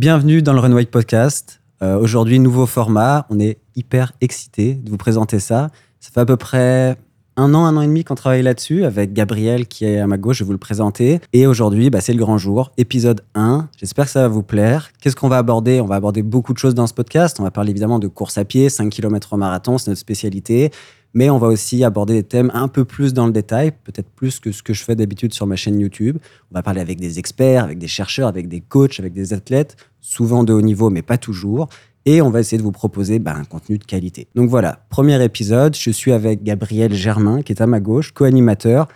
Bienvenue 0.00 0.40
dans 0.40 0.54
le 0.54 0.60
Run 0.60 0.72
White 0.72 0.90
Podcast. 0.90 1.60
Euh, 1.82 1.98
Aujourd'hui, 1.98 2.38
nouveau 2.38 2.64
format. 2.64 3.26
On 3.28 3.38
est 3.38 3.58
hyper 3.76 4.12
excités 4.22 4.72
de 4.72 4.88
vous 4.88 4.96
présenter 4.96 5.40
ça. 5.40 5.68
Ça 6.00 6.10
fait 6.10 6.20
à 6.20 6.24
peu 6.24 6.38
près 6.38 6.96
un 7.36 7.52
an, 7.52 7.66
un 7.66 7.76
an 7.76 7.82
et 7.82 7.86
demi 7.86 8.02
qu'on 8.02 8.14
travaille 8.14 8.40
là-dessus 8.40 8.86
avec 8.86 9.12
Gabriel 9.12 9.66
qui 9.66 9.84
est 9.84 9.98
à 9.98 10.06
ma 10.06 10.16
gauche, 10.16 10.38
je 10.38 10.44
vais 10.44 10.46
vous 10.46 10.52
le 10.52 10.58
présenter. 10.58 11.20
Et 11.34 11.46
aujourd'hui, 11.46 11.90
bah, 11.90 12.00
c'est 12.00 12.14
le 12.14 12.18
grand 12.18 12.38
jour, 12.38 12.72
épisode 12.78 13.20
1. 13.34 13.68
J'espère 13.76 14.06
que 14.06 14.10
ça 14.10 14.22
va 14.22 14.28
vous 14.28 14.42
plaire. 14.42 14.90
Qu'est-ce 15.02 15.16
qu'on 15.16 15.28
va 15.28 15.36
aborder? 15.36 15.82
On 15.82 15.86
va 15.86 15.96
aborder 15.96 16.22
beaucoup 16.22 16.54
de 16.54 16.58
choses 16.58 16.74
dans 16.74 16.86
ce 16.86 16.94
podcast. 16.94 17.38
On 17.38 17.42
va 17.42 17.50
parler 17.50 17.72
évidemment 17.72 17.98
de 17.98 18.08
course 18.08 18.38
à 18.38 18.46
pied, 18.46 18.70
5 18.70 18.88
km 18.88 19.34
au 19.34 19.36
marathon, 19.36 19.76
c'est 19.76 19.90
notre 19.90 20.00
spécialité. 20.00 20.70
Mais 21.14 21.28
on 21.30 21.38
va 21.38 21.48
aussi 21.48 21.82
aborder 21.82 22.14
des 22.14 22.22
thèmes 22.22 22.50
un 22.54 22.68
peu 22.68 22.84
plus 22.84 23.12
dans 23.12 23.26
le 23.26 23.32
détail, 23.32 23.72
peut-être 23.84 24.08
plus 24.10 24.38
que 24.38 24.52
ce 24.52 24.62
que 24.62 24.72
je 24.72 24.84
fais 24.84 24.94
d'habitude 24.94 25.34
sur 25.34 25.46
ma 25.46 25.56
chaîne 25.56 25.80
YouTube. 25.80 26.18
On 26.50 26.54
va 26.54 26.62
parler 26.62 26.80
avec 26.80 27.00
des 27.00 27.18
experts, 27.18 27.64
avec 27.64 27.78
des 27.78 27.88
chercheurs, 27.88 28.28
avec 28.28 28.48
des 28.48 28.60
coachs, 28.60 29.00
avec 29.00 29.12
des 29.12 29.32
athlètes, 29.32 29.76
souvent 30.00 30.44
de 30.44 30.52
haut 30.52 30.62
niveau, 30.62 30.88
mais 30.90 31.02
pas 31.02 31.18
toujours. 31.18 31.68
Et 32.06 32.22
on 32.22 32.30
va 32.30 32.40
essayer 32.40 32.58
de 32.58 32.62
vous 32.62 32.72
proposer 32.72 33.18
bah, 33.18 33.34
un 33.36 33.44
contenu 33.44 33.76
de 33.76 33.84
qualité. 33.84 34.28
Donc 34.34 34.48
voilà, 34.48 34.84
premier 34.88 35.22
épisode, 35.22 35.76
je 35.76 35.90
suis 35.90 36.12
avec 36.12 36.42
Gabriel 36.42 36.94
Germain, 36.94 37.42
qui 37.42 37.52
est 37.52 37.60
à 37.60 37.66
ma 37.66 37.80
gauche, 37.80 38.12
co-animateur. 38.12 38.88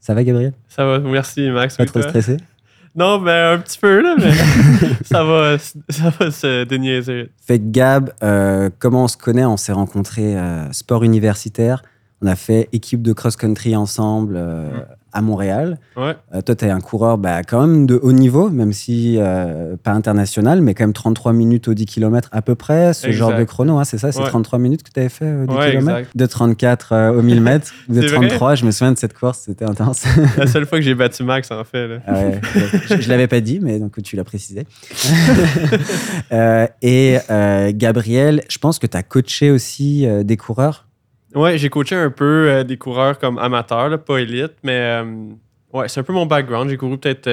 Ça 0.00 0.14
va, 0.14 0.24
Gabriel? 0.24 0.52
Ça 0.68 0.86
va, 0.86 1.00
merci 1.00 1.50
Max. 1.50 1.76
Pas 1.76 1.84
trop 1.84 2.00
stressé? 2.00 2.36
Non, 2.96 3.18
ben 3.18 3.54
un 3.54 3.58
petit 3.58 3.78
peu 3.78 4.00
là, 4.00 4.16
mais 4.18 4.32
ça 5.04 5.22
va, 5.22 5.58
ça 5.58 6.10
va 6.18 6.30
se 6.30 6.64
déniaiser. 6.64 7.30
Fait 7.46 7.58
que 7.58 7.64
Gab, 7.66 8.10
euh, 8.22 8.70
comment 8.78 9.04
on 9.04 9.08
se 9.08 9.18
connaît? 9.18 9.44
On 9.44 9.58
s'est 9.58 9.72
rencontrés 9.72 10.36
euh, 10.36 10.72
sport 10.72 11.04
universitaire. 11.04 11.82
On 12.22 12.26
a 12.26 12.36
fait 12.36 12.68
équipe 12.72 13.02
de 13.02 13.12
cross-country 13.12 13.76
ensemble 13.76 14.36
euh, 14.38 14.70
Mm. 14.70 14.84
À 15.16 15.22
Montréal. 15.22 15.78
Ouais, 15.96 16.14
Euh, 16.34 16.42
toi, 16.42 16.54
tu 16.54 16.64
es 16.66 16.70
un 16.70 16.80
coureur 16.80 17.16
bah, 17.18 17.42
quand 17.42 17.66
même 17.66 17.86
de 17.86 17.98
haut 18.02 18.12
niveau, 18.12 18.50
même 18.50 18.72
si 18.72 19.16
euh, 19.18 19.76
pas 19.82 19.92
international, 19.92 20.60
mais 20.60 20.74
quand 20.74 20.84
même 20.84 20.92
33 20.92 21.32
minutes 21.32 21.68
au 21.68 21.74
10 21.74 21.86
km 21.86 22.28
à 22.32 22.42
peu 22.42 22.54
près, 22.54 22.92
ce 22.92 23.06
Exact. 23.06 23.18
genre 23.18 23.36
de 23.38 23.44
chrono, 23.44 23.78
hein, 23.78 23.84
c'est 23.84 23.98
ça 23.98 24.12
C'est 24.12 24.20
Ouais. 24.20 24.28
33 24.28 24.58
minutes 24.58 24.82
que 24.82 24.90
tu 24.92 25.00
avais 25.00 25.08
fait 25.08 25.32
au 25.42 25.46
10 25.46 25.54
Ouais, 25.54 25.70
km 25.72 25.98
exact. 25.98 26.16
De 26.16 26.26
34 26.26 26.92
euh, 26.92 27.12
au 27.18 27.22
1000 27.22 27.40
mètres, 27.42 27.72
de 27.88 28.00
C'est 28.02 28.08
vrai 28.08 28.28
33, 28.28 28.54
je 28.56 28.66
me 28.66 28.70
souviens 28.70 28.92
de 28.92 28.98
cette 28.98 29.14
course, 29.18 29.40
c'était 29.46 29.64
intense. 29.64 30.04
la 30.36 30.46
seule 30.46 30.66
fois 30.66 30.78
que 30.78 30.84
j'ai 30.84 30.94
battu 30.94 31.22
Max 31.24 31.50
en 31.50 31.64
fait. 31.64 31.88
Là. 31.88 31.96
Ah 32.06 32.14
je, 32.90 33.00
je 33.00 33.08
l'avais 33.08 33.26
pas 33.26 33.40
dit, 33.40 33.58
mais 33.62 33.78
donc 33.78 34.00
tu 34.02 34.16
l'as 34.16 34.24
précisé. 34.24 34.66
Euh, 36.32 36.66
et 36.82 37.18
euh, 37.30 37.70
Gabriel, 37.74 38.42
je 38.48 38.58
pense 38.58 38.78
que 38.78 38.86
tu 38.86 38.96
as 38.96 39.02
coaché 39.02 39.50
aussi 39.50 40.06
euh, 40.06 40.22
des 40.24 40.36
coureurs. 40.36 40.85
Ouais, 41.36 41.58
j'ai 41.58 41.68
coaché 41.68 41.94
un 41.94 42.10
peu 42.10 42.48
euh, 42.48 42.64
des 42.64 42.76
coureurs 42.78 43.18
comme 43.18 43.38
amateurs, 43.38 43.88
là, 43.90 43.98
pas 43.98 44.18
élite, 44.18 44.54
mais 44.64 44.78
euh, 45.02 45.04
ouais, 45.72 45.86
c'est 45.88 46.00
un 46.00 46.02
peu 46.02 46.12
mon 46.12 46.26
background. 46.26 46.70
J'ai 46.70 46.76
couru 46.76 46.98
peut-être 46.98 47.28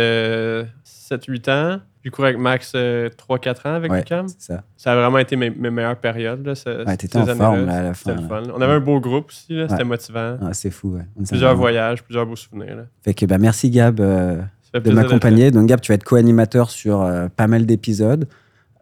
7-8 0.86 1.50
ans. 1.52 1.80
J'ai 2.04 2.09
couru 2.09 2.28
avec 2.28 2.38
Max 2.40 2.74
3-4 2.76 3.66
ans 3.68 3.74
avec 3.76 3.90
Ouais, 3.90 4.04
c'est 4.06 4.42
ça. 4.42 4.64
Ça 4.76 4.92
a 4.92 4.96
vraiment 4.98 5.20
été 5.20 5.38
mes, 5.38 5.50
mes 5.50 5.70
meilleures 5.70 5.96
périodes. 5.96 6.46
Là, 6.46 6.54
ce- 6.54 6.86
Ouais, 6.86 6.98
t'étais 6.98 7.14
ces 7.14 7.18
en 7.20 7.22
années-là. 7.30 7.36
forme 7.46 7.66
là, 7.66 7.76
à 7.78 7.81
la 7.84 7.94
fin. 7.94 8.09
C'était 8.12 8.22
le 8.22 8.28
là. 8.28 8.44
fun. 8.44 8.52
On 8.54 8.62
avait 8.62 8.74
un 8.74 8.80
beau 8.81 9.00
groupe 9.00 9.30
aussi, 9.30 9.54
là, 9.54 9.70
c'était 9.70 9.86
motivant. 9.86 10.38
Ah, 10.42 10.54
c'est 10.54 10.70
fou, 10.70 10.96
ouais. 10.96 11.06
On 11.18 11.24
Plusieurs 11.24 11.56
voyages, 11.56 12.04
plusieurs 12.04 12.26
beaux 12.26 12.36
souvenirs. 12.36 12.76
Là. 12.76 12.84
Fait 13.04 13.14
que 13.14 13.26
bah, 13.26 13.38
merci 13.38 13.70
Gab 13.70 14.02
euh, 14.02 14.42
Ça 14.74 14.81
de 14.81 14.92
m'accompagner. 14.92 15.50
Donc 15.52 15.68
Gab, 15.68 15.80
tu 15.80 15.92
vas 15.92 15.96
être 15.96 16.04
co-animateur 16.04 16.70
sur 16.70 17.02
euh, 17.02 17.28
pas 17.34 17.48
mal 17.48 17.66
d'épisodes. 17.66 18.28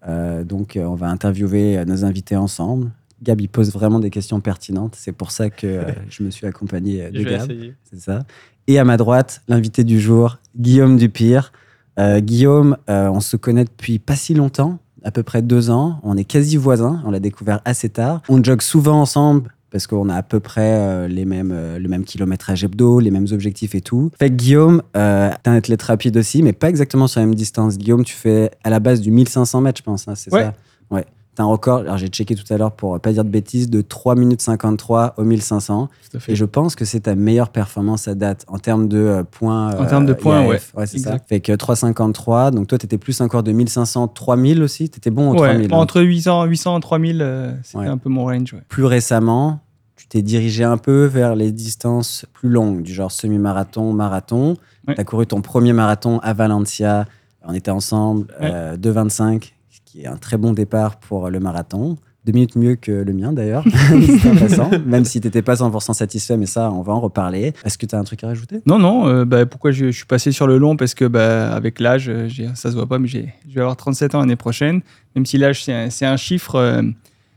Euh, 0.08 0.44
donc 0.44 0.76
euh, 0.76 0.86
on 0.86 0.96
va 0.96 1.10
interviewer 1.10 1.78
euh, 1.78 1.86
nos 1.86 2.04
invités 2.06 2.36
ensemble. 2.36 2.90
Gab, 3.22 3.40
il 3.42 3.48
pose 3.50 3.72
vraiment 3.72 4.00
des 4.00 4.10
questions 4.10 4.40
pertinentes. 4.42 4.96
C'est 4.98 5.12
pour 5.12 5.32
ça 5.32 5.50
que 5.50 5.68
euh, 5.68 5.84
je 6.10 6.24
me 6.24 6.32
suis 6.32 6.48
accompagné 6.48 7.04
euh, 7.04 7.12
de 7.12 7.20
Je 7.20 7.24
vais 7.24 7.32
Gab. 7.38 7.52
C'est 7.92 8.00
ça. 8.00 8.20
Et 8.68 8.80
à 8.80 8.84
ma 8.84 8.98
droite, 8.98 9.42
l'invité 9.48 9.84
du 9.84 10.00
jour, 10.00 10.38
Guillaume 10.58 10.98
Dupire. 10.98 11.52
Euh, 12.00 12.20
Guillaume, 12.20 12.78
euh, 12.90 13.10
on 13.10 13.20
se 13.20 13.36
connaît 13.38 13.66
depuis 13.66 14.00
pas 14.00 14.16
si 14.16 14.34
longtemps, 14.34 14.80
à 15.04 15.12
peu 15.12 15.24
près 15.24 15.42
deux 15.42 15.70
ans. 15.70 16.00
On 16.04 16.16
est 16.18 16.24
quasi 16.24 16.58
voisins. 16.58 17.02
On 17.06 17.12
l'a 17.12 17.20
découvert 17.20 17.62
assez 17.66 17.90
tard. 17.90 18.22
On 18.30 18.42
jogue 18.44 18.62
souvent 18.62 19.02
ensemble 19.02 19.54
parce 19.72 19.88
qu'on 19.88 20.10
a 20.10 20.16
à 20.16 20.24
peu 20.24 20.40
près 20.42 21.08
les 21.08 21.24
mêmes, 21.24 21.54
le 21.78 21.88
même 21.88 22.04
kilométrage 22.04 22.64
hebdo, 22.64 23.00
les 23.00 23.10
mêmes 23.12 23.28
objectifs 23.32 23.74
et 23.74 23.80
tout. 23.82 24.12
Fait 24.20 24.30
que 24.30 24.36
Guillaume, 24.36 24.82
euh, 24.98 25.30
t'es 25.44 25.50
un 25.50 25.54
athlète 25.56 25.82
rapide 25.84 26.18
aussi, 26.18 26.44
mais 26.44 26.52
pas 26.54 26.68
exactement 26.70 27.08
sur 27.08 27.22
la 27.22 27.26
même 27.26 27.36
distance. 27.36 27.78
Guillaume, 27.78 28.04
tu 28.04 28.14
fais 28.16 28.52
à 28.66 28.70
la 28.70 28.80
base 28.82 29.00
du 29.00 29.12
1500 29.12 29.62
mètres, 29.62 29.78
je 29.80 29.84
pense, 29.84 30.08
hein, 30.10 30.16
c'est 30.16 30.34
Ouais. 30.34 30.44
ça? 30.44 30.54
Ouais. 30.92 31.06
T'as 31.34 31.44
un 31.44 31.48
record, 31.48 31.80
alors 31.80 31.98
j'ai 31.98 32.08
checké 32.10 32.36
tout 32.36 32.44
à 32.54 32.58
l'heure 32.58 32.74
pour 32.74 33.00
pas 33.00 33.14
dire 33.14 33.24
de 33.24 33.30
bêtises, 33.30 33.70
de 33.70 33.82
3 33.82 34.16
minutes 34.16 34.42
53 34.42 35.14
au 35.18 35.24
1500. 35.24 35.88
Tout 36.12 36.18
à 36.18 36.20
fait. 36.20 36.34
Et 36.34 36.36
je 36.36 36.44
pense 36.44 36.76
que 36.76 36.84
c'est 36.84 37.00
ta 37.02 37.16
meilleure 37.16 37.50
performance 37.50 38.10
à 38.10 38.16
date 38.16 38.44
en 38.50 38.60
termes 38.60 38.90
de 38.90 38.98
euh, 38.98 39.24
points. 39.24 39.74
En 39.80 39.86
termes 39.86 40.06
de 40.06 40.12
points, 40.14 40.46
ouais. 40.46 40.60
Ouais, 40.76 40.86
c'est 40.88 40.98
ça. 40.98 41.18
Fait 41.30 41.40
que 41.40 41.54
353. 41.54 42.52
Donc 42.52 42.68
toi, 42.68 42.78
tu 42.78 42.86
étais 42.86 42.98
plus 42.98 43.22
encore 43.22 43.44
de 43.44 43.54
1500, 43.54 44.10
3000 44.10 44.62
aussi? 44.62 44.90
Tu 44.90 44.98
étais 44.98 45.10
bon 45.10 45.30
au 45.32 45.40
Ouais, 45.40 45.50
3000. 45.54 45.74
hein? 45.74 45.78
entre 45.78 46.02
800, 46.02 46.44
800 46.46 46.78
et 46.78 46.82
3000, 46.82 47.22
euh, 47.22 47.54
c'était 47.64 47.78
Ouais. 47.78 47.88
un 47.88 47.98
peu 47.98 48.10
mon 48.10 48.26
range. 48.26 48.56
Plus 48.68 48.84
récemment, 48.84 49.62
tu 49.96 50.08
t'es 50.08 50.22
dirigé 50.22 50.66
un 50.66 50.78
peu 50.78 51.06
vers 51.06 51.36
les 51.36 51.54
distances 51.54 52.26
plus 52.34 52.50
longues, 52.50 52.82
du 52.82 52.94
genre 52.94 53.12
semi-marathon, 53.12 53.94
marathon. 53.94 54.58
Ouais. 54.86 54.96
Tu 54.96 55.00
as 55.02 55.04
couru 55.06 55.26
ton 55.28 55.42
premier 55.42 55.72
marathon 55.72 56.20
à 56.24 56.34
Valencia. 56.34 57.06
On 57.48 57.54
était 57.54 57.72
ensemble, 57.72 58.28
euh, 58.42 58.76
2,25, 58.78 59.46
ce 59.46 59.50
qui 59.92 60.04
est 60.04 60.08
un 60.08 60.16
très 60.16 60.38
bon 60.38 60.54
départ 60.54 60.98
pour 61.00 61.30
le 61.30 61.40
marathon. 61.40 61.98
Deux 62.24 62.32
minutes 62.32 62.56
mieux 62.56 62.76
que 62.76 62.92
le 62.92 63.14
mien 63.14 63.34
d'ailleurs, 63.34 63.66
même 64.86 65.06
si 65.06 65.20
tu 65.20 65.28
n'étais 65.28 65.42
pas 65.42 65.56
100% 65.56 65.94
satisfait, 65.94 66.38
mais 66.38 66.46
ça, 66.46 66.72
on 66.72 66.84
va 66.84 66.94
en 66.94 67.00
reparler. 67.00 67.54
Est-ce 67.66 67.80
que 67.80 67.88
tu 67.88 67.96
as 67.96 68.00
un 68.00 68.04
truc 68.04 68.24
à 68.24 68.28
rajouter? 68.28 68.62
Non, 68.68 68.78
non, 68.78 69.08
euh, 69.08 69.26
bah, 69.26 69.48
pourquoi 69.48 69.72
je, 69.72 69.90
suis 69.90 70.06
passé 70.06 70.32
sur 70.32 70.46
le 70.46 70.60
long? 70.60 70.78
Parce 70.78 70.94
que 70.94 71.04
bah, 71.06 71.52
avec 71.52 71.80
l'âge, 71.80 72.10
euh, 72.10 72.30
ça 72.54 72.70
se 72.70 72.76
voit 72.76 72.88
pas, 72.88 73.00
mais 73.00 73.08
je 73.08 73.20
vais 73.50 73.60
avoir 73.60 73.76
37 73.76 74.14
ans 74.14 74.20
l'année 74.20 74.36
prochaine. 74.36 74.82
Même 75.16 75.26
si 75.26 75.40
l'âge, 75.40 75.64
c'est 75.64 76.06
un, 76.06 76.18
chiffre, 76.18 76.56
euh, 76.56 76.84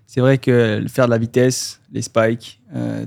c'est 0.06 0.20
vrai 0.20 0.36
que 0.36 0.84
faire 0.86 1.06
de 1.06 1.10
la 1.10 1.18
vitesse, 1.18 1.80
les 1.92 2.02
spikes, 2.02 2.60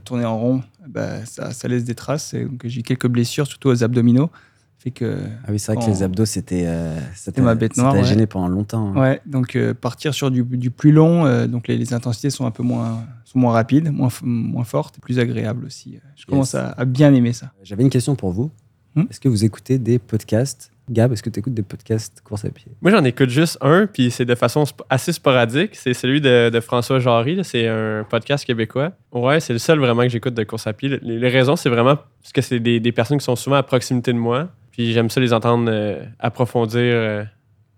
tourner 0.03 0.25
en 0.25 0.39
rond, 0.39 0.63
bah, 0.87 1.25
ça, 1.25 1.51
ça 1.51 1.67
laisse 1.67 1.83
des 1.83 1.95
traces. 1.95 2.35
J'ai 2.63 2.81
quelques 2.81 3.07
blessures, 3.07 3.45
surtout 3.45 3.69
aux 3.69 3.83
abdominaux. 3.83 4.31
Fait 4.79 4.91
que, 4.91 5.17
Ah 5.43 5.49
oui, 5.51 5.57
c'est 5.59 5.73
vrai 5.73 5.83
que 5.83 5.89
les 5.89 6.03
abdos, 6.03 6.25
c'était 6.25 6.65
euh, 6.67 6.99
ma 7.39 7.55
bête 7.55 7.77
noire, 7.77 7.93
t'a 7.93 7.99
ouais. 7.99 8.05
gêné 8.05 8.27
pendant 8.27 8.47
longtemps. 8.47 8.93
hein. 8.95 9.01
ouais, 9.01 9.21
donc 9.25 9.55
euh, 9.55 9.73
partir 9.73 10.13
sur 10.13 10.29
du, 10.29 10.43
du 10.43 10.69
plus 10.69 10.91
long, 10.91 11.25
euh, 11.25 11.47
donc 11.47 11.67
les, 11.67 11.77
les 11.77 11.93
intensités 11.95 12.29
sont 12.29 12.45
un 12.45 12.51
peu 12.51 12.61
moins, 12.63 13.03
sont 13.25 13.39
moins 13.39 13.53
rapides, 13.53 13.91
moins, 13.91 14.09
moins 14.21 14.63
fortes, 14.65 14.99
plus 15.01 15.17
agréables 15.19 15.65
aussi. 15.65 15.99
Je 16.15 16.25
commence 16.25 16.53
à, 16.53 16.69
à 16.77 16.85
bien 16.85 17.11
aimer 17.13 17.33
ça. 17.33 17.51
J'avais 17.63 17.81
une 17.83 17.89
question 17.89 18.15
pour 18.15 18.31
vous. 18.31 18.51
Hmm? 18.95 19.03
Est-ce 19.09 19.19
que 19.19 19.29
vous 19.29 19.43
écoutez 19.45 19.79
des 19.79 19.97
podcasts? 19.99 20.71
Gab, 20.89 21.11
est-ce 21.11 21.21
que 21.21 21.29
tu 21.29 21.39
écoutes 21.39 21.53
des 21.53 21.63
podcasts 21.63 22.21
course 22.21 22.45
à 22.45 22.49
pied? 22.49 22.71
Moi, 22.81 22.91
j'en 22.91 23.03
écoute 23.03 23.29
juste 23.29 23.57
un, 23.59 23.87
puis 23.87 24.09
c'est 24.09 24.23
de 24.23 24.35
façon 24.35 24.63
sp- 24.63 24.85
assez 24.89 25.11
sporadique. 25.11 25.71
C'est 25.75 25.93
celui 25.93 26.21
de, 26.21 26.49
de 26.49 26.59
François 26.61 26.99
Jarry. 26.99 27.39
C'est 27.43 27.67
un 27.67 28.05
podcast 28.09 28.45
québécois. 28.45 28.93
Ouais, 29.11 29.41
c'est 29.41 29.51
le 29.51 29.59
seul 29.59 29.79
vraiment 29.79 30.03
que 30.03 30.09
j'écoute 30.09 30.33
de 30.33 30.43
course 30.45 30.65
à 30.65 30.71
pied. 30.71 30.97
Les, 31.01 31.19
les 31.19 31.27
raisons, 31.29 31.57
c'est 31.57 31.69
vraiment 31.69 31.97
parce 32.21 32.31
que 32.31 32.41
c'est 32.41 32.61
des, 32.61 32.79
des 32.79 32.91
personnes 32.93 33.17
qui 33.17 33.25
sont 33.25 33.35
souvent 33.35 33.57
à 33.57 33.63
proximité 33.63 34.13
de 34.13 34.17
moi. 34.17 34.47
Puis 34.77 34.93
j'aime 34.93 35.09
ça 35.09 35.19
les 35.19 35.33
entendre 35.33 35.71
euh, 35.71 36.05
approfondir 36.19 36.79
euh, 36.83 37.23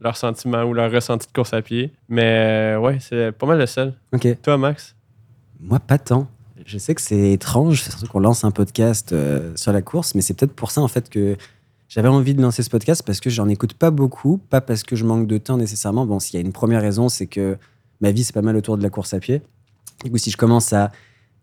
leurs 0.01 0.17
sentiments 0.17 0.63
ou 0.63 0.73
leurs 0.73 0.91
ressentis 0.91 1.27
de 1.27 1.31
course 1.31 1.53
à 1.53 1.61
pied. 1.61 1.93
Mais 2.09 2.75
euh, 2.75 2.79
ouais, 2.79 2.97
c'est 2.99 3.31
pas 3.31 3.45
mal 3.45 3.57
le 3.57 3.67
seul. 3.67 3.93
Ok. 4.13 4.27
Toi, 4.41 4.57
Max? 4.57 4.97
Moi, 5.61 5.79
pas 5.79 5.97
tant. 5.97 6.27
Je 6.65 6.77
sais 6.77 6.93
que 6.93 7.01
c'est 7.01 7.31
étrange, 7.31 7.83
surtout 7.83 8.05
qu'on 8.07 8.19
lance 8.19 8.43
un 8.43 8.51
podcast 8.51 9.15
sur 9.55 9.71
la 9.71 9.81
course, 9.81 10.13
mais 10.13 10.21
c'est 10.21 10.33
peut-être 10.33 10.53
pour 10.53 10.71
ça 10.71 10.81
en 10.81 10.89
fait 10.89 11.09
que 11.09 11.37
j'avais 11.87 12.09
envie 12.09 12.35
de 12.35 12.41
lancer 12.41 12.63
ce 12.63 12.69
podcast 12.69 13.01
parce 13.03 13.21
que 13.21 13.29
j'en 13.29 13.47
écoute 13.47 13.73
pas 13.73 13.91
beaucoup, 13.91 14.37
pas 14.37 14.59
parce 14.59 14.83
que 14.83 14.95
je 14.97 15.05
manque 15.05 15.25
de 15.25 15.37
temps 15.37 15.57
nécessairement. 15.57 16.05
Bon, 16.05 16.19
s'il 16.19 16.35
y 16.35 16.43
a 16.43 16.45
une 16.45 16.51
première 16.51 16.81
raison, 16.81 17.07
c'est 17.07 17.27
que 17.27 17.57
ma 18.01 18.11
vie 18.11 18.25
c'est 18.25 18.33
pas 18.33 18.41
mal 18.41 18.57
autour 18.57 18.77
de 18.77 18.83
la 18.83 18.89
course 18.89 19.13
à 19.13 19.19
pied. 19.19 19.41
Du 20.03 20.11
coup, 20.11 20.17
si 20.17 20.31
je 20.31 20.37
commence 20.37 20.73
à 20.73 20.91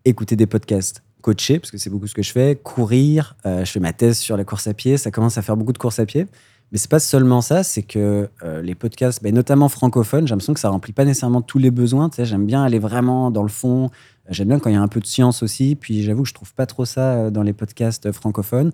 écouter 0.05 0.35
des 0.35 0.45
podcasts 0.45 1.03
coachés, 1.27 1.59
parce 1.59 1.71
que 1.71 1.77
c'est 1.77 1.89
beaucoup 1.89 2.07
ce 2.07 2.13
que 2.13 2.23
je 2.23 2.31
fais, 2.31 2.55
courir, 2.55 3.35
euh, 3.45 3.65
je 3.65 3.71
fais 3.71 3.79
ma 3.81 3.93
thèse 3.93 4.17
sur 4.17 4.37
la 4.37 4.43
course 4.45 4.67
à 4.67 4.73
pied, 4.73 4.97
ça 4.97 5.11
commence 5.11 5.37
à 5.37 5.41
faire 5.41 5.57
beaucoup 5.57 5.73
de 5.73 5.77
course 5.77 5.99
à 5.99 6.05
pied. 6.05 6.25
Mais 6.71 6.77
c'est 6.77 6.89
pas 6.89 6.99
seulement 6.99 7.41
ça, 7.41 7.63
c'est 7.63 7.83
que 7.83 8.29
euh, 8.43 8.61
les 8.61 8.75
podcasts, 8.75 9.23
ben, 9.23 9.33
notamment 9.33 9.69
francophones, 9.69 10.27
j'ai 10.27 10.31
l'impression 10.33 10.53
que 10.53 10.59
ça 10.59 10.69
remplit 10.69 10.91
pas 10.93 11.05
nécessairement 11.05 11.41
tous 11.41 11.59
les 11.59 11.71
besoins. 11.71 12.09
Tu 12.09 12.17
sais, 12.17 12.25
j'aime 12.25 12.45
bien 12.45 12.61
aller 12.63 12.79
vraiment 12.79 13.31
dans 13.31 13.43
le 13.43 13.47
fond. 13.49 13.89
J'aime 14.29 14.49
bien 14.49 14.59
quand 14.59 14.69
il 14.69 14.73
y 14.73 14.77
a 14.77 14.81
un 14.81 14.89
peu 14.89 14.99
de 14.99 15.05
science 15.05 15.43
aussi. 15.43 15.75
Puis 15.75 16.03
j'avoue 16.03 16.23
que 16.23 16.29
je 16.29 16.33
trouve 16.33 16.53
pas 16.53 16.65
trop 16.65 16.83
ça 16.83 17.13
euh, 17.13 17.29
dans 17.29 17.43
les 17.43 17.53
podcasts 17.53 18.05
euh, 18.07 18.11
francophones. 18.11 18.71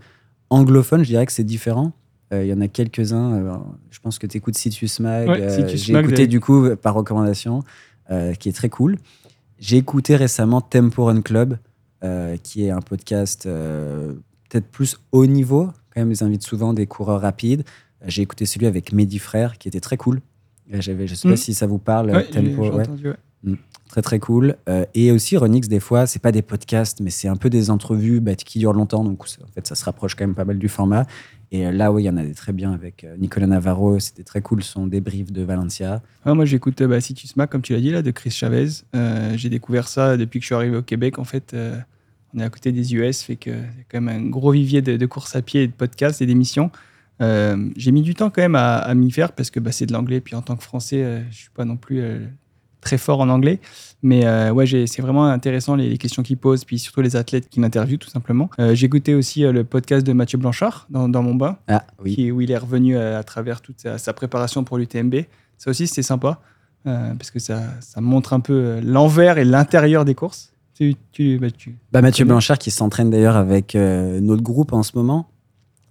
Anglophones, 0.50 1.04
je 1.04 1.10
dirais 1.10 1.26
que 1.28 1.32
c'est 1.32 1.44
différent. 1.44 1.92
Euh, 2.34 2.44
Il 2.44 2.50
y 2.50 2.54
en 2.54 2.62
a 2.62 2.68
quelques-uns. 2.68 3.32
euh, 3.34 3.58
je 3.92 4.00
pense 4.00 4.18
que 4.18 4.26
tu 4.26 4.38
écoutes 4.38 4.58
Citus 4.58 5.00
Mag. 5.00 5.28
Ouais, 5.30 5.42
euh, 5.42 5.56
Citus 5.56 5.84
J'ai 5.86 5.94
Mag, 5.94 6.06
écouté 6.06 6.26
du 6.26 6.40
coup 6.40 6.66
euh, 6.66 6.76
par 6.76 6.96
recommandation, 6.96 7.62
euh, 8.10 8.34
qui 8.34 8.50
est 8.50 8.54
très 8.54 8.70
cool. 8.70 8.98
J'ai 9.60 9.78
écouté 9.78 10.16
récemment 10.16 10.62
Tempo 10.62 11.06
Run 11.06 11.22
Club, 11.22 11.52
euh, 11.54 11.58
qui 12.44 12.66
est 12.66 12.70
un 12.72 12.82
podcast 12.82 13.46
euh, 13.46 14.14
peut-être 14.50 14.68
plus 14.68 14.98
haut 15.12 15.26
niveau. 15.26 15.68
Quand 15.94 16.02
même, 16.02 16.12
ils 16.12 16.24
invitent 16.24 16.44
souvent 16.44 16.74
des 16.74 16.86
coureurs 16.88 17.22
rapides. 17.22 17.64
Euh, 18.02 18.06
J'ai 18.08 18.22
écouté 18.22 18.46
celui 18.46 18.66
avec 18.68 18.92
Mehdi 18.94 19.20
Frère, 19.20 19.58
qui 19.58 19.68
était 19.68 19.80
très 19.80 19.98
cool. 19.98 20.22
Euh, 20.74 20.82
j'avais- 20.82 21.08
Je 21.08 21.16
sais 21.16 21.28
pas 21.28 21.34
Mm. 21.36 21.38
si 21.38 21.54
ça 21.54 21.68
vous 21.68 21.78
parle, 21.80 22.12
Ouais, 22.12 22.24
Tempo. 22.26 22.64
j'ai 22.64 22.70
ouais. 22.72 22.82
entendu, 22.82 23.08
ouais. 23.10 23.56
Très 23.90 24.02
très 24.02 24.18
cool. 24.18 24.56
Euh, 24.70 24.86
et 24.96 25.12
aussi 25.12 25.38
Renix, 25.38 25.68
des 25.68 25.80
fois, 25.82 26.08
c'est 26.08 26.22
pas 26.22 26.32
des 26.32 26.42
podcasts, 26.42 27.00
mais 27.02 27.12
c'est 27.12 27.28
un 27.28 27.36
peu 27.36 27.50
des 27.52 27.70
entrevues 27.70 28.22
bah, 28.22 28.34
qui 28.36 28.58
durent 28.58 28.74
longtemps. 28.74 29.04
Donc 29.04 29.24
en 29.44 29.48
fait, 29.54 29.68
ça 29.68 29.76
se 29.76 29.86
rapproche 29.86 30.16
quand 30.16 30.24
même 30.26 30.34
pas 30.34 30.46
mal 30.46 30.58
du 30.58 30.68
format. 30.70 31.06
Et 31.52 31.68
euh, 31.68 31.72
là, 31.72 31.92
oui, 31.92 32.02
il 32.04 32.06
y 32.08 32.10
en 32.10 32.18
a 32.18 32.24
des 32.24 32.34
très 32.34 32.54
bien 32.54 32.74
avec 32.74 33.04
euh, 33.04 33.16
Nicolas 33.18 33.46
Navarro. 33.46 34.00
C'était 34.00 34.24
très 34.24 34.42
cool 34.42 34.64
son 34.64 34.88
débrief 34.88 35.32
de 35.32 35.44
Valencia. 35.44 36.02
Moi, 36.26 36.46
j'écoute 36.46 36.82
bah, 36.82 37.00
Situs 37.02 37.36
Mac, 37.36 37.52
comme 37.52 37.62
tu 37.62 37.74
l'as 37.74 37.82
dit, 37.82 37.92
là, 37.92 38.02
de 38.02 38.10
Chris 38.10 38.32
Chavez. 38.32 38.68
Euh, 38.96 39.34
J'ai 39.36 39.50
découvert 39.50 39.88
ça 39.88 40.18
depuis 40.18 40.40
que 40.40 40.44
je 40.44 40.48
suis 40.48 40.56
arrivé 40.56 40.76
au 40.78 40.82
Québec. 40.82 41.20
En 41.20 41.24
fait, 41.26 41.54
euh, 41.54 41.78
on 42.36 42.40
est 42.40 42.44
à 42.44 42.50
côté 42.50 42.72
des 42.72 42.96
US, 42.96 43.22
fait 43.22 43.36
que 43.36 43.52
c'est 43.52 43.86
quand 43.92 44.02
même 44.02 44.26
un 44.26 44.30
gros 44.30 44.52
vivier 44.52 44.82
de, 44.82 44.98
de 44.98 45.06
course 45.06 45.36
à 45.36 45.42
pied, 45.42 45.64
et 45.64 45.68
de 45.68 45.74
podcasts 45.74 46.22
et 46.22 46.26
d'émissions. 46.26 46.72
Euh, 47.22 47.70
J'ai 47.78 47.92
mis 47.92 48.02
du 48.02 48.16
temps 48.16 48.30
quand 48.32 48.42
même 48.42 48.56
à, 48.56 48.78
à 48.78 48.94
m'y 48.96 49.12
faire 49.12 49.34
parce 49.34 49.52
que 49.52 49.60
bah, 49.60 49.72
c'est 49.72 49.86
de 49.86 49.94
l'anglais. 49.94 50.20
Puis 50.20 50.36
en 50.36 50.42
tant 50.42 50.56
que 50.56 50.64
Français, 50.64 51.04
euh, 51.04 51.22
je 51.30 51.36
suis 51.38 51.50
pas 51.52 51.64
non 51.64 51.78
plus 51.78 52.02
euh, 52.02 52.20
très 52.82 52.98
fort 52.98 53.22
en 53.22 53.30
anglais. 53.30 53.60
Mais 54.02 54.26
euh, 54.26 54.52
ouais, 54.52 54.66
c'est 54.88 55.02
vraiment 55.02 55.26
intéressant 55.28 55.76
les, 55.76 55.90
les 55.90 55.98
questions 56.00 56.24
qu'il 56.24 56.38
pose, 56.38 56.66
puis 56.66 56.80
surtout 56.80 57.02
les 57.02 57.16
athlètes 57.16 57.48
qui 57.50 57.60
l'interviewent 57.60 58.00
tout 58.00 58.10
simplement. 58.10 58.50
J'ai 58.74 58.88
écouté 58.88 59.14
aussi 59.16 59.42
le 59.44 59.64
podcast 59.64 60.06
de 60.06 60.12
Mathieu 60.12 60.38
Blanchard 60.40 60.88
dans, 60.90 61.08
dans 61.08 61.22
mon 61.24 61.36
bain, 61.36 61.58
Ah 61.68 61.86
oui. 62.04 62.16
qui, 62.16 62.32
où 62.32 62.42
il 62.42 62.52
est 62.52 62.58
revenu 62.58 62.98
à 62.98 63.24
travers 63.24 63.62
toute 63.62 63.80
sa, 63.80 63.98
sa 63.98 64.12
préparation 64.12 64.64
pour 64.66 64.78
l'UTMB. 64.78 65.16
Ça 65.58 65.70
aussi, 65.70 65.88
c'était 65.88 66.02
sympa, 66.02 66.42
parce 66.84 67.32
que 67.32 67.40
ça, 67.40 67.62
ça 67.80 68.02
montre 68.02 68.34
un 68.34 68.42
peu 68.42 68.82
l'envers 68.84 69.38
et 69.38 69.46
l'intérieur 69.46 70.04
des 70.04 70.16
courses. 70.16 70.53
Tu, 70.92 70.96
tu, 71.12 71.38
bah, 71.40 71.52
tu- 71.52 71.78
Bah, 71.92 72.02
Mathieu 72.02 72.26
bien. 72.26 72.34
Blanchard 72.34 72.58
qui 72.58 72.72
s'entraîne 72.72 73.10
d'ailleurs 73.10 73.36
avec 73.38 73.76
euh, 73.76 74.20
notre 74.20 74.44
groupe 74.44 74.74
en 74.74 74.84
ce 74.84 74.92
moment. 74.98 75.30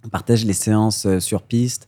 On 0.05 0.09
partage 0.09 0.45
les 0.45 0.53
séances 0.53 1.05
euh, 1.05 1.19
sur 1.19 1.41
piste. 1.43 1.87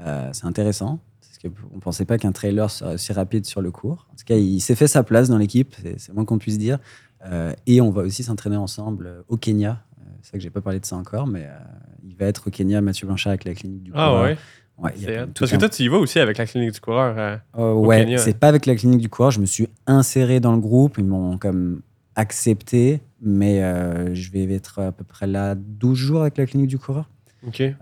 Euh, 0.00 0.28
c'est 0.32 0.46
intéressant. 0.46 1.00
Parce 1.20 1.38
qu'on 1.54 1.74
ne 1.76 1.80
pensait 1.80 2.04
pas 2.04 2.18
qu'un 2.18 2.32
trailer 2.32 2.70
serait 2.70 2.94
aussi 2.94 3.12
rapide 3.12 3.44
sur 3.46 3.60
le 3.62 3.70
cours. 3.70 4.06
En 4.12 4.16
tout 4.16 4.24
cas, 4.24 4.36
il 4.36 4.60
s'est 4.60 4.74
fait 4.74 4.86
sa 4.88 5.02
place 5.02 5.28
dans 5.28 5.38
l'équipe, 5.38 5.74
c'est 5.82 5.98
c'est 5.98 6.12
moins 6.12 6.24
qu'on 6.24 6.38
puisse 6.38 6.58
dire. 6.58 6.78
Euh, 7.26 7.52
et 7.66 7.80
on 7.80 7.90
va 7.90 8.02
aussi 8.02 8.22
s'entraîner 8.22 8.56
ensemble 8.56 9.06
euh, 9.06 9.22
au 9.28 9.36
Kenya. 9.36 9.82
Euh, 10.00 10.04
c'est 10.22 10.30
vrai 10.30 10.38
que 10.38 10.42
j'ai 10.44 10.50
pas 10.50 10.60
parlé 10.60 10.78
de 10.80 10.86
ça 10.86 10.96
encore, 10.96 11.26
mais 11.26 11.44
euh, 11.46 11.58
il 12.04 12.14
va 12.16 12.26
être 12.26 12.46
au 12.46 12.50
Kenya, 12.50 12.80
Mathieu 12.80 13.06
Blanchard, 13.06 13.30
avec 13.30 13.44
la 13.44 13.54
clinique 13.54 13.82
du 13.82 13.90
Ah 13.94 14.06
coureur. 14.08 14.22
ouais. 14.24 14.38
Ouais, 14.80 14.92
Parce 15.36 15.50
que 15.50 15.56
toi, 15.56 15.68
tu 15.68 15.82
y 15.82 15.88
vas 15.88 15.96
aussi 15.98 16.20
avec 16.20 16.38
la 16.38 16.46
clinique 16.46 16.70
du 16.72 16.80
coureur. 16.80 17.16
euh. 17.18 17.36
Euh, 17.58 17.72
ouais, 17.74 18.04
Kenya. 18.04 18.18
c'est 18.18 18.38
pas 18.38 18.46
avec 18.46 18.64
la 18.66 18.76
clinique 18.76 19.00
du 19.00 19.08
coureur. 19.08 19.32
Je 19.32 19.40
me 19.40 19.46
suis 19.46 19.68
inséré 19.88 20.38
dans 20.38 20.52
le 20.52 20.60
groupe. 20.60 20.98
Ils 20.98 21.04
m'ont 21.04 21.36
comme 21.38 21.82
accepté, 22.18 23.00
mais 23.22 23.62
euh, 23.62 24.14
je 24.14 24.30
vais 24.32 24.52
être 24.52 24.80
à 24.80 24.92
peu 24.92 25.04
près 25.04 25.26
là 25.26 25.54
12 25.56 25.96
jours 25.96 26.20
avec 26.22 26.36
la 26.36 26.46
clinique 26.46 26.68
du 26.68 26.78
coureur. 26.78 27.08
OK. 27.46 27.60
Euh, 27.60 27.74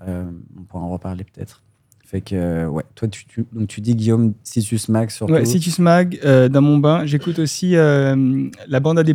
on 0.58 0.62
pourra 0.62 0.84
en 0.84 0.90
reparler 0.90 1.24
peut-être. 1.24 1.62
Fait 2.04 2.20
que, 2.20 2.36
euh, 2.36 2.68
ouais, 2.68 2.84
toi, 2.94 3.08
tu, 3.08 3.24
tu- 3.26 3.44
donc 3.52 3.66
tu 3.66 3.80
dis 3.80 3.96
Guillaume 3.96 4.34
Situs 4.44 4.88
Max 4.88 5.16
surtout. 5.16 5.32
Ouais, 5.32 5.44
Situs 5.44 5.80
Mag, 5.80 6.20
euh, 6.24 6.48
dans 6.48 6.60
mon 6.62 6.78
bain. 6.78 7.04
J'écoute 7.04 7.40
aussi 7.40 7.74
euh, 7.74 8.48
la 8.68 8.78
bande 8.78 8.98
AD+. 9.00 9.12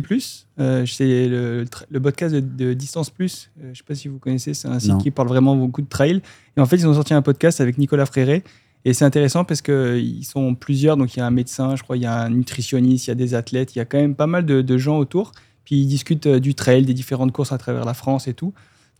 Euh, 0.60 0.84
c'est 0.84 1.26
le, 1.28 1.64
podcast 2.02 2.34
de, 2.34 2.40
de 2.40 2.74
Distance 2.74 3.08
Plus. 3.08 3.50
Euh, 3.62 3.70
je 3.72 3.78
sais 3.78 3.84
pas 3.86 3.94
si 3.94 4.08
vous 4.08 4.18
connaissez, 4.18 4.52
c'est 4.52 4.68
un 4.68 4.78
site 4.78 4.90
Non. 4.90 4.98
qui 4.98 5.10
parle 5.10 5.28
vraiment 5.28 5.56
beaucoup 5.56 5.80
de 5.80 5.88
trail. 5.88 6.20
Et 6.56 6.60
en 6.60 6.66
fait, 6.66 6.76
ils 6.76 6.86
ont 6.86 6.92
sorti 6.92 7.14
un 7.14 7.22
podcast 7.22 7.62
avec 7.62 7.78
Nicolas 7.78 8.04
Fréré. 8.04 8.42
Et 8.84 8.92
c'est 8.94 9.04
intéressant 9.04 9.44
parce 9.44 9.62
qu'ils 9.62 10.24
sont 10.24 10.54
plusieurs. 10.54 10.96
Donc, 10.96 11.14
il 11.14 11.18
y 11.20 11.22
a 11.22 11.26
un 11.26 11.30
médecin, 11.30 11.76
je 11.76 11.82
crois, 11.82 11.96
il 11.96 12.02
y 12.02 12.06
a 12.06 12.22
un 12.22 12.30
nutritionniste, 12.30 13.06
il 13.06 13.10
y 13.10 13.12
a 13.12 13.14
des 13.14 13.34
athlètes, 13.34 13.74
il 13.76 13.78
y 13.78 13.82
a 13.82 13.84
quand 13.84 13.98
même 13.98 14.14
pas 14.16 14.26
mal 14.26 14.44
de, 14.44 14.60
de 14.62 14.78
gens 14.78 14.98
autour. 14.98 15.32
Puis, 15.64 15.76
ils 15.76 15.86
discutent 15.86 16.26
euh, 16.26 16.40
du 16.40 16.54
trail, 16.54 16.84
des 16.84 16.94
différentes 16.94 17.30
courses 17.32 17.52
à 17.52 17.58
travers 17.58 17.84
la 17.84 17.94
France 17.94 18.26
et 18.26 18.34
tout. 18.34 18.52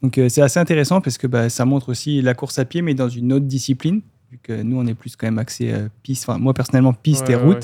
Donc, 0.03 0.19
euh, 0.19 0.29
c'est 0.29 0.43
assez 0.43 0.61
intéressant 0.61 1.01
parce 1.01 1.19
que 1.19 1.27
bah, 1.27 1.49
ça 1.49 1.65
montre 1.65 1.89
aussi 1.89 2.23
la 2.23 2.35
course 2.35 2.59
à 2.61 2.65
pied, 2.65 2.83
mais 2.83 2.95
dans 2.95 3.09
une 3.09 3.33
autre 3.33 3.47
discipline. 3.47 4.03
Vu 4.31 4.39
que 4.43 4.63
nous, 4.63 4.79
on 4.79 4.87
est 4.87 4.95
plus 4.95 5.17
quand 5.17 5.27
même 5.27 5.39
axé 5.39 5.73
euh, 5.73 5.89
piste. 6.03 6.29
Enfin, 6.29 6.39
moi, 6.39 6.55
personnellement, 6.55 6.93
piste 6.93 7.27
Ouais, 7.29 7.33
et 7.33 7.37
route. 7.37 7.55
ouais. 7.57 7.61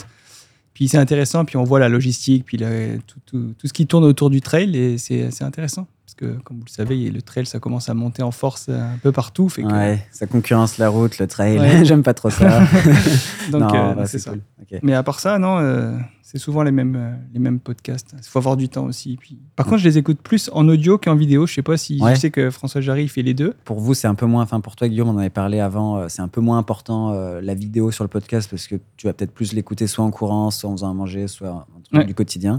Puis 0.74 0.86
c'est 0.88 0.98
intéressant, 0.98 1.44
puis 1.44 1.56
on 1.56 1.64
voit 1.64 1.80
la 1.80 1.88
logistique, 1.88 2.44
puis 2.44 2.56
tout, 2.58 3.18
tout- 3.26 3.54
tout 3.58 3.66
ce 3.66 3.72
qui 3.72 3.86
tourne 3.88 4.04
autour 4.04 4.30
du 4.30 4.40
trail, 4.40 4.76
et 4.76 4.96
c'est 4.98 5.42
intéressant. 5.42 5.88
Que, 6.18 6.36
comme 6.42 6.56
vous 6.58 6.64
le 6.66 6.70
savez, 6.70 7.10
le 7.10 7.22
trail, 7.22 7.46
ça 7.46 7.60
commence 7.60 7.88
à 7.88 7.94
monter 7.94 8.24
en 8.24 8.32
force 8.32 8.68
un 8.68 8.98
peu 9.02 9.12
partout. 9.12 9.48
Fait 9.48 9.62
que, 9.62 9.68
Ouais, 9.68 10.04
ça 10.10 10.26
concurrence 10.26 10.76
la 10.78 10.88
route, 10.88 11.18
le 11.18 11.28
trail. 11.28 11.58
Ouais. 11.60 11.84
J'aime 11.84 12.02
pas 12.02 12.12
trop 12.14 12.28
ça. 12.28 12.60
donc, 13.52 13.60
non, 13.62 13.74
euh, 13.74 13.94
bah, 13.94 14.06
c'est 14.06 14.18
c'est 14.18 14.24
ça. 14.24 14.30
cool. 14.32 14.40
Ok. 14.60 14.80
Mais 14.82 14.94
à 14.94 15.02
part 15.04 15.20
ça, 15.20 15.38
non, 15.38 15.58
euh, 15.60 15.96
c'est 16.22 16.38
souvent 16.38 16.62
les 16.64 16.72
mêmes, 16.72 16.96
euh, 16.96 17.12
les 17.32 17.38
mêmes 17.38 17.60
podcasts. 17.60 18.14
Il 18.18 18.24
faut 18.28 18.40
avoir 18.40 18.56
du 18.56 18.68
temps 18.68 18.84
aussi. 18.86 19.16
Puis... 19.20 19.38
Par 19.56 19.64
contre, 19.66 19.78
je 19.78 19.84
les 19.88 19.96
écoute 19.98 20.18
plus 20.20 20.50
en 20.52 20.68
audio 20.68 20.98
qu'en 20.98 21.14
vidéo. 21.14 21.46
Je 21.46 21.54
sais 21.54 21.62
pas 21.62 21.76
si. 21.76 22.00
Ouais. 22.02 22.16
Je 22.16 22.20
sais 22.20 22.30
que 22.32 22.50
François 22.50 22.80
Jarry, 22.80 23.04
il 23.04 23.08
fait 23.08 23.22
les 23.22 23.34
deux. 23.34 23.54
Pour 23.64 23.78
vous, 23.78 23.94
c'est 23.94 24.08
un 24.08 24.16
peu 24.16 24.26
moins. 24.26 24.42
Enfin, 24.42 24.60
pour 24.60 24.74
toi, 24.74 24.88
Guillaume, 24.88 25.08
on 25.08 25.12
en 25.14 25.18
avait 25.18 25.30
parlé 25.30 25.60
avant. 25.60 25.98
euh, 25.98 26.06
C'est 26.08 26.20
un 26.22 26.28
peu 26.28 26.40
moins 26.40 26.58
important 26.58 27.12
euh, 27.12 27.40
la 27.40 27.54
vidéo 27.54 27.90
sur 27.92 28.02
le 28.02 28.08
podcast 28.08 28.50
parce 28.50 28.66
que 28.66 28.74
tu 28.96 29.06
vas 29.06 29.12
peut-être 29.12 29.32
plus 29.32 29.52
l'écouter 29.52 29.86
soit 29.86 30.04
en 30.04 30.10
courant, 30.10 30.50
soit 30.50 30.68
en 30.68 30.72
faisant 30.72 30.90
à 30.90 30.94
manger, 30.94 31.28
soit 31.28 31.66
truc 31.84 32.00
Ouais. 32.00 32.04
du 32.04 32.14
quotidien. 32.14 32.58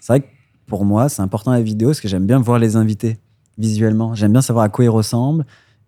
C'est 0.00 0.12
vrai 0.12 0.20
que 0.20 0.26
pour 0.68 0.84
moi, 0.84 1.08
c'est 1.08 1.22
important 1.22 1.50
la 1.50 1.62
vidéo 1.62 1.88
parce 1.88 2.00
que 2.00 2.06
j'aime 2.08 2.26
bien 2.26 2.38
voir 2.38 2.58
les 2.60 2.76
invités 2.76 3.18
visuellement. 3.58 4.14
J'aime 4.14 4.32
bien 4.32 4.42
savoir 4.42 4.64
à 4.64 4.68
quoi 4.68 4.84
ils 4.84 4.88
ressemblent. 4.90 5.44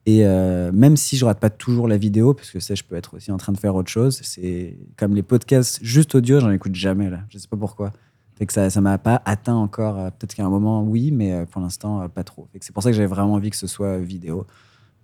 Et 0.06 0.24
euh, 0.26 0.72
même 0.72 0.96
si 0.96 1.16
je 1.16 1.24
rate 1.24 1.38
pas 1.38 1.50
toujours 1.50 1.86
la 1.86 1.98
vidéo, 1.98 2.32
parce 2.34 2.50
que 2.50 2.58
ça, 2.58 2.74
je 2.74 2.82
peux 2.82 2.96
être 2.96 3.14
aussi 3.14 3.30
en 3.30 3.36
train 3.36 3.52
de 3.52 3.58
faire 3.58 3.74
autre 3.74 3.90
chose, 3.90 4.18
c'est 4.24 4.76
comme 4.96 5.14
les 5.14 5.22
podcasts 5.22 5.78
juste 5.82 6.14
audio, 6.14 6.40
j'en 6.40 6.50
écoute 6.50 6.74
jamais 6.74 7.10
là. 7.10 7.20
Je 7.28 7.38
sais 7.38 7.46
pas 7.48 7.58
pourquoi. 7.58 7.92
Fait 8.36 8.46
que 8.46 8.52
ça, 8.54 8.70
ça 8.70 8.80
m'a 8.80 8.96
pas 8.96 9.20
atteint 9.26 9.54
encore. 9.54 9.98
euh, 9.98 10.08
Peut-être 10.10 10.34
qu'à 10.34 10.44
un 10.46 10.48
moment, 10.48 10.82
oui, 10.82 11.10
mais 11.12 11.32
euh, 11.34 11.44
pour 11.44 11.60
l'instant, 11.60 12.08
pas 12.08 12.24
trop. 12.24 12.48
C'est 12.60 12.72
pour 12.72 12.82
ça 12.82 12.90
que 12.90 12.96
j'avais 12.96 13.06
vraiment 13.06 13.34
envie 13.34 13.50
que 13.50 13.56
ce 13.56 13.66
soit 13.66 13.98
vidéo 13.98 14.46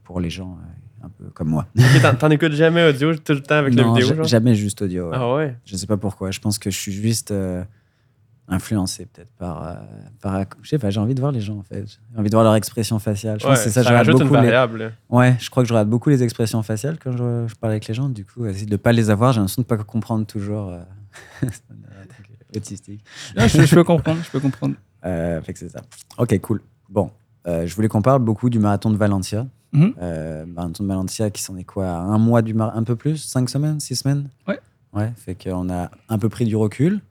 pour 0.03 0.19
les 0.21 0.31
gens 0.31 0.57
un 1.03 1.11
peu 1.11 1.27
comme 1.35 1.49
moi. 1.51 1.67
Ok, 1.79 2.19
t'en- 2.19 2.31
écoutes 2.31 2.53
jamais 2.53 2.89
audio 2.89 3.15
tout 3.15 3.35
le 3.35 3.43
temps 3.43 3.57
avec 3.57 3.75
Non, 3.75 3.93
la 3.93 4.01
vidéo, 4.01 4.17
genre? 4.17 4.25
jamais 4.27 4.55
juste 4.55 4.81
audio. 4.81 5.11
ouais. 5.11 5.17
Ah 5.21 5.35
ouais? 5.35 5.57
Je 5.67 5.77
sais 5.77 5.87
pas 5.87 5.99
pourquoi. 5.99 6.31
Je 6.31 6.41
pense 6.41 6.59
que 6.59 6.71
je 6.71 6.79
suis 6.79 6.93
juste 6.93 7.31
euh, 7.33 7.63
influencé 8.49 9.07
peut-être 9.07 9.31
par, 9.39 9.67
euh, 9.67 9.75
par. 10.21 10.45
Je 10.63 10.69
sais 10.69 10.79
pas, 10.79 10.91
j'ai 10.91 11.01
envie 11.01 11.15
de 11.15 11.21
voir 11.21 11.33
les 11.33 11.41
gens 11.41 11.59
en 11.59 11.63
fait. 11.63 11.85
J'ai 12.13 12.19
envie 12.19 12.31
de 12.31 12.35
voir 12.35 12.45
leur 12.45 12.55
expression 12.55 12.99
faciale. 12.99 13.39
Je 13.41 13.45
pense 13.47 13.51
Ouais, 13.53 13.57
que 13.59 13.63
c'est 13.65 13.71
ça, 13.71 13.83
je 13.83 13.87
ça 13.89 14.03
une 14.03 14.19
beaucoup 14.19 14.35
les-. 14.35 14.91
Ouais, 15.11 15.37
je 15.41 15.51
crois 15.51 15.63
que 15.63 15.69
je 15.69 15.73
regarde 15.75 15.89
beaucoup 15.89 16.11
les 16.11 16.23
expressions 16.23 16.63
faciales 16.63 16.99
quand 17.03 17.13
je, 17.13 17.47
je 17.49 17.55
parle 17.57 17.73
avec 17.73 17.87
les 17.89 17.95
gens. 17.95 18.09
Du 18.09 18.25
coup, 18.25 18.47
essayer 18.47 18.67
de 18.67 18.71
ne 18.73 18.77
pas 18.77 18.93
les 18.93 19.11
avoir, 19.11 19.33
j'ai 19.33 19.41
l'impression 19.41 19.63
de 19.63 19.67
ne 19.73 19.77
pas 19.77 19.83
comprendre 19.85 20.27
toujours. 20.27 20.69
euh, 20.71 20.81
autistique. 22.57 23.05
Je, 23.37 23.47
je 23.65 23.75
peux 23.75 23.85
comprendre. 23.85 24.21
Je 24.25 24.31
peux 24.31 24.41
comprendre. 24.41 24.75
Euh, 25.05 25.41
fait 25.41 25.53
que 25.53 25.59
c'est 25.61 25.69
ça. 25.69 25.83
Ok, 26.19 26.37
cool. 26.41 26.61
Bon, 26.89 27.13
euh, 27.47 27.65
je 27.65 27.73
voulais 27.77 27.87
qu'on 27.87 28.03
parle 28.03 28.23
beaucoup 28.23 28.51
du 28.51 28.59
marathon 28.59 28.91
de 28.91 28.97
Valencia. 28.97 29.47
Euh, 29.73 30.45
marathon 30.47 30.83
de 30.83 30.89
Valencia 30.89 31.31
qui 31.31 31.43
s'en 31.43 31.57
est 31.57 31.63
quoi 31.65 31.87
Un 31.91 32.19
mois 32.19 32.43
du 32.43 32.55
mar- 32.55 32.77
un 32.77 32.83
peu 32.83 32.97
plus 32.97 33.19
Cinq 33.19 33.49
semaines 33.49 33.79
Six 33.79 33.97
semaines? 33.97 34.29
Ouais. 34.49 34.59
Ouais, 34.93 35.13
fait 35.17 35.37
qu'on 35.41 35.71
a 35.71 35.93
un 36.09 36.19
peu 36.19 36.29
pris 36.29 36.45
du 36.45 36.57
recul, 36.57 37.03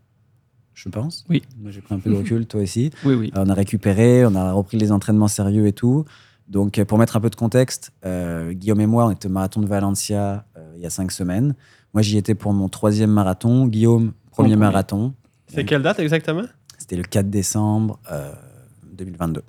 je 0.76 0.90
pense. 0.90 1.26
Oui. 1.30 1.42
Moi, 1.60 1.72
j'ai 1.72 1.82
pris 1.82 1.96
un 1.96 2.00
peu 2.00 2.12
de 2.12 2.16
recul, 2.16 2.46
toi 2.46 2.62
aussi. 2.62 2.92
Oui, 3.06 3.16
oui. 3.16 3.32
Euh, 3.36 3.44
on 3.46 3.50
a 3.50 3.54
récupéré, 3.54 4.26
on 4.26 4.36
a 4.36 4.52
repris 4.52 4.78
les 4.78 4.92
entraînements 4.92 5.28
sérieux 5.28 5.66
et 5.68 5.74
tout. 5.74 6.06
Donc, 6.48 6.78
euh, 6.78 6.86
pour 6.86 6.98
mettre 6.98 7.16
un 7.18 7.22
peu 7.22 7.30
de 7.30 7.36
contexte, 7.36 7.92
euh, 8.06 8.54
Guillaume 8.54 8.82
et 8.82 8.86
moi, 8.86 9.08
on 9.08 9.12
était 9.12 9.28
au 9.28 9.32
marathon 9.32 9.62
de 9.62 9.68
Valencia 9.68 10.46
euh, 10.58 10.74
il 10.76 10.84
y 10.84 10.86
a 10.86 10.90
cinq 10.90 11.12
semaines. 11.12 11.56
Moi, 11.94 12.02
j'y 12.02 12.18
étais 12.18 12.36
pour 12.36 12.54
mon 12.54 12.70
troisième 12.70 13.10
marathon. 13.10 13.68
Guillaume, 13.68 14.14
premier 14.32 14.56
marathon. 14.56 15.14
C'est 15.48 15.66
quelle 15.66 15.82
date 15.82 16.00
exactement? 16.00 16.44
C'était 16.78 16.98
le 16.98 17.04
4 17.04 17.30
décembre 17.30 18.00
euh, 18.12 18.34
2022. 18.94 19.42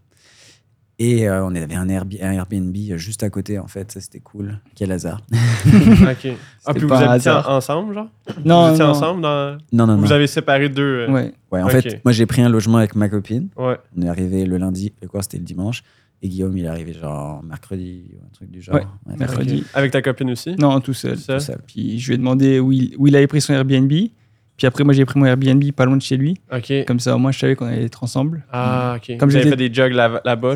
Et 0.99 1.29
euh, 1.29 1.45
on 1.45 1.55
avait 1.55 1.75
un, 1.75 1.89
Airb- 1.89 2.19
un 2.23 2.33
Airbnb 2.33 2.75
juste 2.97 3.23
à 3.23 3.29
côté, 3.29 3.59
en 3.59 3.67
fait. 3.67 3.93
Ça, 3.93 4.01
c'était 4.01 4.21
cool. 4.21 4.59
Quel 4.75 4.91
hasard. 4.93 5.21
ok. 5.33 6.33
Ah, 6.65 6.73
puis 6.75 6.85
vous 6.85 6.93
habitiez 6.95 7.31
ensemble, 7.31 7.95
genre? 7.95 8.09
Non, 8.45 8.69
vous 8.69 8.75
étiez 8.75 8.85
non. 8.85 8.91
ensemble 8.93 9.21
dans... 9.23 9.53
Non, 9.73 9.87
non, 9.87 9.97
non. 9.97 9.97
Vous 9.99 10.13
avez 10.13 10.27
séparé 10.27 10.69
deux. 10.71 10.83
euh, 11.07 11.11
Ouais. 11.11 11.35
Ouais, 11.53 11.63
en 11.63 11.69
fait, 11.69 12.01
moi, 12.05 12.13
j'ai 12.13 12.25
pris 12.27 12.41
un 12.43 12.49
logement 12.49 12.79
avec 12.79 12.97
ma 12.97 13.09
copine. 13.11 13.49
Ouais. 13.57 13.77
On 13.97 14.03
est 14.03 14.09
arrivé 14.09 14.47
le 14.47 14.57
lundi. 14.57 14.93
Le 15.03 15.09
quoi, 15.09 15.23
c'était 15.23 15.37
le 15.39 15.45
dimanche. 15.45 15.83
Et 16.23 16.29
Guillaume, 16.29 16.57
il 16.57 16.65
est 16.65 16.69
arrivé 16.69 16.95
genre 16.95 17.43
mercredi 17.45 18.05
ou 18.15 18.25
un 18.25 18.31
truc 18.33 18.51
du 18.51 18.63
genre. 18.63 18.77
Ouais, 18.77 18.87
Ouais, 19.07 19.17
mercredi. 19.19 19.65
Avec 19.75 19.93
ta 19.93 20.01
copine 20.01 20.31
aussi? 20.31 20.57
Non, 20.57 20.81
tout 20.81 20.95
seul. 20.95 21.13
Tout 21.17 21.21
seul? 21.21 21.39
tout 21.39 21.45
seul. 21.45 21.59
Puis 21.67 21.99
je 22.01 22.07
lui 22.09 22.15
ai 22.15 22.19
demandé 22.19 22.59
où 22.59 22.73
il, 22.73 22.95
où 22.97 23.07
il 23.07 23.15
avait 23.15 23.27
pris 23.27 23.43
son 23.43 23.53
Airbnb. 23.53 23.93
Puis 24.57 24.67
après, 24.67 24.85
moi, 24.85 24.95
j'ai 24.95 25.05
pris 25.05 25.19
mon 25.19 25.27
Airbnb 25.27 25.63
pas 25.73 25.85
loin 25.85 25.97
de 25.97 26.03
chez 26.03 26.17
lui. 26.17 26.41
Ok. 26.53 26.73
Comme 26.87 26.99
ça, 27.01 27.15
au 27.15 27.19
moins, 27.19 27.31
je 27.33 27.39
savais 27.39 27.57
qu'on 27.57 27.67
allait 27.67 27.85
être 27.85 28.03
ensemble. 28.03 28.45
Ah, 28.53 28.97
ok. 28.97 29.19
Comme 29.19 29.31
j'étais- 29.31 29.51
fait 29.51 29.57
des 29.57 29.73
jogs 29.73 29.93
là- 29.93 30.21
là-bas. 30.25 30.55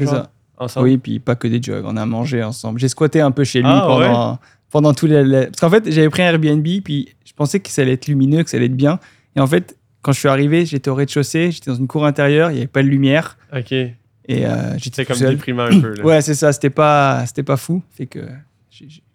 Ensemble? 0.59 0.89
Oui, 0.89 0.99
puis 0.99 1.19
pas 1.21 1.37
que 1.37 1.49
des 1.49 1.61
jogs. 1.63 1.85
On 1.87 1.97
a 1.97 2.05
mangé 2.05 2.43
ensemble. 2.43 2.79
J'ai 2.81 2.89
squatté 2.89 3.21
un 3.23 3.31
peu 3.31 3.45
chez 3.45 3.61
lui 3.61 3.69
Ah, 3.71 3.83
pendant, 3.87 4.39
pendant 4.71 4.95
tous 4.95 5.07
les, 5.07 5.47
Parce 5.47 5.61
qu'en 5.61 5.71
fait, 5.71 5.91
j'avais 5.91 6.11
pris 6.11 6.23
un 6.23 6.27
Airbnb, 6.33 6.67
puis 6.85 7.09
je 7.25 7.33
pensais 7.35 7.61
que 7.61 7.71
ça 7.71 7.81
allait 7.83 7.95
être 7.95 8.07
lumineux, 8.09 8.43
que 8.43 8.51
ça 8.51 8.59
allait 8.59 8.67
être 8.67 8.77
bien. 8.77 8.99
Et 9.37 9.41
en 9.41 9.47
fait, 9.47 9.77
quand 10.03 10.13
je 10.13 10.19
suis 10.19 10.29
arrivé, 10.29 10.67
j'étais 10.67 10.91
au 10.91 10.95
rez-de-chaussée, 10.95 11.51
j'étais 11.51 11.71
dans 11.71 11.77
une 11.79 11.87
cour 11.89 12.05
intérieure, 12.05 12.51
il 12.51 12.55
n'y 12.55 12.59
avait 12.61 12.67
pas 12.69 12.83
de 12.83 12.89
lumière. 12.89 13.39
Ok. 13.57 13.73
Et 13.73 13.95
euh, 14.31 14.77
j'étais 14.79 15.05
comme 15.07 15.19
déprimant 15.19 15.65
un 15.65 15.81
peu, 15.81 15.95
là. 15.95 16.05
Ouais, 16.05 16.21
c'est 16.21 16.35
ça. 16.35 16.53
C'était 16.53 16.69
pas, 16.71 17.25
c'était 17.27 17.43
pas 17.43 17.57
fou. 17.57 17.83
Fait 17.93 18.07
que 18.07 18.21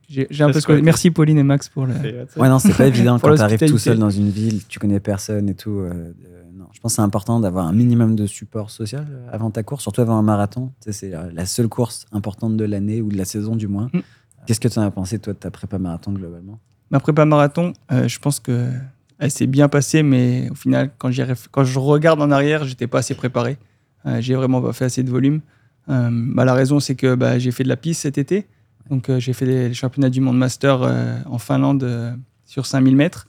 j'ai- 0.10 0.28
un 0.44 0.52
peu. 0.52 0.82
Merci 0.82 1.12
Pauline 1.12 1.38
et 1.38 1.44
Max 1.44 1.70
pour 1.70 1.86
le. 1.86 1.94
Ouais, 2.38 2.50
non, 2.50 2.60
c'est 2.60 2.74
pas 2.78 2.88
évident 2.88 3.20
quand 3.20 3.34
tu 3.36 3.42
arrives 3.42 3.60
tout 3.60 3.78
seul 3.78 3.98
dans 3.98 4.10
une 4.10 4.30
ville, 4.30 4.62
tu 4.68 4.80
connais 4.80 5.00
personne 5.00 5.50
et 5.50 5.56
tout. 5.56 5.72
euh, 5.80 5.90
de- 5.90 6.58
non, 6.58 6.66
je 6.72 6.80
pense 6.80 6.94
que 6.94 6.96
c'est 6.98 7.02
important 7.02 7.40
d'avoir 7.40 7.68
un 7.68 7.74
minimum 7.74 8.16
de 8.16 8.26
support 8.28 8.70
social 8.72 9.06
euh, 9.10 9.28
avant 9.32 9.52
ta 9.52 9.62
course, 9.64 9.82
surtout 9.84 10.02
avant 10.02 10.18
un 10.18 10.22
marathon. 10.22 10.72
Tu 10.82 10.92
sais, 10.92 11.12
c'est 11.12 11.34
la- 11.34 11.46
seule 11.46 11.68
course 11.68 12.06
importante 12.12 12.56
de 12.58 12.64
l'année 12.66 13.02
ou 13.02 13.10
de 13.10 13.18
la 13.18 13.26
saison 13.26 13.56
du 13.56 13.68
moins. 13.68 13.90
Mm. 13.94 14.00
Qu'est-ce 14.48 14.60
que 14.60 14.68
tu 14.68 14.80
en 14.80 14.84
as 14.84 14.92
pensé, 14.92 15.20
toi, 15.20 15.34
de 15.34 15.38
ta 15.40 15.52
prépa 15.52 15.78
marathon 15.80 16.12
globalement? 16.14 16.60
Ma 16.92 17.00
prépa 17.00 17.26
marathon, 17.26 17.74
euh, 17.92 18.08
je 18.08 18.20
pense 18.20 18.40
que 18.40 18.70
elle 19.18 19.32
s'est 19.32 19.48
bien 19.48 19.70
passée, 19.70 20.04
mais 20.04 20.50
au 20.52 20.56
final, 20.56 20.92
quand, 20.98 21.10
je 21.12 21.80
regarde 21.80 22.22
en 22.22 22.32
arrière, 22.32 22.64
j'étais 22.66 22.88
pas 22.88 23.00
assez 23.00 23.16
préparé. 23.16 23.58
Euh, 24.06 24.22
j'ai 24.22 24.36
vraiment 24.36 24.62
pas 24.62 24.72
fait 24.74 24.86
assez 24.86 25.04
de 25.04 25.10
volume. 25.10 25.42
Euh, 25.90 26.10
bah, 26.12 26.46
la 26.46 26.54
raison, 26.54 26.80
c'est 26.80 26.96
que 26.96 27.16
bah, 27.16 27.40
j'ai 27.40 27.52
fait 27.52 27.64
de 27.64 27.70
la 27.70 27.78
piste 27.78 28.02
cet 28.02 28.18
été. 28.18 28.46
Donc, 28.90 29.10
euh, 29.10 29.20
j'ai 29.20 29.34
fait 29.34 29.46
les, 29.46 29.68
les 29.70 29.74
championnats 29.74 30.10
du 30.10 30.22
monde 30.22 30.38
master 30.38 30.82
euh, 30.84 31.18
en 31.26 31.38
Finlande 31.40 31.84
euh, 31.84 32.12
sur 32.46 32.66
5000 32.66 32.96
mètres. 32.96 33.28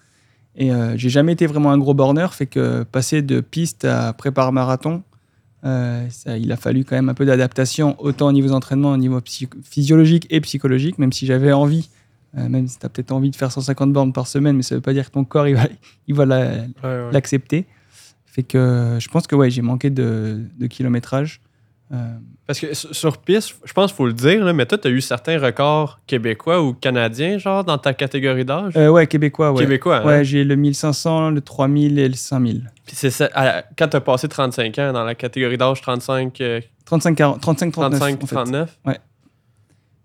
Et 0.59 0.71
j'ai 0.97 1.11
jamais 1.11 1.35
été 1.35 1.47
vraiment 1.47 1.71
un 1.71 1.77
gros 1.77 1.93
borner, 1.93 2.29
fait 2.33 2.47
que 2.47 2.83
passer 2.85 3.21
de 3.21 3.43
piste 3.43 3.85
à 3.85 4.15
prépare 4.15 4.53
marathon, 4.53 5.03
euh, 5.65 6.07
ça, 6.09 6.39
il 6.39 6.51
a 6.51 6.57
fallu 6.57 6.83
quand 6.83 6.97
même 6.97 7.11
un 7.11 7.15
peu 7.15 7.27
d'adaptation, 7.27 7.95
autant 7.99 8.29
au 8.29 8.33
niveau 8.33 8.49
d'entraînement, 8.49 8.93
au 8.93 8.97
niveau 8.97 9.21
physiologique 9.63 10.27
et 10.31 10.41
psychologique, 10.41 10.99
même 10.99 11.13
si 11.13 11.27
j'avais 11.27 11.53
envie, 11.53 11.91
euh, 12.39 12.49
même 12.49 12.69
si 12.69 12.79
tu 12.79 12.87
as 12.87 12.89
peut-être 12.89 13.13
envie 13.13 13.31
de 13.31 13.37
faire 13.37 13.53
150 13.53 13.93
bornes 13.93 14.15
par 14.15 14.27
semaine, 14.27 14.57
mais 14.57 14.63
ça 14.63 14.75
veut 14.75 14.81
pas 14.81 14.95
dire 14.95 15.05
que 15.05 15.11
ton 15.13 15.25
corps 15.25 15.47
il 15.47 15.57
va, 15.57 15.65
il 16.09 16.15
va 16.15 16.25
la- 16.25 16.47
Ouais, 16.53 16.65
ouais. 16.85 17.09
l'accepter. 17.13 17.67
Fait 18.25 18.43
que 18.43 18.97
je 18.99 19.09
pense 19.09 19.27
que 19.27 19.37
ouais, 19.37 19.51
j'ai 19.51 19.61
manqué 19.63 19.91
de, 19.91 20.41
de 20.59 20.67
kilométrage. 20.69 21.43
Euh, 21.93 22.17
Parce 22.47 22.61
que 22.61 22.75
sur 22.75 23.19
piste, 23.19 23.57
je 23.65 23.73
pense 23.73 23.91
qu'il 23.91 23.97
faut 23.97 24.07
le 24.07 24.13
dire, 24.13 24.45
là, 24.45 24.53
mais 24.53 24.67
toi, 24.67 24.79
tu 24.79 24.87
as 24.87 24.91
eu 24.93 25.01
certains 25.01 25.37
records 25.41 25.99
québécois 26.07 26.63
ou 26.63 26.75
canadiens, 26.75 27.39
genre, 27.39 27.65
dans 27.65 27.77
ta 27.79 27.93
catégorie 27.93 28.45
d'âge? 28.45 28.75
euh, 28.77 28.89
ouais, 28.89 29.09
québécois, 29.09 29.51
ouais. 29.53 29.63
Québécois, 29.65 29.97
hein? 29.99 30.07
Ouais, 30.07 30.25
j'ai 30.25 30.45
le 30.45 30.55
1500, 30.55 31.31
le 31.31 31.41
3000 31.41 31.99
et 31.99 32.09
le 32.09 32.15
5000. 32.15 32.71
Puis 32.87 32.95
c'est 32.95 33.11
ça, 33.11 33.29
à- 33.35 33.63
quand 33.77 33.89
tu 33.89 33.97
as 33.97 34.01
passé 34.01 34.29
35 34.29 34.79
ans 34.79 34.93
dans 34.93 35.03
la 35.03 35.17
catégorie 35.17 35.59
d'âge 35.59 35.81
35, 35.81 36.41
euh, 36.41 36.61
35, 36.85 37.17
40, 37.17 37.41
35, 37.41 37.73
39. 37.73 37.99
35, 38.01 38.23
en 38.23 38.27
fait. 38.27 38.35
39. 38.37 38.79
Ouais. 38.85 38.99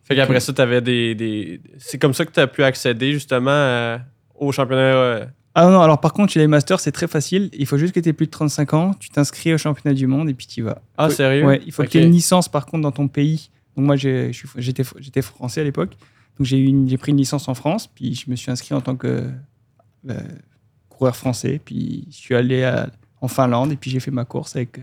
Fait 0.04 0.16
qu'après 0.16 0.40
ça, 0.40 0.52
tu 0.52 0.62
avais 0.62 0.82
des, 0.82 1.14
des- 1.14 1.62
C'est 1.78 2.00
comme 2.00 2.16
ça 2.16 2.26
que 2.26 2.32
tu 2.32 2.40
as 2.40 2.48
pu 2.48 2.64
accéder 2.64 3.12
justement 3.14 3.52
euh, 3.52 3.98
au 4.34 4.52
championnat. 4.52 5.28
Ah 5.54 5.66
non, 5.70 5.82
alors 5.82 6.00
par 6.00 6.14
contre, 6.14 6.32
chez 6.32 6.40
les 6.40 6.48
masters, 6.48 6.80
c'est 6.80 6.92
très 6.94 7.08
facile. 7.08 7.50
Il 7.54 7.66
faut 7.66 7.78
juste 7.78 7.94
que 7.94 8.00
tu 8.00 8.08
aies 8.10 8.14
plus 8.14 8.28
de 8.28 8.32
35 8.32 8.74
ans, 8.74 8.94
tu 8.94 9.10
t'inscris 9.10 9.54
au 9.54 9.58
championnat 9.58 9.94
du 9.94 10.08
monde 10.08 10.30
et 10.30 10.34
puis 10.34 10.48
tu 10.48 10.62
y 10.62 10.64
vas. 10.64 10.82
Ah, 10.98 11.10
Faut- 11.10 11.16
sérieux? 11.16 11.46
Ouais, 11.46 11.62
il 11.66 11.72
faut 11.74 11.82
Ok. 11.84 11.88
que 11.90 11.92
tu 11.94 11.98
aies 12.00 12.06
une 12.06 12.12
licence 12.14 12.48
par 12.48 12.66
contre 12.66 12.84
dans 12.84 12.92
ton 12.92 13.08
pays. 13.08 13.50
Donc 13.76 13.86
moi, 13.86 13.96
j'étais 13.98 15.22
français 15.22 15.62
à 15.62 15.64
l'époque. 15.64 15.92
Donc 16.38 16.48
j'ai 16.48 16.98
pris 16.98 17.12
une 17.12 17.18
licence 17.18 17.48
en 17.50 17.54
France, 17.54 17.88
puis 17.88 18.16
je 18.16 18.30
me 18.30 18.36
suis 18.36 18.50
inscrit 18.52 18.74
en 18.74 18.82
tant 18.82 18.96
que 18.96 19.30
euh, 20.10 20.20
coureur 20.90 21.16
français. 21.16 21.60
Puis 21.64 22.08
je 22.10 22.16
suis 22.16 22.36
allé 22.36 22.64
à- 22.64 22.90
en 23.20 23.28
Finlande 23.28 23.72
et 23.72 23.76
puis 23.76 23.92
j'ai 23.92 24.00
fait 24.00 24.12
ma 24.12 24.26
course 24.26 24.56
avec, 24.56 24.80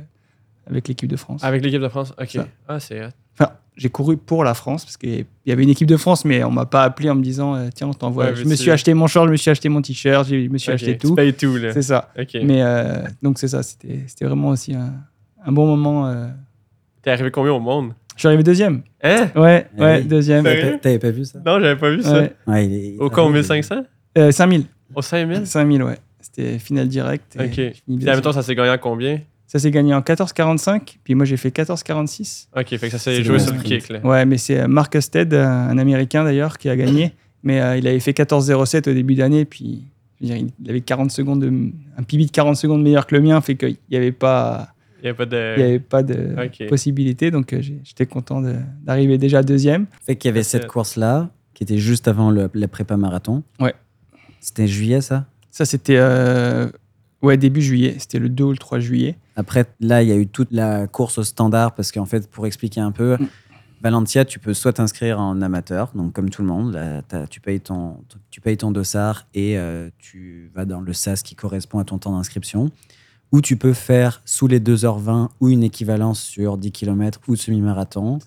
avec 0.68 0.86
l'équipe 0.86 1.08
de 1.08 1.16
France. 1.16 1.42
Avec 1.44 1.62
l'équipe 1.64 1.80
de 1.80 1.88
France? 1.88 2.12
OK. 2.20 2.28
Ça. 2.30 2.46
Ah, 2.68 2.78
c'est. 2.80 3.02
Enfin, 3.38 3.52
j'ai 3.78 3.88
couru 3.88 4.16
pour 4.18 4.44
la 4.44 4.52
France 4.52 4.84
parce 4.84 4.96
qu'il 4.98 5.24
y 5.46 5.52
avait 5.52 5.62
une 5.62 5.70
équipe 5.70 5.88
de 5.88 5.96
France, 5.96 6.24
mais 6.26 6.44
on 6.44 6.50
m'a 6.50 6.66
pas 6.66 6.82
appelé 6.82 7.08
en 7.08 7.14
me 7.14 7.22
disant 7.22 7.54
euh, 7.54 7.68
tiens, 7.74 7.86
on 7.88 7.94
t'envoie. 7.94 8.26
Ouais, 8.26 8.34
je 8.36 8.44
me 8.44 8.54
suis 8.54 8.70
acheté 8.70 8.92
mon 8.92 9.06
short, 9.06 9.26
je 9.26 9.30
me 9.32 9.36
suis 9.36 9.50
acheté 9.50 9.68
mon 9.70 9.80
t-shirt, 9.80 10.28
je 10.28 10.34
me 10.48 10.58
suis 10.58 10.70
acheté 10.72 10.98
tout. 10.98 11.14
payes 11.14 11.32
tout, 11.32 11.56
là. 11.56 11.72
C'est 11.72 11.82
ça. 11.82 12.10
Mais 12.42 12.60
euh, 12.62 13.02
donc 13.22 13.38
c'est 13.38 13.48
ça, 13.48 13.62
c'était 13.62 14.24
vraiment 14.24 14.48
aussi 14.48 14.74
un, 14.74 14.92
un 15.46 15.52
bon 15.52 15.66
moment. 15.66 16.06
euh. 16.08 16.26
T'es 17.02 17.10
arrivé 17.12 17.30
combien 17.30 17.52
au 17.52 17.60
monde? 17.60 17.92
Je 18.16 18.22
suis 18.22 18.26
arrivé 18.26 18.42
deuxième. 18.42 18.82
Hein? 19.02 19.28
Ouais, 19.36 19.68
Ah 19.78 19.80
ouais, 19.84 19.98
oui. 20.00 20.04
deuxième. 20.08 20.44
Sérieux? 20.44 20.78
T'avais 20.82 20.98
pas 20.98 21.10
vu 21.12 21.24
ça? 21.24 21.38
Non, 21.46 21.60
j'avais 21.60 21.76
pas 21.76 21.90
vu 21.90 22.02
ça. 22.02 22.18
Ouais. 22.18 22.32
Ouais, 22.48 22.66
il 22.66 22.74
est- 22.74 22.98
Au 22.98 23.08
con 23.10 23.30
1500? 23.30 23.84
Euh, 24.18 24.32
5000. 24.32 24.64
Au 24.92 25.00
5000? 25.02 25.46
5000, 25.46 25.82
ouais. 25.84 25.98
C'était 26.20 26.58
finale 26.58 26.88
directe. 26.88 27.36
et 27.36 27.44
OK. 27.44 27.52
Puis, 27.52 27.82
deuxième. 27.86 28.08
admettons, 28.14 28.32
ça 28.32 28.42
s'est 28.42 28.56
gagné 28.56 28.70
en 28.70 28.78
combien? 28.78 29.20
Ça 29.48 29.58
s'est 29.58 29.70
gagné 29.72 29.92
en 29.94 30.00
14,45, 30.00 30.98
puis 31.02 31.14
moi 31.16 31.24
j'ai 31.24 31.36
fait 31.38 31.48
14,46. 31.50 32.48
OK, 32.54 32.66
fait 32.68 32.78
que 32.78 32.88
ça 32.90 32.98
s'est 32.98 33.24
joué 33.24 33.38
sur 33.40 33.54
le 33.54 33.60
kick, 33.62 33.88
là. 33.88 33.98
Ouais, 34.04 34.24
mais 34.26 34.36
c'est 34.38 34.60
euh, 34.60 34.68
Mark 34.68 34.94
Husted, 34.94 35.32
un 35.34 35.68
un 35.70 35.78
Américain 35.78 36.22
d'ailleurs, 36.22 36.58
qui 36.58 36.68
a 36.68 36.76
gagné. 36.76 37.14
Mais 37.42 37.60
euh, 37.60 37.76
il 37.78 37.86
avait 37.88 37.98
fait 38.00 38.12
14,07 38.12 38.90
au 38.90 38.94
début 38.94 39.14
d'année, 39.14 39.44
puis 39.46 39.84
je 40.20 40.26
veux 40.28 40.34
dire, 40.38 40.48
il 40.62 40.70
avait 40.70 40.80
40 40.82 41.10
secondes, 41.10 41.40
de- 41.40 41.70
un 41.96 42.02
PB 42.02 42.26
de 42.26 42.30
40 42.30 42.56
secondes 42.56 42.82
meilleur 42.82 43.06
que 43.06 43.14
le 43.14 43.22
mien, 43.22 43.40
fait 43.40 43.56
qu'il 43.56 43.76
n'y 43.90 43.96
avait 43.96 44.12
pas, 44.12 44.68
Il 45.00 45.04
n'y 45.04 45.10
a 45.10 45.14
pas 45.14 45.24
il 45.24 45.26
y 45.26 45.30
de. 45.30 45.62
avait 45.62 45.78
pas 45.78 46.02
de 46.02 46.36
Ok. 46.44 46.68
possibilité. 46.68 47.30
Donc 47.30 47.52
euh, 47.54 47.62
j'étais 47.84 48.04
content 48.06 48.42
de- 48.42 48.56
d'arriver 48.84 49.16
déjà 49.16 49.42
deuxième. 49.42 49.86
Fait 50.04 50.16
qu'il 50.16 50.28
y 50.28 50.32
avait 50.32 50.42
cette 50.42 50.66
course-là, 50.66 51.30
qui 51.54 51.62
était 51.62 51.78
juste 51.78 52.06
avant 52.06 52.30
le- 52.30 52.50
la 52.52 52.68
prépa 52.68 52.96
marathon. 52.98 53.42
Ouais. 53.60 53.74
C'était 54.40 54.68
juillet, 54.68 55.00
ça? 55.00 55.24
Ça, 55.50 55.64
c'était 55.64 55.96
euh, 55.96 56.68
ouais, 57.22 57.36
début 57.36 57.62
juillet. 57.62 57.96
C'était 57.98 58.18
le 58.18 58.28
2 58.28 58.44
ou 58.44 58.50
le 58.52 58.58
3 58.58 58.78
juillet. 58.80 59.16
Après, 59.36 59.66
là, 59.80 60.02
il 60.02 60.08
y 60.08 60.12
a 60.12 60.16
eu 60.16 60.26
toute 60.26 60.52
la 60.52 60.86
course 60.86 61.18
au 61.18 61.24
standard, 61.24 61.74
parce 61.74 61.92
qu'en 61.92 62.06
fait, 62.06 62.28
pour 62.30 62.46
expliquer 62.46 62.80
un 62.80 62.92
peu, 62.92 63.16
Mm. 63.18 63.26
Valentia, 63.80 64.24
tu 64.24 64.38
peux 64.38 64.54
soit 64.54 64.72
t'inscrire 64.72 65.20
en 65.20 65.40
amateur, 65.40 65.92
donc 65.94 66.12
comme 66.12 66.30
tout 66.30 66.42
le 66.42 66.48
monde, 66.48 66.72
là, 66.72 67.02
tu, 67.28 67.40
payes 67.40 67.60
ton, 67.60 67.98
tu 68.30 68.40
payes 68.40 68.56
ton 68.56 68.72
dossard 68.72 69.26
et 69.34 69.56
euh, 69.56 69.88
tu 69.98 70.50
vas 70.54 70.64
dans 70.64 70.80
le 70.80 70.92
SAS 70.92 71.22
qui 71.22 71.36
correspond 71.36 71.78
à 71.78 71.84
ton 71.84 71.98
temps 71.98 72.12
d'inscription, 72.12 72.70
ou 73.30 73.40
tu 73.40 73.56
peux 73.56 73.74
faire 73.74 74.20
sous 74.24 74.48
les 74.48 74.58
2h20 74.58 75.28
ou 75.40 75.48
une 75.48 75.62
équivalence 75.62 76.20
sur 76.20 76.58
10 76.58 76.72
km 76.72 77.20
ou 77.28 77.36
semi-marathon. 77.36 78.18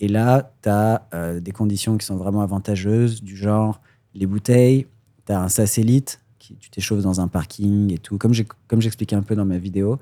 Et 0.00 0.08
là, 0.08 0.52
tu 0.62 0.68
as 0.68 1.02
des 1.40 1.52
conditions 1.52 1.96
qui 1.96 2.04
sont 2.04 2.16
vraiment 2.16 2.42
avantageuses, 2.42 3.22
du 3.22 3.36
genre 3.36 3.80
les 4.14 4.26
bouteilles, 4.26 4.86
tu 5.24 5.32
as 5.32 5.40
un 5.40 5.48
SAS 5.48 5.78
élite, 5.78 6.20
qui, 6.50 6.56
tu 6.56 6.70
t'échauffes 6.70 7.02
dans 7.02 7.20
un 7.20 7.28
parking 7.28 7.92
et 7.92 7.98
tout. 7.98 8.18
Comme 8.18 8.32
j'ai- 8.34 8.46
comme 8.68 8.80
j'expliquais 8.80 9.16
un 9.16 9.22
peu 9.22 9.34
dans 9.36 9.44
ma 9.44 9.58
vidéo, 9.58 9.98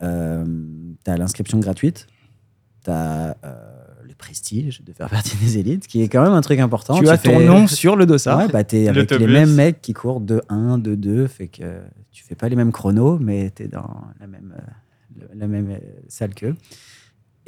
tu 0.00 0.06
as 0.06 1.16
l'inscription 1.16 1.58
gratuite, 1.58 2.06
tu 2.84 2.90
as 2.90 3.36
le 4.06 4.14
prestige 4.14 4.82
de 4.84 4.92
faire 4.92 5.08
partie 5.08 5.36
des 5.36 5.58
élites, 5.58 5.86
qui 5.86 6.02
est 6.02 6.08
quand 6.08 6.22
même 6.22 6.32
un 6.32 6.40
truc 6.40 6.58
important. 6.60 6.94
tu 6.98 7.08
as 7.08 7.18
ton 7.18 7.38
nom 7.46 7.66
sur 7.66 7.96
le 7.96 8.06
dossard. 8.06 8.38
Ouais, 8.38 8.48
bah, 8.52 8.64
t'es 8.64 8.88
avec 8.88 9.10
les 9.18 9.26
mêmes 9.32 9.54
mecs 9.54 9.80
qui 9.82 9.92
courent 9.92 10.20
de 10.20 10.42
1, 10.48 10.78
de 10.78 10.94
2, 10.94 11.26
fait 11.26 11.48
que 11.48 11.80
tu 12.10 12.24
fais 12.24 12.34
pas 12.34 12.48
les 12.48 12.56
mêmes 12.56 12.72
chronos, 12.72 13.18
mais 13.18 13.50
tu 13.54 13.64
es 13.64 13.68
dans 13.68 14.02
la 14.20 14.26
même, 14.26 14.54
euh, 14.58 15.24
la 15.34 15.46
même 15.46 15.70
euh, 15.70 15.78
salle 16.08 16.34
qu'eux. 16.34 16.54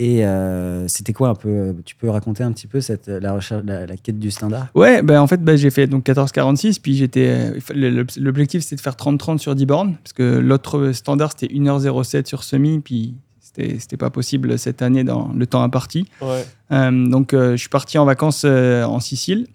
Et 0.05 0.27
euh, 0.27 0.89
c'était 0.89 1.13
quoi 1.13 1.29
un 1.29 1.37
peu 1.37 1.77
Tu 1.85 1.95
peux 1.95 2.11
raconter 2.11 2.43
un 2.43 2.51
petit 2.51 2.67
peu 2.67 2.81
cette, 2.81 3.07
la, 3.07 3.35
recherche, 3.35 3.63
la, 3.65 3.87
la 3.87 3.97
quête 3.97 4.19
du 4.19 4.33
standard? 4.33 4.67
Ouais, 4.75 5.01
ben 5.01 5.21
en 5.21 5.29
fait, 5.29 5.37
ben, 5.41 5.55
j'ai 5.55 5.71
fait 5.71 5.87
donc 5.87 6.05
14,46, 6.05 6.81
puis 6.81 6.97
j'étais. 6.97 7.53
euh, 7.77 8.05
L'objectif, 8.17 8.63
c'était 8.63 8.75
de 8.75 8.81
faire 8.81 8.97
30-30 8.97 9.39
sur 9.39 9.55
10 9.55 9.65
bornes, 9.65 9.95
parce 10.03 10.13
que 10.13 10.39
l'autre 10.41 10.91
standard, 10.91 11.31
c'était 11.39 11.55
1h07 11.55 12.27
sur 12.27 12.43
semi, 12.43 12.81
puis 12.81 13.15
c'était 13.39 13.79
c'était 13.79 13.97
pas 13.97 14.11
possible 14.11 14.59
cette 14.59 14.83
année 14.83 15.05
dans 15.05 15.31
le 15.33 15.47
temps 15.47 15.63
imparti. 15.63 16.09
Ouais. 16.21 16.45
Euh, 16.73 17.07
donc, 17.09 17.33
euh, 17.33 17.53
je 17.53 17.59
suis 17.59 17.69
parti 17.69 17.97
en 17.97 18.05
vacances 18.05 18.43
euh, 18.45 18.83
en 18.83 18.99
Sicile 18.99 19.47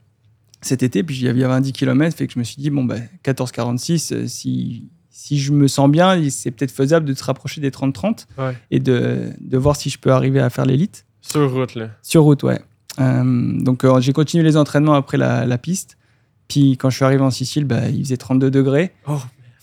cet 0.61 0.81
été, 0.81 1.03
puis 1.03 1.17
il 1.17 1.25
y 1.25 1.27
avait 1.27 1.43
20 1.43 1.71
km, 1.73 2.15
fait 2.15 2.25
que 2.25 2.31
je 2.33 2.39
me 2.39 2.45
suis 2.45 2.61
dit, 2.61 2.69
bon, 2.69 2.85
ben 2.85 3.03
14,46, 3.25 4.13
euh, 4.13 4.27
si, 4.27 4.85
si 5.19 5.39
je 5.39 5.51
me 5.51 5.67
sens 5.67 5.89
bien, 5.89 6.29
c'est 6.29 6.51
peut-être 6.51 6.69
faisable 6.71 7.07
de 7.07 7.13
se 7.15 7.23
rapprocher 7.23 7.59
des 7.59 7.71
30-30 7.71 8.27
Ouais. 8.37 8.55
et 8.69 8.79
de, 8.79 9.31
de 9.41 9.57
voir 9.57 9.75
si 9.75 9.89
je 9.89 9.97
peux 9.97 10.11
arriver 10.11 10.39
à 10.39 10.51
faire 10.51 10.65
l'élite. 10.65 11.05
Sur 11.21 11.51
route, 11.51 11.73
là. 11.73 11.89
Sur 12.03 12.21
route, 12.21 12.43
ouais. 12.43 12.59
Euh, 12.99 13.23
donc 13.59 13.83
euh, 13.83 13.99
j'ai 13.99 14.13
continué 14.13 14.43
les 14.43 14.57
entraînements 14.57 14.93
après 14.93 15.17
la, 15.17 15.45
la 15.47 15.57
piste. 15.57 15.97
Puis 16.47 16.77
quand 16.77 16.91
je 16.91 16.97
suis 16.97 17.03
arrivé 17.05 17.23
en 17.23 17.31
Sicile, 17.31 17.65
bah, 17.65 17.89
il 17.89 18.03
faisait 18.03 18.17
32 18.17 18.51
degrés. 18.51 18.91
Oh. 19.07 19.17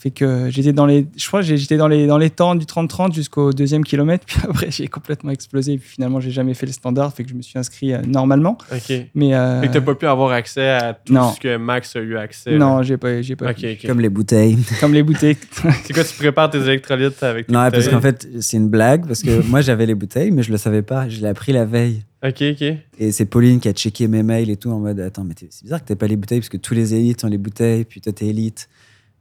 Fait 0.04 0.10
que 0.10 0.50
j'étais 0.50 0.74
dans 0.74 0.84
les, 0.84 1.06
je 1.16 1.26
crois 1.26 1.40
j'étais 1.40 1.78
dans 1.78 1.88
les, 1.88 2.06
dans 2.06 2.18
les 2.18 2.28
temps 2.28 2.54
du 2.54 2.66
30-30 2.66 3.14
jusqu'au 3.14 3.54
deuxième 3.54 3.84
kilomètre. 3.84 4.26
Puis 4.26 4.36
après 4.46 4.70
j'ai 4.70 4.86
complètement 4.86 5.30
explosé. 5.30 5.78
Puis 5.78 5.88
finalement 5.88 6.20
j'ai 6.20 6.30
jamais 6.30 6.52
fait 6.52 6.66
le 6.66 6.72
standard. 6.72 7.10
Fait 7.14 7.24
que 7.24 7.30
je 7.30 7.34
me 7.34 7.40
suis 7.40 7.58
inscrit 7.58 7.94
euh, 7.94 8.02
normalement. 8.06 8.58
OK. 8.70 8.92
Mais 9.14 9.34
euh, 9.34 9.62
Fait 9.62 9.68
que 9.68 9.72
t'as 9.72 9.80
pas 9.80 9.94
pu 9.94 10.06
avoir 10.06 10.32
accès 10.32 10.68
à 10.68 10.92
tout 10.92 11.14
non. 11.14 11.32
ce 11.32 11.40
que 11.40 11.56
Max 11.56 11.96
a 11.96 12.00
eu 12.00 12.18
accès. 12.18 12.54
non, 12.58 12.82
j'ai 12.82 12.98
pas, 12.98 13.22
j'ai 13.22 13.34
pas. 13.34 13.52
OK, 13.52 13.56
pu. 13.56 13.66
OK. 13.66 13.86
Comme 13.86 14.00
les 14.02 14.10
bouteilles. 14.10 14.58
Comme 14.80 14.92
les 14.92 15.02
bouteilles. 15.02 15.38
C'est 15.84 15.94
quoi, 15.94 16.04
tu 16.04 16.14
prépares 16.16 16.50
tes 16.50 16.60
électrolytes 16.60 17.22
avec 17.22 17.46
tes 17.46 17.52
Non, 17.54 17.70
parce 17.70 17.88
qu'en 17.88 18.02
fait, 18.02 18.28
c'est 18.40 18.58
une 18.58 18.68
blague, 18.68 19.06
parce 19.06 19.22
que 19.22 19.42
moi 19.48 19.62
j'avais 19.62 19.86
les 19.86 19.94
bouteilles, 19.94 20.32
mais 20.32 20.42
je 20.42 20.52
le 20.52 20.58
savais 20.58 20.82
pas. 20.82 21.08
Je 21.08 21.22
l'ai 21.22 21.28
appris 21.28 21.52
la 21.52 21.64
veille. 21.64 22.02
OK, 22.22 22.42
OK. 22.42 22.62
Et 22.98 23.12
c'est 23.12 23.24
Pauline 23.24 23.58
qui 23.58 23.68
a 23.68 23.72
checké 23.72 24.06
mes 24.06 24.22
mails 24.22 24.50
et 24.50 24.58
tout 24.58 24.70
en 24.70 24.80
mode 24.80 25.00
Attends, 25.00 25.24
mais 25.24 25.32
c'est 25.38 25.62
bizarre 25.62 25.80
que 25.80 25.86
t'aies 25.86 25.96
pas 25.96 26.08
les 26.08 26.16
bouteilles 26.16 26.40
parce 26.40 26.50
que 26.50 26.58
tous 26.58 26.74
les 26.74 26.92
élites 26.92 27.24
ont 27.24 27.28
les 27.28 27.38
bouteilles, 27.38 27.86
puis 27.86 28.02
toi 28.02 28.12
t'es 28.12 28.26
élite. 28.26 28.68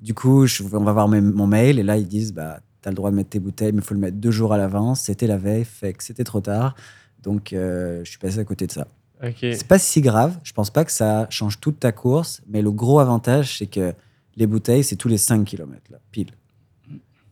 Du 0.03 0.13
coup, 0.13 0.45
je- 0.45 0.63
on 0.73 0.83
va 0.83 0.91
voir 0.91 1.07
mes- 1.07 1.21
mon 1.21 1.47
mail 1.47 1.79
et 1.79 1.83
là 1.83 1.97
ils 1.97 2.07
disent 2.07 2.33
Bah, 2.33 2.59
t'as 2.81 2.89
le 2.91 2.95
droit 2.95 3.09
de 3.09 3.15
mettre 3.15 3.29
tes 3.29 3.39
bouteilles, 3.39 3.71
mais 3.71 3.79
il 3.79 3.83
faut 3.83 3.93
le 3.93 3.99
mettre 3.99 4.17
deux 4.17 4.31
jours 4.31 4.53
à 4.53 4.57
l'avance. 4.57 5.01
C'était 5.01 5.27
la 5.27 5.37
veille, 5.37 5.63
fait 5.65 5.93
que 5.93 6.03
c'était 6.03 6.23
trop 6.25 6.41
tard. 6.41 6.75
Donc 7.23 7.53
euh, 7.53 8.01
je 8.03 8.09
suis 8.09 8.19
passé 8.19 8.39
à 8.39 8.43
côté 8.43 8.67
de 8.67 8.71
ça. 8.73 8.87
OK. 9.23 9.37
C'est 9.39 9.67
pas 9.67 9.79
si 9.79 10.01
grave. 10.01 10.37
Je 10.43 10.51
pense 10.51 10.69
pas 10.69 10.83
que 10.83 10.91
ça 10.91 11.25
change 11.29 11.59
toute 11.61 11.79
ta 11.79 11.93
course, 11.93 12.41
mais 12.49 12.61
le 12.61 12.71
gros 12.71 12.99
avantage, 12.99 13.57
c'est 13.59 13.67
que 13.67 13.93
les 14.35 14.45
bouteilles, 14.47 14.83
c'est 14.83 14.97
tous 14.97 15.07
les 15.07 15.17
5 15.17 15.45
km, 15.45 15.79
là, 15.89 15.99
pile. 16.11 16.31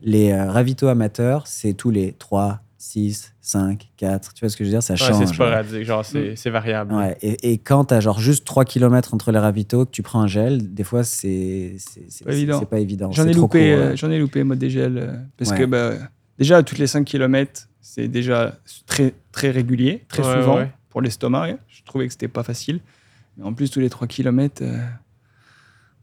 Les 0.02 0.32
euh, 0.32 0.50
ravitaux 0.50 0.88
amateurs, 0.88 1.48
c'est 1.48 1.74
tous 1.74 1.92
les 1.92 2.14
3, 2.14 2.62
6, 2.84 3.34
5, 3.42 3.90
4. 3.98 4.34
Tu 4.34 4.40
vois 4.44 4.50
ce 4.50 4.58
que 4.58 4.64
je 4.64 4.70
veux 4.70 4.74
dire? 4.74 4.82
Ça 4.82 4.94
Ouais, 4.94 4.98
change. 4.98 5.20
c'est 5.20 5.34
sporadique, 5.34 5.84
genre 5.84 6.04
c'est 6.04 6.36
c'est 6.36 6.50
variable. 6.50 6.94
Ouais, 6.96 7.16
et, 7.22 7.52
et 7.54 7.58
quand 7.60 7.86
tu 7.86 7.94
as 7.94 8.00
genre 8.00 8.20
juste 8.20 8.44
3 8.44 8.66
km 8.66 9.14
entre 9.14 9.32
les 9.32 9.38
ravitaux, 9.38 9.86
que 9.86 9.92
tu 9.92 10.02
prends 10.02 10.22
un 10.22 10.28
gel, 10.28 10.74
des 10.74 10.84
fois, 10.84 11.04
c'est 11.04 11.76
c'est 11.78 12.10
c'est- 12.10 12.26
Pas 12.26 12.34
évident. 12.34 12.60
c'est 12.60 12.70
pas 12.70 12.80
évident. 12.80 13.12
J'en 13.12 13.24
C'est 13.24 13.30
ai 13.30 13.34
trop 13.34 13.42
loupé, 13.44 13.60
court, 13.76 13.84
euh, 13.86 13.90
ouais. 13.92 13.98
j'en 13.98 14.10
ai 14.10 14.18
loupé 14.18 14.44
mode 14.44 14.58
dégel 14.58 14.98
euh, 14.98 15.16
parce 15.38 15.52
Ouais. 15.52 15.60
que 15.60 15.66
bah, 15.66 15.92
déjà 16.40 16.64
toutes 16.64 16.80
les 16.80 16.88
5 16.88 17.06
km, 17.06 17.68
c'est 17.82 18.08
déjà 18.08 18.58
très 18.88 19.14
très 19.32 19.52
régulier, 19.52 20.04
très 20.08 20.24
Ouais, 20.26 20.42
souvent 20.42 20.58
ouais. 20.58 20.72
pour 20.90 21.02
l'estomac. 21.02 21.58
Je 21.68 21.84
trouvais 21.84 22.08
que 22.08 22.14
c'était 22.14 22.28
pas 22.28 22.44
facile. 22.44 22.80
Mais 23.38 23.44
en 23.46 23.54
plus 23.54 23.70
tous 23.70 23.80
les 23.80 23.90
3 23.92 24.08
km, 24.08 24.56
c'est- 24.58 24.66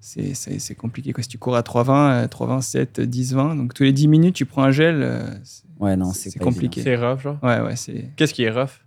c'est 0.00 0.34
c'est 0.34 0.74
compliqué. 0.74 1.12
Quoi. 1.12 1.22
Si 1.22 1.28
tu 1.28 1.38
cours 1.38 1.56
à 1.56 1.62
3,20, 1.62 2.24
euh, 2.24 2.28
3,20, 2.28 2.60
7, 2.62 3.00
10, 3.00 3.34
20, 3.34 3.56
donc 3.56 3.74
tous 3.74 3.82
les 3.82 3.92
10 3.92 4.08
minutes, 4.08 4.34
tu 4.36 4.46
prends 4.46 4.62
un 4.62 4.70
gel. 4.70 5.02
euh, 5.02 5.28
c'est- 5.44 5.64
Ouais, 5.80 5.96
non, 5.96 6.12
C'est 6.12 6.36
compliqué. 6.40 6.82
C'est 6.82 6.96
rough, 6.96 7.20
genre? 7.20 7.38
ouais, 7.42 7.60
ouais, 7.60 7.76
c'est. 7.76 8.10
Qu'est-ce 8.16 8.34
qui 8.34 8.42
est 8.42 8.50
rough? 8.50 8.80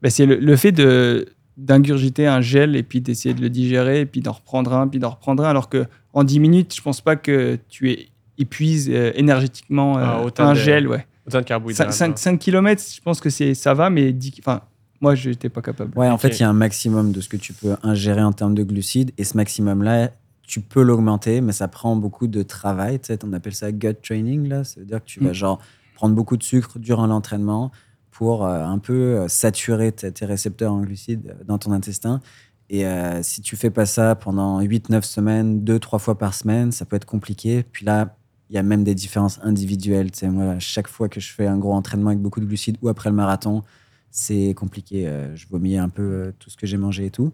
Ben, 0.00 0.08
c'est 0.10 0.24
le, 0.26 0.36
le 0.36 0.56
fait 0.56 0.72
de 0.72 1.26
d'ingurgiter 1.58 2.26
un 2.26 2.40
gel 2.40 2.74
et 2.76 2.82
puis 2.82 3.02
d'essayer 3.02 3.34
de 3.34 3.40
le 3.42 3.50
digérer 3.50 4.00
et 4.00 4.06
puis 4.06 4.22
d'en 4.22 4.32
reprendre 4.32 4.72
un 4.72 4.88
puis 4.88 4.98
d'en 4.98 5.10
reprendre 5.10 5.44
un 5.44 5.50
alors 5.50 5.68
que 5.68 5.84
en 6.14 6.24
10 6.24 6.40
minutes 6.40 6.74
je 6.74 6.80
pense 6.80 7.02
pas 7.02 7.14
que 7.14 7.58
tu 7.68 7.94
épuises 8.38 8.88
euh, 8.90 9.12
énergétiquement 9.14 9.98
euh, 9.98 10.02
Ah, 10.02 10.22
autant 10.22 10.44
un 10.46 10.54
de- 10.54 10.58
gel 10.58 10.88
ouais 10.88 11.06
Autant 11.26 11.40
de 11.40 11.44
carbohydrates. 11.44 11.92
5, 11.92 12.18
genre. 12.18 12.38
km 12.38 12.82
je 12.96 13.00
pense 13.02 13.20
que 13.20 13.28
c'est 13.28 13.52
ça 13.52 13.74
va 13.74 13.90
mais 13.90 14.14
10 14.14 14.32
enfin 14.38 14.62
moi 15.02 15.14
je 15.14 15.28
n'étais 15.28 15.50
pas 15.50 15.60
capable 15.60 15.96
Ouais, 15.96 16.08
en 16.08 16.16
fait, 16.16 16.28
il 16.30 16.40
y 16.40 16.44
a 16.44 16.48
un 16.48 16.52
maximum 16.54 17.12
de 17.12 17.20
ce 17.20 17.28
que 17.28 17.36
tu 17.36 17.52
peux 17.52 17.76
ingérer 17.82 18.22
en 18.22 18.32
termes 18.32 18.54
de 18.54 18.62
glucides. 18.62 19.10
Et 19.18 19.24
ce 19.24 19.36
maximum-là, 19.36 20.10
tu 20.52 20.60
peux 20.60 20.82
l'augmenter, 20.82 21.40
mais 21.40 21.52
ça 21.52 21.66
prend 21.66 21.96
beaucoup 21.96 22.26
de 22.26 22.42
travail. 22.42 23.00
Tu 23.00 23.06
sais, 23.06 23.18
on 23.24 23.32
appelle 23.32 23.54
ça 23.54 23.72
gut 23.72 23.94
training. 24.02 24.48
Là. 24.48 24.64
Ça 24.64 24.80
veut 24.80 24.86
dire 24.86 24.98
que 24.98 25.06
tu 25.06 25.18
vas 25.20 25.30
Mm. 25.30 25.34
genre 25.34 25.58
prendre 25.94 26.14
beaucoup 26.14 26.36
de 26.36 26.42
sucre 26.42 26.78
durant 26.78 27.06
l'entraînement 27.06 27.70
pour 28.10 28.44
euh, 28.44 28.62
un 28.62 28.78
peu 28.78 28.92
euh, 28.92 29.28
saturer 29.28 29.92
tes 29.92 30.26
récepteurs 30.26 30.74
en 30.74 30.82
glucides 30.82 31.28
euh, 31.28 31.44
dans 31.44 31.56
ton 31.56 31.72
intestin. 31.72 32.20
Et 32.68 32.84
euh, 32.86 33.22
si 33.22 33.40
tu 33.40 33.56
fais 33.56 33.70
pas 33.70 33.86
ça 33.86 34.14
pendant 34.14 34.60
8-9 34.60 35.00
semaines, 35.04 35.64
2-3 35.64 35.98
fois 35.98 36.18
par 36.18 36.34
semaine, 36.34 36.70
ça 36.70 36.84
peut 36.84 36.96
être 36.96 37.06
compliqué. 37.06 37.62
Puis 37.72 37.86
là, 37.86 38.14
il 38.50 38.56
y 38.56 38.58
a 38.58 38.62
même 38.62 38.84
des 38.84 38.94
différences 38.94 39.40
individuelles. 39.42 40.10
Tu 40.10 40.18
sais, 40.18 40.28
moi, 40.28 40.58
chaque 40.58 40.86
fois 40.86 41.08
que 41.08 41.18
je 41.18 41.32
fais 41.32 41.46
un 41.46 41.56
gros 41.56 41.72
entraînement 41.72 42.08
avec 42.10 42.20
beaucoup 42.20 42.40
de 42.40 42.44
glucides 42.44 42.76
ou 42.82 42.90
après 42.90 43.08
le 43.08 43.16
marathon, 43.16 43.62
c'est 44.10 44.52
compliqué. 44.52 45.10
Je 45.34 45.46
vomis 45.48 45.78
un 45.78 45.88
peu 45.88 46.34
tout 46.38 46.50
ce 46.50 46.58
que 46.58 46.66
j'ai 46.66 46.76
mangé 46.76 47.06
et 47.06 47.10
tout, 47.10 47.32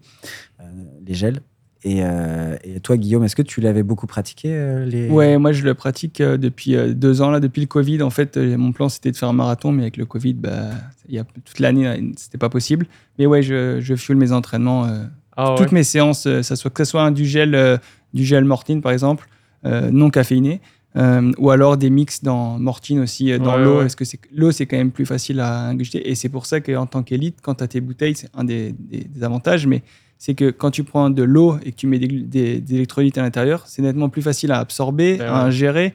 euh, 0.61 0.63
les 1.05 1.15
gels. 1.15 1.41
Et, 1.85 1.99
euh, 2.03 2.57
et 2.65 2.81
toi, 2.81 2.97
Guillaume, 2.97 3.23
est-ce 3.23 3.37
que 3.37 3.41
tu 3.41 3.61
l'avais 3.61 3.83
beaucoup 3.83 4.05
pratiqué 4.05 4.49
euh, 4.51 4.85
les... 4.85 5.07
ouais 5.09 5.37
moi 5.37 5.53
je 5.53 5.63
le 5.63 5.73
pratique 5.75 6.19
euh, 6.19 6.35
depuis 6.35 6.75
euh, 6.75 6.93
deux 6.93 7.21
ans 7.21 7.31
là 7.31 7.39
depuis 7.39 7.61
le 7.61 7.67
Covid 7.67 8.01
en 8.03 8.09
fait 8.09 8.35
euh, 8.35 8.57
mon 8.57 8.73
plan 8.73 8.89
c'était 8.89 9.11
de 9.11 9.15
faire 9.15 9.29
un 9.29 9.33
marathon 9.33 9.71
mais 9.71 9.83
avec 9.83 9.95
le 9.95 10.05
Covid 10.05 10.33
bah, 10.33 10.71
il 11.07 11.15
y 11.15 11.19
a 11.19 11.23
toute 11.23 11.59
l'année 11.59 12.11
c'était 12.17 12.37
pas 12.37 12.49
possible 12.49 12.85
mais 13.17 13.25
ouais 13.27 13.41
je, 13.41 13.79
je 13.79 13.95
fuel 13.95 14.17
mes 14.17 14.33
entraînements 14.33 14.87
euh, 14.87 15.05
Ah 15.37 15.51
ouais. 15.51 15.57
toutes 15.57 15.71
mes 15.71 15.85
séances, 15.85 16.25
euh, 16.27 16.41
ça 16.43 16.57
soit, 16.57 16.69
que 16.69 16.83
ce 16.83 16.91
soit 16.91 17.01
un, 17.03 17.11
du 17.11 17.25
gel, 17.25 17.55
euh, 17.55 17.77
du 18.13 18.25
gel 18.25 18.43
mortine 18.43 18.81
par 18.81 18.91
exemple, 18.91 19.29
euh, 19.65 19.89
non 19.89 20.09
caféiné, 20.09 20.59
euh, 20.97 21.31
ou 21.37 21.49
alors 21.49 21.77
des 21.77 21.89
mix 21.89 22.23
dans 22.23 22.59
mortine 22.59 22.99
aussi 22.99 23.31
euh, 23.31 23.37
dans 23.39 23.55
Ouais, 23.55 23.63
l'eau. 23.63 23.75
ouais. 23.77 23.81
Parce 23.83 23.95
que 23.95 24.03
c'est- 24.03 24.19
l'eau 24.35 24.51
c'est 24.51 24.65
quand 24.65 24.75
même 24.75 24.91
plus 24.91 25.05
facile 25.05 25.39
à 25.39 25.67
ingurgiter 25.69 26.09
et 26.09 26.15
c'est 26.15 26.27
pour 26.29 26.45
ça 26.45 26.59
qu'en 26.59 26.87
tant 26.87 27.03
qu'élite, 27.03 27.37
quand 27.41 27.55
tu 27.55 27.63
as 27.63 27.67
tes 27.69 27.79
bouteilles, 27.79 28.15
c'est 28.15 28.29
un 28.33 28.43
des, 28.43 28.73
des- 28.77 29.05
des 29.05 29.23
avantages, 29.23 29.65
mais 29.65 29.81
c'est 30.19 30.35
que 30.35 30.51
quand 30.51 30.69
tu 30.69 30.83
prends 30.83 31.09
de 31.09 31.23
l'eau 31.23 31.57
et 31.65 31.71
que 31.71 31.77
tu 31.77 31.87
mets 31.87 31.97
des, 31.97 32.07
glu- 32.07 32.27
des- 32.27 32.59
des 32.61 32.75
électrolytes 32.75 33.17
à 33.17 33.21
l'intérieur, 33.23 33.63
c'est 33.65 33.81
nettement 33.81 34.09
plus 34.09 34.21
facile 34.21 34.51
à 34.51 34.59
absorber, 34.59 35.17
Ben 35.17 35.25
à 35.27 35.31
ouais. 35.33 35.39
ingérer. 35.47 35.93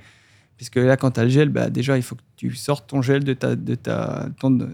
Puisque 0.56 0.76
là, 0.76 0.96
quand 0.96 1.12
tu 1.12 1.20
as 1.20 1.24
le 1.24 1.30
gel, 1.30 1.48
bah, 1.50 1.68
déjà, 1.70 1.96
il 1.96 2.02
faut 2.02 2.14
que 2.14 2.22
tu 2.36 2.54
sortes 2.54 2.88
ton 2.88 3.02
gel 3.02 3.22
de 3.22 3.34
ta, 3.34 3.54
de 3.54 3.74
ta, 3.74 4.26
ton- 4.40 4.50
de 4.50 4.68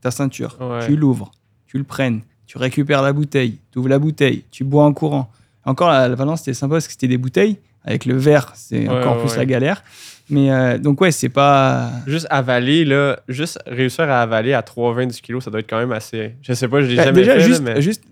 ta 0.00 0.10
ceinture. 0.10 0.56
Ouais. 0.60 0.86
Tu 0.86 0.96
l'ouvres, 0.96 1.30
tu 1.66 1.76
le 1.76 1.84
prennes, 1.84 2.22
tu 2.46 2.56
récupères 2.58 3.02
la 3.02 3.12
bouteille, 3.12 3.58
tu 3.72 3.78
ouvres 3.78 3.88
la 3.88 3.98
bouteille, 3.98 4.44
tu 4.50 4.64
bois 4.64 4.84
en 4.84 4.92
courant. 4.92 5.30
Encore, 5.64 5.88
à 5.90 6.08
la 6.08 6.14
Valence, 6.14 6.40
c'était 6.40 6.54
sympa 6.54 6.74
parce 6.76 6.86
que 6.86 6.92
c'était 6.92 7.08
des 7.08 7.18
bouteilles. 7.18 7.58
Avec 7.86 8.06
le 8.06 8.16
verre, 8.16 8.50
c'est 8.54 8.88
Ouais, 8.88 8.96
encore 8.98 9.18
plus 9.20 9.36
la 9.36 9.44
galère. 9.44 9.84
Mais 10.30 10.50
euh, 10.50 10.78
donc, 10.78 11.02
ouais, 11.02 11.10
c'est 11.10 11.28
pas. 11.28 11.90
Juste 12.06 12.26
avaler, 12.30 12.86
là, 12.86 13.18
juste 13.28 13.58
réussir 13.66 14.04
à 14.08 14.22
avaler 14.22 14.54
à 14.54 14.62
3,20 14.62 15.08
du 15.14 15.20
kilo, 15.20 15.42
ça 15.42 15.50
doit 15.50 15.60
être 15.60 15.68
quand 15.68 15.76
même 15.78 15.92
assez. 15.92 16.34
Je 16.40 16.54
sais 16.54 16.66
pas, 16.66 16.80
je 16.80 16.86
l'ai 16.86 16.96
Bah, 16.96 17.04
jamais 17.04 17.20
déjà, 17.20 17.32
fait, 17.34 17.38
là, 17.40 17.44
juste, 17.46 17.62
mais 17.62 17.82
juste 17.82 18.02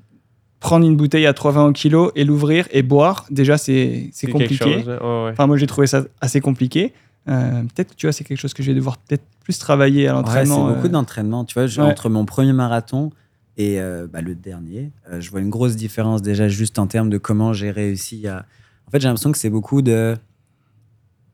prendre 0.62 0.86
une 0.86 0.96
bouteille 0.96 1.26
à 1.26 1.32
3,20 1.32 1.68
au 1.68 1.72
kilo 1.72 2.12
et 2.14 2.24
l'ouvrir 2.24 2.66
et 2.70 2.82
boire, 2.82 3.26
déjà, 3.30 3.58
c'est 3.58 4.10
compliqué. 4.30 4.54
chose. 4.56 4.86
là. 4.86 5.02
Ouais, 5.02 5.24
ouais. 5.26 5.30
Enfin, 5.32 5.46
moi, 5.46 5.56
j'ai 5.56 5.66
trouvé 5.66 5.86
ça 5.86 6.04
assez 6.20 6.40
compliqué. 6.40 6.92
Euh, 7.28 7.62
peut-être, 7.62 7.94
tu 7.94 8.06
vois, 8.06 8.12
c'est 8.12 8.24
quelque 8.24 8.38
chose 8.38 8.54
que 8.54 8.62
je 8.62 8.70
vais 8.70 8.74
devoir 8.74 8.96
peut-être 8.98 9.24
plus 9.44 9.58
travailler 9.58 10.08
à 10.08 10.12
Ouais, 10.16 10.22
c'est 10.24 10.44
l'entraînement. 10.44 10.68
beaucoup 10.68 10.86
euh. 10.86 10.90
d'entraînement. 10.90 11.44
Tu 11.44 11.54
vois, 11.54 11.64
ouais. 11.64 11.78
entre 11.90 12.08
mon 12.08 12.24
premier 12.24 12.52
marathon 12.52 13.10
et 13.58 13.80
euh, 13.80 14.06
bah, 14.10 14.22
le 14.22 14.34
dernier, 14.34 14.90
euh, 15.10 15.20
je 15.20 15.30
vois 15.30 15.40
une 15.40 15.50
grosse 15.50 15.76
différence 15.76 16.22
déjà 16.22 16.48
juste 16.48 16.78
en 16.78 16.86
termes 16.86 17.10
de 17.10 17.18
comment 17.18 17.52
j'ai 17.52 17.70
réussi 17.70 18.26
à. 18.26 18.46
En 18.86 18.90
fait, 18.90 19.00
j'ai 19.00 19.08
l'impression 19.08 19.30
que 19.32 19.38
c'est 19.38 19.50
beaucoup 19.50 19.82
de 19.82 20.16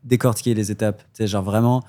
décortiquer 0.04 0.54
les 0.54 0.70
étapes. 0.70 0.98
Tu 1.14 1.18
sais, 1.18 1.26
genre 1.26 1.42
vraiment, 1.44 1.82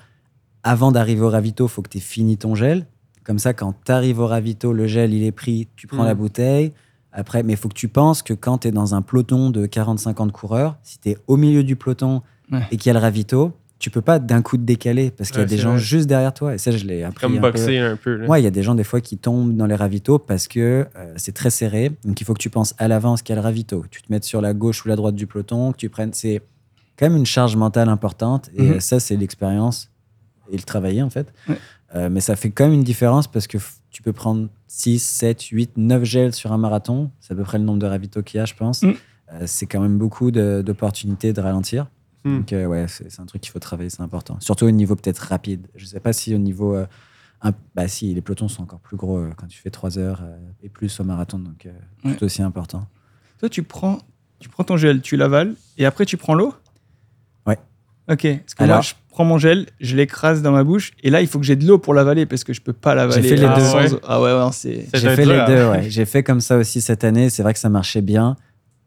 avant 0.62 0.92
d'arriver 0.92 1.22
au 1.22 1.30
ravito, 1.30 1.68
faut 1.68 1.82
que 1.82 1.88
tu 1.88 1.98
aies 1.98 2.02
fini 2.02 2.36
ton 2.36 2.54
gel. 2.54 2.86
Comme 3.24 3.38
ça, 3.38 3.52
quand 3.54 3.74
tu 3.84 3.92
arrives 3.92 4.18
au 4.18 4.26
ravito, 4.26 4.72
le 4.72 4.86
gel, 4.86 5.12
il 5.14 5.24
est 5.24 5.32
pris, 5.32 5.68
tu 5.76 5.86
prends 5.86 6.02
Mm. 6.02 6.06
la 6.06 6.14
bouteille. 6.14 6.72
Après, 7.12 7.42
mais 7.42 7.54
il 7.54 7.56
faut 7.56 7.68
que 7.68 7.74
tu 7.74 7.88
penses 7.88 8.22
que 8.22 8.34
quand 8.34 8.58
tu 8.58 8.68
es 8.68 8.70
dans 8.70 8.94
un 8.94 9.02
peloton 9.02 9.50
de 9.50 9.66
40-50 9.66 10.30
coureurs, 10.30 10.76
si 10.82 10.98
tu 11.00 11.10
es 11.10 11.18
au 11.26 11.36
milieu 11.36 11.62
du 11.64 11.76
peloton 11.76 12.22
Ouais. 12.52 12.62
et 12.72 12.76
qu'il 12.76 12.88
y 12.88 12.90
a 12.90 12.94
le 12.94 12.98
ravito, 13.00 13.52
tu 13.78 13.90
peux 13.90 14.00
pas 14.02 14.18
d'un 14.18 14.42
coup 14.42 14.56
te 14.56 14.62
décaler 14.62 15.10
parce 15.10 15.30
qu'il 15.30 15.38
y 15.38 15.40
a 15.40 15.44
Ouais, 15.44 15.48
des 15.48 15.56
gens 15.56 15.70
vrai. 15.70 15.78
juste 15.78 16.06
derrière 16.08 16.34
toi. 16.34 16.54
Et 16.54 16.58
ça, 16.58 16.70
je 16.72 16.84
l'ai 16.84 17.02
appris. 17.04 17.22
Comme 17.22 17.38
un 17.38 17.40
peu. 17.40 17.50
boxer 17.52 17.78
un 17.78 17.96
peu. 17.96 18.16
là. 18.16 18.26
Ouais, 18.26 18.40
il 18.40 18.44
y 18.44 18.46
a 18.46 18.50
des 18.50 18.62
gens 18.62 18.74
des 18.74 18.84
fois 18.84 19.00
qui 19.00 19.16
tombent 19.18 19.56
dans 19.56 19.66
les 19.66 19.74
ravitaux 19.76 20.18
parce 20.18 20.48
que 20.48 20.86
euh, 20.96 21.12
c'est 21.16 21.32
très 21.32 21.50
serré. 21.50 21.92
Donc 22.04 22.20
il 22.20 22.24
faut 22.24 22.34
que 22.34 22.40
tu 22.40 22.50
penses 22.50 22.74
à 22.78 22.88
l'avance 22.88 23.22
qu'il 23.22 23.34
y 23.34 23.38
a 23.38 23.40
le 23.40 23.44
ravito. 23.44 23.84
Tu 23.90 24.02
te 24.02 24.12
mettes 24.12 24.24
sur 24.24 24.40
la 24.40 24.52
gauche 24.52 24.84
ou 24.84 24.88
la 24.88 24.96
droite 24.96 25.14
du 25.14 25.26
peloton, 25.26 25.72
que 25.72 25.76
tu 25.78 25.88
prennes. 25.88 26.12
C'est 26.12 26.42
quand 26.98 27.06
même 27.06 27.16
une 27.16 27.24
charge 27.26 27.56
mentale 27.56 27.88
importante. 27.88 28.50
Et 28.56 28.62
Mhm. 28.62 28.72
euh, 28.72 28.80
ça, 28.80 29.00
c'est 29.00 29.16
l'expérience 29.16 29.90
et 30.52 30.56
le 30.56 30.62
travailler 30.64 31.02
en 31.02 31.10
fait. 31.10 31.32
Ouais. 31.48 31.56
Euh, 31.94 32.08
mais 32.10 32.20
ça 32.20 32.36
fait 32.36 32.50
quand 32.50 32.64
même 32.64 32.74
une 32.74 32.82
différence 32.84 33.28
parce 33.28 33.46
que 33.46 33.58
tu 33.90 34.02
peux 34.02 34.12
prendre 34.12 34.48
6, 34.66 34.98
7, 35.00 35.42
8, 35.42 35.72
9 35.76 36.04
gels 36.04 36.34
sur 36.34 36.52
un 36.52 36.58
marathon. 36.58 37.10
C'est 37.20 37.32
à 37.32 37.36
peu 37.36 37.42
près 37.44 37.58
le 37.58 37.64
nombre 37.64 37.78
de 37.80 37.86
ravitaux 37.86 38.22
qu'il 38.22 38.38
y 38.38 38.40
a, 38.40 38.44
je 38.44 38.54
pense. 38.54 38.82
Mhm. 38.82 38.94
Euh, 39.32 39.42
c'est 39.46 39.66
quand 39.66 39.80
même 39.80 39.98
beaucoup 39.98 40.30
d'opportunités 40.30 41.32
de 41.32 41.40
ralentir. 41.40 41.86
Hmm. 42.24 42.38
Donc, 42.38 42.52
euh, 42.52 42.66
ouais, 42.66 42.86
c'est 42.88 43.10
c'est 43.10 43.20
un 43.22 43.26
truc 43.26 43.40
qu'il 43.42 43.50
faut 43.52 43.58
travailler, 43.60 43.88
c'est 43.90 44.02
important. 44.02 44.36
Surtout 44.40 44.66
au 44.66 44.70
niveau 44.70 44.94
peut-être 44.96 45.18
rapide. 45.20 45.68
Je 45.74 45.86
sais 45.86 46.00
pas 46.00 46.12
si 46.12 46.34
au 46.34 46.38
niveau. 46.38 46.74
euh, 46.74 46.86
un- 47.42 47.52
bah, 47.74 47.88
si, 47.88 48.12
les 48.12 48.20
pelotons 48.20 48.48
sont 48.48 48.62
encore 48.64 48.80
plus 48.80 48.98
gros 48.98 49.16
euh, 49.16 49.30
quand 49.34 49.46
tu 49.46 49.58
fais 49.58 49.70
3 49.70 49.98
heures 49.98 50.20
euh, 50.22 50.36
et 50.62 50.68
plus 50.68 51.00
au 51.00 51.04
marathon, 51.04 51.38
donc 51.38 51.64
euh, 51.64 51.70
Ouais. 52.04 52.14
tout 52.14 52.24
aussi 52.24 52.42
important. 52.42 52.86
Toi, 53.38 53.48
tu 53.48 53.62
prends, 53.62 53.96
tu 54.40 54.50
prends 54.50 54.62
ton 54.64 54.76
gel, 54.76 55.00
tu 55.00 55.16
l'avales 55.16 55.54
et 55.78 55.86
après, 55.86 56.04
tu 56.04 56.18
prends 56.18 56.34
l'eau? 56.34 56.52
Ok. 58.08 58.22
Parce 58.38 58.54
que 58.54 58.64
moi, 58.64 58.72
Alors- 58.74 58.82
je 58.82 58.94
prends 59.10 59.24
mon 59.24 59.38
gel, 59.38 59.66
je 59.80 59.96
l'écrase 59.96 60.42
dans 60.42 60.52
ma 60.52 60.64
bouche 60.64 60.92
et 61.02 61.10
là, 61.10 61.20
il 61.20 61.26
faut 61.26 61.38
que 61.38 61.44
j'ai 61.44 61.56
de 61.56 61.66
l'eau 61.66 61.78
pour 61.78 61.94
l'avaler 61.94 62.26
parce 62.26 62.44
que 62.44 62.52
je 62.52 62.60
peux 62.60 62.72
pas 62.72 62.94
l'avaler. 62.94 63.22
fait 63.28 63.36
les 63.36 63.44
euh, 63.44 63.54
deux. 63.54 63.60
sans 63.62 63.76
Ah 63.78 63.82
ouais. 63.82 63.92
eau. 63.92 64.00
Ah 64.06 64.20
ouais, 64.22 64.32
ouais, 64.32 64.50
c'est. 64.52 64.86
J'ai 64.94 65.10
fait 65.16 65.24
les 65.24 65.44
deux, 65.46 65.58
hein. 65.60 65.70
ouais. 65.72 65.90
J'ai 65.90 66.04
fait 66.04 66.22
comme 66.22 66.40
ça 66.40 66.56
aussi 66.56 66.80
cette 66.80 67.04
année. 67.04 67.30
C'est 67.30 67.42
vrai 67.42 67.52
que 67.52 67.58
ça 67.58 67.68
marchait 67.68 68.00
bien. 68.02 68.36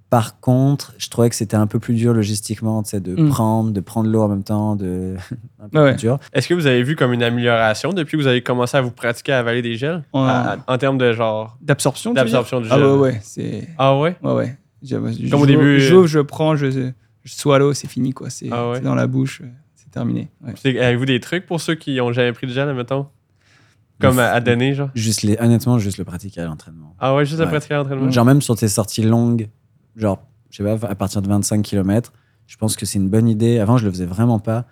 Par 0.09 0.39
contre, 0.39 0.93
je 0.99 1.09
trouvais 1.09 1.27
que 1.29 1.35
c'était 1.35 1.55
un 1.57 1.65
peu 1.65 1.79
plus 1.79 1.95
dur 1.95 2.13
logistiquement, 2.13 2.83
de 2.83 3.15
Mm. 3.19 3.29
prendre, 3.29 3.71
de 3.71 3.79
prendre 3.79 4.07
l'eau 4.11 4.21
en 4.21 4.27
même 4.27 4.43
temps, 4.43 4.75
de 4.75 5.15
un 5.59 5.69
peu 5.69 5.79
Ouais, 5.79 5.83
ouais. 5.85 5.91
plus 5.93 6.01
dur. 6.01 6.19
Est-ce 6.33 6.47
que 6.47 6.53
vous 6.53 6.67
avez 6.67 6.83
vu 6.83 6.95
comme 6.95 7.13
une 7.13 7.23
amélioration 7.23 7.93
depuis 7.93 8.17
que 8.17 8.21
vous 8.21 8.27
avez 8.27 8.43
commencé 8.43 8.77
à 8.77 8.81
vous 8.81 8.91
pratiquer 8.91 9.31
à 9.33 9.39
avaler 9.39 9.63
des 9.63 9.75
gels? 9.75 10.03
En- 10.13 10.23
À- 10.25 10.57
à- 10.67 10.73
en 10.73 10.77
termes 10.77 10.99
de 10.99 11.13
genre. 11.13 11.57
D'absorption 11.61 12.13
D'absorption 12.13 12.61
du 12.61 12.67
Ah 12.69 12.75
gel. 12.75 12.85
ouais, 12.85 12.97
ouais. 12.99 13.19
C'est. 13.23 13.67
Ah 13.79 13.97
ouais? 13.97 14.15
Ouais, 14.21 14.33
ouais. 14.33 14.57
Comme 15.31 15.41
au 15.41 15.45
je- 15.45 15.47
début, 15.47 15.79
Je, 15.79 15.95
euh, 15.95 16.05
je 16.07 16.19
prends, 16.19 16.55
je, 16.55 16.91
je 17.23 17.33
swallow, 17.33 17.73
c'est 17.73 17.87
fini, 17.87 18.13
quoi. 18.13 18.29
C'est 18.29 18.49
Ah 18.51 18.69
ouais. 18.71 18.81
dans 18.81 18.95
la 18.95 19.07
bouche, 19.07 19.41
euh, 19.41 19.47
c'est 19.75 19.89
terminé. 19.91 20.29
Ouais. 20.41 20.53
Avez-vous 20.79 21.05
des 21.05 21.19
trucs 21.19 21.45
pour 21.45 21.61
ceux 21.61 21.75
qui 21.75 21.99
ont 22.01 22.11
jamais 22.11 22.33
pris 22.33 22.47
de 22.47 22.51
gel, 22.51 22.67
admettons? 22.69 23.07
Comme 24.01 24.19
à, 24.19 24.31
à 24.31 24.41
donner, 24.41 24.73
genre? 24.73 24.89
Juste 24.95 25.21
les, 25.21 25.37
honnêtement, 25.39 25.79
juste 25.79 25.97
le 25.97 26.03
pratiquer 26.03 26.41
à 26.41 26.45
l'entraînement. 26.45 26.95
Ah 26.99 27.15
ouais, 27.15 27.25
juste 27.25 27.39
à 27.39 27.43
Ouais. 27.43 27.49
pratiquer 27.49 27.75
à 27.75 27.77
l'entraînement? 27.77 28.09
Genre 28.09 28.25
même 28.25 28.41
sur 28.41 28.55
tes 28.57 28.67
sorties 28.67 29.03
longues, 29.03 29.47
genre, 29.95 30.21
je 30.49 30.57
sais 30.57 30.63
pas, 30.63 30.87
à 30.87 30.95
partir 30.95 31.21
de 31.21 31.27
25 31.29 31.61
km, 31.61 32.11
je 32.47 32.57
pense 32.57 32.75
que 32.75 32.85
c'est 32.85 32.99
une 32.99 33.09
bonne 33.09 33.29
idée. 33.29 33.59
Avant, 33.59 33.77
je 33.77 33.85
le 33.85 33.91
faisais 33.91 34.05
vraiment 34.05 34.39
pas. 34.39 34.65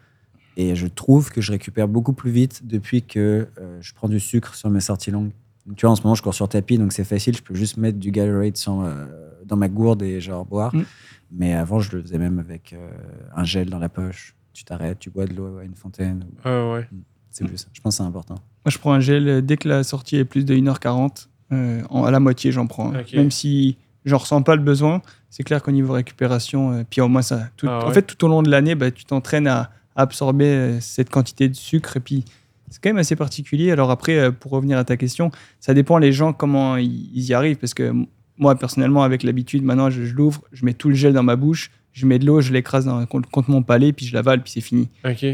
Et 0.58 0.76
je 0.76 0.88
trouve 0.88 1.32
que 1.32 1.40
je 1.40 1.54
récupère 1.54 1.88
beaucoup 1.88 2.12
plus 2.12 2.32
vite 2.32 2.68
depuis 2.68 3.04
que 3.04 3.48
euh, 3.60 3.78
je 3.80 3.94
prends 3.94 4.10
du 4.10 4.20
sucre 4.20 4.54
sur 4.56 4.70
mes 4.70 4.82
sorties 4.82 5.12
longues. 5.12 5.32
Donc, 5.66 5.78
tu 5.78 5.86
vois, 5.86 5.92
en 5.92 5.96
ce 5.96 6.02
moment, 6.04 6.16
je 6.16 6.22
cours 6.24 6.34
sur 6.34 6.50
tapis, 6.50 6.78
donc 6.78 6.92
c'est 6.92 7.06
facile. 7.06 7.38
Je 7.38 7.42
peux 7.42 7.56
juste 7.56 7.78
mettre 7.78 7.98
du 8.00 8.12
Gatorade 8.12 8.58
sans, 8.58 8.84
euh, 8.84 9.06
dans 9.46 9.56
ma 9.56 9.70
gourde 9.70 10.02
et 10.02 10.20
genre 10.20 10.46
boire. 10.46 10.76
Mm. 10.76 10.84
Mais 11.32 11.54
avant, 11.54 11.80
je 11.80 11.96
le 11.96 12.02
faisais 12.02 12.18
même 12.18 12.40
avec 12.40 12.74
euh, 12.74 12.90
un 13.36 13.44
gel 13.44 13.70
dans 13.70 13.80
la 13.80 13.90
poche. 13.90 14.36
Tu 14.54 14.64
t'arrêtes, 14.66 15.00
tu 15.00 15.10
bois 15.10 15.26
de 15.26 15.34
l'eau 15.34 15.58
à 15.60 15.64
une 15.64 15.76
fontaine. 15.76 16.26
Ah 16.44 16.72
ouais. 16.74 16.88
C'est 17.30 17.46
plus 17.46 17.58
ça. 17.58 17.68
Je 17.72 17.80
pense 17.82 17.96
que 17.98 18.04
c'est 18.04 18.08
important. 18.08 18.36
Moi, 18.36 18.70
je 18.72 18.78
prends 18.78 18.92
un 18.94 19.00
gel 19.00 19.28
euh, 19.28 19.42
dès 19.42 19.56
que 19.58 19.70
la 19.70 19.84
sortie 19.84 20.18
est 20.18 20.26
plus 20.26 20.44
de 20.46 20.54
1h40. 20.56 21.28
euh, 21.54 21.82
en- 21.90 22.04
à 22.06 22.12
la 22.12 22.20
moitié, 22.20 22.52
j'en 22.52 22.68
prends. 22.68 22.92
Même 23.18 23.32
si 23.32 23.78
j'en 24.06 24.18
ressens 24.18 24.42
pas 24.42 24.56
le 24.56 24.62
besoin, 24.62 25.02
c'est 25.30 25.44
clair 25.44 25.62
qu'au 25.64 25.72
niveau 25.72 25.94
récupération, 25.94 26.72
euh, 26.74 26.84
puis 26.90 27.02
au 27.02 27.08
moins 27.08 27.22
ça. 27.22 27.50
tout- 27.58 27.68
Ah 27.70 27.86
En 27.86 27.92
fait, 27.92 28.02
tout 28.04 28.24
au 28.26 28.28
long 28.30 28.42
de 28.44 28.50
l'année, 28.50 28.76
bah, 28.76 28.90
tu 28.92 29.06
t'entraînes 29.06 29.48
à 29.48 29.70
absorber 29.96 30.46
euh, 30.46 30.80
cette 30.82 31.10
quantité 31.10 31.48
de 31.50 31.54
sucre. 31.56 31.98
Et 31.98 32.00
puis, 32.02 32.24
c'est 32.70 32.82
quand 32.82 32.90
même 32.90 32.98
assez 32.98 33.16
particulier. 33.18 33.72
Alors 33.72 33.92
après, 33.92 34.18
euh, 34.18 34.32
pour 34.32 34.52
revenir 34.52 34.78
à 34.78 34.84
ta 34.86 34.96
question, 34.98 35.30
ça 35.60 35.74
dépend 35.74 35.98
les 35.98 36.12
gens 36.14 36.32
comment 36.34 36.78
ils 36.78 37.10
ils 37.14 37.24
y 37.24 37.34
arrivent. 37.34 37.58
Parce 37.58 37.74
que 37.74 37.94
moi, 38.42 38.56
personnellement, 38.56 39.04
avec 39.04 39.24
l'habitude, 39.24 39.64
maintenant, 39.64 39.90
je, 39.90 40.04
je 40.04 40.14
l'ouvre, 40.14 40.42
je 40.52 40.66
mets 40.66 40.74
tout 40.74 40.90
le 40.90 40.96
gel 40.96 41.14
dans 41.14 41.24
ma 41.24 41.36
bouche, 41.38 41.72
je 41.94 42.06
mets 42.06 42.20
de 42.20 42.26
l'eau, 42.26 42.42
je 42.42 42.52
l'écrase 42.52 42.86
dans- 42.86 43.06
contre, 43.06 43.30
contre 43.30 43.50
mon 43.52 43.62
palais, 43.64 43.94
puis 43.94 44.06
je 44.06 44.14
l'avale, 44.14 44.42
puis 44.42 44.52
c'est 44.52 44.62
fini. 44.62 44.90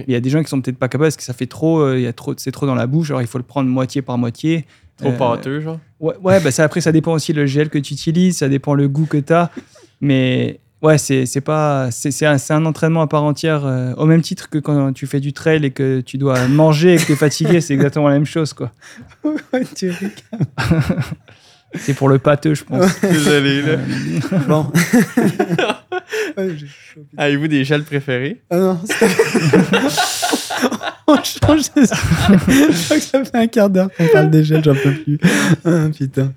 Il 0.08 0.12
y 0.12 0.16
a 0.16 0.20
des 0.20 0.30
gens 0.30 0.44
qui 0.44 0.50
sont 0.50 0.60
peut-être 0.62 0.78
pas 0.78 0.88
capables 0.90 1.06
parce 1.08 1.18
que 1.18 1.24
ça 1.24 1.34
fait 1.34 1.46
trop, 1.48 1.80
euh, 1.80 1.98
il 1.98 2.04
y 2.04 2.08
a 2.08 2.14
trop, 2.14 2.34
c'est 2.38 2.52
trop 2.52 2.66
dans 2.68 2.76
la 2.76 2.86
bouche. 2.86 3.10
Alors 3.10 3.22
il 3.22 3.28
faut 3.28 3.38
le 3.38 3.44
prendre 3.44 3.70
moitié 3.70 4.02
par 4.02 4.18
moitié. 4.18 4.66
Trop 4.98 5.10
Euh, 5.10 5.18
pâteux, 5.18 5.62
genre? 5.62 5.80
Ouais, 6.00 6.16
ouais 6.24 6.40
bah 6.40 6.52
ça, 6.52 6.64
après 6.64 6.82
ça 6.82 6.92
dépend 6.92 7.14
aussi 7.14 7.32
le 7.32 7.46
gel 7.46 7.70
que 7.70 7.78
tu 7.78 7.94
utilises, 7.94 8.38
ça 8.38 8.50
dépend 8.50 8.74
le 8.74 8.88
goût 8.90 9.06
que 9.06 9.18
tu 9.18 9.32
as. 9.34 9.52
Mais 10.02 10.60
Ouais, 10.84 11.00
c'est 11.00 11.26
c'est 11.26 11.42
pas 11.42 11.90
c'est 11.90 12.12
c'est 12.12 12.28
un, 12.28 12.38
c'est 12.38 12.54
un 12.54 12.64
entraînement 12.68 13.02
à 13.02 13.08
part 13.08 13.24
entière 13.24 13.66
euh, 13.66 13.94
au 13.96 14.06
même 14.06 14.22
titre 14.22 14.48
que 14.48 14.60
quand 14.60 14.94
tu 14.94 15.08
fais 15.08 15.20
du 15.20 15.34
trail 15.34 15.66
et 15.66 15.72
que 15.72 16.02
tu 16.02 16.20
dois 16.20 16.48
manger 16.48 16.94
et 16.94 16.98
que 16.98 17.06
tu 17.06 17.14
es 17.14 17.16
fatigué, 17.16 17.62
c'est 17.62 17.74
exactement 17.74 18.08
la 18.08 18.14
même 18.14 18.26
chose 18.28 18.54
quoi. 18.54 18.72
C'est 21.80 21.94
pour 21.94 22.10
le 22.10 22.20
pâteux, 22.20 22.54
je 22.56 22.64
pense. 22.64 23.00
Désolé, 23.02 23.62
là. 23.62 23.68
Euh, 23.70 23.78
Bon. 24.48 24.66
Avez-vous 27.18 27.48
des 27.48 27.64
gels 27.64 27.84
préférés? 27.84 28.42
Ah 28.50 28.58
non, 28.58 28.80
On 31.10 31.16
change 31.24 31.74
de... 31.74 31.82
Je 31.84 32.84
crois 32.86 32.98
que 32.98 33.04
ça 33.04 33.24
fait 33.24 33.38
un 33.38 33.48
quart 33.48 33.70
d'heure 33.70 33.90
qu'on 33.98 34.08
parle 34.08 34.30
des 34.30 34.44
gels, 34.44 34.64
j'en 34.64 34.74
peux 34.76 34.92
plus. 34.94 35.18
Ah, 35.64 35.88
putain. 35.96 36.34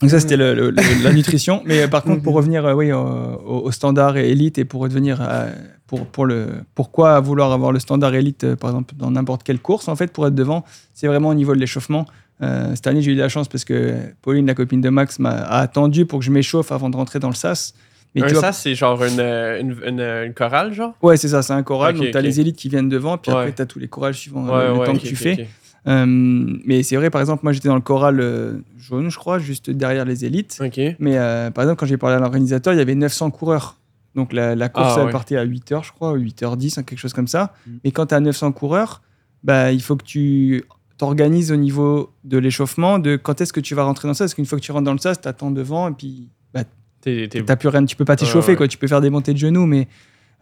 Donc 0.00 0.10
ça 0.10 0.20
c'était 0.20 0.36
le- 0.36 0.54
le- 0.54 0.70
le- 0.70 1.02
la 1.02 1.12
nutrition, 1.12 1.62
mais 1.64 1.82
euh, 1.82 1.88
par 1.88 2.02
contre 2.02 2.22
pour 2.22 2.34
revenir 2.34 2.66
euh, 2.66 2.74
oui 2.74 2.92
au, 2.92 3.70
standard 3.72 4.18
et 4.18 4.28
élite 4.30 4.58
et 4.58 4.66
pour 4.66 4.82
revenir 4.82 5.22
à- 5.22 5.46
pour 5.86 6.06
pour 6.06 6.26
le 6.26 6.48
pourquoi 6.74 7.18
vouloir 7.20 7.50
avoir 7.52 7.72
le 7.72 7.78
standard 7.78 8.14
élite 8.14 8.44
euh, 8.44 8.56
par 8.56 8.68
exemple 8.70 8.94
dans 8.98 9.10
n'importe 9.10 9.42
quelle 9.42 9.58
course 9.58 9.88
en 9.88 9.96
fait 9.96 10.12
pour 10.12 10.26
être 10.26 10.34
devant, 10.34 10.64
c'est 10.92 11.06
vraiment 11.06 11.30
au 11.30 11.34
niveau 11.34 11.54
de 11.54 11.60
l'échauffement. 11.60 12.04
Euh, 12.42 12.74
cette 12.74 12.86
année 12.86 13.00
j'ai 13.00 13.12
eu 13.12 13.14
de 13.16 13.20
la 13.20 13.28
chance 13.30 13.48
parce 13.48 13.64
que 13.64 13.94
Pauline 14.20 14.46
la 14.46 14.54
copine 14.54 14.80
de 14.82 14.90
Max 14.90 15.18
m'a 15.18 15.30
attendu 15.30 16.04
pour 16.04 16.18
que 16.18 16.24
je 16.24 16.30
m'échauffe 16.30 16.70
avant 16.70 16.90
de 16.90 16.96
rentrer 16.96 17.18
dans 17.18 17.30
le 17.30 17.34
sas. 17.34 17.72
Mais 18.14 18.22
un 18.22 18.26
tu 18.26 18.32
vois- 18.34 18.42
sas, 18.42 18.62
c'est 18.62 18.74
genre 18.74 19.02
une, 19.04 19.20
euh, 19.20 19.60
une, 19.60 19.76
une, 19.86 20.00
une 20.00 20.34
chorale, 20.34 20.72
genre? 20.72 20.94
Ouais, 21.02 21.16
c'est 21.16 21.28
ça, 21.28 21.42
c'est 21.42 21.52
un 21.52 21.62
choral. 21.62 21.94
Donc, 21.96 22.10
tu 22.10 22.16
as 22.16 22.20
les 22.22 22.40
élites 22.40 22.56
qui 22.56 22.68
viennent 22.70 22.88
devant, 22.88 23.18
puis 23.18 23.30
Ouais. 23.30 23.38
après, 23.38 23.52
tu 23.52 23.60
as 23.62 23.66
tous 23.66 23.78
les 23.78 23.88
chorales 23.88 24.14
suivant 24.14 24.46
euh, 24.48 24.72
le 24.78 24.84
temps 24.86 24.94
que 24.94 24.98
tu 24.98 25.16
fais. 25.16 25.46
Euh, 25.86 26.04
mais 26.06 26.82
c'est 26.82 26.96
vrai, 26.96 27.10
par 27.10 27.20
exemple, 27.20 27.40
moi, 27.44 27.52
j'étais 27.52 27.68
dans 27.68 27.74
le 27.74 27.80
choral 27.82 28.18
euh, 28.20 28.54
jaune, 28.78 29.10
je 29.10 29.18
crois, 29.18 29.38
juste 29.38 29.70
derrière 29.70 30.04
les 30.06 30.24
élites. 30.24 30.58
Mais 30.98 31.16
par 31.54 31.64
exemple, 31.64 31.76
quand 31.80 31.86
j'ai 31.86 31.96
parlé 31.98 32.16
à 32.16 32.18
l'organisateur, 32.20 32.72
il 32.72 32.78
y 32.78 32.80
avait 32.82 32.94
900 32.94 33.30
coureurs. 33.30 33.76
Donc, 34.14 34.32
la, 34.32 34.54
la 34.54 34.70
course, 34.70 34.94
Ah, 34.96 35.00
elle 35.00 35.06
ouais. 35.06 35.12
partait 35.12 35.36
à 35.36 35.44
8h, 35.44 35.84
je 35.84 35.92
crois, 35.92 36.12
ou 36.12 36.16
8h10, 36.18 36.78
hein, 36.78 36.82
quelque 36.84 36.98
chose 36.98 37.12
comme 37.12 37.28
ça. 37.28 37.52
Mm. 37.66 37.70
Mais 37.84 37.90
quand 37.92 38.06
tu 38.06 38.14
as 38.14 38.20
900 38.20 38.52
coureurs, 38.52 39.02
bah, 39.44 39.72
il 39.72 39.82
faut 39.82 39.94
que 39.94 40.04
tu 40.04 40.64
t'organises 40.98 41.52
au 41.52 41.56
niveau 41.56 42.12
de 42.24 42.38
l'échauffement, 42.38 42.98
de 42.98 43.16
quand 43.16 43.40
est-ce 43.40 43.52
que 43.52 43.60
tu 43.60 43.74
vas 43.74 43.84
rentrer 43.84 44.08
dans 44.08 44.14
ça? 44.14 44.24
Parce 44.24 44.34
qu'une 44.34 44.46
fois 44.46 44.58
que 44.58 44.64
tu 44.64 44.72
rentres 44.72 44.84
dans 44.84 44.92
le 44.92 44.98
sas, 44.98 45.20
tu 45.20 45.28
attends 45.28 45.50
devant, 45.50 45.88
et 45.88 45.92
puis 45.92 46.28
bah, 46.54 46.64
T'as 47.02 47.56
plus 47.56 47.68
rien, 47.68 47.84
tu 47.84 47.96
peux 47.96 48.04
pas 48.04 48.16
t'échauffer, 48.16 48.56
Ouais. 48.56 48.68
Tu 48.68 48.78
peux 48.78 48.88
faire 48.88 49.00
des 49.00 49.10
montées 49.10 49.32
de 49.32 49.38
genoux, 49.38 49.66
mais 49.66 49.86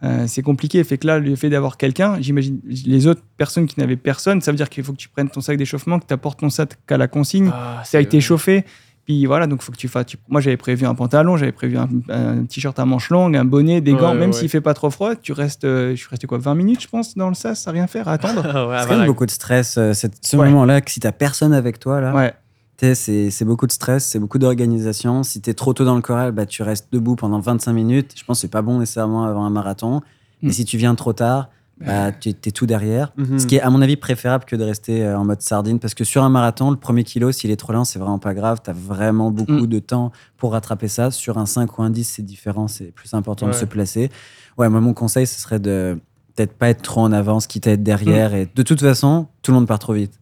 euh, 0.03 0.25
c'est 0.27 0.41
compliqué. 0.41 0.83
Fait 0.83 0.97
que 0.97 1.07
là, 1.07 1.19
le 1.19 1.35
fait 1.35 1.49
d'avoir 1.49 1.77
quelqu'un, 1.77 2.17
j'imagine 2.19 2.59
les 2.85 3.07
autres 3.07 3.21
personnes 3.37 3.65
qui 3.67 3.79
n'avaient 3.79 3.95
personne, 3.97 4.41
ça 4.41 4.51
veut 4.51 4.57
dire 4.57 4.69
qu'il 4.69 4.83
faut 4.83 4.91
que 4.91 4.97
tu 4.97 5.09
prennes 5.09 5.29
ton 5.29 5.41
sac 5.41 5.57
d'échauffement, 5.57 5.99
que 5.99 6.05
tu 6.07 6.13
apportes 6.13 6.39
ton 6.39 6.49
sac 6.49 6.77
à 6.89 6.97
la 6.97 7.07
consigne, 7.07 7.51
Ah, 7.53 7.81
ça 7.85 7.97
a 7.97 8.01
été 8.01 8.19
chauffé. 8.19 8.65
Puis 9.05 9.25
voilà, 9.27 9.45
donc 9.45 9.61
faut 9.61 9.71
que 9.71 9.77
tu 9.77 9.87
fasses. 9.87 10.07
tu- 10.07 10.17
Moi, 10.29 10.41
j'avais 10.41 10.57
prévu 10.57 10.85
un 10.87 10.95
pantalon, 10.95 11.37
j'avais 11.37 11.51
prévu 11.51 11.77
un, 11.77 11.87
un 12.09 12.43
t-shirt 12.45 12.77
à 12.79 12.85
manches 12.85 13.09
longues, 13.11 13.37
un 13.37 13.45
bonnet, 13.45 13.79
des 13.79 13.93
Ouais, 13.93 13.99
gants. 13.99 14.15
Même 14.15 14.31
ouais. 14.31 14.35
s'il 14.35 14.49
fait 14.49 14.61
pas 14.61 14.73
trop 14.73 14.89
froid, 14.89 15.15
tu 15.15 15.31
restes. 15.31 15.63
euh, 15.63 15.91
je 15.91 15.95
suis 15.95 16.07
resté 16.09 16.25
quoi, 16.25 16.39
20 16.39 16.55
minutes, 16.55 16.81
je 16.81 16.87
pense, 16.87 17.15
dans 17.15 17.29
le 17.29 17.35
sas, 17.35 17.67
à 17.67 17.71
rien 17.71 17.85
faire, 17.87 18.07
à 18.07 18.13
attendre. 18.17 18.43
Ah 18.51 18.67
ouais, 18.67 18.77
C'est 18.97 19.05
beaucoup 19.05 19.25
de 19.27 19.31
stress, 19.31 19.77
euh, 19.77 19.93
cette- 19.93 20.25
ce 20.25 20.35
Ouais. 20.37 20.49
moment-là, 20.49 20.81
que 20.81 20.89
si 20.89 20.99
t'as 20.99 21.11
personne 21.11 21.53
avec 21.53 21.79
toi, 21.79 22.01
là, 22.01 22.13
ouais. 22.15 22.33
c'est 22.95 23.29
c'est 23.29 23.45
beaucoup 23.45 23.67
de 23.67 23.71
stress, 23.71 24.05
c'est 24.05 24.19
beaucoup 24.19 24.39
d'organisation. 24.39 25.21
Si 25.23 25.39
t'es 25.39 25.53
trop 25.53 25.73
tôt 25.73 25.85
dans 25.85 25.95
le 25.95 26.01
choral, 26.01 26.31
bah, 26.31 26.45
tu 26.47 26.63
restes 26.63 26.87
debout 26.91 27.15
pendant 27.15 27.39
25 27.39 27.73
minutes. 27.73 28.13
Je 28.17 28.23
pense 28.25 28.37
que 28.37 28.41
c'est 28.41 28.47
pas 28.51 28.61
bon 28.63 28.79
nécessairement 28.79 29.23
avant 29.25 29.45
un 29.45 29.49
marathon. 29.51 30.01
Et 30.41 30.51
si 30.51 30.65
tu 30.65 30.77
viens 30.77 30.93
trop 30.95 31.13
tard, 31.13 31.49
bah, 31.79 32.11
tu 32.11 32.29
es 32.29 32.33
tout 32.33 32.65
derrière. 32.65 33.11
Mhm. 33.17 33.39
Ce 33.39 33.45
qui 33.47 33.55
est, 33.57 33.61
à 33.61 33.69
mon 33.69 33.81
avis, 33.81 33.95
préférable 33.97 34.45
que 34.45 34.55
de 34.55 34.63
rester 34.63 35.03
euh, 35.03 35.17
en 35.17 35.25
mode 35.25 35.41
sardine. 35.41 35.79
Parce 35.79 35.93
que 35.93 36.03
sur 36.03 36.23
un 36.23 36.29
marathon, 36.29 36.71
le 36.71 36.77
premier 36.77 37.03
kilo, 37.03 37.31
s'il 37.31 37.51
est 37.51 37.55
trop 37.57 37.73
lent, 37.73 37.83
c'est 37.83 37.99
vraiment 37.99 38.19
pas 38.19 38.33
grave. 38.33 38.59
Tu 38.63 38.69
as 38.69 38.73
vraiment 38.73 39.29
beaucoup 39.31 39.51
Mm. 39.65 39.67
de 39.67 39.79
temps 39.79 40.11
pour 40.37 40.53
rattraper 40.53 40.87
ça. 40.87 41.11
Sur 41.11 41.37
un 41.37 41.45
5 41.45 41.77
ou 41.77 41.83
un 41.83 41.89
10, 41.89 42.03
c'est 42.05 42.21
différent. 42.23 42.67
C'est 42.67 42.91
plus 42.93 43.13
important 43.13 43.47
de 43.47 43.51
se 43.53 43.65
placer. 43.65 44.09
Ouais, 44.57 44.69
moi, 44.69 44.79
mon 44.79 44.93
conseil, 44.93 45.27
ce 45.27 45.39
serait 45.41 45.59
de 45.59 45.99
peut-être 46.35 46.53
pas 46.53 46.69
être 46.69 46.81
trop 46.81 47.01
en 47.01 47.11
avance, 47.11 47.47
quitte 47.47 47.67
à 47.67 47.71
être 47.71 47.83
derrière. 47.83 48.33
Et 48.33 48.47
de 48.53 48.61
toute 48.61 48.79
façon, 48.81 49.27
tout 49.41 49.51
le 49.51 49.55
monde 49.55 49.67
part 49.67 49.79
trop 49.79 49.93
vite. 49.93 50.19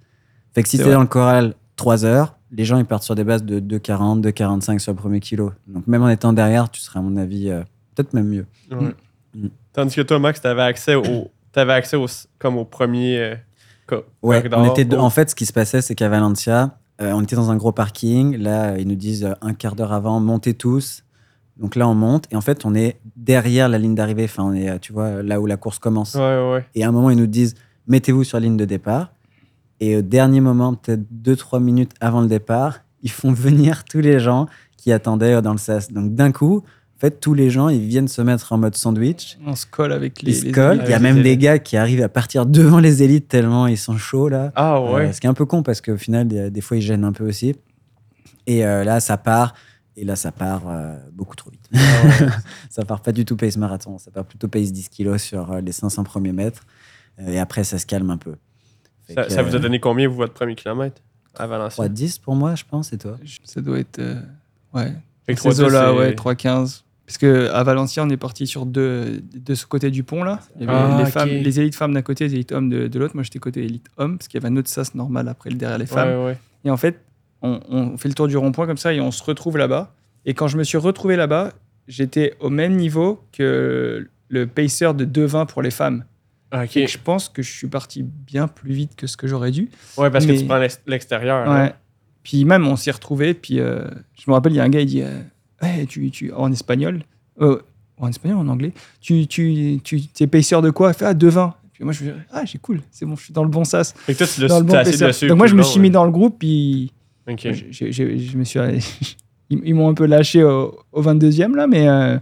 Fait 0.54 0.62
que 0.64 0.70
si 0.70 0.78
tu 0.78 0.82
es 0.82 0.86
vrai. 0.86 0.94
dans 0.94 1.02
le 1.02 1.08
choral 1.08 1.54
3 1.76 2.06
heures, 2.06 2.36
les 2.52 2.66
gens, 2.66 2.78
ils 2.78 2.86
partent 2.86 3.02
sur 3.04 3.16
des 3.16 3.24
bases 3.24 3.44
de 3.44 3.60
2,40, 3.60 4.22
2,45 4.22 4.78
sur 4.80 4.92
le 4.92 4.96
premier 4.98 5.20
kilo. 5.20 5.52
Donc, 5.68 5.88
même 5.88 6.04
en 6.04 6.10
étant 6.10 6.34
derrière, 6.34 6.70
tu 6.70 6.82
serais, 6.82 7.00
à 7.00 7.02
mon 7.02 7.18
avis, 7.18 7.50
euh, 7.50 7.62
peut-être 7.96 8.14
même 8.14 8.28
mieux. 8.28 8.46
Ouais. 8.72 8.94
Mm. 9.36 9.48
Tandis 9.74 9.96
que 9.96 10.02
toi, 10.02 10.20
Max, 10.20 10.40
t'avais 10.40 10.62
accès 10.62 10.94
au, 10.94 11.32
t'avais 11.54 11.74
accès 11.74 11.96
au, 11.96 12.08
comme 12.40 12.58
au 12.58 12.66
premier 12.66 13.18
euh, 13.20 13.36
co- 13.88 14.04
Ouais, 14.22 14.38
corridor. 14.38 14.60
on 14.60 14.70
était 14.72 14.86
de- 14.86 14.98
en 14.98 15.10
fait, 15.10 15.30
ce 15.30 15.36
qui 15.36 15.46
se 15.46 15.54
passait, 15.54 15.82
c'est 15.82 15.96
qu'à 15.96 16.10
Valencia, 16.10 16.78
euh, 17.02 17.12
on 17.14 17.22
était 17.22 17.36
dans 17.38 17.50
un 17.52 17.56
gros 17.56 17.72
parking. 17.72 18.36
Là, 18.38 18.78
ils 18.78 18.88
nous 18.88 18.96
disent 18.96 19.24
euh, 19.24 19.34
un 19.42 19.54
quart 19.54 19.76
d'heure 19.76 19.94
avant, 19.94 20.20
montez 20.20 20.54
tous. 20.54 21.04
Donc 21.58 21.76
là, 21.76 21.88
on 21.88 21.94
monte 21.96 22.26
et 22.32 22.36
en 22.36 22.42
fait, 22.42 22.66
on 22.66 22.74
est 22.76 23.00
derrière 23.16 23.70
la 23.70 23.78
ligne 23.78 23.96
d'arrivée. 23.96 24.26
Enfin, 24.26 24.44
on 24.44 24.54
est, 24.54 24.70
euh, 24.70 24.78
tu 24.80 24.92
vois, 24.92 25.22
là 25.24 25.40
où 25.40 25.46
la 25.46 25.56
course 25.58 25.80
commence. 25.80 26.16
Ouais, 26.16 26.22
ouais, 26.22 26.52
ouais. 26.54 26.66
Et 26.76 26.84
à 26.84 26.90
un 26.90 26.92
moment, 26.92 27.10
ils 27.12 27.18
nous 27.18 27.28
disent 27.28 27.56
mettez-vous 27.88 28.24
sur 28.24 28.38
la 28.40 28.46
ligne 28.46 28.58
de 28.58 28.66
départ. 28.66 29.12
Et 29.80 29.98
au 29.98 30.02
dernier 30.02 30.40
moment, 30.42 30.74
peut-être 30.74 31.04
2-3 31.12 31.60
minutes 31.60 31.92
avant 32.00 32.22
le 32.22 32.28
départ, 32.28 32.80
ils 33.02 33.12
font 33.12 33.32
venir 33.34 33.84
tous 33.86 34.00
les 34.00 34.20
gens 34.20 34.48
qui 34.78 34.92
attendaient 34.92 35.34
euh, 35.36 35.42
dans 35.42 35.52
le 35.52 35.58
sas. 35.60 35.92
Donc 35.92 36.16
d'un 36.16 36.32
coup, 36.32 36.64
fait, 37.08 37.20
tous 37.20 37.34
les 37.34 37.50
gens, 37.50 37.70
ils 37.70 37.86
viennent 37.88 38.08
se 38.08 38.22
mettre 38.22 38.52
en 38.54 38.58
mode 38.58 38.76
sandwich. 38.76 39.38
On 39.46 39.56
se 39.56 39.66
colle 39.66 39.92
avec 39.94 40.22
les. 40.22 40.32
Ils 40.32 40.50
se 40.50 40.54
collent. 40.54 40.78
élites. 40.78 40.84
Il 40.88 40.90
y 40.90 40.94
a 40.94 40.98
Avec 40.98 41.14
même 41.14 41.24
des 41.24 41.38
gars 41.38 41.60
qui 41.60 41.78
arrivent 41.78 42.02
à 42.04 42.10
partir 42.10 42.46
devant 42.46 42.80
les 42.80 43.04
élites 43.04 43.28
tellement 43.28 43.68
ils 43.68 43.78
sont 43.78 43.98
chauds 43.98 44.30
là. 44.30 44.52
Ah 44.56 44.78
Euh, 44.78 44.94
ouais. 44.94 45.14
ce 45.14 45.20
qui 45.22 45.28
est 45.28 45.30
un 45.30 45.34
peu 45.34 45.46
con 45.46 45.64
parce 45.64 45.82
qu'au 45.82 45.98
final, 45.98 46.28
des 46.28 46.62
fois, 46.62 46.78
ils 46.78 46.82
gênent 46.82 47.04
un 47.06 47.12
peu 47.14 47.28
aussi. 47.28 47.56
Et 48.48 48.66
euh, 48.66 48.84
là, 48.84 49.00
ça 49.00 49.18
part. 49.18 49.54
Et 49.96 50.06
là, 50.06 50.16
ça 50.16 50.32
part 50.32 50.64
euh, 50.68 50.96
beaucoup 51.12 51.36
trop 51.36 51.52
vite. 51.52 51.70
ça 52.70 52.84
part 52.84 53.02
pas 53.02 53.12
du 53.12 53.26
tout 53.26 53.38
pace 53.38 53.58
marathon. 53.58 53.98
Ça 54.00 54.10
part 54.10 54.26
plutôt 54.26 54.48
pace 54.48 54.72
10 54.72 54.90
kilos 54.90 55.22
sur 55.22 55.52
euh, 55.52 55.62
les 55.62 55.72
500 55.72 56.04
premiers 56.04 56.32
mètres. 56.32 56.66
Euh, 57.20 57.28
et 57.34 57.40
après, 57.40 57.64
ça 57.64 57.78
se 57.78 57.86
calme 57.86 58.10
un 58.10 58.18
peu. 58.18 58.34
Ça, 59.14 59.26
que, 59.26 59.32
ça 59.32 59.44
vous 59.44 59.54
a 59.54 59.58
euh, 59.58 59.62
donné 59.62 59.80
combien, 59.80 60.08
vous, 60.08 60.16
votre 60.16 60.34
premier 60.34 60.56
kilomètre 60.56 61.02
à 61.36 61.46
Valenciennes? 61.46 61.94
3-10 61.94 62.22
pour 62.22 62.36
moi, 62.36 62.56
je 62.56 62.64
pense, 62.68 62.92
et 62.92 62.98
toi? 62.98 63.18
Ça 63.44 63.62
doit 63.62 63.80
être. 63.80 64.00
euh, 64.00 64.20
ouais. 64.74 64.94
Que 65.28 65.36
Ces 65.36 65.50
3-10, 65.50 65.64
eaux-là, 65.64 65.94
ouais, 65.94 66.16
3-15. 66.16 66.82
Parce 67.06 67.18
que 67.18 67.50
à 67.52 67.64
Valenciennes, 67.64 68.08
on 68.08 68.10
est 68.10 68.18
parti 68.18 68.48
sur 68.48 68.66
deux, 68.66 69.22
de 69.34 69.56
ce 69.56 69.66
côté 69.66 69.92
du 69.92 70.04
pont 70.04 70.24
là. 70.24 70.40
Il 70.56 70.66
y 70.66 70.70
avait 70.70 70.74
Ah, 70.78 70.98
les, 71.00 71.04
ok. 71.04 71.10
femmes, 71.10 71.30
les 71.30 71.60
élites 71.60 71.76
femmes 71.76 71.94
d'un 71.94 72.02
côté, 72.02 72.26
les 72.28 72.34
élites 72.36 72.52
hommes 72.54 72.70
de, 72.70 72.88
de 72.88 73.00
l'autre. 73.00 73.14
Moi, 73.16 73.24
j'étais 73.24 73.40
côté 73.40 73.64
élite 73.66 73.88
homme 73.98 74.18
parce 74.18 74.28
qu'il 74.30 74.42
y 74.42 74.46
avait 74.46 74.54
un 74.54 74.58
autre 74.58 74.70
sas 74.70 74.96
normal 74.96 75.28
après 75.28 75.50
le 75.50 75.58
derrière 75.58 75.78
les 75.78 75.86
femmes. 75.86 76.20
Ouais, 76.20 76.26
ouais. 76.28 76.38
Et 76.64 76.70
en 76.70 76.78
fait, 76.78 77.02
on, 77.42 77.60
on 77.70 77.98
fait 77.98 78.08
le 78.08 78.16
tour 78.16 78.28
du 78.30 78.38
rond-point 78.38 78.66
comme 78.68 78.78
ça 78.78 78.94
et 78.94 79.02
on 79.02 79.12
se 79.12 79.22
retrouve 79.24 79.58
là-bas. 79.58 79.94
Et 80.26 80.34
quand 80.34 80.48
je 80.48 80.58
me 80.58 80.64
suis 80.64 80.78
retrouvé 80.78 81.18
là-bas, 81.18 81.52
j'étais 81.90 82.36
au 82.40 82.50
même 82.50 82.78
niveau 82.78 83.22
que 83.34 84.08
le 84.30 84.48
pacer 84.48 84.94
de 84.94 85.04
2,20 85.04 85.48
pour 85.48 85.62
les 85.62 85.72
femmes. 85.72 86.06
Ah, 86.52 86.64
ok. 86.64 86.78
Et 86.78 86.88
je 86.88 86.98
pense 86.98 87.28
que 87.28 87.42
je 87.42 87.52
suis 87.52 87.68
parti 87.68 88.04
bien 88.04 88.48
plus 88.48 88.72
vite 88.74 88.96
que 88.96 89.08
ce 89.08 89.18
que 89.18 89.28
j'aurais 89.28 89.52
dû. 89.52 89.70
Ouais, 89.98 90.10
parce 90.10 90.26
que 90.26 90.32
tu 90.32 90.46
prends 90.46 90.58
l'ex- 90.58 90.80
l'extérieur. 90.88 91.50
Ouais. 91.50 91.74
Puis 92.24 92.46
même, 92.46 92.66
on 92.66 92.78
s'est 92.78 92.92
retrouvés. 92.92 93.34
Puis 93.34 93.60
euh, 93.60 93.84
je 94.16 94.24
me 94.30 94.34
rappelle, 94.34 94.54
il 94.54 94.56
y 94.56 94.60
a 94.62 94.64
un 94.64 94.70
gars, 94.70 94.80
il 94.80 94.86
dit 94.86 95.02
euh, 95.02 95.20
Ouais, 95.64 95.86
tu, 95.86 96.12
tu, 96.12 96.32
en 96.34 96.52
espagnol, 96.52 97.04
euh, 97.42 97.60
en 97.98 98.08
espagnol, 98.10 98.38
en 98.38 98.48
anglais, 98.48 98.72
tu, 99.02 99.26
tu, 99.28 99.80
tu 99.84 100.02
es 100.20 100.28
pacer 100.28 100.62
de 100.62 100.70
quoi? 100.70 100.92
Il 100.92 100.94
fait 100.94 101.06
Ah, 101.06 101.14
de 101.14 101.28
vin. 101.28 101.54
Puis 101.74 101.84
moi, 101.84 101.94
je 101.94 102.04
me 102.04 102.12
dis 102.12 102.18
Ah, 102.32 102.44
j'ai 102.46 102.60
cool, 102.60 102.82
c'est 102.92 103.06
bon, 103.06 103.16
je 103.16 103.24
suis 103.24 103.34
dans 103.34 103.44
le 103.44 103.50
bon 103.50 103.64
sas. 103.64 103.94
Que 104.08 104.12
toi, 104.14 104.28
tu 104.28 104.46
Dans 104.48 104.60
le 104.60 104.66
bon 104.66 104.74
t'as 104.74 104.82
essayé 104.82 104.98
de 104.98 105.00
pacer. 105.00 105.08
le 105.08 105.14
suivre 105.14 105.30
Donc 105.30 105.38
moi, 105.40 105.48
je 105.48 105.56
me 105.56 105.64
suis 105.64 105.80
mis 105.80 105.88
ouais. 105.88 105.92
dans 105.92 106.06
le 106.06 106.12
groupe. 106.12 106.38
Puis 106.40 106.92
Ok. 107.30 107.48
j'ai- 107.72 107.92
j'ai- 107.92 108.20
je 108.20 108.38
me 108.38 108.44
suis. 108.44 108.60
ils 109.50 109.62
ils 109.66 109.74
m'ont 109.74 109.90
un 109.90 109.94
peu 109.94 110.06
lâché 110.06 110.44
au, 110.44 110.80
au 110.92 111.02
22e, 111.02 111.56
là, 111.56 111.66
mais. 111.68 111.88
euh, 111.88 112.18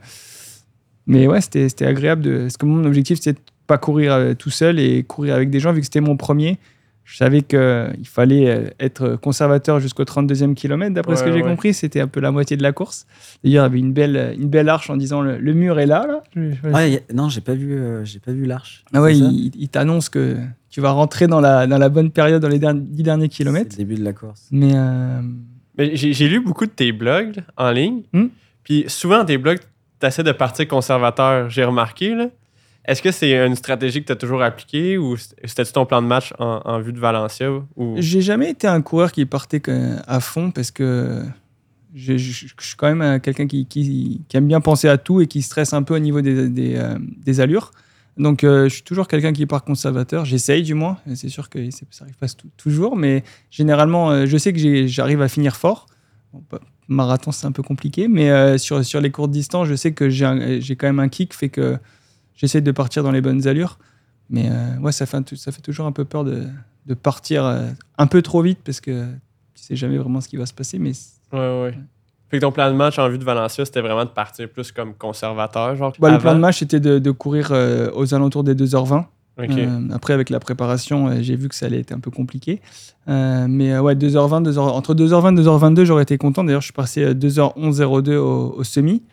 mais 1.08 1.28
ouais, 1.28 1.42
c'était 1.42 1.68
c'était 1.70 1.86
agréable. 1.86 2.22
De, 2.22 2.38
parce 2.44 2.58
que 2.58 2.66
mon 2.66 2.86
objectif, 2.86 3.18
c'était 3.20 3.34
de 3.34 3.40
pas 3.68 3.78
courir 3.78 4.14
euh, 4.14 4.34
tout 4.34 4.50
seul 4.50 4.80
et 4.80 5.04
courir 5.04 5.36
avec 5.36 5.50
des 5.50 5.60
gens, 5.60 5.74
vu 5.74 5.80
que 5.80 5.86
c'était 5.86 6.02
mon 6.02 6.16
premier. 6.18 6.58
Je 7.12 7.18
savais 7.18 7.42
qu'il 7.42 8.06
fallait 8.08 8.50
euh, 8.50 8.70
être 8.80 9.18
conservateur 9.18 9.82
jusqu'au 9.82 10.04
32e 10.06 10.54
kilomètre. 10.54 10.94
D'après 10.94 11.18
ce 11.18 11.24
que 11.26 11.32
j'ai 11.32 11.42
ouais. 11.42 11.50
compris, 11.50 11.74
c'était 11.74 12.00
un 12.00 12.08
peu 12.08 12.22
la 12.22 12.32
moitié 12.32 12.56
de 12.56 12.64
la 12.64 12.72
course. 12.72 13.06
D'ailleurs, 13.44 13.66
il 13.66 13.68
y 13.68 13.72
avait 13.72 13.80
une 13.80 13.92
belle, 13.92 14.34
une 14.40 14.48
belle 14.48 14.70
arche 14.70 14.90
en 14.90 14.96
disant 14.96 15.22
le, 15.22 15.38
le 15.38 15.54
mur 15.54 15.78
est 15.80 15.86
là. 15.86 16.22
Ouais, 16.64 17.04
a- 17.10 17.14
Non, 17.14 17.28
j'ai 17.28 17.42
pas 17.42 17.54
vu, 17.54 17.74
euh, 17.74 18.06
j'ai 18.06 18.20
pas 18.20 18.32
vu 18.32 18.46
l'arche. 18.46 18.86
ah 18.94 19.02
ouais, 19.02 19.14
C'est 19.14 19.20
il, 19.20 19.52
il 19.60 19.68
t'annonce 19.68 20.08
que 20.08 20.38
tu 20.70 20.80
vas 20.80 20.92
rentrer 20.92 21.28
dans 21.28 21.42
la, 21.42 21.68
dans 21.68 21.78
la 21.78 21.90
bonne 21.90 22.12
période 22.12 22.42
dans 22.42 22.48
les 22.48 22.60
derniers, 22.60 22.80
10 22.80 23.04
derniers 23.04 23.24
C'est 23.26 23.30
kilomètres. 23.30 23.72
le 23.72 23.78
début 23.84 23.96
de 23.96 24.06
la 24.06 24.14
course. 24.14 24.48
Mais 24.52 24.72
euh, 24.74 25.22
Mais 25.78 25.96
j'ai 25.98 26.30
lu 26.30 26.40
beaucoup 26.40 26.66
de 26.66 26.72
tes 26.72 26.94
blogs 26.94 27.42
en 27.58 27.72
ligne. 27.72 28.04
Hmm? 28.14 28.28
Puis 28.64 28.86
souvent, 28.88 29.26
tes 29.26 29.38
blogs, 29.38 29.60
tu 30.00 30.08
essaies 30.08 30.24
de 30.24 30.32
partir 30.32 30.66
conservateur, 30.68 31.50
j'ai 31.50 31.66
remarqué. 31.66 32.16
là. 32.16 32.28
Est-ce 32.86 33.02
que 33.02 33.12
c'est 33.12 33.46
une 33.46 33.56
stratégie 33.56 34.02
que 34.02 34.08
tu 34.08 34.12
as 34.12 34.16
toujours 34.16 34.42
appliquée 34.42 34.98
ou 34.98 35.16
c'était 35.18 35.66
ton 35.66 35.86
plan 35.86 36.02
de 36.02 36.08
match 36.08 36.34
en, 36.40 36.80
vue 36.80 36.94
de 36.94 37.00
Valencia? 37.00 37.52
Ou... 37.76 37.96
J'ai 37.98 38.22
jamais 38.22 38.50
été 38.50 38.68
un 38.68 38.82
coureur 38.82 39.12
qui 39.12 39.26
partait 39.26 39.62
à 40.08 40.20
fond 40.20 40.50
parce 40.50 40.72
que 40.72 41.24
je, 41.94 42.18
suis 42.18 42.76
quand 42.78 42.88
même 42.88 43.02
euh, 43.02 43.20
quelqu'un 43.20 43.48
qui, 43.48 44.22
aime 44.34 44.48
bien 44.48 44.62
penser 44.62 44.88
à 44.88 44.98
tout 44.98 45.22
et 45.22 45.28
qui 45.28 45.42
stresse 45.42 45.74
un 45.74 45.84
peu 45.84 45.96
au 45.96 46.00
niveau 46.00 46.22
des, 46.22 46.76
euh, 46.76 47.42
allures. 47.42 47.72
Donc 48.18 48.44
euh, 48.44 48.66
je 48.66 48.76
suis 48.76 48.84
toujours 48.84 49.08
quelqu'un 49.08 49.34
qui 49.34 49.46
part 49.46 49.64
conservateur. 49.64 50.26
J'essaye 50.26 50.64
du 50.64 50.74
moins. 50.74 50.98
C'est 51.16 51.30
sûr 51.30 51.50
que 51.50 51.70
ça 51.72 52.04
arrive 52.04 52.18
pas 52.18 52.28
tou- 52.28 52.50
toujours, 52.58 52.96
mais 52.96 53.24
généralement, 53.50 54.26
je 54.26 54.38
sais 54.38 54.54
que 54.54 54.88
j'arrive 54.88 55.22
à 55.22 55.28
finir 55.28 55.56
fort. 55.56 55.88
Pas, 56.50 56.60
marathon, 56.88 57.32
c'est 57.32 57.48
un 57.48 57.52
peu 57.52 57.64
compliqué. 57.64 58.08
Mais 58.08 58.58
sur, 58.58 58.84
sur 58.84 59.02
les 59.02 59.12
courtes 59.12 59.32
distances, 59.32 59.68
je 59.68 59.76
sais 59.76 59.94
que 59.94 60.10
j'ai 60.10 60.76
quand 60.76 60.88
même 60.88 61.00
un 61.00 61.10
kick, 61.10 61.34
fait 61.34 61.50
que 61.50 61.78
j'essaie 62.42 62.62
de 62.62 62.72
partir 62.72 63.04
dans 63.04 63.12
les 63.12 63.22
bonnes 63.22 63.48
allures. 63.48 63.78
Mais 64.30 64.50
euh, 64.50 64.78
ouais, 64.80 64.92
ça 64.92 65.06
fait, 65.06 65.36
ça 65.36 65.52
fait 65.52 65.62
toujours 65.62 65.86
un 65.86 65.92
peu 65.92 66.04
peur 66.06 66.24
de, 66.24 66.44
de 66.88 66.94
partir 66.96 67.46
euh, 67.46 67.68
un 67.98 68.08
peu 68.08 68.22
trop 68.22 68.42
vite 68.42 68.60
parce 68.66 68.82
que 68.82 69.06
tu 69.54 69.64
sais 69.64 69.76
jamais 69.76 69.98
vraiment 69.98 70.20
ce 70.22 70.28
qui 70.28 70.38
va 70.38 70.46
se 70.46 70.54
passer. 70.54 70.80
Mais 70.80 70.92
Ouais, 71.32 71.40
ouais. 71.64 71.78
Fait 72.30 72.38
que 72.38 72.42
ton 72.46 72.52
plan 72.52 72.72
de 72.72 72.76
match 72.76 72.98
en 72.98 73.10
vue 73.10 73.18
de 73.18 73.24
Valencia, 73.26 73.64
c'était 73.66 73.82
vraiment 73.82 74.06
de 74.06 74.10
partir 74.10 74.50
plus 74.50 74.72
comme 74.72 74.94
conservateur, 74.96 75.76
genre. 75.76 75.94
Bah, 76.00 76.10
le 76.12 76.18
plan 76.18 76.34
de 76.34 76.40
match, 76.40 76.60
c'était 76.60 76.80
de, 76.80 76.98
de 76.98 77.12
courir 77.12 77.50
euh, 77.52 77.92
aux 77.94 78.14
alentours 78.14 78.44
des 78.44 78.56
2h20. 78.56 79.04
Ok. 79.38 79.50
Euh, 79.50 79.80
après, 79.92 80.14
avec 80.14 80.30
la 80.30 80.40
préparation, 80.40 81.08
euh, 81.08 81.18
j'ai 81.22 81.36
vu 81.36 81.50
que 81.50 81.56
ça 81.56 81.66
allait 81.66 81.80
être 81.80 81.92
un 81.92 82.00
peu 82.00 82.10
compliqué. 82.12 82.62
Euh, 83.10 83.48
mais 83.50 83.78
ouais, 83.80 83.96
2h20, 83.96 84.44
2h, 84.50 84.60
entre 84.60 84.94
2h20 84.94 85.38
et 85.38 85.44
2h22, 85.44 85.84
j'aurais 85.84 86.04
été 86.04 86.18
content. 86.18 86.44
D'ailleurs, 86.46 86.62
je 86.62 86.68
suis 86.68 86.74
passé 86.74 87.04
à 87.06 87.14
2h11.02 87.14 88.16
au, 88.16 88.54
au 88.58 88.64
semi. 88.64 89.04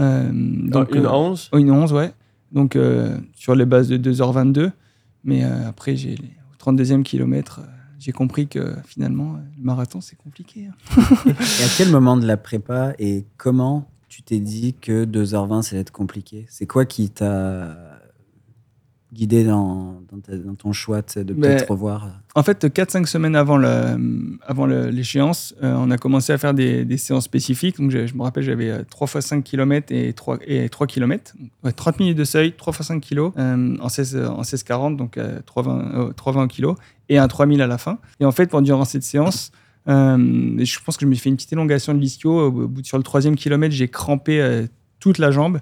Euh, 0.00 0.28
Donc, 0.32 0.94
une 0.94 1.06
euh, 1.06 1.10
11. 1.12 1.50
oh, 1.52 1.58
une 1.58 1.70
11, 1.72 1.92
ouais. 1.92 2.12
Donc, 2.54 2.76
euh, 2.76 3.18
sur 3.34 3.54
les 3.54 3.66
bases 3.66 3.88
de 3.88 3.98
2h22. 3.98 4.70
Mais 5.24 5.44
euh, 5.44 5.68
après, 5.68 5.96
j'ai, 5.96 6.14
au 6.14 6.70
32e 6.72 7.02
kilomètre, 7.02 7.60
j'ai 7.98 8.12
compris 8.12 8.46
que 8.46 8.74
finalement, 8.86 9.38
le 9.58 9.64
marathon, 9.64 10.00
c'est 10.00 10.16
compliqué. 10.16 10.68
hein. 10.68 11.02
Et 11.26 11.64
à 11.64 11.68
quel 11.76 11.90
moment 11.90 12.16
de 12.16 12.26
la 12.26 12.36
prépa 12.36 12.94
et 12.98 13.24
comment 13.36 13.88
tu 14.08 14.22
t'es 14.22 14.38
dit 14.38 14.74
que 14.80 15.04
2h20, 15.04 15.62
ça 15.62 15.70
allait 15.72 15.80
être 15.80 15.90
compliqué? 15.90 16.46
C'est 16.48 16.66
quoi 16.66 16.84
qui 16.84 17.10
t'a 17.10 17.93
guidé 19.14 19.44
dans, 19.44 20.00
dans, 20.12 20.18
ta- 20.20 20.36
dans 20.36 20.54
ton 20.54 20.72
choix 20.72 21.00
de 21.02 21.32
peut-être 21.34 21.70
revoir 21.70 22.08
En 22.34 22.42
fait, 22.42 22.64
4-5 22.66 23.06
semaines 23.06 23.36
avant 23.36 23.56
le- 23.56 24.38
avant 24.46 24.66
l'échéance, 24.66 25.54
euh, 25.62 25.74
on 25.78 25.90
a 25.90 25.96
commencé 25.98 26.32
à 26.32 26.38
faire 26.38 26.52
des, 26.52 26.84
des 26.84 26.96
séances 26.98 27.24
spécifiques. 27.24 27.78
Donc, 27.78 27.90
je, 27.90 28.06
je 28.06 28.14
me 28.14 28.22
rappelle, 28.22 28.42
j'avais 28.42 28.70
euh, 28.70 28.82
3 28.90 29.06
x 29.14 29.20
5 29.26 29.44
km 29.44 29.92
et 29.92 30.12
3, 30.12 30.38
et 30.46 30.68
3 30.68 30.86
km. 30.86 31.32
Ouais, 31.62 31.72
30 31.72 32.00
minutes 32.00 32.18
de 32.18 32.24
seuil, 32.24 32.52
3 32.52 32.72
x 32.72 32.82
5 32.88 33.00
kg 33.00 33.30
euh, 33.38 33.76
en 33.80 33.88
16 33.88 34.16
en 34.16 34.42
16-40, 34.42 34.96
donc 34.96 35.16
euh, 35.16 35.38
3,20 35.46 35.94
euh, 35.94 36.10
3,20 36.12 36.48
kg, 36.48 36.74
et 37.08 37.18
un 37.18 37.28
3000 37.28 37.62
à 37.62 37.66
la 37.66 37.78
fin. 37.78 37.98
Et 38.20 38.24
en 38.24 38.32
fait, 38.32 38.46
pendant 38.50 38.84
cette 38.84 39.02
séance, 39.04 39.52
euh, 39.88 40.16
je 40.64 40.78
pense 40.84 40.96
que 40.96 41.04
je 41.04 41.08
me 41.10 41.14
suis 41.14 41.22
fait 41.22 41.28
une 41.30 41.36
petite 41.36 41.52
élongation 41.52 41.94
de 41.94 41.98
l'ischio. 41.98 42.46
Au 42.48 42.50
bout 42.50 42.84
sur 42.84 42.96
le 42.96 43.04
troisième 43.04 43.36
kilomètre, 43.36 43.74
j'ai 43.74 43.88
crampé 43.88 44.40
euh, 44.40 44.66
toute 45.00 45.18
la 45.18 45.30
jambe. 45.30 45.60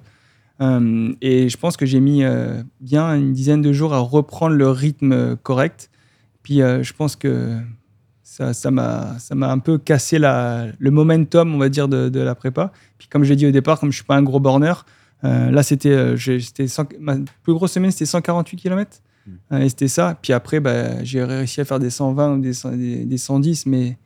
Euh, 0.63 1.13
et 1.21 1.49
je 1.49 1.57
pense 1.57 1.77
que 1.77 1.87
j'ai 1.87 2.01
mis 2.01 2.23
euh, 2.25 2.63
bien 2.81 3.15
une 3.17 3.33
dizaine 3.33 3.63
de 3.63 3.73
jours 3.73 3.95
à 3.95 3.99
reprendre 3.99 4.55
le 4.55 4.69
rythme 4.71 5.37
correct. 5.37 5.91
Puis 6.43 6.63
euh, 6.63 6.83
je 6.83 6.93
pense 6.93 7.17
que 7.17 7.57
ça 8.23 8.53
ça 8.55 8.71
m'a 8.71 9.19
ça 9.19 9.35
m'a 9.35 9.51
un 9.51 9.59
peu 9.59 9.77
cassé 9.79 10.19
la, 10.19 10.67
le 10.79 10.91
momentum, 10.91 11.55
on 11.55 11.59
va 11.59 11.69
dire, 11.69 11.89
de, 11.89 12.09
de 12.09 12.21
la 12.21 12.35
prépa. 12.35 12.73
Puis 12.99 13.09
comme 13.09 13.25
j'ai 13.25 13.37
dit 13.37 13.47
au 13.47 13.51
départ, 13.51 13.81
comme 13.81 13.91
je 13.91 13.97
suis 13.97 14.05
pas 14.05 14.17
un 14.17 14.23
gros 14.23 14.41
borner, 14.41 14.73
là 15.23 15.63
c'était 15.63 16.17
j'ai- 16.17 16.41
c'était 16.41 16.67
100 16.69 16.85
ma 17.01 17.17
plus 17.43 17.55
grosse 17.55 17.73
semaine 17.73 17.91
c'était 17.91 18.07
148 18.07 18.57
km. 18.57 18.99
Mm. 19.27 19.57
et 19.63 19.69
c'était 19.69 19.89
ça. 19.89 20.19
Puis 20.21 20.33
après, 20.33 20.59
bah, 20.59 21.05
j'ai 21.05 21.23
réussi 21.23 21.61
à 21.61 21.65
faire 21.65 21.79
des 21.79 21.91
120 21.91 22.35
ou 22.35 22.41
des, 22.41 22.53
100 22.53 22.73
des, 22.73 23.05
des 23.05 23.19
110, 23.19 23.67
mais 23.67 23.97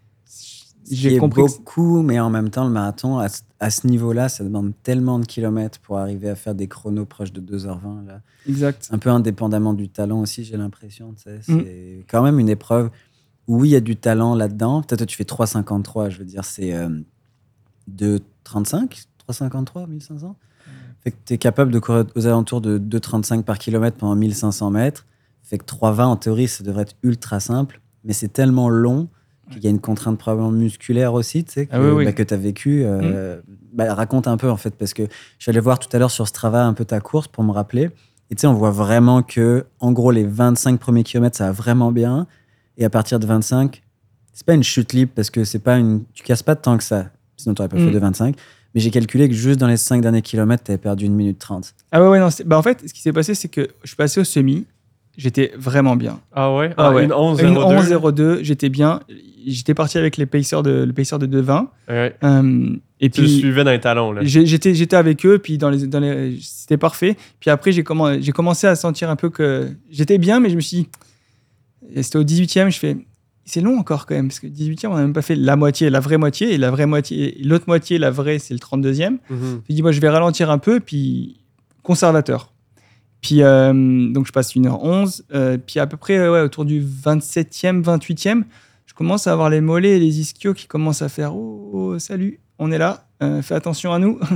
J'ai 0.90 1.18
compris. 1.18 1.42
beaucoup, 1.42 2.02
mais 2.02 2.20
en 2.20 2.30
même 2.30 2.50
temps, 2.50 2.64
le 2.64 2.70
marathon, 2.70 3.18
à, 3.18 3.28
ce- 3.28 3.42
à 3.60 3.70
ce 3.70 3.86
niveau-là, 3.86 4.28
ça 4.28 4.44
demande 4.44 4.72
tellement 4.82 5.18
de 5.18 5.24
kilomètres 5.26 5.80
pour 5.80 5.98
arriver 5.98 6.28
à 6.28 6.34
faire 6.34 6.54
des 6.54 6.68
chronos 6.68 7.04
proches 7.06 7.32
de 7.32 7.40
2h20. 7.40 8.06
Là. 8.06 8.20
Exact. 8.48 8.88
Un 8.92 8.98
peu 8.98 9.10
indépendamment 9.10 9.74
du 9.74 9.88
talent 9.88 10.20
aussi, 10.20 10.44
j'ai 10.44 10.56
l'impression. 10.56 11.12
Mm. 11.26 11.40
C'est 11.40 12.04
quand 12.08 12.22
même 12.22 12.38
une 12.38 12.48
épreuve 12.48 12.90
où 13.48 13.60
oui, 13.60 13.68
il 13.68 13.72
y 13.72 13.76
a 13.76 13.80
du 13.80 13.96
talent 13.96 14.34
là-dedans. 14.34 14.82
Peut-être 14.82 15.00
que 15.00 15.04
tu 15.06 15.16
fais 15.16 15.24
3,53, 15.24 16.10
je 16.10 16.18
veux 16.18 16.24
dire, 16.24 16.44
c'est 16.44 16.74
euh, 16.74 16.88
2,35 17.90 19.06
3,53, 19.28 19.88
1500 19.88 20.36
Fait 21.02 21.10
que 21.10 21.16
tu 21.24 21.34
es 21.34 21.38
capable 21.38 21.72
de 21.72 21.78
courir 21.78 22.06
aux 22.14 22.26
alentours 22.26 22.60
de 22.60 22.78
2,35 22.78 23.42
par 23.42 23.58
kilomètre 23.58 23.96
pendant 23.96 24.14
1500 24.14 24.70
mètres. 24.70 25.06
Fait 25.42 25.58
que 25.58 25.64
3,20 25.64 26.02
en 26.04 26.16
théorie, 26.16 26.48
ça 26.48 26.64
devrait 26.64 26.82
être 26.82 26.96
ultra 27.02 27.40
simple, 27.40 27.80
mais 28.04 28.12
c'est 28.12 28.28
tellement 28.32 28.68
long 28.68 29.08
qu'il 29.50 29.64
y 29.64 29.66
a 29.66 29.70
une 29.70 29.80
contrainte 29.80 30.18
probablement 30.18 30.50
musculaire 30.50 31.14
aussi, 31.14 31.44
tu 31.44 31.52
sais, 31.52 31.66
que, 31.66 31.70
Ah 31.74 31.80
oui, 31.80 31.90
oui. 31.90 32.04
bah, 32.04 32.12
que 32.12 32.22
tu 32.22 32.34
as 32.34 32.36
vécu. 32.36 32.82
euh, 32.84 33.40
bah, 33.72 33.92
raconte 33.94 34.26
un 34.28 34.36
peu 34.36 34.50
en 34.50 34.56
fait, 34.56 34.74
parce 34.76 34.94
que 34.94 35.02
je 35.04 35.42
suis 35.42 35.50
allé 35.50 35.60
voir 35.60 35.78
tout 35.78 35.88
à 35.94 35.98
l'heure 35.98 36.10
sur 36.10 36.26
Strava 36.26 36.64
un 36.64 36.72
peu 36.72 36.84
ta 36.84 37.00
course 37.00 37.28
pour 37.28 37.44
me 37.44 37.52
rappeler. 37.52 37.90
Et 38.30 38.34
tu 38.34 38.40
sais, 38.40 38.46
on 38.46 38.54
voit 38.54 38.70
vraiment 38.72 39.22
que, 39.22 39.66
en 39.78 39.92
gros, 39.92 40.10
les 40.10 40.24
25 40.24 40.80
premiers 40.80 41.04
kilomètres, 41.04 41.36
ça 41.36 41.46
va 41.46 41.52
vraiment 41.52 41.92
bien. 41.92 42.26
Et 42.76 42.84
à 42.84 42.90
partir 42.90 43.18
de 43.20 43.26
25, 43.26 43.82
c'est 44.32 44.44
pas 44.44 44.54
une 44.54 44.64
chute 44.64 44.92
libre 44.92 45.12
parce 45.14 45.30
que 45.30 45.44
c'est 45.44 45.60
pas 45.60 45.78
une. 45.78 46.02
Tu 46.12 46.22
casses 46.24 46.42
pas 46.42 46.54
de 46.56 46.60
temps 46.60 46.76
que 46.76 46.82
ça. 46.84 47.10
Sinon, 47.36 47.54
tu 47.54 47.62
n'aurais 47.62 47.68
pas 47.68 47.76
Mm. 47.78 47.86
fait 47.86 47.90
de 47.92 47.98
25. 47.98 48.36
Mais 48.74 48.80
j'ai 48.80 48.90
calculé 48.90 49.28
que 49.28 49.34
juste 49.34 49.60
dans 49.60 49.68
les 49.68 49.76
5 49.78 50.02
derniers 50.02 50.22
kilomètres, 50.22 50.64
tu 50.64 50.72
avais 50.72 50.78
perdu 50.78 51.06
1 51.06 51.10
minute 51.10 51.38
30. 51.38 51.72
Ah 51.92 52.02
ouais, 52.02 52.08
ouais, 52.08 52.18
non. 52.18 52.28
Bah, 52.44 52.58
en 52.58 52.62
fait, 52.62 52.86
ce 52.86 52.92
qui 52.92 53.00
s'est 53.00 53.12
passé, 53.12 53.34
c'est 53.34 53.48
que 53.48 53.68
je 53.82 53.86
suis 53.88 53.96
passé 53.96 54.20
au 54.20 54.24
semi. 54.24 54.66
J'étais 55.16 55.52
vraiment 55.56 55.96
bien. 55.96 56.20
Ah 56.34 56.54
ouais? 56.54 56.72
Ah 56.76 56.92
ouais. 56.92 57.04
Une 57.04 57.12
11 57.12 57.40
Une 57.40 57.54
02. 57.54 57.60
11-02, 57.60 58.42
j'étais 58.42 58.68
bien. 58.68 59.00
J'étais 59.46 59.74
parti 59.74 59.96
avec 59.96 60.16
les 60.16 60.26
pacers 60.26 60.62
de, 60.62 60.84
le 60.84 60.92
pacer 60.92 61.18
de 61.18 61.26
2,20. 61.42 61.66
Ouais. 61.88 62.14
Euh, 62.22 62.76
et 63.00 63.10
Tu 63.10 63.22
puis, 63.22 63.38
suivais 63.38 63.62
dans 63.64 63.70
les 63.70 63.80
talons, 63.80 64.12
là. 64.12 64.22
j'étais 64.24 64.74
j'étais 64.74 64.96
avec 64.96 65.24
eux, 65.24 65.38
puis 65.38 65.56
dans 65.56 65.70
les, 65.70 65.86
dans 65.86 66.00
les, 66.00 66.36
c'était 66.40 66.76
parfait. 66.78 67.16
Puis 67.40 67.48
après, 67.50 67.70
j'ai 67.72 67.82
commen- 67.82 68.20
j'ai 68.20 68.32
commencé 68.32 68.66
à 68.66 68.74
sentir 68.74 69.08
un 69.08 69.16
peu 69.16 69.30
que 69.30 69.68
j'étais 69.90 70.18
bien, 70.18 70.40
mais 70.40 70.50
je 70.50 70.56
me 70.56 70.60
suis 70.60 70.76
dit, 70.78 70.88
c'était 72.02 72.18
au 72.18 72.24
18e, 72.24 72.70
je 72.70 72.78
fais, 72.78 72.96
c'est 73.44 73.60
long 73.60 73.78
encore 73.78 74.06
quand 74.06 74.14
même, 74.16 74.28
parce 74.28 74.40
que 74.40 74.46
18e, 74.48 74.88
on 74.88 74.96
n'a 74.96 75.02
même 75.02 75.12
pas 75.12 75.22
fait 75.22 75.36
la 75.36 75.54
moitié, 75.56 75.88
la 75.90 76.00
vraie 76.00 76.16
moitié, 76.18 76.52
et 76.54 76.58
la 76.58 76.70
vraie 76.70 76.86
moitié, 76.86 77.38
l'autre 77.44 77.64
moitié, 77.68 77.98
la 77.98 78.10
vraie, 78.10 78.38
c'est 78.40 78.54
le 78.54 78.58
32e. 78.60 79.18
Mhm. 79.30 79.60
J'ai 79.68 79.74
dit, 79.74 79.82
moi, 79.82 79.92
je 79.92 80.00
vais 80.00 80.08
ralentir 80.08 80.50
un 80.50 80.58
peu, 80.58 80.80
puis 80.80 81.38
conservateur. 81.82 82.52
Puis, 83.22 83.42
euh, 83.42 83.72
donc, 84.12 84.26
je 84.26 84.32
passe 84.32 84.54
1h11. 84.54 85.22
euh, 85.34 85.58
puis, 85.58 85.80
à 85.80 85.86
peu 85.86 85.96
près, 85.96 86.16
euh, 86.18 86.32
ouais, 86.32 86.40
autour 86.40 86.64
du 86.64 86.80
27e, 86.82 87.82
28e, 87.82 88.44
je 88.86 88.94
commence 88.94 89.26
à 89.26 89.32
avoir 89.32 89.50
les 89.50 89.60
mollets 89.60 89.96
et 89.96 89.98
les 89.98 90.20
ischios 90.20 90.54
qui 90.54 90.66
commencent 90.66 91.02
à 91.02 91.08
faire 91.08 91.34
Oh, 91.34 91.70
oh, 91.72 91.98
salut, 91.98 92.40
on 92.58 92.70
est 92.70 92.78
là, 92.78 93.06
euh, 93.22 93.42
fais 93.42 93.54
attention 93.54 93.92
à 93.92 93.98
nous. 93.98 94.18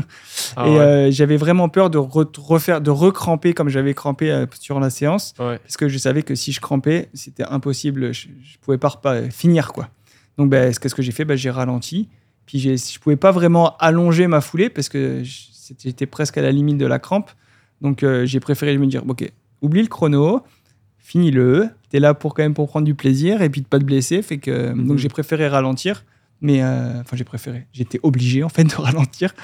Ah 0.56 0.66
et 0.66 0.70
ouais. 0.76 1.08
j'avais 1.12 1.36
vraiment 1.36 1.68
peur 1.68 1.90
de 1.90 1.98
re- 1.98 2.26
refaire, 2.40 2.80
de 2.80 2.90
recramper 2.90 3.54
comme 3.54 3.68
j'avais 3.68 3.94
crampé 3.94 4.44
sur 4.58 4.80
la 4.80 4.90
séance, 4.90 5.32
Ouais. 5.38 5.58
parce 5.58 5.76
que 5.76 5.88
je 5.88 5.96
savais 5.96 6.24
que 6.24 6.34
si 6.34 6.50
je 6.50 6.60
crampais, 6.60 7.08
c'était 7.14 7.44
impossible, 7.44 8.12
je, 8.12 8.26
je 8.42 8.58
pouvais 8.60 8.78
pas 8.78 8.90
finir 9.30 9.72
quoi. 9.72 9.88
Donc, 10.38 10.50
ben, 10.50 10.74
qu'est-ce 10.74 10.94
que 10.96 11.02
j'ai 11.02 11.12
fait 11.12 11.24
Ben, 11.24 11.36
J'ai 11.36 11.50
ralenti. 11.50 12.08
Puis, 12.46 12.58
je 12.58 12.98
pouvais 12.98 13.14
pas 13.16 13.30
vraiment 13.30 13.76
allonger 13.76 14.26
ma 14.26 14.40
foulée 14.40 14.70
parce 14.70 14.88
que 14.88 15.22
j'étais 15.22 16.06
presque 16.06 16.36
à 16.38 16.42
la 16.42 16.50
limite 16.50 16.78
de 16.78 16.86
la 16.86 16.98
crampe. 16.98 17.30
Donc, 17.80 18.02
euh, 18.02 18.26
j'ai 18.26 18.40
préféré 18.40 18.76
me 18.78 18.86
dire 18.86 19.02
ok, 19.08 19.30
oublie 19.62 19.82
le 19.82 19.88
chrono, 19.88 20.42
finis-le. 20.98 21.68
T'es 21.90 21.98
là 22.00 22.14
pour 22.14 22.34
quand 22.34 22.42
même 22.42 22.54
pour 22.54 22.68
prendre 22.68 22.84
du 22.86 22.94
plaisir 22.94 23.42
et 23.42 23.50
puis 23.50 23.60
de 23.62 23.66
pas 23.66 23.78
te 23.78 23.84
blesser. 23.84 24.22
Fait 24.22 24.38
que 24.38 24.72
Mhm. 24.72 24.86
donc 24.86 24.98
j'ai 24.98 25.08
préféré 25.08 25.48
ralentir. 25.48 26.04
Mais 26.42 26.62
euh, 26.62 27.00
enfin, 27.00 27.16
j'ai 27.18 27.24
préféré. 27.24 27.66
J'étais 27.72 28.00
obligé 28.02 28.42
en 28.42 28.48
fait 28.48 28.64
de 28.64 28.74
ralentir. 28.76 29.34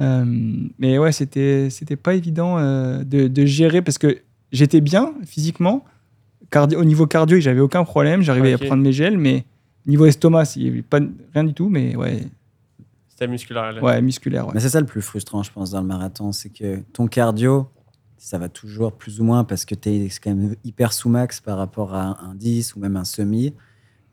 Euh, 0.00 0.24
mais 0.78 0.98
ouais, 0.98 1.12
c'était 1.12 1.68
c'était 1.70 1.96
pas 1.96 2.14
évident 2.14 2.56
euh, 2.58 3.02
de, 3.04 3.28
de 3.28 3.44
gérer 3.44 3.82
parce 3.82 3.98
que 3.98 4.18
j'étais 4.52 4.80
bien 4.80 5.12
physiquement. 5.26 5.84
Cardio, 6.50 6.80
au 6.80 6.84
niveau 6.84 7.06
cardio, 7.06 7.38
j'avais 7.40 7.60
aucun 7.60 7.84
problème. 7.84 8.22
J'arrivais 8.22 8.54
à 8.54 8.58
prendre 8.58 8.82
mes 8.82 8.92
gels, 8.92 9.18
mais 9.18 9.44
niveau 9.86 10.06
estomac, 10.06 10.54
il 10.56 10.68
avait 10.68 10.82
pas 10.82 10.98
rien 11.34 11.44
du 11.44 11.52
tout. 11.54 11.68
Mais 11.68 11.94
ouais, 11.94 12.22
C'était 13.20 13.30
musculaire, 13.30 13.72
là. 13.72 13.82
ouais 13.82 14.00
musculaire. 14.00 14.46
Ouais. 14.46 14.52
Mais 14.54 14.60
c'est 14.60 14.70
ça 14.70 14.80
le 14.80 14.86
plus 14.86 15.02
frustrant, 15.02 15.42
je 15.42 15.52
pense, 15.52 15.70
dans 15.72 15.82
le 15.82 15.86
marathon. 15.86 16.32
C'est 16.32 16.48
que 16.48 16.80
ton 16.94 17.06
cardio, 17.06 17.68
ça 18.16 18.38
va 18.38 18.48
toujours 18.48 18.92
plus 18.92 19.20
ou 19.20 19.24
moins 19.24 19.44
parce 19.44 19.66
que 19.66 19.74
tu 19.74 19.90
es 19.90 20.08
quand 20.22 20.34
même 20.34 20.56
hyper 20.64 20.94
sous-max 20.94 21.40
par 21.40 21.58
rapport 21.58 21.94
à 21.94 22.18
un 22.24 22.34
10 22.34 22.76
ou 22.76 22.80
même 22.80 22.96
un 22.96 23.04
semi. 23.04 23.52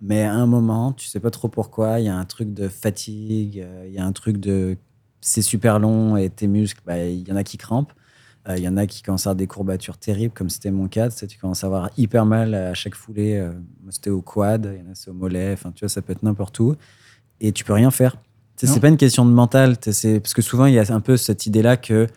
Mais 0.01 0.23
à 0.23 0.33
un 0.33 0.45
moment, 0.45 0.91
tu 0.91 1.07
sais 1.07 1.21
pas 1.21 1.29
trop 1.31 1.47
pourquoi, 1.47 2.01
il 2.01 2.05
y 2.05 2.09
a 2.09 2.17
un 2.17 2.25
truc 2.25 2.53
de 2.53 2.67
fatigue, 2.67 3.61
euh, 3.61 3.85
il 3.87 3.93
y 3.93 3.97
a 3.97 4.05
un 4.05 4.11
truc 4.11 4.37
de 4.37 4.75
c'est 5.21 5.41
super 5.41 5.79
long 5.79 6.17
et 6.17 6.29
tes 6.29 6.47
muscles, 6.47 6.81
bah, 6.85 7.01
il 7.05 7.27
y 7.27 7.31
en 7.31 7.37
a 7.37 7.43
qui 7.45 7.57
crampent. 7.57 7.93
Euh, 8.49 8.57
Il 8.57 8.63
y 8.63 8.67
en 8.67 8.75
a 8.77 8.87
qui 8.87 9.03
commencent 9.03 9.25
à 9.25 9.29
avoir 9.31 9.37
des 9.37 9.47
courbatures 9.47 9.97
terribles, 9.97 10.33
comme 10.33 10.49
c'était 10.49 10.71
mon 10.71 10.87
cas. 10.89 11.09
Tu, 11.09 11.17
sais, 11.17 11.27
tu 11.27 11.37
commences 11.39 11.63
à 11.63 11.67
avoir 11.67 11.89
hyper 11.97 12.25
mal 12.25 12.53
à 12.53 12.73
chaque 12.73 12.95
foulée. 12.95 13.37
euh, 13.37 13.51
moi, 13.81 13.91
c'était 13.91 14.09
au 14.09 14.21
quad, 14.21 14.69
il 14.73 14.85
y 14.85 14.87
en 14.87 14.91
a 14.91 14.95
c'est 14.95 15.09
au 15.09 15.13
mollet. 15.13 15.53
Enfin, 15.53 15.71
tu 15.71 15.85
vois, 15.85 15.89
ça 15.89 16.01
peut 16.01 16.11
être 16.13 16.23
n'importe 16.23 16.59
où. 16.59 16.75
Et 17.39 17.51
tu 17.53 17.63
peux 17.63 17.73
rien 17.73 17.91
faire. 17.91 18.17
C'est 18.57 18.79
pas 18.79 18.89
une 18.89 18.97
question 18.97 19.25
de 19.25 19.31
mental. 19.31 19.77
Parce 19.77 20.33
que 20.33 20.41
souvent, 20.41 20.65
il 20.65 20.73
y 20.73 20.79
a 20.79 20.93
un 20.93 20.99
peu 20.99 21.15
cette 21.15 21.45
idée-là 21.45 21.77
que 21.77 22.07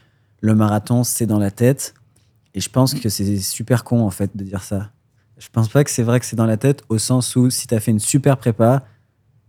le 0.40 0.54
marathon, 0.54 1.04
c'est 1.04 1.26
dans 1.26 1.38
la 1.38 1.50
tête. 1.50 1.94
Et 2.54 2.60
je 2.60 2.68
pense 2.68 2.94
que 2.94 3.08
c'est 3.08 3.38
super 3.38 3.84
con, 3.84 4.00
en 4.00 4.10
fait, 4.10 4.36
de 4.36 4.42
dire 4.42 4.62
ça. 4.62 4.90
Je 5.38 5.48
pense 5.48 5.68
pas 5.68 5.84
que 5.84 5.90
c'est 5.90 6.02
vrai 6.02 6.20
que 6.20 6.26
c'est 6.26 6.36
dans 6.36 6.46
la 6.46 6.56
tête, 6.56 6.82
au 6.88 6.98
sens 6.98 7.36
où 7.36 7.48
si 7.48 7.66
tu 7.66 7.74
as 7.74 7.80
fait 7.80 7.90
une 7.90 7.98
super 7.98 8.36
prépa, 8.36 8.84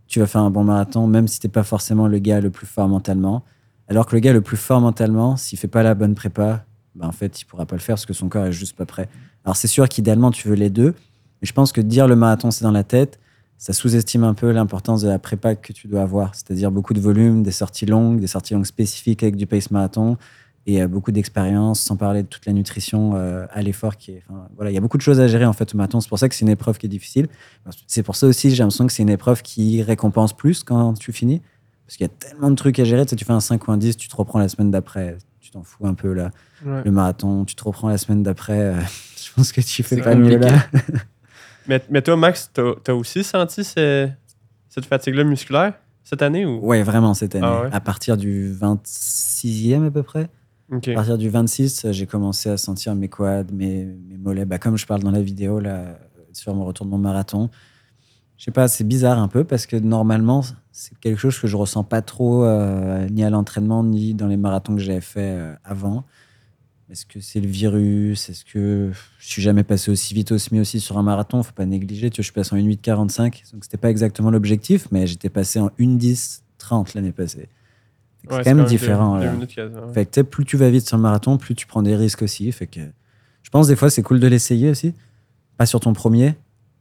tu 0.06 0.20
vas 0.20 0.26
faire 0.26 0.42
un 0.42 0.50
bon 0.50 0.64
marathon, 0.64 1.06
même 1.06 1.28
si 1.28 1.40
t'es 1.40 1.48
pas 1.48 1.64
forcément 1.64 2.06
le 2.06 2.18
gars 2.18 2.40
le 2.40 2.50
plus 2.50 2.66
fort 2.66 2.88
mentalement. 2.88 3.44
Alors 3.88 4.06
que 4.06 4.14
le 4.14 4.20
gars 4.20 4.32
le 4.32 4.40
plus 4.40 4.56
fort 4.56 4.80
mentalement, 4.80 5.36
s'il 5.36 5.58
fait 5.58 5.68
pas 5.68 5.82
la 5.82 5.94
bonne 5.94 6.14
prépa, 6.14 6.64
ben 6.94 7.08
en 7.08 7.12
fait, 7.12 7.40
il 7.40 7.44
pourra 7.44 7.66
pas 7.66 7.76
le 7.76 7.80
faire 7.80 7.94
parce 7.94 8.06
que 8.06 8.12
son 8.12 8.28
corps 8.28 8.46
est 8.46 8.52
juste 8.52 8.76
pas 8.76 8.86
prêt. 8.86 9.08
Alors 9.44 9.56
c'est 9.56 9.68
sûr 9.68 9.88
qu'idéalement, 9.88 10.30
tu 10.30 10.48
veux 10.48 10.54
les 10.54 10.70
deux, 10.70 10.94
mais 11.40 11.48
je 11.48 11.52
pense 11.52 11.72
que 11.72 11.80
dire 11.80 12.06
le 12.06 12.16
marathon, 12.16 12.50
c'est 12.50 12.64
dans 12.64 12.70
la 12.70 12.84
tête, 12.84 13.18
ça 13.62 13.72
sous-estime 13.72 14.24
un 14.24 14.34
peu 14.34 14.50
l'importance 14.50 15.02
de 15.02 15.08
la 15.08 15.20
prépa 15.20 15.54
que 15.54 15.72
tu 15.72 15.86
dois 15.86 16.02
avoir, 16.02 16.34
c'est-à-dire 16.34 16.72
beaucoup 16.72 16.94
de 16.94 17.00
volume, 17.00 17.44
des 17.44 17.52
sorties 17.52 17.86
longues, 17.86 18.18
des 18.18 18.26
sorties 18.26 18.54
longues 18.54 18.66
spécifiques 18.66 19.22
avec 19.22 19.36
du 19.36 19.46
pace 19.46 19.70
marathon 19.70 20.16
et 20.66 20.82
euh, 20.82 20.88
beaucoup 20.88 21.12
d'expérience, 21.12 21.80
sans 21.80 21.96
parler 21.96 22.24
de 22.24 22.26
toute 22.26 22.44
la 22.44 22.54
nutrition 22.54 23.12
euh, 23.14 23.46
à 23.52 23.62
l'effort 23.62 23.98
qui 23.98 24.10
est. 24.10 24.24
enfin, 24.28 24.48
voilà, 24.56 24.72
il 24.72 24.74
y 24.74 24.78
a 24.78 24.80
beaucoup 24.80 24.96
de 24.96 25.02
choses 25.02 25.20
à 25.20 25.28
gérer 25.28 25.44
en 25.46 25.52
fait 25.52 25.72
au 25.72 25.76
marathon. 25.76 26.00
C'est 26.00 26.08
pour 26.08 26.18
ça 26.18 26.28
que 26.28 26.34
c'est 26.34 26.44
une 26.44 26.48
épreuve 26.48 26.76
qui 26.76 26.86
est 26.86 26.88
difficile. 26.88 27.28
C'est 27.86 28.02
pour 28.02 28.16
ça 28.16 28.26
aussi, 28.26 28.50
j'ai 28.50 28.56
l'impression 28.56 28.84
que 28.84 28.92
c'est 28.92 29.04
une 29.04 29.08
épreuve 29.08 29.42
qui 29.42 29.80
récompense 29.80 30.32
plus 30.32 30.64
quand 30.64 30.94
tu 30.94 31.12
finis, 31.12 31.40
parce 31.86 31.96
qu'il 31.96 32.04
y 32.04 32.10
a 32.10 32.12
tellement 32.12 32.50
de 32.50 32.56
trucs 32.56 32.80
à 32.80 32.84
gérer. 32.84 33.06
Tu, 33.06 33.10
sais, 33.10 33.16
tu 33.16 33.24
fais 33.24 33.32
un 33.32 33.38
5 33.38 33.68
ou 33.68 33.70
un 33.70 33.76
10, 33.76 33.96
tu 33.96 34.08
te 34.08 34.16
reprends 34.16 34.40
la 34.40 34.48
semaine 34.48 34.72
d'après, 34.72 35.18
tu 35.40 35.52
t'en 35.52 35.62
fous 35.62 35.86
un 35.86 35.94
peu 35.94 36.12
là. 36.12 36.32
Ouais. 36.66 36.82
Le 36.84 36.90
marathon, 36.90 37.44
tu 37.44 37.54
te 37.54 37.62
reprends 37.62 37.90
la 37.90 37.98
semaine 37.98 38.24
d'après. 38.24 38.58
euh, 38.58 38.80
je 39.24 39.30
pense 39.36 39.52
que 39.52 39.60
tu 39.60 39.84
fais 39.84 39.94
C'est 39.94 40.02
pas 40.02 40.16
mieux 40.16 40.38
là. 40.38 40.48
Mais, 41.68 41.82
mais 41.90 42.02
toi, 42.02 42.16
Max, 42.16 42.50
t'as 42.52 42.72
as 42.88 42.94
aussi 42.94 43.22
senti 43.24 43.64
ce- 43.64 44.08
cette 44.68 44.86
fatigue-là 44.86 45.24
musculaire 45.24 45.74
cette 46.04 46.22
année 46.22 46.44
ou? 46.44 46.58
Ouais, 46.64 46.82
vraiment 46.82 47.14
cette 47.14 47.34
année. 47.36 47.46
Ah 47.46 47.62
ouais? 47.62 47.68
À 47.72 47.80
partir 47.80 48.16
du 48.16 48.52
26e 48.52 49.86
à 49.86 49.90
peu 49.90 50.02
près. 50.02 50.28
À 50.92 50.94
partir 50.94 51.18
du 51.18 51.28
26, 51.28 51.84
euh, 51.84 51.92
j'ai 51.92 52.06
commencé 52.06 52.48
à 52.48 52.56
sentir 52.56 52.94
mes 52.94 53.08
quads, 53.08 53.44
mes, 53.52 53.84
mes 53.84 54.16
mollets. 54.16 54.44
Bah, 54.46 54.58
comme 54.58 54.76
je 54.78 54.86
parle 54.86 55.02
dans 55.02 55.10
la 55.10 55.20
vidéo 55.20 55.60
là, 55.60 55.98
sur 56.32 56.54
mon 56.54 56.64
retour 56.64 56.86
de 56.86 56.90
mon 56.90 56.98
marathon. 56.98 57.50
Je 58.38 58.44
sais 58.46 58.50
pas, 58.50 58.66
c'est 58.68 58.84
bizarre 58.84 59.18
un 59.18 59.28
peu 59.28 59.44
parce 59.44 59.66
que 59.66 59.76
normalement, 59.76 60.42
c'est 60.72 60.98
quelque 60.98 61.18
chose 61.18 61.38
que 61.38 61.46
je 61.46 61.56
ressens 61.56 61.84
pas 61.84 62.02
trop 62.02 62.44
euh, 62.44 63.06
ni 63.10 63.22
à 63.22 63.30
l'entraînement 63.30 63.84
ni 63.84 64.14
dans 64.14 64.26
les 64.26 64.36
marathons 64.38 64.74
que 64.74 64.80
j'avais 64.80 65.00
fait 65.02 65.36
euh, 65.38 65.54
avant. 65.62 66.04
Est-ce 66.92 67.06
que 67.06 67.20
c'est 67.20 67.40
le 67.40 67.48
virus? 67.48 68.28
Est-ce 68.28 68.44
que 68.44 68.90
je 69.18 69.26
suis 69.26 69.40
jamais 69.40 69.64
passé 69.64 69.90
aussi 69.90 70.12
vite 70.12 70.30
au 70.30 70.36
SMI 70.36 70.60
aussi 70.60 70.78
sur 70.78 70.98
un 70.98 71.02
marathon? 71.02 71.42
Faut 71.42 71.52
pas 71.54 71.64
négliger. 71.64 72.10
Tu 72.10 72.16
vois, 72.16 72.22
je 72.22 72.26
suis 72.26 72.32
passé 72.34 72.54
en 72.54 72.58
1.8.45, 72.58 73.52
donc 73.54 73.64
c'était 73.64 73.78
pas 73.78 73.88
exactement 73.90 74.30
l'objectif, 74.30 74.88
mais 74.90 75.06
j'étais 75.06 75.30
passé 75.30 75.58
en 75.58 75.68
1.10.30 75.78 76.92
l'année 76.94 77.12
passée. 77.12 77.48
Ouais, 78.28 78.36
c'est 78.44 78.50
quand 78.50 78.54
même 78.56 78.66
différent. 78.66 79.18
deux 79.18 79.24
là. 79.24 79.32
minutes 79.32 79.54
quasiment, 79.54 79.86
ouais. 79.86 79.92
Fait 79.94 80.04
que 80.06 80.20
plus 80.20 80.44
tu 80.44 80.56
vas 80.58 80.68
vite 80.70 80.86
sur 80.86 80.98
le 80.98 81.02
marathon, 81.02 81.38
plus 81.38 81.54
tu 81.54 81.66
prends 81.66 81.82
des 81.82 81.96
risques 81.96 82.20
aussi. 82.22 82.52
Fait 82.52 82.66
que 82.66 82.80
je 83.42 83.48
pense 83.50 83.66
des 83.68 83.74
fois 83.76 83.88
c'est 83.88 84.02
cool 84.02 84.20
de 84.20 84.26
l'essayer 84.26 84.68
aussi. 84.68 84.92
Pas 85.56 85.64
sur 85.66 85.80
ton 85.80 85.94
premier, 85.94 86.34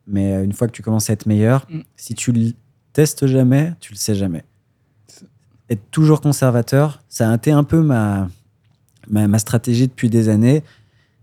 mais 0.08 0.34
euh, 0.34 0.43
une 0.43 0.52
fois 0.54 0.67
que 0.67 0.74
tu 0.74 0.82
commences 0.82 1.10
à 1.10 1.13
être 1.13 1.26
meilleur, 1.26 1.65
Mm. 1.69 1.80
si 1.95 2.15
tu 2.15 2.32
le 2.34 2.52
testes 2.91 3.28
jamais, 3.28 3.74
tu 3.80 3.93
le 3.93 3.97
sais 3.97 4.13
jamais. 4.13 4.43
Être 5.69 5.82
toujours 5.89 6.19
conservateur, 6.19 7.02
ça 7.08 7.32
a 7.32 7.36
été 7.36 7.52
un 7.52 7.63
peu 7.63 7.82
ma, 7.82 8.30
ma, 9.09 9.27
ma 9.27 9.39
stratégie 9.39 9.87
depuis 9.87 10.09
des 10.09 10.29
années. 10.29 10.63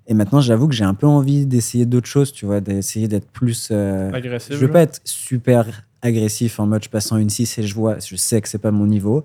Et 0.07 0.15
maintenant, 0.15 0.41
j'avoue 0.41 0.69
que 0.69 0.75
j'ai 0.75 0.85
un 0.85 0.95
peu 0.95 1.07
envie 1.07 1.45
d'essayer 1.47 1.85
d'autres 1.87 2.09
choses, 2.09 2.33
tu 2.33 2.47
vois, 2.47 2.61
d'essayer 2.61 3.09
d'être 3.09 3.29
plus. 3.31 3.69
euh, 3.71 4.11
Agressif. 4.13 4.55
je 4.55 4.59
veux 4.59 4.71
pas 4.71 4.83
être 4.83 5.01
super 5.05 5.67
agressif 6.01 6.61
en 6.61 6.67
mode 6.67 6.85
je 6.85 6.89
passe 6.89 7.11
en 7.11 7.17
une 7.19 7.29
6 7.29 7.59
et 7.59 7.63
je 7.65 7.75
vois, 7.75 7.99
je 7.99 8.15
sais 8.17 8.41
que 8.41 8.49
c'est 8.49 8.59
pas 8.59 8.71
mon 8.71 8.87
niveau. 8.87 9.25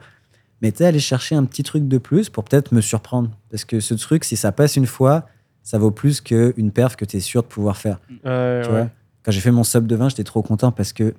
Mais 0.61 0.71
tu 0.71 0.83
aller 0.83 0.99
chercher 0.99 1.35
un 1.35 1.43
petit 1.45 1.63
truc 1.63 1.87
de 1.87 1.97
plus 1.97 2.29
pour 2.29 2.43
peut-être 2.43 2.73
me 2.73 2.81
surprendre. 2.81 3.29
Parce 3.49 3.63
que 3.65 3.79
ce 3.79 3.93
truc, 3.93 4.23
si 4.23 4.35
ça 4.37 4.51
passe 4.51 4.75
une 4.75 4.85
fois, 4.87 5.27
ça 5.61 5.77
vaut 5.77 5.91
plus 5.91 6.19
qu'une 6.21 6.71
perf 6.71 6.95
que 6.95 7.05
tu 7.05 7.17
es 7.17 7.19
sûr 7.19 7.43
de 7.43 7.47
pouvoir 7.47 7.77
faire. 7.77 7.99
Ouais, 8.09 8.61
Tu 8.63 8.69
ouais. 8.69 8.81
vois 8.81 8.89
Quand 9.23 9.31
j'ai 9.31 9.41
fait 9.41 9.51
mon 9.51 9.63
sub 9.63 9.87
de 9.87 9.95
20, 9.95 10.09
j'étais 10.09 10.23
trop 10.23 10.41
content 10.41 10.71
parce 10.71 10.91
que, 10.93 11.13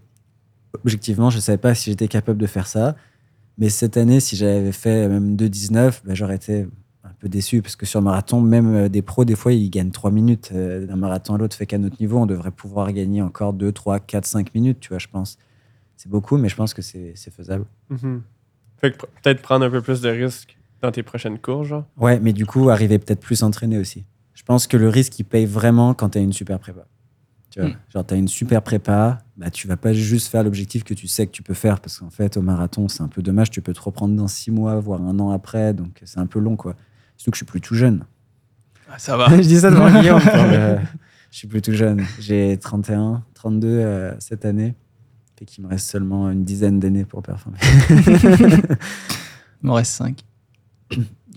objectivement, 0.83 1.31
je 1.31 1.39
savais 1.41 1.59
pas 1.59 1.75
si 1.75 1.91
j'étais 1.91 2.09
capable 2.09 2.39
de 2.39 2.47
faire 2.47 2.67
ça. 2.67 2.97
Mais 3.59 3.69
cette 3.69 3.97
année, 3.97 4.19
si 4.21 4.35
j'avais 4.37 4.73
fait 4.73 5.09
même 5.09 5.37
2,19, 5.37 6.01
bah, 6.05 6.15
j'aurais 6.15 6.37
été 6.37 6.67
peu 7.25 7.29
déçu 7.31 7.63
parce 7.63 7.75
que 7.75 7.87
sur 7.87 8.03
marathon, 8.03 8.43
même 8.43 8.75
euh, 8.75 8.89
des 8.91 9.01
pros, 9.01 9.25
des 9.25 9.35
fois, 9.35 9.53
ils 9.55 9.71
gagnent 9.71 9.91
3 9.91 10.11
minutes 10.11 10.51
euh, 10.55 10.87
d'un 10.87 10.97
marathon 10.97 11.35
à 11.35 11.39
l'autre. 11.39 11.57
Fait 11.57 11.65
qu'à 11.65 11.79
notre 11.79 11.97
niveau, 11.99 12.19
on 12.19 12.27
devrait 12.27 12.51
pouvoir 12.51 12.93
gagner 12.93 13.23
encore 13.23 13.55
2, 13.55 13.73
3, 13.73 13.99
4, 14.01 14.27
5 14.27 14.55
minutes, 14.55 14.79
tu 14.81 14.91
vois, 14.91 14.99
je 14.99 15.09
pense. 15.09 15.39
C'est 15.97 16.11
beaucoup, 16.11 16.37
mais 16.37 16.51
je 16.51 16.57
pense 16.57 16.75
que 16.75 16.83
c'est 16.83 17.15
faisable. 17.31 17.65
Mhm. 17.89 18.21
Fait 18.77 18.91
que 18.93 18.99
peut-être 19.23 19.41
prendre 19.41 19.65
un 19.65 19.71
peu 19.71 19.81
plus 19.81 20.03
de 20.03 20.11
risques 20.11 20.59
dans 20.83 20.93
tes 20.93 21.03
prochaines 21.03 21.39
courses, 21.39 21.69
genre. 21.69 21.85
Ouais, 21.97 22.21
mais 22.21 22.35
du 22.35 22.45
coup, 22.45 22.69
arriver 22.69 22.99
peut-être 22.99 23.21
plus 23.21 23.43
entraîné 23.43 23.79
aussi. 23.79 24.05
Je 24.35 24.43
pense 24.43 24.67
que 24.67 24.77
le 24.77 24.91
risque, 24.91 25.19
il 25.19 25.25
paye 25.25 25.47
vraiment 25.47 25.95
quand 25.95 26.11
tu 26.11 26.19
as 26.19 26.21
une 26.21 26.35
super 26.35 26.59
prépa. 26.59 26.85
Tu 27.49 27.61
vois, 27.61 27.71
Mm. 27.71 27.77
genre, 27.89 28.07
tu 28.07 28.13
as 28.15 28.17
une 28.19 28.29
super 28.29 28.61
prépa, 28.61 29.23
bah, 29.39 29.49
tu 29.51 29.67
vas 29.67 29.79
pas 29.79 29.95
juste 29.95 30.27
faire 30.29 30.43
l'objectif 30.43 30.85
que 30.85 30.93
tu 30.93 31.07
sais 31.07 31.27
que 31.27 31.31
tu 31.33 31.43
peux 31.43 31.55
faire, 31.55 31.81
parce 31.81 32.01
qu'en 32.01 32.11
fait, 32.11 32.37
au 32.37 32.43
marathon, 32.43 32.89
c'est 32.89 33.03
un 33.03 33.09
peu 33.09 33.23
dommage, 33.23 33.51
tu 33.51 33.63
peux 33.63 33.73
te 33.73 33.81
reprendre 33.81 34.15
dans 34.15 34.29
six 34.29 34.51
mois, 34.51 34.79
voire 34.81 35.01
un 35.01 35.19
an 35.21 35.31
après, 35.31 35.73
donc 35.73 36.03
c'est 36.05 36.19
un 36.19 36.27
peu 36.27 36.39
long, 36.41 36.57
quoi. 36.57 36.75
Surtout 37.25 37.31
que 37.31 37.37
je 37.37 37.39
suis 37.39 37.47
plus 37.47 37.61
tout 37.63 37.75
jeune. 37.75 38.05
Ah, 38.91 38.99
ça 38.99 39.17
va. 39.17 39.29
je 39.37 39.41
dis 39.49 39.57
ça 39.61 39.71
devant 39.71 39.91
Guillaume. 40.01 40.21
euh, 40.35 40.77
je 41.31 41.39
suis 41.39 41.49
plus 41.49 41.63
tout 41.63 41.73
jeune. 41.73 42.05
J'ai 42.21 42.59
31, 42.59 43.23
32 43.33 43.67
euh, 43.69 44.15
cette 44.19 44.45
année. 44.45 44.75
Fait 45.39 45.47
qu'il 45.47 45.65
me 45.65 45.71
reste 45.71 45.89
seulement 45.89 46.31
une 46.31 46.45
dizaine 46.45 46.79
d'années 46.81 47.07
pour 47.07 47.23
performer. 47.23 47.57
Il 47.91 49.67
m'en 49.67 49.75
reste 49.75 49.93
5. 49.93 50.21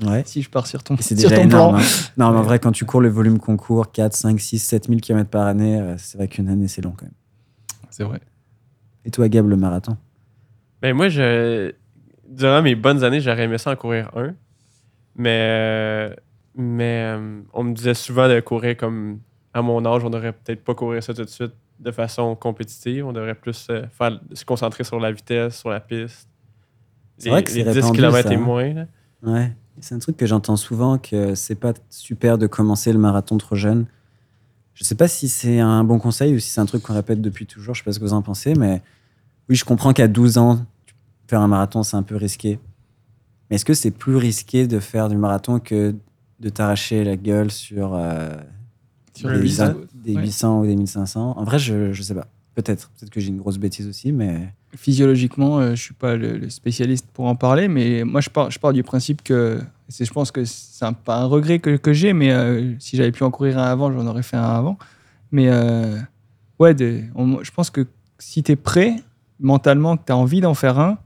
Ouais. 0.05 0.23
Si 0.25 0.41
je 0.41 0.49
pars 0.49 0.67
sur 0.67 0.83
ton, 0.83 0.95
Et 0.95 1.01
C'est 1.01 1.17
sur 1.17 1.29
déjà 1.29 1.41
ton 1.41 1.47
énorme. 1.47 1.75
plan. 1.77 1.83
hein. 1.83 1.87
Non, 2.17 2.31
mais 2.31 2.37
en 2.39 2.43
vrai, 2.43 2.59
quand 2.59 2.71
tu 2.73 2.85
cours 2.85 3.01
le 3.01 3.09
volume 3.09 3.39
qu'on 3.39 3.55
court, 3.57 3.91
4, 3.91 4.13
5, 4.13 4.39
6, 4.39 4.59
7 4.59 4.87
000 4.89 4.99
km 4.99 5.29
par 5.29 5.47
année, 5.47 5.79
euh, 5.79 5.95
c'est 5.97 6.17
vrai 6.17 6.27
qu'une 6.27 6.49
année, 6.49 6.67
c'est 6.67 6.81
long 6.83 6.91
quand 6.91 7.05
même. 7.05 7.13
C'est 7.89 8.03
vrai. 8.03 8.19
Et 9.05 9.09
toi, 9.11 9.27
Gab, 9.29 9.47
le 9.47 9.55
marathon? 9.55 9.97
Ben 10.81 10.93
moi, 10.95 11.09
je, 11.09 11.71
durant 12.29 12.61
mes 12.61 12.75
bonnes 12.75 13.03
années, 13.03 13.21
j'aurais 13.21 13.45
aimé 13.45 13.57
ça 13.57 13.71
en 13.71 13.75
courir 13.75 14.11
un. 14.15 14.35
Mais, 15.17 16.15
mais 16.55 17.15
euh, 17.15 17.41
on 17.53 17.63
me 17.63 17.73
disait 17.73 17.95
souvent 17.95 18.29
de 18.29 18.39
courir 18.39 18.77
comme 18.77 19.19
à 19.53 19.61
mon 19.61 19.83
âge, 19.85 20.03
on 20.05 20.09
devrait 20.09 20.33
peut-être 20.33 20.63
pas 20.63 20.75
courir 20.75 21.03
ça 21.03 21.13
tout 21.13 21.23
de 21.23 21.29
suite 21.29 21.53
de 21.79 21.91
façon 21.91 22.35
compétitive. 22.35 23.05
On 23.05 23.13
devrait 23.13 23.35
plus 23.35 23.67
euh, 23.69 23.83
faire, 23.91 24.19
se 24.33 24.45
concentrer 24.45 24.83
sur 24.83 24.99
la 24.99 25.11
vitesse, 25.11 25.59
sur 25.59 25.69
la 25.69 25.79
piste. 25.79 26.29
C'est 27.17 27.29
vrai 27.29 27.43
que 27.43 27.49
c'est 27.49 27.63
les 27.63 27.71
10 27.71 27.71
répandu, 27.71 27.97
km 27.97 28.27
ça, 28.27 28.33
et 28.33 28.37
hein. 28.37 28.39
moins. 28.39 28.73
là. 28.73 28.85
Ouais. 29.23 29.55
C'est 29.79 29.95
un 29.95 29.99
truc 29.99 30.17
que 30.17 30.25
j'entends 30.25 30.55
souvent, 30.55 30.97
que 30.97 31.35
c'est 31.35 31.55
pas 31.55 31.73
super 31.89 32.37
de 32.37 32.47
commencer 32.47 32.93
le 32.93 32.99
marathon 32.99 33.37
trop 33.37 33.55
jeune. 33.55 33.85
Je 34.73 34.83
sais 34.83 34.95
pas 34.95 35.07
si 35.07 35.27
c'est 35.27 35.59
un 35.59 35.83
bon 35.83 35.99
conseil 35.99 36.35
ou 36.35 36.39
si 36.39 36.49
c'est 36.49 36.61
un 36.61 36.65
truc 36.65 36.83
qu'on 36.83 36.93
répète 36.93 37.21
depuis 37.21 37.47
toujours, 37.47 37.73
je 37.73 37.81
sais 37.81 37.83
pas 37.83 37.91
ce 37.91 37.99
que 37.99 38.05
vous 38.05 38.13
en 38.13 38.21
pensez, 38.21 38.53
mais 38.53 38.81
oui, 39.49 39.55
je 39.55 39.65
comprends 39.65 39.93
qu'à 39.93 40.07
12 40.07 40.37
ans, 40.37 40.65
faire 41.27 41.41
un 41.41 41.47
marathon, 41.47 41.83
c'est 41.83 41.97
un 41.97 42.03
peu 42.03 42.15
risqué. 42.15 42.59
Mais 43.49 43.55
est-ce 43.55 43.65
que 43.65 43.73
c'est 43.73 43.91
plus 43.91 44.15
risqué 44.15 44.67
de 44.67 44.79
faire 44.79 45.09
du 45.09 45.17
marathon 45.17 45.59
que 45.59 45.95
de 46.39 46.49
t'arracher 46.49 47.03
la 47.03 47.15
gueule 47.17 47.49
sur, 47.51 47.93
euh, 47.95 48.29
Sur 49.13 49.29
des, 49.29 49.35
le 49.35 49.41
800. 49.41 49.73
des 49.93 50.15
Ouais. 50.15 50.21
800 50.21 50.59
ou 50.61 50.65
des 50.65 50.75
1500 50.75 51.33
En 51.37 51.43
vrai, 51.43 51.57
je, 51.59 51.93
je 51.93 52.01
sais 52.03 52.13
pas. 52.15 52.27
Peut-être. 52.55 52.89
Peut-être 52.97 53.11
que 53.11 53.19
j'ai 53.19 53.29
une 53.29 53.37
grosse 53.37 53.57
bêtise 53.59 53.87
aussi, 53.87 54.11
mais. 54.11 54.53
Physiologiquement, 54.75 55.59
euh, 55.59 55.75
je 55.75 55.81
suis 55.81 55.93
pas 55.93 56.15
le, 56.15 56.37
le 56.37 56.49
spécialiste 56.49 57.07
pour 57.13 57.25
en 57.25 57.35
parler, 57.35 57.67
mais 57.67 58.03
moi, 58.03 58.19
je 58.21 58.29
pars, 58.29 58.49
je 58.51 58.59
pars 58.59 58.73
du 58.73 58.83
principe 58.83 59.23
que 59.23 59.61
c'est, 59.89 60.05
je 60.05 60.11
pense 60.11 60.31
que 60.31 60.43
c'est 60.43 60.83
un, 60.85 60.93
pas 60.93 61.17
un 61.19 61.25
regret 61.25 61.59
que, 61.59 61.77
que 61.77 61.93
j'ai, 61.93 62.13
mais 62.13 62.31
euh, 62.31 62.73
si 62.79 62.97
j'avais 62.97 63.11
pu 63.11 63.23
en 63.23 63.31
courir 63.31 63.57
un 63.59 63.63
avant, 63.63 63.91
j'en 63.91 64.05
aurais 64.07 64.23
fait 64.23 64.37
un 64.37 64.43
avant. 64.43 64.77
Mais 65.31 65.47
euh, 65.49 65.97
ouais, 66.59 66.73
de- 66.73 67.03
on- 67.15 67.43
je 67.43 67.51
pense 67.51 67.69
que 67.69 67.85
si 68.19 68.41
tu 68.43 68.51
es 68.51 68.55
prêt 68.55 68.95
mentalement, 69.39 69.95
que 69.97 70.03
tu 70.05 70.11
as 70.11 70.17
envie 70.17 70.41
d'en 70.41 70.53
faire 70.55 70.79
un, 70.79 70.97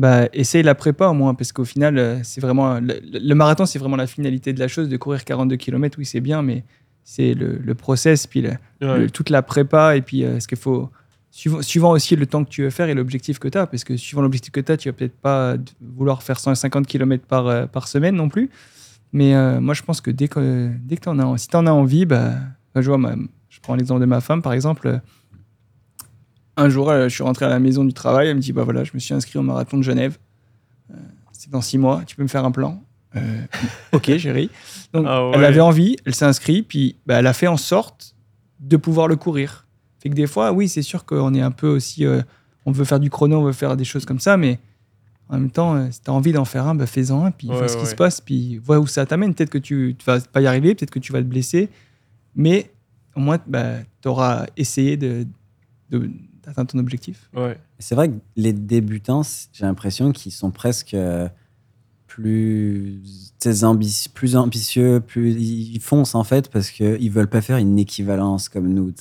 bah, 0.00 0.28
essaye 0.32 0.62
la 0.62 0.74
prépa 0.74 1.06
au 1.08 1.12
moins, 1.14 1.34
parce 1.34 1.52
qu'au 1.52 1.64
final, 1.64 1.98
euh, 1.98 2.18
c'est 2.22 2.40
vraiment 2.40 2.80
le, 2.80 2.94
le 3.02 3.34
marathon, 3.34 3.66
c'est 3.66 3.78
vraiment 3.78 3.96
la 3.96 4.06
finalité 4.06 4.52
de 4.52 4.58
la 4.60 4.68
chose, 4.68 4.88
de 4.88 4.96
courir 4.96 5.24
42 5.24 5.56
km, 5.56 5.98
oui, 5.98 6.06
c'est 6.06 6.20
bien, 6.20 6.40
mais 6.42 6.64
c'est 7.04 7.34
le, 7.34 7.58
le 7.58 7.74
process, 7.74 8.26
puis 8.26 8.40
le, 8.42 8.50
Ouais. 8.82 8.98
le- 9.00 9.10
toute 9.10 9.30
la 9.30 9.42
prépa 9.42 9.96
et 9.96 10.00
puis 10.02 10.24
euh, 10.24 10.40
ce 10.40 10.48
qu'il 10.48 10.56
faut 10.58 10.88
suivant, 11.30 11.60
suivant 11.62 11.90
aussi 11.90 12.16
le 12.16 12.24
temps 12.26 12.44
que 12.44 12.50
tu 12.50 12.62
veux 12.62 12.70
faire 12.70 12.88
et 12.88 12.94
l'objectif 12.94 13.38
que 13.38 13.48
tu 13.48 13.58
as 13.58 13.66
parce 13.66 13.84
que 13.84 13.96
suivant 13.96 14.22
l'objectif 14.22 14.50
que 14.52 14.60
tu 14.60 14.72
as 14.72 14.76
tu 14.78 14.88
vas 14.88 14.92
peut-être 14.94 15.16
pas 15.20 15.56
vouloir 15.80 16.22
faire 16.22 16.38
150 16.40 16.86
km 16.86 17.24
par, 17.26 17.46
euh, 17.46 17.66
par 17.66 17.86
semaine 17.88 18.16
non 18.16 18.28
plus 18.28 18.48
mais 19.12 19.34
euh, 19.34 19.60
moi 19.60 19.74
je 19.74 19.82
pense 19.82 20.00
que 20.00 20.10
dès 20.10 20.28
que 20.28 20.70
dès 20.82 20.96
que 20.96 21.08
en 21.10 21.18
as 21.18 21.38
si 21.38 21.48
tu 21.48 21.56
en 21.56 21.66
as 21.66 21.72
envie 21.72 22.04
bah, 22.06 22.32
bah, 22.74 22.80
je 22.80 22.88
vois 22.88 22.98
ma- 22.98 23.14
je 23.48 23.60
prends 23.60 23.74
l'exemple 23.76 24.00
de 24.00 24.06
ma 24.06 24.20
femme 24.20 24.40
par 24.42 24.52
exemple 24.54 24.88
euh, 24.88 24.98
un 26.60 26.68
jour 26.68 26.90
euh, 26.90 27.08
je 27.08 27.14
suis 27.14 27.22
rentré 27.22 27.44
à 27.46 27.48
la 27.48 27.58
maison 27.58 27.84
du 27.84 27.92
travail 27.92 28.28
elle 28.28 28.36
me 28.36 28.40
dit 28.40 28.52
bah 28.52 28.62
voilà 28.64 28.84
je 28.84 28.90
me 28.94 28.98
suis 28.98 29.14
inscrit 29.14 29.38
au 29.38 29.42
marathon 29.42 29.76
de 29.78 29.82
Genève 29.82 30.18
Euh, 30.90 30.94
c'est 31.32 31.50
dans 31.50 31.60
six 31.62 31.78
mois 31.78 32.02
tu 32.06 32.16
peux 32.16 32.22
me 32.22 32.28
faire 32.28 32.44
un 32.44 32.50
plan 32.52 32.82
Euh, 33.16 33.20
ok 33.92 34.16
j'ai 34.16 34.30
ri 34.32 34.50
donc 34.92 35.04
Ah 35.08 35.26
ouais. 35.28 35.32
elle 35.36 35.44
avait 35.44 35.60
envie 35.60 35.96
elle 36.04 36.14
s'est 36.14 36.24
inscrite 36.26 36.66
puis 36.68 36.96
bah, 37.06 37.16
elle 37.18 37.26
a 37.26 37.32
fait 37.32 37.46
en 37.48 37.56
sorte 37.56 38.14
de 38.60 38.76
pouvoir 38.76 39.08
le 39.08 39.16
courir. 39.16 39.66
Fait 40.00 40.10
que 40.10 40.14
des 40.14 40.26
fois, 40.26 40.52
oui, 40.52 40.68
c'est 40.68 40.82
sûr 40.82 41.04
qu'on 41.06 41.32
est 41.34 41.40
un 41.40 41.50
peu 41.50 41.66
aussi. 41.68 42.04
euh, 42.06 42.20
on 42.66 42.72
veut 42.72 42.84
faire 42.84 43.00
du 43.00 43.08
chrono, 43.10 43.38
on 43.38 43.44
veut 43.44 43.52
faire 43.54 43.74
des 43.76 43.84
choses 43.84 44.04
comme 44.04 44.20
ça, 44.20 44.36
mais 44.36 44.58
en 45.30 45.38
même 45.38 45.50
temps, 45.50 45.76
euh, 45.76 45.88
si 45.90 46.02
tu 46.02 46.10
as 46.10 46.12
envie 46.14 46.32
d'en 46.32 46.44
faire 46.44 46.66
un, 46.66 46.74
bah, 46.74 46.86
fais-en 46.86 47.24
un, 47.24 47.30
puis 47.30 47.48
Ouais, 47.48 47.56
vois 47.56 47.68
ce 47.68 47.76
qui 47.78 47.86
se 47.86 47.94
passe, 47.94 48.20
puis 48.20 48.58
vois 48.58 48.78
où 48.78 48.86
ça 48.86 49.06
t'amène. 49.06 49.34
Peut-être 49.34 49.50
que 49.50 49.58
tu 49.58 49.96
ne 49.98 50.04
vas 50.04 50.20
pas 50.20 50.40
y 50.42 50.46
arriver, 50.46 50.74
peut-être 50.74 50.90
que 50.90 50.98
tu 50.98 51.10
vas 51.12 51.20
te 51.20 51.26
blesser, 51.26 51.68
mais 52.34 52.70
au 53.16 53.20
moins, 53.20 53.38
tu 53.38 54.08
auras 54.08 54.44
essayé 54.58 54.96
de, 54.98 55.26
de- 55.90 56.10
d'atteindre 56.50 56.72
ton 56.72 56.78
objectif. 56.78 57.30
Ouais. 57.34 57.58
C'est 57.78 57.94
vrai 57.94 58.10
que 58.10 58.14
les 58.36 58.52
débutants, 58.52 59.22
j'ai 59.52 59.64
l'impression 59.64 60.12
qu'ils 60.12 60.32
sont 60.32 60.50
presque 60.50 60.94
euh, 60.94 61.28
plus, 62.06 63.00
plus 64.14 64.36
ambitieux, 64.36 65.00
plus 65.00 65.32
ils 65.32 65.80
foncent 65.80 66.14
en 66.14 66.24
fait 66.24 66.50
parce 66.50 66.70
qu'ils 66.70 67.10
veulent 67.10 67.30
pas 67.30 67.40
faire 67.40 67.56
une 67.56 67.78
équivalence 67.78 68.48
comme 68.48 68.68
nous. 68.68 68.92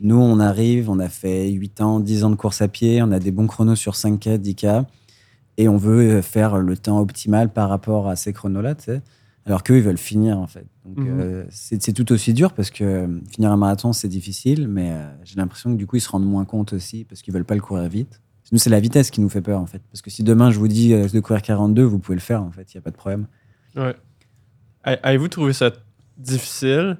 Nous, 0.00 0.16
on 0.16 0.40
arrive, 0.40 0.90
on 0.90 0.98
a 0.98 1.08
fait 1.08 1.50
8 1.50 1.80
ans, 1.80 2.00
10 2.00 2.24
ans 2.24 2.30
de 2.30 2.34
course 2.34 2.60
à 2.60 2.68
pied, 2.68 3.02
on 3.02 3.12
a 3.12 3.20
des 3.20 3.30
bons 3.30 3.46
chronos 3.46 3.76
sur 3.76 3.94
5K, 3.94 4.38
10K, 4.38 4.84
et 5.56 5.68
on 5.68 5.76
veut 5.76 6.20
faire 6.20 6.58
le 6.58 6.76
temps 6.76 6.98
optimal 6.98 7.52
par 7.52 7.68
rapport 7.68 8.08
à 8.08 8.16
ces 8.16 8.32
chronos-là. 8.32 8.74
Alors 9.46 9.62
qu'eux, 9.62 9.76
ils 9.76 9.82
veulent 9.82 9.98
finir, 9.98 10.38
en 10.38 10.46
fait. 10.46 10.66
Donc, 10.86 10.98
Mhm. 10.98 11.20
euh, 11.20 11.44
c'est 11.50 11.92
tout 11.92 12.10
aussi 12.12 12.32
dur 12.32 12.52
parce 12.54 12.70
que 12.70 12.82
euh, 12.84 13.20
finir 13.30 13.50
un 13.52 13.56
marathon, 13.58 13.92
c'est 13.92 14.08
difficile, 14.08 14.68
mais 14.68 14.90
euh, 14.92 15.04
j'ai 15.22 15.36
l'impression 15.36 15.70
que 15.72 15.76
du 15.76 15.86
coup, 15.86 15.96
ils 15.96 16.00
se 16.00 16.08
rendent 16.08 16.24
moins 16.26 16.44
compte 16.46 16.72
aussi 16.72 17.04
parce 17.04 17.20
qu'ils 17.20 17.34
veulent 17.34 17.44
pas 17.44 17.54
le 17.54 17.60
courir 17.60 17.86
vite. 17.88 18.22
Nous, 18.52 18.58
c'est 18.58 18.70
la 18.70 18.80
vitesse 18.80 19.10
qui 19.10 19.20
nous 19.20 19.28
fait 19.28 19.42
peur, 19.42 19.60
en 19.60 19.66
fait. 19.66 19.82
Parce 19.90 20.00
que 20.02 20.10
si 20.10 20.22
demain, 20.22 20.50
je 20.50 20.58
vous 20.58 20.68
dis 20.68 20.90
de 20.90 21.20
courir 21.20 21.42
42, 21.42 21.82
vous 21.82 21.98
pouvez 21.98 22.16
le 22.16 22.20
faire, 22.22 22.42
en 22.42 22.50
fait, 22.50 22.72
il 22.72 22.76
n'y 22.76 22.78
a 22.78 22.82
pas 22.82 22.90
de 22.90 22.96
problème. 22.96 23.26
Ouais. 23.76 23.94
Avez-vous 24.82 25.28
trouvé 25.28 25.52
ça 25.54 25.70
difficile 26.18 26.98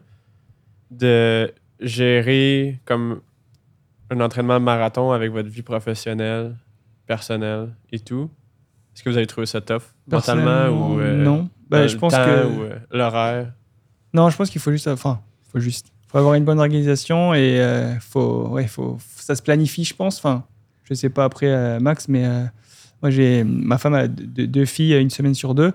de 0.91 1.53
gérer 1.81 2.81
comme 2.85 3.21
un 4.11 4.21
entraînement 4.21 4.59
marathon 4.61 5.13
avec 5.13 5.33
votre 5.33 5.49
vie 5.49 5.63
professionnelle, 5.63 6.57
personnelle 7.07 7.75
et 7.93 7.99
tout? 8.01 8.31
Est-ce 8.95 9.03
que 9.03 9.11
vous 9.11 9.17
avez 9.17 9.27
trouvé 9.27 9.47
ça 9.47 9.61
tough 9.61 9.83
mentalement 10.11 10.69
ou 10.69 11.01
euh, 11.01 11.25
non. 11.25 11.51
Dans 11.75 11.81
Bah, 11.81 11.87
je 11.87 11.97
pense 11.97 12.13
temps 12.13 12.25
que 12.25 12.47
ou 12.47 12.63
euh, 12.63 12.79
l'horaire? 12.93 13.53
non, 14.13 14.31
je 14.31 14.37
pense 14.37 14.51
qu'il 14.51 14.61
faut 14.61 14.71
juste, 14.71 14.89
enfin, 14.89 15.21
faut 15.53 15.61
juste, 15.61 15.87
faut 16.09 16.19
avoir 16.19 16.35
une 16.35 16.45
bonne 16.45 16.61
organisation 16.61 17.35
et 17.35 17.61
euh, 17.61 17.99
faut, 18.01 18.49
ouais, 18.49 18.67
faut, 18.67 18.99
ça 19.17 19.35
se 19.35 19.43
planifie, 19.43 19.85
je 19.85 19.95
pense. 19.95 20.19
Enfin, 20.19 20.45
je 20.85 20.95
sais 20.95 21.11
pas 21.11 21.25
après 21.25 21.49
euh, 21.49 21.81
Max, 21.81 22.09
mais 22.09 22.25
euh, 22.25 22.45
moi 23.03 23.11
j'ai, 23.11 23.45
ma 23.45 23.79
femme 23.79 23.95
a 23.95 24.07
deux, 24.07 24.47
deux 24.47 24.65
filles 24.65 24.95
une 24.95 25.11
semaine 25.11 25.35
sur 25.35 25.55
deux. 25.55 25.73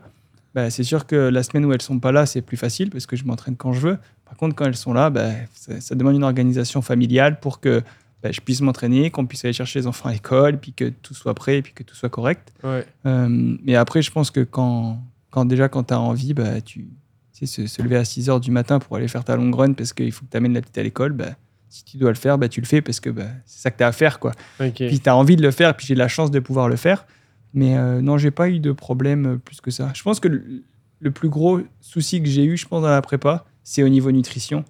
Bah, 0.56 0.70
c'est 0.72 0.84
sûr 0.84 1.06
que 1.06 1.16
la 1.16 1.44
semaine 1.44 1.66
où 1.66 1.74
elles 1.74 1.82
sont 1.82 2.00
pas 2.00 2.12
là, 2.12 2.26
c'est 2.26 2.42
plus 2.42 2.58
facile 2.58 2.90
parce 2.90 3.06
que 3.06 3.16
je 3.16 3.24
m'entraîne 3.24 3.56
quand 3.56 3.74
je 3.74 3.82
veux. 3.82 3.98
Par 4.26 4.36
contre, 4.38 4.56
quand 4.56 4.66
elles 4.66 4.76
sont 4.78 4.94
là, 4.94 5.10
bah, 5.10 5.30
ça, 5.54 5.80
ça 5.80 5.96
demande 5.96 6.16
une 6.16 6.24
organisation 6.24 6.82
familiale 6.82 7.40
pour 7.40 7.60
que 7.60 7.84
bah, 8.24 8.32
je 8.32 8.42
puisse 8.42 8.62
m'entraîner, 8.62 9.12
qu'on 9.12 9.26
puisse 9.26 9.46
aller 9.46 9.54
chercher 9.54 9.80
les 9.80 9.88
enfants 9.88 10.10
à 10.10 10.14
l'école, 10.14 10.58
puis 10.58 10.74
que 10.74 10.90
tout 10.90 11.14
soit 11.14 11.34
prêt, 11.34 11.62
puis 11.62 11.74
que 11.74 11.84
tout 11.84 11.96
soit 11.96 12.10
correct. 12.10 12.52
Ouais. 12.64 12.86
Euh, 13.06 13.28
mais 13.64 13.76
après, 13.76 14.02
je 14.02 14.12
pense 14.12 14.30
que 14.32 14.42
quand, 14.42 15.00
quand 15.30 15.46
déjà, 15.46 15.70
quand 15.70 15.86
tu 15.86 15.94
as 15.94 16.00
envie, 16.00 16.34
bah, 16.34 16.62
tu 16.62 16.90
sais, 17.32 17.46
se, 17.46 17.68
se 17.68 17.82
lever 17.82 17.98
à 17.98 18.06
6 18.06 18.30
heures 18.30 18.40
du 18.40 18.52
matin 18.52 18.80
pour 18.80 18.98
aller 18.98 19.08
faire 19.08 19.24
ta 19.24 19.36
longue 19.36 19.56
run 19.56 19.74
parce 19.74 19.94
qu'il 19.94 20.12
faut 20.12 20.26
que 20.26 20.32
tu 20.32 20.38
amènes 20.38 20.54
la 20.54 20.62
petite 20.62 20.78
à 20.78 20.84
l'école, 20.84 21.14
bah, 21.14 21.36
si 21.70 21.84
tu 21.84 21.98
dois 21.98 22.10
le 22.10 22.16
faire, 22.16 22.38
bah, 22.38 22.50
tu 22.50 22.62
le 22.62 22.66
fais 22.66 22.82
parce 22.82 23.00
que 23.00 23.10
bah, 23.10 23.28
c'est 23.46 23.62
ça 23.62 23.72
que 23.72 23.78
tu 23.78 23.84
as 23.84 23.88
à 23.88 23.92
faire. 23.92 24.20
Quoi. 24.20 24.32
Puis 24.58 25.00
tu 25.00 25.10
as 25.10 25.16
envie 25.16 25.36
de 25.36 25.42
le 25.42 25.52
faire, 25.52 25.76
puis 25.76 25.86
j'ai 25.86 25.96
la 25.96 26.08
chance 26.08 26.32
de 26.32 26.40
pouvoir 26.40 26.68
le 26.68 26.76
faire. 26.76 27.06
Mais 27.54 27.78
euh, 27.78 28.02
non, 28.02 28.18
j'ai 28.18 28.32
pas 28.32 28.50
eu 28.50 28.60
de 28.60 28.72
problème 28.72 29.26
euh, 29.26 29.38
plus 29.38 29.62
que 29.62 29.72
ça. 29.72 29.92
Je 29.96 30.04
pense 30.04 30.20
que 30.20 30.28
le, 30.28 30.64
le 31.00 31.12
plus 31.12 31.30
gros 31.30 31.62
souci 31.82 32.22
que 32.22 32.28
j'ai 32.28 32.44
eu, 32.44 32.58
je 32.58 32.68
pense, 32.68 32.82
dans 32.82 32.90
la 32.90 33.02
prépa, 33.02 33.46
c'est 33.64 33.84
au 33.84 33.90
niveau 33.90 34.12
nutrition. 34.12 34.66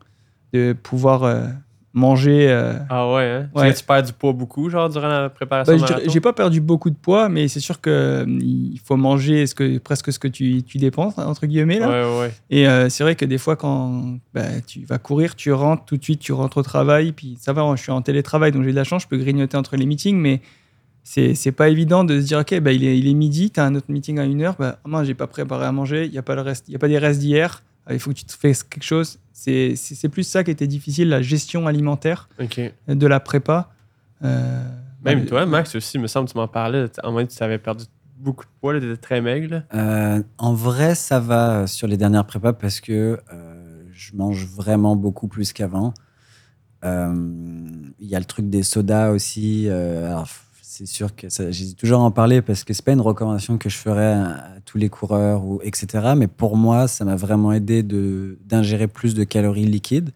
De 0.53 0.73
pouvoir 0.73 1.23
euh, 1.23 1.47
manger. 1.93 2.49
euh, 2.49 2.73
Ah 2.89 3.11
ouais, 3.13 3.23
hein? 3.23 3.49
Ouais. 3.55 3.73
Tu 3.73 3.83
perds 3.83 4.03
du 4.03 4.13
poids 4.13 4.33
beaucoup, 4.33 4.69
genre, 4.69 4.89
durant 4.89 5.07
la 5.07 5.29
préparation 5.29 5.73
Bah, 5.73 5.79
marathon? 5.81 6.09
J'ai 6.11 6.19
pas 6.21 6.33
perdu 6.33 6.61
beaucoup 6.61 6.89
de 6.89 6.95
poids, 6.95 7.29
mais 7.29 7.47
c'est 7.47 7.59
sûr 7.59 7.81
que 7.81 7.89
euh, 7.89 8.25
faut 8.85 8.95
manger 8.97 9.47
ce 9.47 9.55
que, 9.55 9.77
presque 9.79 10.13
ce 10.13 10.19
que 10.19 10.27
tu, 10.27 10.61
tu 10.63 10.77
dépenses, 10.77 11.17
entre 11.17 11.45
guillemets. 11.47 11.79
Là. 11.79 11.89
Ouais, 11.89 12.19
ouais. 12.21 12.33
Et 12.49 12.67
euh, 12.67 12.89
c'est 12.89 13.03
vrai 13.03 13.15
que 13.15 13.25
des 13.25 13.37
fois, 13.37 13.55
quand 13.55 14.17
bah, 14.33 14.61
tu 14.65 14.81
vas 14.85 14.97
courir, 14.99 15.35
tu 15.35 15.51
rentres 15.51 15.85
tout 15.85 15.97
de 15.97 16.03
suite, 16.03 16.19
tu 16.19 16.31
rentres 16.33 16.57
au 16.57 16.63
travail, 16.63 17.11
puis 17.11 17.37
ça 17.39 17.53
va, 17.53 17.65
je 17.75 17.81
suis 17.81 17.91
en 17.91 18.01
télétravail, 18.01 18.51
donc 18.51 18.63
j'ai 18.63 18.71
de 18.71 18.75
la 18.75 18.83
chance, 18.83 19.03
je 19.03 19.07
peux 19.07 19.17
grignoter 19.17 19.57
entre 19.57 19.75
les 19.75 19.85
meetings, 19.85 20.17
mais 20.17 20.41
c'est 21.03 21.51
pas 21.51 21.69
évident 21.69 22.03
de 22.03 22.21
se 22.21 22.25
dire, 22.27 22.39
OK, 22.39 22.59
bah, 22.59 22.71
il, 22.71 22.83
est, 22.85 22.97
il 22.99 23.07
est 23.07 23.13
midi, 23.15 23.49
tu 23.49 23.59
as 23.59 23.65
un 23.65 23.73
autre 23.73 23.87
meeting 23.89 24.19
à 24.19 24.25
une 24.25 24.43
heure, 24.43 24.55
bah, 24.59 24.77
ah, 24.85 24.87
mince, 24.87 25.07
j'ai 25.07 25.15
pas 25.15 25.25
préparé 25.25 25.65
à 25.65 25.71
manger, 25.71 26.05
il 26.05 26.11
n'y 26.11 26.19
a, 26.19 26.21
pas 26.21 26.35
le 26.35 26.41
reste- 26.41 26.69
y 26.69 26.75
a 26.75 26.79
pas 26.79 26.87
des 26.87 26.99
restes 26.99 27.19
d'hier, 27.19 27.63
il 27.91 27.99
faut 27.99 28.11
que 28.11 28.15
tu 28.15 28.25
te 28.25 28.33
fasses 28.33 28.63
quelque 28.63 28.83
chose. 28.83 29.19
C'est 29.33 30.09
plus 30.11 30.23
ça 30.23 30.43
qui 30.43 30.51
était 30.51 30.67
difficile, 30.67 31.09
la 31.09 31.21
gestion 31.21 31.65
alimentaire 31.67 32.29
de 32.87 33.07
la 33.07 33.19
prépa. 33.19 33.71
Euh, 34.23 34.63
Même 35.05 35.21
bah, 35.21 35.25
toi, 35.27 35.45
Max, 35.45 35.75
aussi, 35.75 35.97
il 35.97 36.01
me 36.01 36.07
semble, 36.07 36.27
tu 36.29 36.37
m'en 36.37 36.47
parlais. 36.47 36.85
À 37.01 37.07
un 37.07 37.11
moment, 37.11 37.25
tu 37.25 37.41
avais 37.43 37.57
perdu 37.57 37.85
beaucoup 38.17 38.43
de 38.43 38.49
poids, 38.59 38.77
tu 38.79 38.85
étais 38.85 38.97
très 39.01 39.21
maigre. 39.21 39.63
Euh, 39.73 40.21
en 40.37 40.53
vrai, 40.53 40.93
ça 40.93 41.21
va 41.21 41.61
euh, 41.61 41.67
sur 41.67 41.87
les 41.87 41.95
dernières 41.95 42.25
prépas 42.25 42.51
parce 42.51 42.81
que 42.81 43.17
euh, 43.33 43.83
je 43.93 44.13
mange 44.15 44.45
vraiment 44.45 44.97
beaucoup 44.97 45.29
plus 45.29 45.53
qu'avant. 45.53 45.93
Euh, 46.83 47.13
Il 47.99 48.07
y 48.07 48.15
a 48.15 48.19
le 48.19 48.25
truc 48.25 48.49
des 48.49 48.63
sodas 48.63 49.11
aussi. 49.11 49.67
euh, 49.69 50.07
alors, 50.07 50.27
c'est 50.79 50.85
sûr 50.85 51.13
que 51.13 51.27
j'hésite 51.29 51.77
toujours 51.77 51.99
en 51.99 52.09
parler 52.09 52.41
parce 52.41 52.63
que 52.63 52.73
c'est 52.73 52.85
pas 52.85 52.93
une 52.93 53.01
recommandation 53.01 53.57
que 53.57 53.67
je 53.69 53.75
ferais 53.75 54.13
à, 54.13 54.29
à 54.29 54.59
tous 54.63 54.77
les 54.77 54.87
coureurs 54.87 55.43
ou 55.43 55.59
etc. 55.61 56.13
Mais 56.15 56.27
pour 56.27 56.55
moi, 56.55 56.87
ça 56.87 57.03
m'a 57.03 57.17
vraiment 57.17 57.51
aidé 57.51 57.83
d'ingérer 57.83 58.87
plus 58.87 59.13
de 59.13 59.25
calories 59.25 59.65
liquides, 59.65 60.11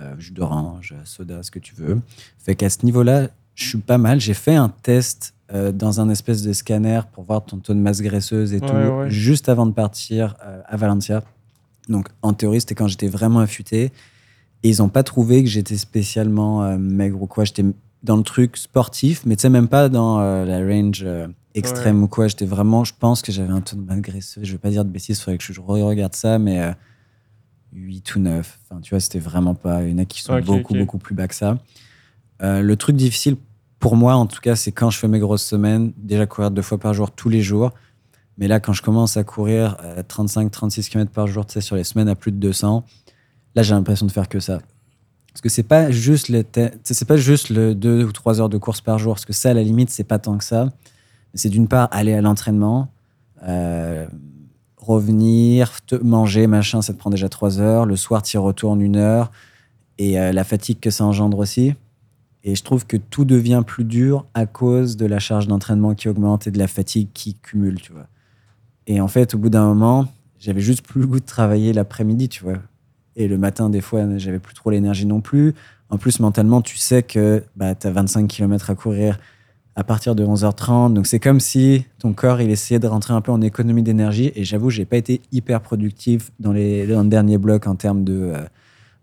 euh, 0.00 0.14
jus 0.18 0.32
d'orange, 0.32 0.94
soda, 1.04 1.42
ce 1.42 1.50
que 1.50 1.58
tu 1.58 1.74
veux. 1.74 2.00
Fait 2.38 2.54
qu'à 2.54 2.70
ce 2.70 2.86
niveau-là, 2.86 3.28
je 3.54 3.68
suis 3.68 3.78
pas 3.78 3.98
mal. 3.98 4.18
J'ai 4.18 4.32
fait 4.32 4.54
un 4.54 4.70
test 4.70 5.34
euh, 5.52 5.72
dans 5.72 6.00
un 6.00 6.08
espèce 6.08 6.40
de 6.42 6.54
scanner 6.54 7.00
pour 7.12 7.24
voir 7.24 7.44
ton 7.44 7.58
taux 7.58 7.74
de 7.74 7.78
masse 7.78 8.00
graisseuse 8.00 8.54
et 8.54 8.60
Ouais, 8.60 8.66
tout, 8.66 8.74
ouais. 8.74 9.10
juste 9.10 9.50
avant 9.50 9.66
de 9.66 9.72
partir 9.72 10.36
euh, 10.42 10.62
à 10.66 10.76
Valencia. 10.78 11.22
Donc, 11.90 12.08
en 12.22 12.32
théorie, 12.32 12.60
c'était 12.62 12.74
quand 12.74 12.88
j'étais 12.88 13.08
vraiment 13.08 13.40
affûté. 13.40 13.92
Et 14.62 14.70
ils 14.70 14.78
n'ont 14.78 14.88
pas 14.88 15.02
trouvé 15.02 15.42
que 15.44 15.50
j'étais 15.50 15.76
spécialement 15.76 16.78
maigre 16.78 17.20
ou 17.20 17.26
quoi. 17.26 17.44
J'étais 17.44 17.64
dans 18.02 18.16
le 18.16 18.22
truc 18.22 18.56
sportif, 18.56 19.24
mais 19.26 19.36
tu 19.36 19.42
sais, 19.42 19.48
même 19.48 19.68
pas 19.68 19.88
dans 19.88 20.20
euh, 20.20 20.44
la 20.44 20.58
range 20.58 21.02
euh, 21.04 21.28
extrême 21.54 22.02
ou 22.02 22.08
quoi. 22.08 22.28
J'étais 22.28 22.46
vraiment, 22.46 22.84
je 22.84 22.92
pense 22.98 23.22
que 23.22 23.30
j'avais 23.30 23.52
un 23.52 23.60
taux 23.60 23.76
de 23.76 23.82
masse 23.82 24.00
graisseuse. 24.00 24.44
Je 24.44 24.52
vais 24.52 24.58
pas 24.58 24.70
dire 24.70 24.84
de 24.84 24.90
bêtises, 24.90 25.18
il 25.18 25.22
faudrait 25.22 25.38
que 25.38 25.52
je 25.52 25.60
regarde 25.60 26.14
ça, 26.14 26.38
mais 26.38 26.60
euh, 26.60 26.72
8 27.72 28.16
ou 28.16 28.20
9. 28.20 28.60
Enfin, 28.64 28.80
tu 28.80 28.90
vois, 28.90 29.00
c'était 29.00 29.20
vraiment 29.20 29.54
pas. 29.54 29.82
Il 29.84 29.90
y 29.90 29.94
en 29.94 29.98
a 29.98 30.04
qui 30.04 30.22
sont 30.22 30.38
beaucoup, 30.40 30.74
beaucoup 30.74 30.98
plus 30.98 31.14
bas 31.14 31.28
que 31.28 31.34
ça. 31.34 31.58
Euh, 32.42 32.60
le 32.60 32.76
truc 32.76 32.96
difficile 32.96 33.36
pour 33.78 33.96
moi, 33.96 34.14
en 34.14 34.26
tout 34.26 34.40
cas, 34.40 34.56
c'est 34.56 34.72
quand 34.72 34.90
je 34.90 34.98
fais 34.98 35.08
mes 35.08 35.18
grosses 35.18 35.44
semaines, 35.44 35.92
déjà 35.96 36.26
courir 36.26 36.50
deux 36.50 36.62
fois 36.62 36.78
par 36.78 36.94
jour, 36.94 37.10
tous 37.10 37.28
les 37.28 37.42
jours. 37.42 37.72
Mais 38.38 38.48
là, 38.48 38.60
quand 38.60 38.72
je 38.72 38.82
commence 38.82 39.16
à 39.16 39.24
courir 39.24 39.76
35-36 40.08 40.88
km 40.88 41.10
par 41.10 41.26
jour, 41.26 41.44
tu 41.44 41.54
sais, 41.54 41.60
sur 41.60 41.76
les 41.76 41.84
semaines 41.84 42.08
à 42.08 42.14
plus 42.14 42.32
de 42.32 42.38
200, 42.38 42.84
là, 43.54 43.62
j'ai 43.62 43.74
l'impression 43.74 44.06
de 44.06 44.12
faire 44.12 44.28
que 44.28 44.40
ça. 44.40 44.60
Parce 45.32 45.40
que 45.40 45.48
c'est 45.48 45.62
pas 45.62 45.90
juste 45.90 46.28
le, 46.28 46.44
c'est 46.82 47.08
pas 47.08 47.16
juste 47.16 47.48
le 47.48 47.74
2 47.74 48.04
ou 48.04 48.12
3 48.12 48.40
heures 48.40 48.48
de 48.48 48.58
course 48.58 48.80
par 48.80 48.98
jour, 48.98 49.14
parce 49.14 49.24
que 49.24 49.32
ça, 49.32 49.50
à 49.50 49.54
la 49.54 49.62
limite, 49.62 49.90
c'est 49.90 50.04
pas 50.04 50.18
tant 50.18 50.36
que 50.36 50.44
ça. 50.44 50.68
C'est 51.34 51.48
d'une 51.48 51.68
part 51.68 51.88
aller 51.90 52.12
à 52.12 52.20
l'entraînement, 52.20 52.88
euh, 53.44 54.06
revenir, 54.76 55.72
manger, 56.02 56.46
machin, 56.46 56.82
ça 56.82 56.92
te 56.92 56.98
prend 56.98 57.08
déjà 57.08 57.30
3 57.30 57.60
heures. 57.60 57.86
Le 57.86 57.96
soir, 57.96 58.22
tu 58.22 58.36
y 58.36 58.38
retournes 58.38 58.82
une 58.82 58.96
heure. 58.96 59.30
Et 59.98 60.18
euh, 60.18 60.32
la 60.32 60.44
fatigue 60.44 60.80
que 60.80 60.90
ça 60.90 61.04
engendre 61.04 61.38
aussi. 61.38 61.74
Et 62.44 62.54
je 62.54 62.62
trouve 62.62 62.86
que 62.86 62.96
tout 62.96 63.24
devient 63.24 63.62
plus 63.66 63.84
dur 63.84 64.26
à 64.34 64.46
cause 64.46 64.96
de 64.96 65.06
la 65.06 65.20
charge 65.20 65.46
d'entraînement 65.46 65.94
qui 65.94 66.08
augmente 66.08 66.46
et 66.46 66.50
de 66.50 66.58
la 66.58 66.66
fatigue 66.66 67.08
qui 67.14 67.34
cumule, 67.34 67.80
tu 67.80 67.92
vois. 67.92 68.08
Et 68.86 69.00
en 69.00 69.08
fait, 69.08 69.34
au 69.34 69.38
bout 69.38 69.48
d'un 69.48 69.64
moment, 69.64 70.08
j'avais 70.40 70.60
juste 70.60 70.82
plus 70.82 71.02
le 71.02 71.06
goût 71.06 71.20
de 71.20 71.24
travailler 71.24 71.72
l'après-midi, 71.72 72.28
tu 72.28 72.42
vois. 72.42 72.58
Et 73.16 73.28
le 73.28 73.38
matin, 73.38 73.70
des 73.70 73.80
fois, 73.80 74.04
j'avais 74.18 74.38
plus 74.38 74.54
trop 74.54 74.70
l'énergie 74.70 75.06
non 75.06 75.20
plus. 75.20 75.54
En 75.90 75.98
plus, 75.98 76.20
mentalement, 76.20 76.62
tu 76.62 76.78
sais 76.78 77.02
que 77.02 77.42
bah, 77.56 77.74
tu 77.74 77.86
as 77.86 77.90
25 77.90 78.26
km 78.26 78.70
à 78.70 78.74
courir 78.74 79.18
à 79.74 79.84
partir 79.84 80.14
de 80.14 80.24
11h30. 80.24 80.92
Donc, 80.92 81.06
c'est 81.06 81.20
comme 81.20 81.40
si 81.40 81.84
ton 81.98 82.12
corps, 82.12 82.40
il 82.40 82.50
essayait 82.50 82.80
de 82.80 82.86
rentrer 82.86 83.14
un 83.14 83.20
peu 83.20 83.32
en 83.32 83.40
économie 83.40 83.82
d'énergie. 83.82 84.32
Et 84.34 84.44
j'avoue, 84.44 84.70
j'ai 84.70 84.84
pas 84.84 84.96
été 84.96 85.20
hyper 85.32 85.60
productif 85.60 86.30
dans, 86.40 86.52
les, 86.52 86.86
dans 86.86 87.02
le 87.02 87.08
dernier 87.08 87.38
bloc 87.38 87.66
en 87.66 87.74
termes 87.74 88.04
de, 88.04 88.32
euh, 88.34 88.42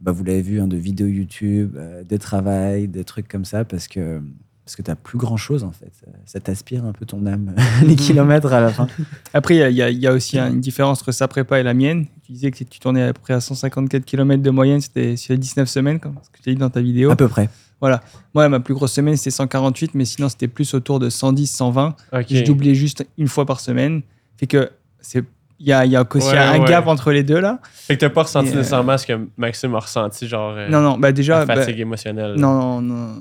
bah, 0.01 0.12
vous 0.12 0.24
l'avez 0.24 0.41
vu, 0.41 0.62
hein, 0.62 0.68
de 0.68 0.78
vidéos 0.78 1.07
YouTube, 1.07 1.76
euh, 1.78 2.03
de 2.03 2.18
travail, 2.18 2.88
des 2.88 3.03
trucs 3.03 3.28
comme 3.28 3.45
ça, 3.45 3.66
parce 3.66 3.88
que, 3.88 4.22
parce 4.70 4.76
que 4.76 4.84
tu 4.84 4.91
plus 5.01 5.17
grand 5.17 5.36
chose, 5.36 5.63
en 5.63 5.72
fait. 5.72 5.91
Ça 6.26 6.39
t'aspire 6.39 6.86
un 6.86 6.91
peu 6.91 7.03
ton 7.03 7.26
âme, 7.26 7.55
les 7.84 7.95
kilomètres 7.95 8.53
à 8.53 8.61
la 8.61 8.70
fin. 8.70 8.88
Après, 9.34 9.55
il 9.55 9.76
y 9.76 9.82
a- 9.82 9.89
y, 9.89 10.07
aussi 10.07 10.38
une 10.38 10.61
différence 10.61 11.01
entre 11.01 11.11
sa 11.11 11.28
prépa 11.28 11.59
et 11.59 11.63
la 11.63 11.74
mienne. 11.74 12.05
Tu 12.24 12.34
disais 12.34 12.51
que 12.51 12.63
tu 12.63 12.80
tournais 12.80 13.01
à 13.01 13.13
peu 13.13 13.20
près 13.20 13.34
à 13.34 13.41
154 13.41 14.05
km 14.05 14.43
de 14.43 14.49
moyenne, 14.51 14.80
c'était 14.80 15.15
sur 15.15 15.34
les 15.34 15.39
19 15.39 15.67
semaines, 15.67 15.99
comme 15.99 16.15
ce 16.22 16.30
que 16.30 16.43
tu 16.43 16.51
as 16.51 16.53
dit 16.53 16.59
dans 16.59 16.70
ta 16.70 16.82
vidéo. 16.82 17.09
À 17.09 17.15
peu 17.15 17.28
près. 17.28 17.49
Moi, 17.82 18.47
ma 18.47 18.59
plus 18.59 18.76
grosse 18.76 18.93
semaine, 18.93 19.17
c'était 19.17 19.32
148, 19.32 19.95
mais 19.95 20.05
sinon, 20.05 20.30
c'était 20.30 20.47
plus 20.47 20.72
autour 20.76 20.99
de 20.99 21.09
110, 21.09 21.47
120. 21.47 21.95
Ok. 22.13 22.26
Je 22.30 22.43
doublais 22.43 22.76
juste 22.76 23.07
une 23.17 23.28
fois 23.28 23.47
par 23.47 23.59
semaine. 23.61 24.03
Fait 24.38 24.45
que 24.45 24.70
c'est. 25.01 25.24
Il 25.61 25.67
y 25.67 25.74
a, 25.74 25.84
il 25.84 25.91
y 25.91 25.95
a 25.97 26.05
aussi 26.13 26.28
Ouais, 26.30 26.38
un 26.38 26.61
ouais. 26.61 26.70
gap 26.70 26.88
entre 26.88 27.11
les 27.11 27.22
deux 27.24 27.41
là. 27.41 27.59
Fait 27.74 27.95
que 27.95 27.99
t'as 27.99 28.09
pas 28.09 28.24
ressenti 28.24 28.47
euh, 28.51 28.55
nécessairement 28.55 28.97
ce 28.97 29.05
que 29.05 29.28
Maxime 29.36 29.76
a 29.76 29.80
ressenti, 29.80 30.26
genre 30.26 30.53
euh, 30.55 30.70
non, 30.70 30.80
non, 30.80 30.97
bah 30.97 31.11
déjà. 31.11 31.39
la 31.39 31.45
bah, 31.45 31.55
fatigue 31.57 31.82
émotionnelle. 31.82 32.36
non, 32.38 32.80
non, 32.80 32.82
non. 32.82 33.15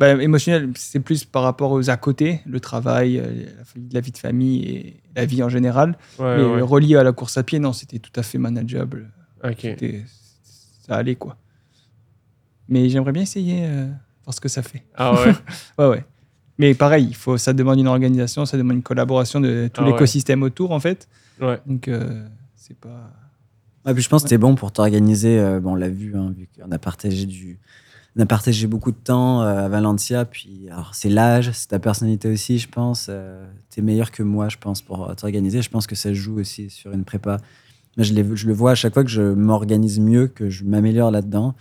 Bah, 0.00 0.14
émotionnel, 0.14 0.70
c'est 0.76 0.98
plus 0.98 1.26
par 1.26 1.42
rapport 1.42 1.72
aux 1.72 1.90
à 1.90 1.96
côté, 1.98 2.40
le 2.46 2.58
travail, 2.58 3.18
euh, 3.18 3.44
la, 3.92 4.00
vie 4.00 4.12
de 4.12 4.16
famille 4.16 4.64
et 4.64 4.96
la 5.14 5.26
vie 5.26 5.42
en 5.42 5.50
général. 5.50 5.98
Ouais, 6.18 6.38
mais 6.38 6.42
ouais. 6.42 6.62
relié 6.62 6.96
à 6.96 7.02
la 7.02 7.12
course 7.12 7.36
à 7.36 7.42
pied, 7.42 7.58
non, 7.58 7.74
c'était 7.74 7.98
tout 7.98 8.12
à 8.16 8.22
fait 8.22 8.38
manageable. 8.38 9.10
Ça 10.86 10.96
allait 10.96 11.16
quoi. 11.16 11.36
Mais 12.66 12.88
j'aimerais 12.88 13.12
bien 13.12 13.24
essayer, 13.24 13.66
euh, 13.66 13.88
voir 14.24 14.32
ce 14.32 14.40
que 14.40 14.48
ça 14.48 14.62
fait. 14.62 14.84
Ah 14.94 15.12
ouais. 15.12 15.34
Ouais, 15.78 15.88
ouais. 15.88 16.04
Mais 16.56 16.72
pareil, 16.72 17.06
il 17.10 17.14
faut, 17.14 17.36
ça 17.36 17.52
demande 17.52 17.78
une 17.78 17.88
organisation, 17.88 18.46
ça 18.46 18.56
demande 18.56 18.76
une 18.76 18.82
collaboration 18.82 19.38
de 19.38 19.68
tout 19.70 19.82
Ah 19.82 19.84
ouais. 19.84 19.92
l'écosystème 19.92 20.42
autour, 20.42 20.70
en 20.70 20.80
fait. 20.80 21.08
ouais. 21.42 21.58
Donc, 21.66 21.88
euh, 21.88 22.26
c'est 22.56 22.76
pas. 22.76 23.12
Ouais, 23.84 23.92
puis 23.92 24.02
je 24.02 24.08
pense 24.08 24.22
que 24.22 24.28
c'était 24.30 24.38
bon 24.38 24.54
pour 24.54 24.72
t'organiser. 24.72 25.38
euh, 25.38 25.60
bon, 25.60 25.72
on 25.72 25.74
l'a 25.74 25.90
vu, 25.90 26.16
hein, 26.16 26.32
vu 26.34 26.48
qu'on 26.56 26.70
a 26.70 26.78
partagé 26.78 27.26
du, 27.26 27.58
on 28.16 28.20
a 28.20 28.26
partagé 28.26 28.66
beaucoup 28.66 28.90
de 28.90 28.96
temps 28.96 29.42
euh, 29.42 29.66
à 29.66 29.68
Valencia. 29.68 30.24
Puis, 30.24 30.68
c'est 30.92 31.08
l'âge, 31.08 31.50
c'est 31.52 31.68
ta 31.68 31.78
personnalité 31.78 32.28
aussi, 32.28 32.58
je 32.58 32.68
pense. 32.68 33.06
Euh, 33.08 33.46
tu 33.70 33.80
es 33.80 33.82
meilleur 33.82 34.10
que 34.10 34.22
moi, 34.22 34.48
je 34.48 34.56
pense, 34.56 34.82
pour 34.82 35.14
t'organiser. 35.16 35.62
Je 35.62 35.70
pense 35.70 35.86
que 35.86 35.94
ça 35.94 36.12
joue 36.12 36.38
aussi 36.38 36.70
sur 36.70 36.92
une 36.92 37.04
prépa. 37.04 37.38
Je, 37.96 38.14
le 38.14 38.52
vois 38.52 38.72
à 38.72 38.74
chaque 38.74 38.94
fois 38.94 39.04
que 39.04 39.10
je 39.10 39.22
m'organise 39.22 40.00
mieux, 40.00 40.26
que 40.26 40.48
je 40.48 40.64
m'améliore 40.64 41.10
là-dedans. 41.10 41.54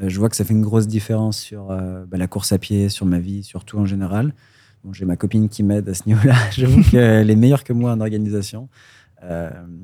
euh, 0.00 0.08
je 0.08 0.18
vois 0.18 0.28
que 0.28 0.36
ça 0.36 0.44
fait 0.44 0.54
une 0.54 0.62
grosse 0.62 0.86
différence 0.86 1.38
sur 1.38 1.70
euh, 1.70 2.04
bah, 2.06 2.18
la 2.18 2.26
course 2.26 2.52
à 2.52 2.58
pied, 2.58 2.88
sur 2.88 3.06
ma 3.06 3.18
vie, 3.18 3.42
sur 3.42 3.64
tout 3.64 3.78
en 3.78 3.86
général. 3.86 4.34
J'ai 4.92 5.04
ma 5.04 5.16
copine 5.16 5.50
qui 5.50 5.62
m'aide 5.62 5.88
à 5.90 5.94
ce 5.94 6.04
niveau-là. 6.06 6.34
J'avoue 6.52 6.82
qu'elle 6.82 7.28
est 7.28 7.36
meilleure 7.36 7.64
que 7.64 7.74
moi 7.74 7.92
en 7.92 8.00
organisation. 8.00 8.68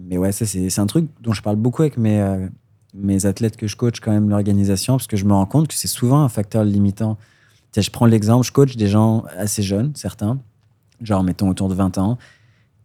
Mais 0.08 0.16
ouais, 0.16 0.32
c'est 0.32 0.78
un 0.78 0.86
truc 0.86 1.08
dont 1.20 1.34
je 1.34 1.42
parle 1.42 1.56
beaucoup 1.56 1.82
avec 1.82 1.98
mes, 1.98 2.48
mes 2.94 3.26
athlètes 3.26 3.56
que 3.56 3.66
je 3.66 3.76
coach, 3.76 4.00
quand 4.00 4.12
même, 4.12 4.28
l'organisation, 4.28 4.96
parce 4.96 5.06
que 5.06 5.16
je 5.16 5.24
me 5.24 5.32
rends 5.32 5.46
compte 5.46 5.68
que 5.68 5.74
c'est 5.74 5.88
souvent 5.88 6.22
un 6.22 6.28
facteur 6.28 6.64
limitant. 6.64 7.18
Je 7.76 7.90
prends 7.90 8.06
l'exemple, 8.06 8.46
je 8.46 8.52
coach 8.52 8.76
des 8.76 8.88
gens 8.88 9.24
assez 9.36 9.62
jeunes, 9.62 9.92
certains, 9.94 10.38
genre, 11.02 11.22
mettons, 11.22 11.50
autour 11.50 11.68
de 11.68 11.74
20 11.74 11.98
ans, 11.98 12.16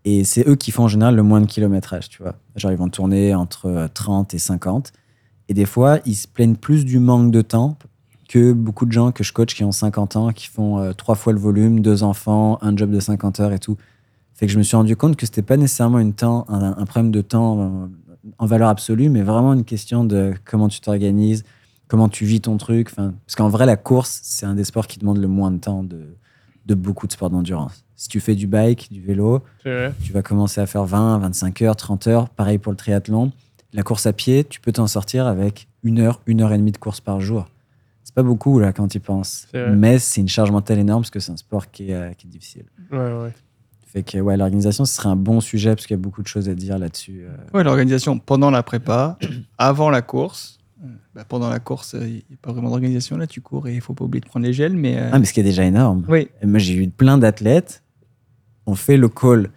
et 0.03 0.23
c'est 0.23 0.47
eux 0.47 0.55
qui 0.55 0.71
font 0.71 0.83
en 0.83 0.87
général 0.87 1.15
le 1.15 1.23
moins 1.23 1.41
de 1.41 1.45
kilométrage, 1.45 2.09
tu 2.09 2.21
vois. 2.23 2.35
Genre, 2.55 2.71
ils 2.71 2.77
vont 2.77 2.89
tourner 2.89 3.35
entre 3.35 3.67
euh, 3.67 3.87
30 3.93 4.33
et 4.33 4.39
50. 4.39 4.93
Et 5.47 5.53
des 5.53 5.65
fois, 5.65 5.99
ils 6.05 6.15
se 6.15 6.27
plaignent 6.27 6.55
plus 6.55 6.85
du 6.85 6.99
manque 6.99 7.31
de 7.31 7.41
temps 7.41 7.77
que 8.27 8.53
beaucoup 8.53 8.85
de 8.85 8.91
gens 8.91 9.11
que 9.11 9.23
je 9.23 9.33
coach 9.33 9.53
qui 9.53 9.63
ont 9.63 9.71
50 9.71 10.15
ans, 10.15 10.31
qui 10.31 10.47
font 10.47 10.79
euh, 10.79 10.93
trois 10.93 11.15
fois 11.15 11.33
le 11.33 11.39
volume, 11.39 11.81
deux 11.81 12.03
enfants, 12.03 12.57
un 12.61 12.75
job 12.75 12.89
de 12.89 12.99
50 12.99 13.39
heures 13.41 13.53
et 13.53 13.59
tout. 13.59 13.77
Fait 14.33 14.47
que 14.47 14.51
je 14.51 14.57
me 14.57 14.63
suis 14.63 14.75
rendu 14.75 14.95
compte 14.95 15.17
que 15.17 15.25
c'était 15.25 15.41
pas 15.43 15.57
nécessairement 15.57 15.99
une 15.99 16.13
temps, 16.13 16.45
un, 16.49 16.75
un 16.77 16.85
problème 16.85 17.11
de 17.11 17.21
temps 17.21 17.59
euh, 17.59 17.87
en 18.37 18.45
valeur 18.45 18.69
absolue, 18.69 19.09
mais 19.09 19.21
vraiment 19.21 19.53
une 19.53 19.63
question 19.63 20.03
de 20.03 20.33
comment 20.45 20.67
tu 20.67 20.79
t'organises, 20.81 21.43
comment 21.87 22.09
tu 22.09 22.25
vis 22.25 22.41
ton 22.41 22.57
truc. 22.57 22.89
Enfin, 22.91 23.13
parce 23.25 23.35
qu'en 23.35 23.49
vrai, 23.49 23.65
la 23.65 23.77
course, 23.77 24.19
c'est 24.23 24.45
un 24.45 24.55
des 24.55 24.63
sports 24.63 24.87
qui 24.87 24.99
demande 24.99 25.17
le 25.17 25.27
moins 25.27 25.51
de 25.51 25.57
temps 25.57 25.83
de, 25.83 26.15
de 26.65 26.75
beaucoup 26.75 27.07
de 27.07 27.11
sports 27.11 27.29
d'endurance. 27.29 27.83
Si 27.95 28.09
tu 28.09 28.19
fais 28.19 28.35
du 28.35 28.47
bike, 28.47 28.91
du 28.91 29.01
vélo, 29.01 29.43
tu 30.03 30.11
vas 30.11 30.21
commencer 30.23 30.59
à 30.59 30.65
faire 30.65 30.85
20, 30.85 31.19
25 31.19 31.61
heures, 31.61 31.75
30 31.75 32.07
heures. 32.07 32.29
Pareil 32.29 32.57
pour 32.57 32.71
le 32.71 32.77
triathlon. 32.77 33.31
La 33.73 33.83
course 33.83 34.05
à 34.05 34.13
pied, 34.13 34.43
tu 34.43 34.59
peux 34.59 34.71
t'en 34.71 34.87
sortir 34.87 35.27
avec 35.27 35.67
une 35.83 35.99
heure, 35.99 36.21
une 36.25 36.41
heure 36.41 36.51
et 36.51 36.57
demie 36.57 36.71
de 36.71 36.77
course 36.77 36.99
par 36.99 37.19
jour. 37.21 37.47
C'est 38.03 38.15
pas 38.15 38.23
beaucoup 38.23 38.59
là 38.59 38.73
quand 38.73 38.87
tu 38.87 38.97
y 38.97 38.99
penses. 38.99 39.47
Mais 39.75 39.99
c'est 39.99 40.19
une 40.19 40.27
charge 40.27 40.51
mentale 40.51 40.79
énorme 40.79 41.03
parce 41.03 41.11
que 41.11 41.19
c'est 41.19 41.31
un 41.31 41.37
sport 41.37 41.69
qui 41.71 41.91
est, 41.91 41.93
euh, 41.93 42.11
qui 42.13 42.27
est 42.27 42.29
difficile. 42.29 42.65
Ouais, 42.91 42.97
ouais. 42.97 43.33
Fait 43.91 44.03
que 44.03 44.17
ouais, 44.19 44.37
l'organisation, 44.37 44.85
ce 44.85 44.93
serait 44.95 45.09
un 45.09 45.15
bon 45.17 45.41
sujet 45.41 45.75
parce 45.75 45.85
qu'il 45.85 45.95
y 45.95 45.99
a 45.99 46.01
beaucoup 46.01 46.21
de 46.21 46.27
choses 46.27 46.47
à 46.47 46.53
dire 46.55 46.77
là-dessus. 46.79 47.23
euh. 47.25 47.35
Ouais, 47.57 47.63
l'organisation 47.63 48.17
pendant 48.19 48.49
la 48.49 48.63
prépa, 48.63 49.17
avant 49.57 49.89
la 49.89 50.01
course. 50.01 50.59
Euh, 50.83 50.87
bah, 51.13 51.25
pendant 51.27 51.49
la 51.49 51.59
course, 51.59 51.95
il 51.99 52.07
n'y 52.07 52.17
a 52.33 52.37
pas 52.41 52.53
vraiment 52.53 52.69
d'organisation. 52.69 53.17
Là, 53.17 53.27
tu 53.27 53.41
cours 53.41 53.67
et 53.67 53.75
il 53.75 53.81
faut 53.81 53.93
pas 53.93 54.05
oublier 54.05 54.21
de 54.21 54.25
prendre 54.27 54.45
les 54.45 54.53
gels. 54.53 54.75
Mais, 54.77 54.97
euh, 54.97 55.09
Ah, 55.11 55.19
mais 55.19 55.25
ce 55.25 55.33
qui 55.33 55.41
est 55.41 55.43
déjà 55.43 55.63
énorme. 55.65 56.05
oui, 56.07 56.29
Moi, 56.43 56.59
j'ai 56.59 56.73
eu 56.75 56.87
plein 56.89 57.17
d'athlètes. 57.17 57.83
On 58.65 58.75
fait 58.75 58.95
le 58.97 59.09
call, 59.09 59.49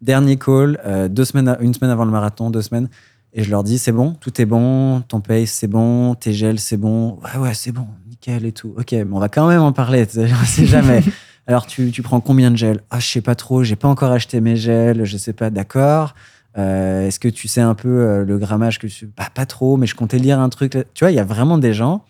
dernier 0.00 0.36
call, 0.36 0.78
euh, 0.86 1.08
deux 1.08 1.24
semaines, 1.24 1.48
à- 1.48 1.60
une 1.60 1.74
semaine 1.74 1.90
avant 1.90 2.04
le 2.04 2.10
marathon, 2.12 2.50
deux 2.50 2.62
semaines. 2.62 2.88
Et 3.32 3.42
je 3.42 3.50
leur 3.50 3.62
dis, 3.64 3.78
c'est 3.78 3.92
bon, 3.92 4.12
tout 4.14 4.40
est 4.40 4.44
bon, 4.46 5.02
ton 5.02 5.20
pace, 5.20 5.50
c'est 5.50 5.68
bon, 5.68 6.14
tes 6.14 6.32
gels, 6.32 6.58
c'est 6.60 6.76
bon. 6.76 7.18
Ouais, 7.22 7.40
ouais, 7.40 7.54
c'est 7.54 7.72
bon, 7.72 7.86
nickel 8.08 8.44
et 8.44 8.52
tout. 8.52 8.74
Ok, 8.78 8.92
mais 8.92 9.06
on 9.12 9.18
va 9.20 9.28
quand 9.28 9.48
même 9.48 9.62
en 9.62 9.72
parler, 9.72 10.06
on 10.16 10.44
sait 10.46 10.66
jamais. 10.66 11.02
Alors, 11.50 11.66
tu, 11.66 11.90
tu 11.90 12.02
prends 12.02 12.20
combien 12.20 12.52
de 12.52 12.56
gels? 12.56 12.80
Ah, 12.90 13.00
je 13.00 13.08
sais 13.08 13.20
pas 13.20 13.34
trop, 13.34 13.64
j'ai 13.64 13.74
pas 13.74 13.88
encore 13.88 14.12
acheté 14.12 14.40
mes 14.40 14.54
gels, 14.54 15.04
je 15.04 15.16
sais 15.16 15.32
pas, 15.32 15.50
d'accord. 15.50 16.14
Euh, 16.56 17.08
Est-ce 17.08 17.18
que 17.18 17.26
tu 17.26 17.48
sais 17.48 17.60
un 17.60 17.74
peu 17.74 17.88
euh, 17.88 18.24
le 18.24 18.38
grammage 18.38 18.78
que 18.78 18.86
tu. 18.86 19.06
Bah, 19.16 19.28
pas 19.34 19.46
trop, 19.46 19.76
mais 19.76 19.88
je 19.88 19.96
comptais 19.96 20.18
lire 20.18 20.38
un 20.38 20.48
truc. 20.48 20.78
Tu 20.94 21.04
vois, 21.04 21.10
il 21.10 21.16
y 21.16 21.18
a 21.18 21.24
vraiment 21.24 21.58
des 21.58 21.72
gens. 21.74 22.04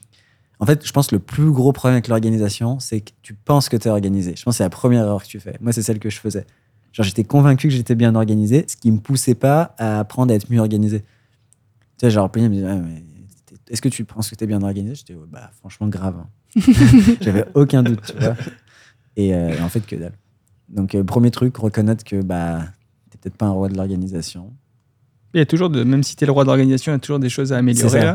En 0.58 0.66
fait, 0.66 0.86
je 0.86 0.92
pense 0.92 1.06
que 1.06 1.14
le 1.14 1.20
plus 1.20 1.50
gros 1.52 1.72
problème 1.72 1.94
avec 1.94 2.08
l'organisation, 2.08 2.80
c'est 2.80 3.00
que 3.00 3.12
tu 3.22 3.32
penses 3.32 3.70
que 3.70 3.78
tu 3.78 3.88
es 3.88 3.90
organisé. 3.90 4.34
Je 4.36 4.42
pense 4.42 4.52
que 4.52 4.56
c'est 4.58 4.62
la 4.62 4.68
première 4.68 5.04
erreur 5.04 5.22
que 5.22 5.28
tu 5.28 5.40
fais. 5.40 5.56
Moi, 5.62 5.72
c'est 5.72 5.82
celle 5.82 6.00
que 6.00 6.10
je 6.10 6.20
faisais. 6.20 6.44
Genre, 6.92 7.06
j'étais 7.06 7.24
convaincu 7.24 7.68
que 7.68 7.74
j'étais 7.74 7.94
bien 7.94 8.14
organisé, 8.16 8.66
ce 8.68 8.76
qui 8.76 8.92
me 8.92 8.98
poussait 8.98 9.34
pas 9.34 9.74
à 9.78 10.00
apprendre 10.00 10.34
à 10.34 10.36
être 10.36 10.50
mieux 10.50 10.60
organisé. 10.60 11.00
Tu 11.00 11.06
sais, 12.02 12.10
genre, 12.10 12.30
me 12.36 12.66
Ah, 12.68 12.74
mais 12.74 13.02
est-ce 13.70 13.80
que 13.80 13.88
tu 13.88 14.04
penses 14.04 14.28
que 14.28 14.34
tu 14.34 14.44
es 14.44 14.46
bien 14.46 14.60
organisé? 14.60 14.96
J'étais, 14.96 15.16
bah, 15.32 15.50
franchement, 15.60 15.86
grave. 15.88 16.16
hein. 16.18 16.28
J'avais 17.22 17.46
aucun 17.54 17.82
doute. 17.82 18.14
Et 19.16 19.34
euh, 19.34 19.60
en 19.62 19.68
fait, 19.68 19.80
que 19.86 19.96
dalle. 19.96 20.14
Donc, 20.68 20.94
euh, 20.94 21.02
premier 21.04 21.30
truc, 21.30 21.56
reconnaître 21.56 22.04
que 22.04 22.22
bah, 22.22 22.62
t'es 23.10 23.18
peut-être 23.18 23.36
pas 23.36 23.46
un 23.46 23.50
roi 23.50 23.68
de 23.68 23.76
l'organisation. 23.76 24.52
il 25.34 25.38
y 25.38 25.40
a 25.40 25.46
toujours, 25.46 25.68
de, 25.70 25.82
même 25.84 26.02
si 26.02 26.14
tu 26.16 26.24
es 26.24 26.26
le 26.26 26.32
roi 26.32 26.44
de 26.44 26.48
l'organisation, 26.48 26.92
il 26.92 26.94
y 26.94 26.96
a 26.96 27.00
toujours 27.00 27.18
des 27.18 27.28
choses 27.28 27.52
à 27.52 27.58
améliorer. 27.58 28.14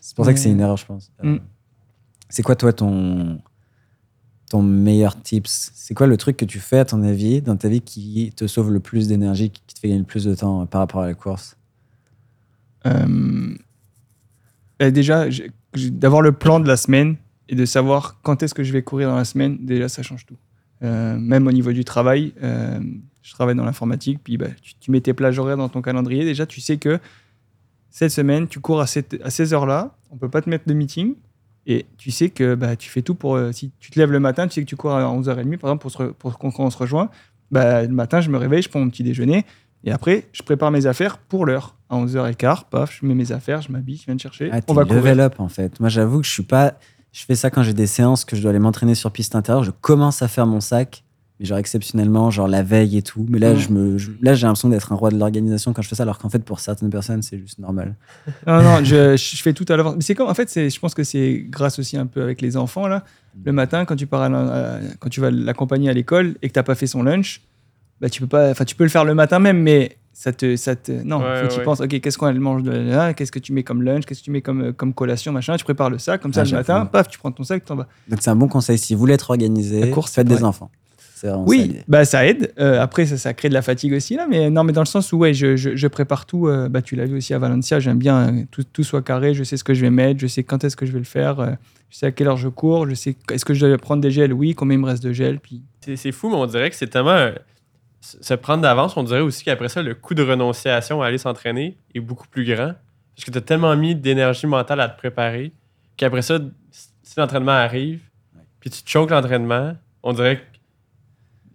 C'est 0.00 0.14
pour 0.14 0.24
ça 0.24 0.32
que 0.32 0.38
c'est 0.38 0.50
une 0.50 0.60
erreur, 0.60 0.76
je 0.76 0.86
pense. 0.86 1.10
Euh, 1.24 1.34
Mm. 1.36 1.40
C'est 2.28 2.42
quoi, 2.42 2.56
toi, 2.56 2.72
ton, 2.72 3.40
ton 4.50 4.62
meilleur 4.62 5.20
tips? 5.20 5.70
C'est 5.74 5.94
quoi 5.94 6.06
le 6.08 6.16
truc 6.16 6.36
que 6.36 6.44
tu 6.44 6.58
fais, 6.60 6.78
à 6.80 6.84
ton 6.84 7.02
avis, 7.04 7.40
dans 7.42 7.56
ta 7.56 7.68
vie 7.68 7.80
qui 7.80 8.32
te 8.36 8.46
sauve 8.48 8.72
le 8.72 8.80
plus 8.80 9.06
d'énergie, 9.08 9.50
qui 9.50 9.62
te 9.74 9.78
fait 9.78 9.88
gagner 9.88 10.00
le 10.00 10.06
plus 10.06 10.24
de 10.24 10.34
temps 10.34 10.64
par 10.66 10.80
rapport 10.80 11.02
à 11.02 11.06
la 11.06 11.14
course? 11.14 11.56
Euh, 12.86 13.54
euh, 14.82 14.90
déjà, 14.90 15.28
j'ai- 15.30 15.50
d'avoir 15.90 16.22
le 16.22 16.32
plan 16.32 16.60
de 16.60 16.66
la 16.68 16.76
semaine 16.76 17.16
et 17.48 17.54
de 17.54 17.64
savoir 17.64 18.18
quand 18.22 18.42
est-ce 18.42 18.54
que 18.54 18.64
je 18.64 18.72
vais 18.72 18.82
courir 18.82 19.08
dans 19.10 19.16
la 19.16 19.24
semaine, 19.24 19.58
déjà, 19.60 19.88
ça 19.88 20.02
change 20.02 20.26
tout. 20.26 20.36
Euh, 20.82 21.16
même 21.18 21.46
au 21.46 21.52
niveau 21.52 21.72
du 21.72 21.84
travail, 21.84 22.32
euh, 22.42 22.78
je 23.22 23.32
travaille 23.32 23.54
dans 23.54 23.64
l'informatique, 23.64 24.18
puis 24.22 24.36
bah, 24.36 24.48
tu, 24.62 24.74
tu 24.78 24.90
mets 24.90 25.00
tes 25.00 25.14
plages 25.14 25.38
horaires 25.38 25.56
dans 25.56 25.68
ton 25.68 25.80
calendrier. 25.82 26.24
Déjà, 26.24 26.44
tu 26.46 26.60
sais 26.60 26.76
que 26.76 26.98
cette 27.90 28.10
semaine, 28.10 28.46
tu 28.46 28.60
cours 28.60 28.80
à, 28.80 28.86
cette- 28.86 29.18
à 29.24 29.30
ces 29.30 29.54
heures-là, 29.54 29.96
on 30.10 30.16
peut 30.16 30.28
pas 30.28 30.42
te 30.42 30.50
mettre 30.50 30.66
de 30.68 30.74
meeting. 30.74 31.14
Et 31.68 31.86
tu 31.96 32.10
sais 32.12 32.28
que 32.30 32.54
bah, 32.54 32.76
tu 32.76 32.88
fais 32.90 33.02
tout 33.02 33.14
pour. 33.16 33.34
euh, 33.36 33.50
si 33.52 33.72
tu 33.80 33.90
te 33.90 33.98
lèves 33.98 34.12
le 34.12 34.20
matin, 34.20 34.46
tu 34.46 34.54
sais 34.54 34.60
que 34.62 34.68
tu 34.68 34.76
cours 34.76 34.92
à 34.92 35.02
11h30, 35.04 35.56
par 35.58 35.70
exemple, 35.70 35.82
pour, 35.82 35.90
se 35.90 35.98
re- 35.98 36.12
pour 36.12 36.38
qu'on 36.38 36.70
se 36.70 36.76
rejoint. 36.78 37.10
Bah, 37.50 37.82
le 37.82 37.88
matin, 37.88 38.20
je 38.20 38.30
me 38.30 38.36
réveille, 38.38 38.62
je 38.62 38.68
prends 38.68 38.78
mon 38.80 38.88
petit 38.90 39.02
déjeuner. 39.02 39.44
Et 39.82 39.90
après, 39.90 40.26
je 40.32 40.42
prépare 40.42 40.70
mes 40.70 40.86
affaires 40.86 41.18
pour 41.18 41.44
l'heure. 41.46 41.74
À 41.88 41.96
11h15, 41.96 42.64
paf, 42.70 42.98
je 43.00 43.06
mets 43.06 43.14
mes 43.14 43.32
affaires, 43.32 43.62
je 43.62 43.70
m'habille, 43.72 43.96
je 43.96 44.04
viens 44.06 44.14
de 44.14 44.20
chercher. 44.20 44.50
Ah, 44.52 44.60
on 44.68 44.74
va 44.74 44.84
courir. 44.84 45.02
level 45.02 45.20
up, 45.20 45.34
en 45.40 45.48
fait. 45.48 45.80
Moi, 45.80 45.88
j'avoue 45.88 46.20
que 46.20 46.26
je 46.26 46.32
suis 46.32 46.42
pas. 46.44 46.74
Je 47.18 47.24
fais 47.24 47.34
ça 47.34 47.48
quand 47.50 47.62
j'ai 47.62 47.72
des 47.72 47.86
séances 47.86 48.26
que 48.26 48.36
je 48.36 48.42
dois 48.42 48.50
aller 48.50 48.58
m'entraîner 48.58 48.94
sur 48.94 49.10
piste 49.10 49.34
intérieure. 49.34 49.64
Je 49.64 49.70
commence 49.70 50.20
à 50.20 50.28
faire 50.28 50.44
mon 50.46 50.60
sac, 50.60 51.02
mais 51.40 51.46
genre 51.46 51.56
exceptionnellement, 51.56 52.30
genre 52.30 52.46
la 52.46 52.62
veille 52.62 52.98
et 52.98 53.02
tout. 53.02 53.24
Mais 53.30 53.38
là, 53.38 53.54
je 53.54 53.70
me, 53.70 53.96
je- 53.96 54.10
là, 54.20 54.34
j'ai 54.34 54.46
l'impression 54.46 54.68
d'être 54.68 54.92
un 54.92 54.96
roi 54.96 55.08
de 55.08 55.16
l'organisation 55.18 55.72
quand 55.72 55.80
je 55.80 55.88
fais 55.88 55.94
ça, 55.94 56.02
alors 56.02 56.18
qu'en 56.18 56.28
fait, 56.28 56.40
pour 56.44 56.60
certaines 56.60 56.90
personnes, 56.90 57.22
c'est 57.22 57.38
juste 57.38 57.58
normal. 57.58 57.94
Non, 58.46 58.62
non, 58.62 58.84
je, 58.84 59.16
je 59.16 59.42
fais 59.42 59.54
tout 59.54 59.64
à 59.70 59.78
l'avance. 59.78 59.94
Mais 59.96 60.02
c'est 60.02 60.14
comme, 60.14 60.28
en 60.28 60.34
fait, 60.34 60.52
je 60.68 60.78
pense 60.78 60.92
que 60.92 61.04
c'est 61.04 61.46
grâce 61.48 61.78
aussi 61.78 61.96
un 61.96 62.04
peu 62.04 62.20
avec 62.22 62.42
les 62.42 62.54
enfants, 62.58 62.86
là. 62.86 63.02
Le 63.44 63.52
matin, 63.52 63.86
quand 63.86 63.96
tu, 63.96 64.06
pars 64.06 64.20
à 64.20 64.28
la- 64.28 64.74
à- 64.74 64.80
quand 64.98 65.08
tu 65.08 65.22
vas 65.22 65.30
l'accompagner 65.30 65.88
à 65.88 65.94
l'école 65.94 66.36
et 66.42 66.48
que 66.48 66.52
tu 66.52 66.58
n'as 66.58 66.64
pas 66.64 66.74
fait 66.74 66.86
son 66.86 67.02
lunch, 67.02 67.40
bah, 67.98 68.10
tu 68.10 68.20
peux 68.20 68.26
pas, 68.28 68.50
enfin, 68.50 68.66
tu 68.66 68.76
peux 68.76 68.84
le 68.84 68.90
faire 68.90 69.06
le 69.06 69.14
matin 69.14 69.38
même, 69.38 69.62
mais 69.62 69.96
ça 70.18 70.32
te, 70.32 70.56
ça 70.56 70.74
te, 70.76 70.92
non, 70.92 71.18
Ouais, 71.18 71.40
faut 71.42 71.46
que 71.48 71.52
tu 71.52 71.58
ouais. 71.58 71.64
penses, 71.64 71.80
ok, 71.82 72.00
qu'est-ce 72.00 72.16
qu'on 72.16 72.32
mange 72.32 72.62
de 72.62 72.70
là, 72.70 73.12
qu'est-ce 73.12 73.30
que 73.30 73.38
tu 73.38 73.52
mets 73.52 73.62
comme 73.64 73.82
lunch, 73.82 74.06
qu'est-ce 74.06 74.20
que 74.20 74.24
tu 74.24 74.30
mets 74.30 74.40
comme, 74.40 74.62
euh, 74.62 74.72
comme 74.72 74.94
collation, 74.94 75.30
machin, 75.30 75.56
tu 75.58 75.64
prépares 75.64 75.90
le 75.90 75.98
sac, 75.98 76.22
comme 76.22 76.32
ça, 76.32 76.40
Ah, 76.40 76.44
le 76.44 76.50
matin, 76.52 76.86
paf, 76.86 77.06
tu 77.08 77.18
prends 77.18 77.30
ton 77.30 77.44
sac, 77.44 77.62
tu 77.62 77.68
t'en 77.68 77.76
vas. 77.76 77.86
Donc, 78.08 78.20
c'est 78.22 78.30
un 78.30 78.36
bon 78.36 78.48
conseil. 78.48 78.78
Si 78.78 78.94
vous 78.94 79.00
voulez 79.00 79.12
être 79.12 79.28
organisé, 79.30 79.80
La 79.80 79.86
course, 79.88 80.12
faites 80.14 80.26
des 80.26 80.42
enfants. 80.42 80.70
Ça, 81.16 81.36
Oui, 81.38 81.58
l'idée. 81.64 81.82
bah 81.88 82.04
ça 82.06 82.26
aide. 82.26 82.52
Euh, 82.58 82.80
après, 82.80 83.04
ça, 83.06 83.16
ça 83.18 83.32
crée 83.34 83.48
de 83.50 83.54
la 83.54 83.62
fatigue 83.62 83.92
aussi 83.94 84.16
là, 84.16 84.26
mais 84.28 84.48
non, 84.50 84.64
mais 84.64 84.72
dans 84.72 84.80
le 84.82 84.86
sens 84.86 85.12
où 85.12 85.18
ouais, 85.18 85.32
je, 85.34 85.56
je- 85.56 85.74
je 85.76 85.86
prépare 85.86 86.24
tout. 86.26 86.46
euh, 86.46 86.68
bah 86.68 86.82
tu 86.82 86.94
l'as 86.96 87.06
vu 87.06 87.16
aussi 87.16 87.32
à 87.32 87.38
Valencia. 87.38 87.78
J'aime 87.80 87.96
bien 87.98 88.28
euh, 88.28 88.42
tout, 88.50 88.64
tout 88.64 88.84
soit 88.84 89.00
carré. 89.02 89.32
Je 89.34 89.42
sais 89.42 89.56
ce 89.56 89.64
que 89.64 89.72
je 89.72 89.80
vais 89.80 89.88
mettre. 89.90 90.20
Je 90.20 90.26
sais 90.26 90.44
quand 90.44 90.62
est-ce 90.64 90.76
que 90.76 90.84
je 90.84 90.92
vais 90.92 90.98
le 90.98 91.04
faire. 91.06 91.40
euh, 91.40 91.50
je 91.88 91.96
sais 91.98 92.06
à 92.06 92.10
quelle 92.10 92.28
heure 92.28 92.36
je 92.36 92.48
cours. 92.48 92.86
Je 92.88 92.94
sais 92.94 93.16
est-ce 93.32 93.46
que 93.46 93.54
je 93.54 93.64
dois 93.66 93.78
prendre 93.78 94.02
des 94.02 94.10
gels? 94.10 94.32
Oui, 94.34 94.54
combien 94.54 94.76
il 94.76 94.80
me 94.80 94.86
reste 94.86 95.02
de 95.02 95.12
gel? 95.14 95.40
Puis 95.40 95.62
C'est 95.80 95.96
c'est 95.96 96.12
fou, 96.12 96.28
mais 96.28 96.36
on 96.36 96.44
dirait 96.46 96.68
que 96.68 96.76
c'est 96.76 96.86
tellement. 96.88 97.30
Se 98.20 98.34
prendre 98.34 98.62
d'avance, 98.62 98.96
on 98.96 99.02
dirait 99.02 99.20
aussi 99.20 99.44
qu'après 99.44 99.68
ça, 99.68 99.82
le 99.82 99.94
coût 99.94 100.14
de 100.14 100.22
renonciation 100.22 101.02
à 101.02 101.06
aller 101.06 101.18
s'entraîner 101.18 101.76
est 101.94 102.00
beaucoup 102.00 102.28
plus 102.28 102.44
grand. 102.44 102.74
Parce 103.14 103.24
que 103.24 103.30
tu 103.30 103.38
as 103.38 103.40
tellement 103.42 103.74
mis 103.76 103.94
d'énergie 103.94 104.46
mentale 104.46 104.80
à 104.80 104.88
te 104.88 104.96
préparer 104.98 105.52
qu'après 105.96 106.22
ça, 106.22 106.38
si 106.70 107.14
l'entraînement 107.18 107.52
arrive, 107.52 108.00
puis 108.60 108.70
tu 108.70 108.82
choques 108.84 109.10
l'entraînement, 109.10 109.74
on 110.02 110.12
dirait, 110.12 110.36
que, 110.36 110.42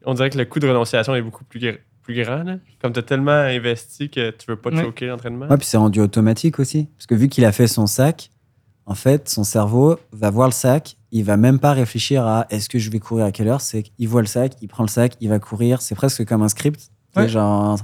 on 0.05 0.13
dirait 0.13 0.29
que 0.29 0.37
le 0.37 0.45
coût 0.45 0.59
de 0.59 0.67
renonciation 0.67 1.13
est 1.15 1.21
beaucoup 1.21 1.43
plus, 1.43 1.59
gr- 1.59 1.77
plus 2.01 2.21
grand. 2.23 2.43
là. 2.43 2.55
Comme 2.81 2.93
tu 2.93 2.99
as 2.99 3.03
tellement 3.03 3.31
investi 3.31 4.09
que 4.09 4.31
tu 4.31 4.45
veux 4.47 4.55
pas 4.55 4.71
te 4.71 4.75
Ouais. 4.77 4.83
choquer 4.83 5.07
l'entraînement. 5.07 5.47
Ouais, 5.47 5.57
puis 5.57 5.67
c'est 5.67 5.77
rendu 5.77 5.99
automatique 5.99 6.59
aussi. 6.59 6.89
Parce 6.97 7.05
que 7.05 7.15
vu 7.15 7.29
qu'il 7.29 7.45
a 7.45 7.51
fait 7.51 7.67
son 7.67 7.85
sac, 7.85 8.31
en 8.87 8.95
fait, 8.95 9.29
son 9.29 9.43
cerveau 9.43 9.99
va 10.11 10.31
voir 10.31 10.47
le 10.47 10.53
sac, 10.53 10.97
il 11.11 11.23
va 11.23 11.37
même 11.37 11.59
pas 11.59 11.73
réfléchir 11.73 12.25
à 12.25 12.47
est-ce 12.49 12.69
que 12.69 12.79
je 12.79 12.89
vais 12.89 12.99
courir 12.99 13.25
à 13.25 13.31
quelle 13.31 13.47
heure. 13.47 13.61
C'est 13.61 13.83
qu'il 13.83 14.07
voit 14.07 14.21
le 14.21 14.27
sac, 14.27 14.53
il 14.61 14.67
prend 14.67 14.83
le 14.83 14.89
sac, 14.89 15.13
il 15.21 15.29
va 15.29 15.39
courir. 15.39 15.81
C'est 15.81 15.95
presque 15.95 16.25
comme 16.25 16.41
un 16.41 16.49
script. 16.49 16.89
Ouais. 17.15 17.27
Genre, 17.27 17.71
en 17.73 17.77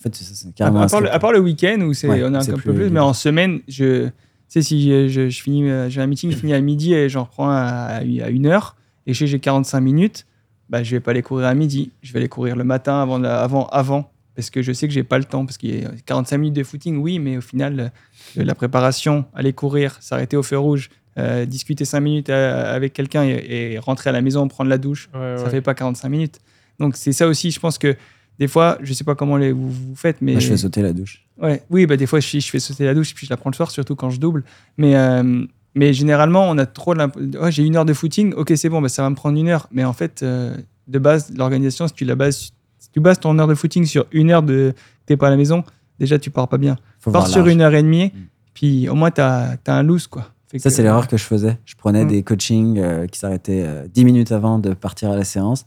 fait, 0.00 0.14
c'est- 0.14 0.48
à, 0.48 0.52
carrément 0.52 0.80
à 0.80 0.84
un 0.84 0.88
part 0.88 1.00
le, 1.00 1.06
script. 1.06 1.16
à 1.16 1.18
part 1.20 1.32
le 1.32 1.38
week-end 1.40 1.80
où 1.82 1.94
c'est 1.94 2.08
Ouais, 2.08 2.22
on 2.24 2.34
a 2.34 2.40
un 2.40 2.44
peu 2.44 2.56
plus 2.56 2.90
mais 2.90 3.00
en 3.00 3.12
semaine, 3.12 3.60
je 3.68 4.06
tu 4.06 4.12
sais 4.48 4.62
si 4.62 4.88
je, 4.88 5.08
je- 5.08 5.28
je 5.30 5.42
finis, 5.42 5.70
j'ai 5.88 6.00
un 6.00 6.06
meeting 6.06 6.30
qui 6.30 6.36
finit 6.36 6.52
à 6.54 6.60
midi 6.60 6.92
et 6.92 7.08
j'en 7.08 7.22
reprends 7.24 7.48
à, 7.50 8.00
à 8.00 8.02
une 8.02 8.46
heure 8.46 8.76
et 9.06 9.14
j'ai 9.14 9.38
45 9.38 9.80
minutes, 9.80 10.26
bah 10.68 10.82
je 10.82 10.90
vais 10.90 11.00
pas 11.00 11.12
aller 11.12 11.22
courir 11.22 11.46
à 11.46 11.54
midi. 11.54 11.90
Je 12.02 12.12
vais 12.12 12.18
aller 12.18 12.28
courir 12.28 12.56
le 12.56 12.64
matin 12.64 13.00
avant, 13.00 13.18
la- 13.18 13.40
avant, 13.42 13.66
avant 13.68 14.10
parce 14.34 14.50
que 14.50 14.60
je 14.62 14.72
sais 14.72 14.88
que 14.88 14.94
j'ai 14.94 15.04
pas 15.04 15.18
le 15.18 15.24
temps 15.24 15.44
parce 15.46 15.56
qu'il 15.58 15.80
y 15.82 15.84
a 15.84 15.90
45 16.06 16.38
minutes 16.38 16.56
de 16.56 16.64
footing, 16.64 16.96
oui, 16.98 17.18
mais 17.18 17.36
au 17.36 17.40
final, 17.42 17.92
euh, 18.38 18.44
la 18.44 18.54
préparation, 18.54 19.24
aller 19.34 19.52
courir, 19.52 19.96
s'arrêter 20.00 20.36
au 20.36 20.42
feu 20.42 20.58
rouge, 20.58 20.90
Euh, 21.18 21.44
discuter 21.44 21.84
5 21.84 22.00
minutes 22.00 22.30
euh, 22.30 22.74
avec 22.74 22.94
quelqu'un 22.94 23.22
et, 23.24 23.72
et 23.74 23.78
rentrer 23.78 24.08
à 24.08 24.14
la 24.14 24.22
maison, 24.22 24.48
prendre 24.48 24.70
la 24.70 24.78
douche, 24.78 25.10
Ouais, 25.14 25.36
ça 25.36 25.44
ouais. 25.44 25.50
fait 25.50 25.60
pas 25.60 25.74
45 25.74 26.08
minutes. 26.08 26.40
Donc 26.80 26.96
c'est 26.96 27.12
ça 27.12 27.26
aussi, 27.28 27.50
je 27.50 27.60
pense 27.60 27.76
que 27.76 27.94
des 28.38 28.48
fois, 28.48 28.78
je 28.80 28.94
sais 28.94 29.04
pas 29.04 29.14
comment 29.14 29.36
les, 29.36 29.52
vous, 29.52 29.70
vous 29.70 29.94
faites, 29.94 30.22
mais 30.22 30.32
Moi, 30.32 30.40
je 30.40 30.48
fais 30.48 30.56
sauter 30.56 30.80
la 30.80 30.94
douche. 30.94 31.22
Ouais, 31.40 31.62
oui, 31.68 31.84
bah, 31.84 31.98
des 31.98 32.06
fois, 32.06 32.18
je, 32.20 32.38
je 32.38 32.48
fais 32.48 32.58
sauter 32.58 32.86
la 32.86 32.94
douche, 32.94 33.14
puis 33.14 33.26
je 33.26 33.30
la 33.32 33.36
prends 33.36 33.50
le 33.50 33.54
soir, 33.54 33.70
surtout 33.70 33.94
quand 33.94 34.08
je 34.08 34.18
double. 34.18 34.42
Mais, 34.78 34.96
euh, 34.96 35.44
mais 35.74 35.92
généralement, 35.92 36.48
on 36.48 36.56
a 36.56 36.64
trop 36.64 36.94
oh, 36.96 37.50
j'ai 37.50 37.62
une 37.64 37.76
heure 37.76 37.84
de 37.84 37.92
footing, 37.92 38.32
ok, 38.32 38.52
c'est 38.56 38.70
bon, 38.70 38.80
bah, 38.80 38.88
ça 38.88 39.02
va 39.02 39.10
me 39.10 39.14
prendre 39.14 39.38
une 39.38 39.48
heure. 39.48 39.68
Mais 39.70 39.84
en 39.84 39.92
fait, 39.92 40.22
euh, 40.22 40.56
de 40.88 40.98
base, 40.98 41.30
l'organisation, 41.36 41.86
si 41.88 41.94
tu 41.94 42.06
la 42.06 42.14
bases, 42.14 42.52
si 42.78 42.90
tu 42.90 43.00
bases 43.00 43.20
ton 43.20 43.38
heure 43.38 43.48
de 43.48 43.54
footing 43.54 43.84
sur 43.84 44.06
une 44.12 44.30
heure 44.30 44.42
de 44.42 44.72
t'es 45.04 45.18
pas 45.18 45.26
à 45.26 45.30
la 45.30 45.36
maison, 45.36 45.62
déjà, 45.98 46.18
tu 46.18 46.30
pars 46.30 46.48
pas 46.48 46.56
bien. 46.58 46.78
Faut 47.00 47.10
Pars 47.10 47.26
sur 47.26 47.40
large. 47.40 47.52
une 47.52 47.60
heure 47.60 47.74
et 47.74 47.82
demie, 47.82 48.06
Mm. 48.06 48.18
puis 48.54 48.88
au 48.88 48.94
moins, 48.94 49.10
tu 49.10 49.20
as, 49.20 49.58
un 49.66 49.82
loose, 49.82 50.06
quoi. 50.06 50.30
Ça, 50.58 50.70
c'est 50.70 50.82
l'erreur 50.82 51.08
que 51.08 51.16
je 51.16 51.24
faisais. 51.24 51.58
Je 51.64 51.74
prenais 51.76 52.04
Mm. 52.04 52.08
des 52.08 52.22
coachings 52.22 52.78
euh, 52.78 53.06
qui 53.06 53.18
s'arrêtaient 53.18 53.62
euh, 53.66 53.86
10 53.92 54.04
minutes 54.04 54.32
avant 54.32 54.58
de 54.58 54.74
partir 54.74 55.10
à 55.10 55.16
la 55.16 55.24
séance. 55.24 55.64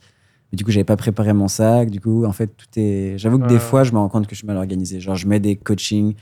Mais 0.52 0.58
du 0.58 0.64
coup, 0.64 0.72
j'avais 0.72 0.84
pas 0.84 0.98
préparé 0.98 1.34
mon 1.34 1.48
sac. 1.48 1.90
Du 1.90 2.00
coup, 2.00 2.26
en 2.26 2.32
fait, 2.32 2.48
tout 2.56 2.68
est. 2.78 3.18
J'avoue 3.18 3.40
que 3.40 3.48
des 3.48 3.56
Ouais. 3.56 3.60
fois, 3.60 3.84
je 3.84 3.92
me 3.94 3.98
rends 3.98 4.10
compte 4.10 4.28
que 4.28 4.36
je 4.36 4.40
suis 4.40 4.48
mal 4.48 4.58
organisé. 4.58 5.00
Genre, 5.00 5.16
je 5.16 5.28
mets 5.28 5.40
des 5.40 5.56
coachings 5.56 6.14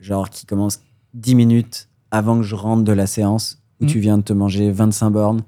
genre 0.00 0.30
qui 0.30 0.46
commencent 0.46 0.80
10 1.14 1.34
minutes 1.34 1.88
avant 2.10 2.36
que 2.38 2.42
je 2.42 2.54
rentre 2.54 2.82
de 2.84 2.92
la 2.92 3.06
séance 3.06 3.58
où 3.80 3.84
Mm. 3.84 3.88
tu 3.88 3.98
viens 4.00 4.18
de 4.18 4.22
te 4.22 4.32
manger 4.32 4.70
25 4.72 5.10
bornes. 5.10 5.42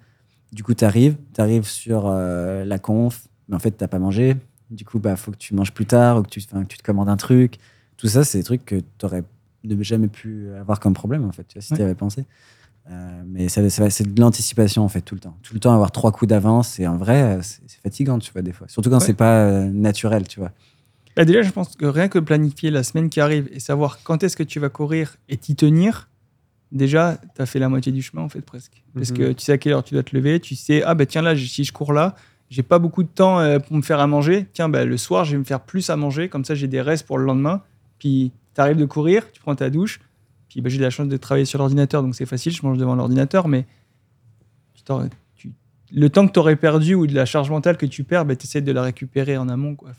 Du 0.53 0.63
coup, 0.63 0.75
tu 0.75 0.85
arrives, 0.85 1.17
tu 1.35 1.41
arrives 1.41 1.67
sur 1.67 2.05
euh, 2.07 2.65
la 2.67 2.79
conf, 2.79 3.27
mais 3.49 3.57
en 3.57 3.59
fait, 3.59 3.71
t'as 3.73 3.89
pas 3.89 3.99
mangé. 3.99 4.37
Du 4.71 4.85
coup, 4.85 4.99
bah, 4.99 5.17
faut 5.17 5.31
que 5.31 5.37
tu 5.39 5.55
manges 5.55 5.73
plus 5.73 5.87
tard 5.87 6.19
ou 6.19 6.23
que 6.23 6.29
tu, 6.29 6.41
que 6.41 6.65
tu 6.69 6.77
te 6.79 6.83
commandes 6.83 7.09
un 7.09 7.17
truc. 7.17 7.59
Tout 7.97 8.09
ça, 8.09 8.25
c'est 8.25 8.39
des 8.39 8.45
trucs 8.45 8.65
que 8.67 8.77
tu 8.77 9.07
aurais 9.07 9.23
jamais 9.81 10.09
pu 10.09 10.49
avoir 10.61 10.81
comme 10.81 10.95
problème, 10.95 11.25
en 11.25 11.33
fait, 11.33 11.45
tu 11.49 11.55
vois, 11.55 11.63
si 11.63 11.73
Ouais. 11.73 11.79
tu 11.79 11.83
avais 11.83 11.95
pensé. 11.95 12.25
Euh, 12.91 13.23
mais 13.27 13.49
ça, 13.49 13.69
ça- 13.71 13.89
c'est 13.91 14.13
de 14.13 14.21
l'anticipation, 14.21 14.83
en 14.83 14.89
fait, 14.89 15.03
tout 15.03 15.15
le 15.15 15.21
temps. 15.21 15.37
Tout 15.43 15.55
le 15.55 15.61
temps 15.61 15.73
avoir 15.75 15.93
trois 15.93 16.11
coups 16.11 16.29
d'avance, 16.29 16.81
et 16.81 16.87
en 16.87 16.97
vrai, 16.97 17.23
euh, 17.23 17.43
c'est 17.43 17.61
c'est 17.69 17.81
fatigant, 17.81 18.19
tu 18.19 18.33
vois, 18.33 18.43
des 18.43 18.53
fois. 18.53 18.67
Surtout 18.69 18.91
quand 18.91 18.99
Ouais. 18.99 19.07
c'est 19.07 19.15
pas 19.15 19.45
euh, 19.47 19.71
naturel, 19.71 20.27
tu 20.27 20.41
vois. 20.41 20.51
Bah, 21.17 21.25
déjà, 21.25 21.43
je 21.43 21.51
pense 21.51 21.77
que 21.77 21.85
rien 21.87 22.09
que 22.09 22.19
planifier 22.19 22.71
la 22.71 22.83
semaine 22.83 23.09
qui 23.09 23.21
arrive 23.21 23.49
et 23.53 23.61
savoir 23.61 24.03
quand 24.03 24.23
est-ce 24.25 24.37
que 24.37 24.43
tu 24.43 24.59
vas 24.59 24.69
courir 24.69 25.17
et 25.29 25.37
t'y 25.37 25.55
tenir, 25.55 26.09
déjà, 26.73 27.19
tu 27.37 27.43
as 27.43 27.47
fait 27.47 27.59
la 27.59 27.69
moitié 27.69 27.93
du 27.93 28.03
chemin, 28.03 28.23
en 28.23 28.29
fait, 28.29 28.41
presque. 28.41 28.83
Parce 28.95 29.11
Mhm. 29.11 29.17
que 29.19 29.33
tu 29.33 29.45
sais 29.45 29.53
à 29.53 29.59
quelle 29.59 29.75
heure 29.75 29.85
tu 29.85 29.95
dois 29.95 30.03
te 30.03 30.17
lever, 30.17 30.41
tu 30.41 30.57
sais, 30.57 30.83
ah 30.83 30.95
ben 30.95 31.07
tiens, 31.07 31.23
là, 31.23 31.37
si 31.37 31.65
je 31.65 31.73
cours 31.73 31.93
là, 31.93 32.17
j'ai 32.51 32.63
pas 32.63 32.79
beaucoup 32.79 33.03
de 33.03 33.09
temps 33.09 33.39
pour 33.61 33.77
me 33.77 33.83
faire 33.83 34.01
à 34.01 34.07
manger. 34.07 34.47
Tiens, 34.53 34.69
bah, 34.69 34.85
le 34.85 34.97
soir, 34.97 35.25
je 35.25 35.33
vais 35.33 35.39
me 35.39 35.45
faire 35.45 35.61
plus 35.61 35.89
à 35.91 35.97
manger, 35.97 36.29
comme 36.29 36.45
ça, 36.45 36.55
j'ai 36.55 36.67
des 36.69 36.81
restes 36.81 37.07
pour 37.07 37.17
le 37.19 37.25
lendemain. 37.25 37.63
Puis, 37.99 38.33
tu 38.55 38.61
arrives 38.61 38.77
de 38.77 38.85
courir, 38.85 39.31
tu 39.33 39.41
prends 39.41 39.55
ta 39.55 39.71
douche. 39.71 40.01
Puis, 40.49 40.61
bah, 40.61 40.69
j'ai 40.69 40.79
de 40.79 40.83
la 40.83 40.91
chance 40.91 41.09
de 41.09 41.17
travailler 41.17 41.47
sur 41.47 41.59
l'ordinateur, 41.59 42.03
donc 42.03 42.15
c'est 42.15 42.27
facile, 42.27 42.53
je 42.53 42.63
mange 42.63 42.79
devant 42.79 42.95
l'ordinateur, 42.95 43.49
mais 43.49 43.67
le 45.93 46.11
temps 46.11 46.27
que 46.27 46.33
tu 46.33 46.39
aurais 46.39 46.57
perdu 46.57 46.95
ou 46.95 47.07
de 47.07 47.15
la 47.15 47.25
charge 47.25 47.51
mentale 47.51 47.77
que 47.77 47.87
tu 47.87 48.05
perds, 48.05 48.25
bah, 48.25 48.37
tu 48.37 48.47
essaies 48.47 48.61
de 48.61 48.73
la 48.73 48.83
récupérer 48.83 49.37
en 49.37 49.49
amont. 49.49 49.77
Quoi. 49.77 49.91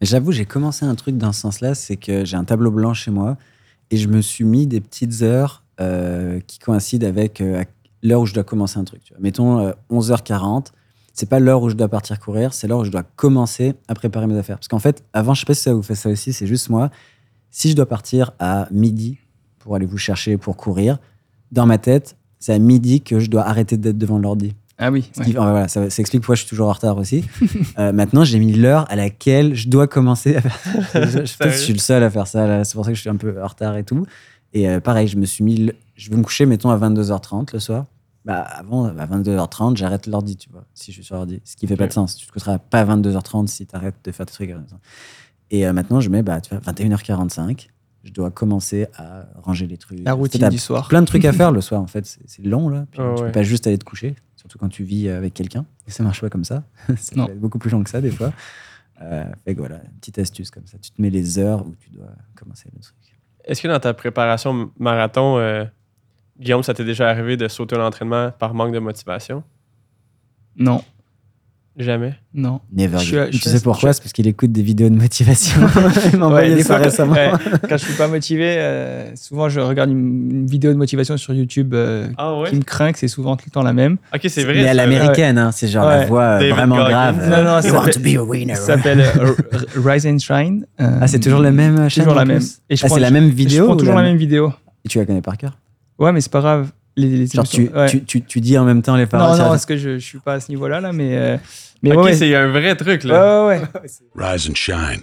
J'avoue, 0.00 0.32
j'ai 0.32 0.44
commencé 0.44 0.84
un 0.84 0.94
truc 0.94 1.16
dans 1.16 1.32
ce 1.32 1.40
sens-là, 1.40 1.74
c'est 1.74 1.96
que 1.96 2.24
j'ai 2.24 2.36
un 2.36 2.44
tableau 2.44 2.70
blanc 2.70 2.94
chez 2.94 3.10
moi 3.10 3.36
et 3.90 3.96
je 3.96 4.08
me 4.08 4.20
suis 4.20 4.44
mis 4.44 4.66
des 4.66 4.80
petites 4.80 5.22
heures 5.22 5.64
euh, 5.80 6.40
qui 6.46 6.58
coïncident 6.58 7.06
avec 7.06 7.40
euh, 7.40 7.64
l'heure 8.02 8.20
où 8.20 8.26
je 8.26 8.34
dois 8.34 8.44
commencer 8.44 8.78
un 8.78 8.84
truc. 8.84 9.12
Mettons 9.18 9.58
euh, 9.58 9.72
11h40, 9.90 10.66
c'est 11.14 11.28
pas 11.28 11.40
l'heure 11.40 11.62
où 11.62 11.68
je 11.68 11.74
dois 11.74 11.88
partir 11.88 12.20
courir, 12.20 12.54
c'est 12.54 12.68
l'heure 12.68 12.78
où 12.78 12.84
je 12.84 12.92
dois 12.92 13.02
commencer 13.02 13.74
à 13.88 13.94
préparer 13.94 14.28
mes 14.28 14.36
affaires. 14.36 14.58
Parce 14.58 14.68
qu'en 14.68 14.78
fait, 14.78 15.04
avant, 15.12 15.34
je 15.34 15.40
sais 15.40 15.46
pas 15.46 15.54
si 15.54 15.62
ça 15.62 15.74
vous 15.74 15.82
fait 15.82 15.96
ça 15.96 16.08
aussi, 16.08 16.32
c'est 16.32 16.46
juste 16.46 16.68
moi. 16.68 16.90
Si 17.50 17.70
je 17.70 17.76
dois 17.76 17.86
partir 17.86 18.32
à 18.38 18.68
midi 18.70 19.18
pour 19.58 19.74
aller 19.74 19.86
vous 19.86 19.98
chercher 19.98 20.36
pour 20.36 20.56
courir, 20.56 20.98
dans 21.52 21.66
ma 21.66 21.78
tête, 21.78 22.16
c'est 22.38 22.52
à 22.52 22.58
midi 22.58 23.00
que 23.00 23.18
je 23.20 23.28
dois 23.30 23.42
arrêter 23.46 23.76
d'être 23.76 23.98
devant 23.98 24.18
l'ordi. 24.18 24.54
Ah 24.80 24.92
oui, 24.92 25.10
qui- 25.24 25.32
voilà, 25.32 25.66
ça, 25.66 25.90
ça 25.90 26.00
explique 26.00 26.22
pourquoi 26.22 26.36
je 26.36 26.42
suis 26.42 26.48
toujours 26.50 26.68
en 26.68 26.72
retard 26.72 26.96
aussi. 26.98 27.24
Euh, 27.78 27.92
maintenant, 27.92 28.22
j'ai 28.24 28.38
mis 28.38 28.52
l'heure 28.52 28.86
à 28.90 28.96
laquelle 28.96 29.54
je 29.54 29.68
dois 29.68 29.86
commencer 29.88 30.36
à 30.36 30.40
faire 30.40 30.56
ça. 30.92 31.04
Je 31.24 31.50
je 31.50 31.56
suis 31.56 31.72
le 31.72 31.78
seul 31.78 32.02
à 32.02 32.10
faire 32.10 32.26
ça. 32.26 32.64
C'est 32.64 32.74
pour 32.74 32.84
ça 32.84 32.90
que 32.92 32.96
je 32.96 33.00
suis 33.00 33.10
un 33.10 33.16
peu 33.16 33.42
en 33.42 33.46
retard 33.46 33.76
et 33.76 33.84
tout. 33.84 34.04
Et 34.52 34.68
euh, 34.68 34.80
pareil, 34.80 35.06
je 35.08 35.16
me 35.16 35.26
suis 35.26 35.42
mis. 35.44 35.56
le- 35.56 35.74
Je 35.96 36.10
vais 36.10 36.16
me 36.16 36.22
coucher, 36.22 36.46
mettons, 36.46 36.70
à 36.70 36.76
22h30 36.76 37.52
le 37.52 37.58
soir. 37.60 37.86
Bah, 38.24 38.40
avant, 38.40 38.84
à 38.86 39.06
22h30, 39.06 39.76
j'arrête 39.76 40.06
l'ordi, 40.06 40.36
tu 40.36 40.48
vois, 40.50 40.64
si 40.74 40.90
je 40.92 40.96
suis 40.96 41.04
sur 41.04 41.16
l'ordi. 41.16 41.40
Ce 41.44 41.56
qui 41.56 41.66
fait 41.66 41.76
pas 41.76 41.86
de 41.86 41.92
sens. 41.92 42.14
Tu 42.16 42.26
te 42.26 42.32
coucheras 42.32 42.58
pas 42.58 42.80
à 42.80 42.84
22h30 42.84 43.46
si 43.48 43.66
tu 43.66 43.74
arrêtes 43.74 43.96
de 44.04 44.12
faire 44.12 44.26
tes 44.26 44.32
trucs. 44.32 44.50
Et 45.50 45.66
euh, 45.66 45.72
maintenant, 45.72 46.00
je 46.00 46.10
mets 46.10 46.22
bah, 46.22 46.40
tu 46.40 46.54
vois, 46.54 46.60
21h45. 46.60 47.68
Je 48.04 48.12
dois 48.12 48.30
commencer 48.30 48.86
à 48.96 49.26
ranger 49.42 49.66
les 49.66 49.76
trucs. 49.76 49.98
la 50.00 50.12
routine 50.14 50.48
du 50.48 50.58
soir. 50.58 50.88
plein 50.88 51.00
de 51.02 51.06
trucs 51.06 51.24
à 51.24 51.32
faire 51.32 51.50
le 51.52 51.60
soir 51.60 51.82
en 51.82 51.86
fait 51.88 52.06
c'est 52.06 52.20
c'est 52.26 52.42
long 52.44 52.68
là 52.68 52.86
Puis 52.90 53.00
Ah 53.02 53.12
tu 53.16 53.20
ouais. 53.22 53.26
peux 53.28 53.32
pas 53.32 53.42
juste 53.42 53.66
aller 53.66 53.76
te 53.76 53.84
coucher 53.84 54.14
surtout 54.36 54.56
quand 54.56 54.68
tu 54.68 54.82
vis 54.84 55.08
avec 55.10 55.34
quelqu'un 55.34 55.66
et 55.86 55.90
ça 55.90 56.04
marche 56.04 56.20
pas 56.20 56.30
comme 56.30 56.44
ça 56.44 56.62
être 56.88 57.38
beaucoup 57.40 57.58
plus 57.58 57.70
long 57.70 57.82
que 57.82 57.90
ça 57.90 58.00
des 58.00 58.12
fois 58.12 58.32
euh, 59.02 59.24
fait 59.44 59.54
que 59.54 59.58
voilà 59.58 59.76
une 59.84 59.98
petite 60.00 60.18
astuce 60.20 60.50
comme 60.50 60.66
ça 60.66 60.78
tu 60.78 60.90
te 60.92 61.02
mets 61.02 61.10
les 61.10 61.38
heures 61.40 61.66
où 61.66 61.74
tu 61.80 61.90
dois 61.90 62.06
commencer 62.36 62.70
le 62.74 62.80
truc 62.80 62.96
Est-ce 63.44 63.60
que 63.60 63.68
dans 63.68 63.80
ta 63.80 63.92
préparation 63.92 64.70
marathon, 64.78 65.36
euh, 65.38 65.64
Guillaume, 66.38 66.62
ça 66.62 66.72
t'est 66.72 66.84
déjà 66.84 67.10
arrivé 67.10 67.36
de 67.36 67.48
sauter 67.48 67.76
l'entraînement 67.76 68.30
par 68.30 68.54
manque 68.54 68.72
de 68.72 68.78
motivation? 68.78 69.42
Non, 70.56 70.82
Jamais. 71.78 72.14
non. 72.34 72.60
never 72.76 72.98
Je 72.98 73.04
suis- 73.04 73.14
je 73.14 73.26
tu 73.30 73.38
sais 73.38 73.60
pourquoi? 73.60 73.90
je- 73.90 73.94
c'est 73.94 74.02
parce 74.02 74.12
qu'il 74.12 74.26
écoute 74.26 74.50
des 74.50 74.62
vidéos 74.62 74.88
de 74.88 74.96
motivation 74.96 75.60
il 76.12 76.18
m'a 76.18 76.28
Ouais, 76.28 76.58
ça 76.58 76.64
fois, 76.64 76.84
récemment 76.84 77.12
ouais, 77.12 77.30
quand 77.68 77.76
je 77.76 77.84
suis 77.84 77.94
pas 77.94 78.08
motivé, 78.08 78.56
euh, 78.58 79.14
souvent 79.14 79.48
je 79.48 79.60
regarde 79.60 79.88
une, 79.90 80.28
une 80.30 80.46
vidéo 80.46 80.72
de 80.72 80.76
motivation 80.76 81.16
sur 81.16 81.32
YouTube 81.34 81.74
euh, 81.74 82.08
Ah 82.18 82.34
ouais? 82.36 82.50
qui 82.50 82.56
me 82.56 82.62
craint, 82.62 82.90
que 82.90 82.98
c'est 82.98 83.06
souvent 83.06 83.36
tout 83.36 83.44
le 83.46 83.52
temps 83.52 83.62
la 83.62 83.72
même. 83.72 83.96
Ok, 84.12 84.22
c'est 84.28 84.42
vrai. 84.42 84.54
mais 84.54 84.66
à 84.68 84.74
l'américaine 84.74 85.38
hein, 85.38 85.52
c'est 85.52 85.68
genre 85.68 85.86
la 85.88 86.04
voix 86.06 86.22
euh, 86.22 86.38
David 86.40 86.54
vraiment 86.54 86.76
grave 86.76 87.28
Non, 87.30 87.44
non, 87.44 87.60
You 87.60 87.74
want 87.74 87.90
to 87.90 88.00
be 88.00 88.16
a 88.16 88.24
winner 88.24 88.54
Ça 88.56 88.76
s'appelle 88.76 89.00
euh, 89.00 89.32
Rise 89.76 90.04
and 90.06 90.18
Shine. 90.18 90.66
Euh, 90.80 90.98
ah 91.00 91.06
c'est 91.06 91.20
toujours 91.20 91.40
la 91.40 91.52
même 91.52 91.88
chaîne 91.88 92.02
Toujours 92.04 92.18
la 92.18 92.24
même. 92.24 92.42
Et 92.68 92.74
je 92.76 92.82
ah, 92.84 92.86
prends- 92.88 92.96
c'est 92.96 93.00
la 93.00 93.10
même 93.12 93.28
Je 93.28 93.34
vidéo 93.34 93.64
prends 93.66 93.74
ou 93.74 93.78
toujours 93.78 93.94
la 93.94 94.02
même 94.02 94.16
vidéo. 94.16 94.52
et 94.84 94.88
tu 94.88 94.98
la 94.98 95.04
connais 95.06 95.22
par 95.22 95.36
cœur? 95.38 95.56
Ouais, 95.98 96.10
mais 96.12 96.20
c'est 96.20 96.32
pas 96.32 96.40
grave. 96.40 96.70
Les, 96.98 97.08
les 97.08 97.26
genre 97.26 97.46
tu, 97.48 97.68
ouais. 97.68 97.86
tu, 97.88 98.02
tu, 98.04 98.22
tu 98.22 98.40
dis 98.40 98.58
en 98.58 98.64
même 98.64 98.82
temps 98.82 98.96
les 98.96 99.06
paroles 99.06 99.36
Non, 99.38 99.44
non, 99.44 99.50
parce 99.50 99.66
que 99.66 99.76
je, 99.76 99.98
je 99.98 100.04
suis 100.04 100.18
pas 100.18 100.34
à 100.34 100.40
ce 100.40 100.50
niveau-là, 100.50 100.80
là, 100.80 100.92
mais. 100.92 101.16
euh, 101.16 101.36
mais 101.82 101.92
Ok, 101.94 102.04
ouais, 102.04 102.14
c'est 102.14 102.34
un 102.34 102.48
vrai 102.48 102.74
truc, 102.76 103.04
là. 103.04 103.46
ouais, 103.46 103.60
ouais. 103.60 103.88
Rise 104.16 104.50
and 104.50 104.54
shine. 104.56 105.02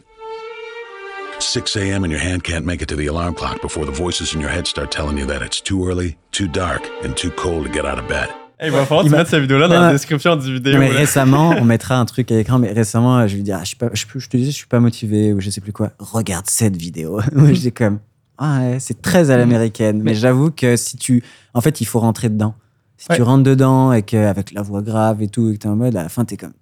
6 1.39 1.75
a.m. 1.77 2.03
and 2.03 2.11
your 2.11 2.19
hand 2.21 2.43
can't 2.43 2.65
make 2.65 2.81
it 2.81 2.87
to 2.89 2.95
the 2.95 3.07
alarm 3.07 3.33
clock 3.33 3.61
before 3.61 3.85
the 3.85 3.91
voices 3.95 4.33
in 4.33 4.39
your 4.41 4.49
head 4.49 4.67
start 4.67 4.89
telling 4.91 5.17
you 5.17 5.25
that 5.27 5.41
it's 5.41 5.61
too 5.61 5.87
early, 5.87 6.17
too 6.31 6.47
dark, 6.47 6.83
and 7.03 7.13
too 7.15 7.29
cold 7.31 7.65
to 7.65 7.71
get 7.71 7.85
out 7.85 7.97
of 7.99 8.07
bed. 8.07 8.27
Hey, 8.57 8.69
il 8.69 8.71
va 8.71 8.85
falloir 8.85 9.03
que 9.03 9.07
Il 9.09 9.11
tu 9.11 9.17
mettes 9.17 9.27
cette 9.27 9.41
vidéo-là 9.41 9.67
dans 9.67 9.75
Non, 9.75 9.81
la 9.87 9.91
description 9.91 10.35
du 10.37 10.53
vidéo. 10.53 10.79
Mais 10.79 10.89
là. 10.89 10.97
récemment, 10.97 11.49
on 11.59 11.65
mettra 11.65 11.97
un 11.97 12.05
truc 12.05 12.31
à 12.31 12.35
l'écran, 12.35 12.57
mais 12.57 12.71
récemment, 12.71 13.27
je 13.27 13.35
lui 13.35 13.43
dis, 13.43 13.51
ah, 13.51 13.59
je, 13.63 13.67
suis 13.67 13.75
pas, 13.75 13.89
je, 13.93 14.05
je 14.15 14.27
te 14.29 14.37
disais, 14.37 14.51
je 14.51 14.55
suis 14.55 14.67
pas 14.67 14.79
motivé, 14.79 15.33
ou 15.33 15.41
je 15.41 15.49
sais 15.49 15.59
plus 15.61 15.73
quoi. 15.73 15.91
Regarde 15.99 16.45
cette 16.49 16.77
vidéo. 16.77 17.19
Moi, 17.33 17.49
je 17.53 17.59
dis 17.59 17.71
comme, 17.73 17.99
ah 18.37 18.59
ouais, 18.61 18.77
c'est 18.79 19.01
très 19.01 19.29
à 19.31 19.37
l'américaine. 19.37 19.97
Mais, 19.97 20.11
Mais- 20.11 20.15
j'avoue 20.15 20.51
que 20.51 20.75
si 20.75 20.97
tu. 20.97 21.23
En 21.53 21.61
fait, 21.61 21.81
il 21.81 21.85
faut 21.85 21.99
rentrer 21.99 22.29
dedans. 22.29 22.55
Si 22.97 23.07
Ouais. 23.09 23.17
tu 23.17 23.21
rentres 23.23 23.43
dedans 23.43 23.91
et 23.93 24.03
qu'avec 24.03 24.51
la 24.53 24.61
voix 24.61 24.81
grave 24.81 25.21
et 25.21 25.27
tout, 25.27 25.49
et 25.49 25.53
que 25.53 25.57
t'es 25.59 25.67
en 25.67 25.75
mode, 25.75 25.95
à 25.95 26.03
la 26.03 26.09
fin, 26.09 26.23
t'es 26.25 26.37
comme. 26.37 26.53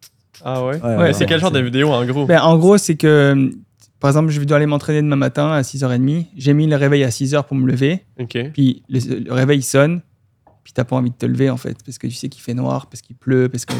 Ah 0.44 0.66
ouais? 0.66 0.82
Ouais, 0.82 0.98
ouais, 0.98 1.14
c'est 1.14 1.26
quel 1.26 1.40
genre 1.40 1.52
de 1.52 1.60
vidéo, 1.60 1.90
en 1.92 2.04
gros? 2.06 2.26
Ben, 2.26 2.42
en 2.42 2.58
gros, 2.58 2.78
c'est 2.78 2.96
que, 2.96 3.52
par 4.00 4.10
exemple, 4.10 4.30
je 4.32 4.42
dois 4.42 4.58
aller 4.58 4.66
m'entraîner 4.66 5.02
demain 5.02 5.16
matin 5.16 5.52
à 5.52 5.62
6h30. 5.62 6.26
J'ai 6.36 6.54
mis 6.54 6.68
le 6.68 6.76
réveil 6.76 7.04
à 7.04 7.10
6h 7.10 7.44
pour 7.46 7.56
me 7.56 7.68
lever. 7.68 8.04
Ok. 8.20 8.38
Puis 8.54 8.84
le, 8.90 9.20
le 9.20 9.32
réveil 9.34 9.62
sonne. 9.62 10.02
Puis 10.64 10.74
t'as 10.74 10.84
pas 10.86 10.96
envie 10.96 11.10
de 11.12 11.16
te 11.16 11.26
lever, 11.26 11.50
en 11.50 11.58
fait. 11.58 11.78
Parce 11.86 11.98
que 11.98 12.08
tu 12.08 12.14
sais 12.14 12.30
qu'il 12.30 12.42
fait 12.42 12.54
noir, 12.54 12.88
parce 12.88 13.02
qu'il 13.02 13.16
pleut, 13.16 13.48
parce 13.50 13.66
que. 13.66 13.74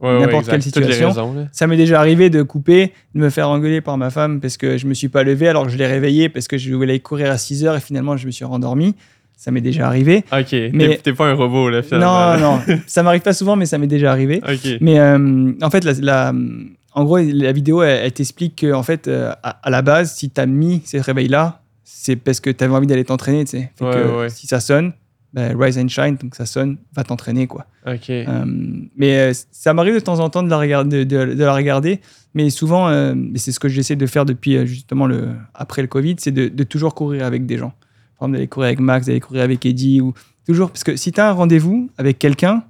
Ouais, 0.00 0.18
N'importe 0.20 0.48
quelle 0.48 0.62
situation. 0.62 1.08
raisons, 1.08 1.32
là. 1.34 1.42
Ça 1.52 1.66
m'est 1.66 1.76
déjà 1.76 1.98
arrivé 2.00 2.28
de 2.30 2.42
couper, 2.42 2.92
de 3.14 3.20
me 3.20 3.30
faire 3.30 3.48
engueuler 3.48 3.80
par 3.80 3.96
ma 3.96 4.10
femme 4.10 4.40
parce 4.40 4.56
que 4.58 4.76
je 4.76 4.86
me 4.86 4.94
suis 4.94 5.08
pas 5.08 5.22
levé 5.22 5.48
alors 5.48 5.64
que 5.64 5.70
je 5.72 5.78
l'ai 5.78 5.86
réveillé 5.86 6.28
parce 6.28 6.48
que 6.48 6.58
je 6.58 6.72
voulais 6.74 6.92
aller 6.92 7.00
courir 7.00 7.30
à 7.30 7.38
6 7.38 7.64
heures 7.64 7.76
et 7.76 7.80
finalement 7.80 8.16
je 8.16 8.26
me 8.26 8.30
suis 8.30 8.44
rendormi. 8.44 8.94
Ça 9.38 9.50
m'est 9.50 9.60
déjà 9.60 9.86
arrivé. 9.86 10.24
Ok. 10.32 10.54
Mais- 10.72 10.96
T'es- 11.02 11.12
pas 11.12 11.26
un 11.28 11.34
robot, 11.34 11.68
là, 11.70 11.82
finalement. 11.82 12.36
Non, 12.38 12.56
non, 12.68 12.76
ça 12.86 13.02
m'arrive 13.02 13.20
pas 13.22 13.34
souvent, 13.34 13.54
mais 13.56 13.66
ça 13.66 13.76
m'est 13.78 13.86
déjà 13.86 14.10
arrivé. 14.10 14.40
Ok. 14.46 14.78
Mais 14.80 14.98
euh, 14.98 15.52
en 15.62 15.70
fait, 15.70 15.84
la, 15.84 15.92
la- 16.00 16.32
en 16.94 17.04
gros, 17.04 17.18
la 17.18 17.52
vidéo, 17.52 17.82
elle, 17.82 18.04
elle 18.04 18.12
t'explique 18.12 18.56
que 18.56 18.72
en 18.72 18.82
fait, 18.82 19.08
euh, 19.08 19.32
à, 19.42 19.58
à 19.62 19.70
la 19.70 19.82
base, 19.82 20.14
si 20.14 20.30
tu 20.30 20.40
as 20.40 20.46
mis 20.46 20.80
ces 20.86 21.00
réveils-là, 21.00 21.60
c'est 21.84 22.16
parce 22.16 22.40
que 22.40 22.48
tu 22.48 22.64
avais 22.64 22.74
envie 22.74 22.86
d'aller 22.86 23.04
t'entraîner. 23.04 23.44
tu 23.44 23.50
sais. 23.58 23.70
Ouais, 23.82 24.04
ouais. 24.20 24.28
Si 24.30 24.46
ça 24.46 24.60
sonne, 24.60 24.92
ben, 25.36 25.56
rise 25.56 25.78
and 25.78 25.86
shine, 25.88 26.16
donc 26.16 26.34
ça 26.34 26.46
sonne, 26.46 26.78
va 26.96 27.04
t'entraîner. 27.04 27.46
quoi. 27.46 27.66
Euh, 27.86 28.44
mais 28.96 29.18
euh, 29.18 29.32
ça 29.52 29.72
m'arrive 29.74 29.94
de 29.94 30.00
temps 30.00 30.18
en 30.18 30.28
temps 30.30 30.42
de 30.42 30.50
la 30.50 30.58
regarder, 30.58 31.04
de, 31.04 31.34
de 31.34 31.44
la 31.44 31.54
regarder 31.54 32.00
mais 32.36 32.50
souvent, 32.50 32.88
euh, 32.88 33.14
c'est 33.36 33.50
ce 33.50 33.58
que 33.58 33.68
j'essaie 33.68 33.96
de 33.96 34.06
faire 34.06 34.26
depuis 34.26 34.56
euh, 34.58 34.66
justement 34.66 35.06
le, 35.06 35.30
après 35.54 35.80
le 35.80 35.88
Covid, 35.88 36.16
c'est 36.18 36.32
de, 36.32 36.48
de 36.48 36.64
toujours 36.64 36.94
courir 36.94 37.24
avec 37.24 37.46
des 37.46 37.56
gens. 37.56 37.72
Par 38.18 38.26
exemple, 38.28 38.32
d'aller 38.32 38.46
courir 38.46 38.66
avec 38.66 38.80
Max, 38.80 39.06
d'aller 39.06 39.20
courir 39.20 39.42
avec 39.42 39.64
Eddie, 39.64 40.02
ou 40.02 40.12
toujours, 40.46 40.70
parce 40.70 40.84
que 40.84 40.96
si 40.96 41.12
tu 41.12 41.20
as 41.20 41.30
un 41.30 41.32
rendez-vous 41.32 41.88
avec 41.96 42.18
quelqu'un, 42.18 42.62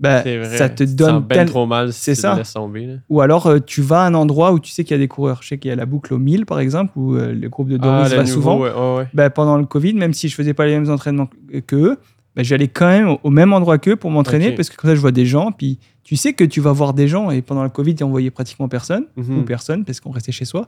vrai. 0.00 0.56
ça 0.58 0.68
te 0.68 0.84
donne 0.84 1.20
ben 1.20 1.34
tel- 1.36 1.48
trop 1.48 1.64
mal 1.66 1.92
si 1.92 2.00
C'est 2.00 2.14
ça. 2.14 2.38
tomber, 2.54 2.86
là. 2.86 2.94
Ou 3.08 3.20
alors, 3.20 3.46
euh, 3.46 3.58
tu 3.58 3.80
vas 3.82 4.02
à 4.02 4.06
un 4.06 4.14
endroit 4.14 4.52
où 4.52 4.58
tu 4.60 4.70
sais 4.70 4.84
qu'il 4.84 4.92
y 4.94 4.94
a 4.94 4.98
des 4.98 5.08
coureurs. 5.08 5.40
Je 5.42 5.48
sais 5.48 5.58
qu'il 5.58 5.68
y 5.70 5.72
a 5.72 5.76
la 5.76 5.86
boucle 5.86 6.12
au 6.14 6.18
1000, 6.18 6.44
par 6.46 6.60
exemple, 6.60 6.92
où 6.96 7.14
euh, 7.14 7.32
le 7.32 7.48
groupe 7.48 7.68
de 7.68 7.76
Doris 7.78 8.10
Ah, 8.12 8.16
va 8.16 8.22
nouveau, 8.22 8.32
souvent. 8.32 8.58
ouais, 8.60 8.70
ouais, 8.72 8.96
ouais. 8.98 9.08
Bah, 9.14 9.30
pendant 9.30 9.56
le 9.56 9.64
Covid, 9.64 9.94
même 9.94 10.12
si 10.14 10.28
je 10.28 10.34
faisais 10.34 10.52
pas 10.54 10.66
les 10.66 10.78
mêmes 10.78 10.90
entraînements 10.90 11.28
que- 11.66 11.76
eux, 11.76 11.96
bah, 12.34 12.42
j'allais 12.42 12.68
quand 12.68 12.86
même 12.88 13.16
au- 13.22 13.30
même 13.30 13.52
endroit 13.54 13.78
qu'eux 13.78 13.96
pour 13.96 14.10
m'entraîner 14.10 14.52
parce 14.52 14.68
que 14.68 14.76
comme 14.76 14.90
ça, 14.90 14.94
je 14.94 15.00
vois 15.00 15.12
des 15.12 15.24
gens. 15.26 15.50
Puis 15.52 15.78
tu 16.04 16.16
sais 16.16 16.34
que 16.34 16.44
tu 16.44 16.60
vas 16.60 16.72
voir 16.72 16.92
des 16.92 17.08
gens 17.08 17.30
et 17.30 17.40
pendant 17.40 17.62
le 17.64 17.70
Covid, 17.70 17.96
on 18.02 18.08
voyait 18.10 18.30
pratiquement 18.30 18.68
personne 18.68 19.06
Mhm. 19.16 19.38
ou 19.38 19.42
personne 19.44 19.84
parce 19.84 20.00
qu'on 20.00 20.10
restait 20.10 20.32
chez 20.32 20.44
soi. 20.44 20.66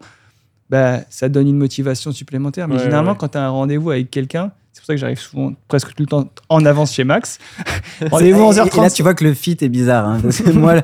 Bah, 0.70 1.01
ça 1.09 1.29
donne 1.29 1.49
une 1.49 1.57
motivation 1.57 2.12
supplémentaire. 2.12 2.68
Mais 2.68 2.79
généralement, 2.79 3.14
quand 3.14 3.29
tu 3.29 3.39
as 3.39 3.45
un 3.47 3.49
rendez-vous 3.51 3.91
avec 3.91 4.11
quelqu'un, 4.11 4.53
ça 4.89 4.95
que 4.95 5.01
j'arrive 5.01 5.18
souvent 5.18 5.53
presque 5.68 5.95
tout 5.95 6.03
le 6.03 6.07
temps 6.09 6.28
en 6.49 6.64
avance 6.64 6.93
chez 6.95 7.05
Max. 7.05 7.39
rendez-vous 8.11 8.41
Et- 8.41 8.55
11h30. 8.55 8.78
Et 8.78 8.80
là, 8.82 8.91
tu 8.91 9.03
vois 9.03 9.14
que 9.14 9.24
le 9.24 9.34
fit 9.34 9.57
est 9.61 9.68
bizarre. 9.68 10.07
hein, 10.07 10.18
parce 10.22 10.41
que 10.43 10.51
moi, 10.51 10.74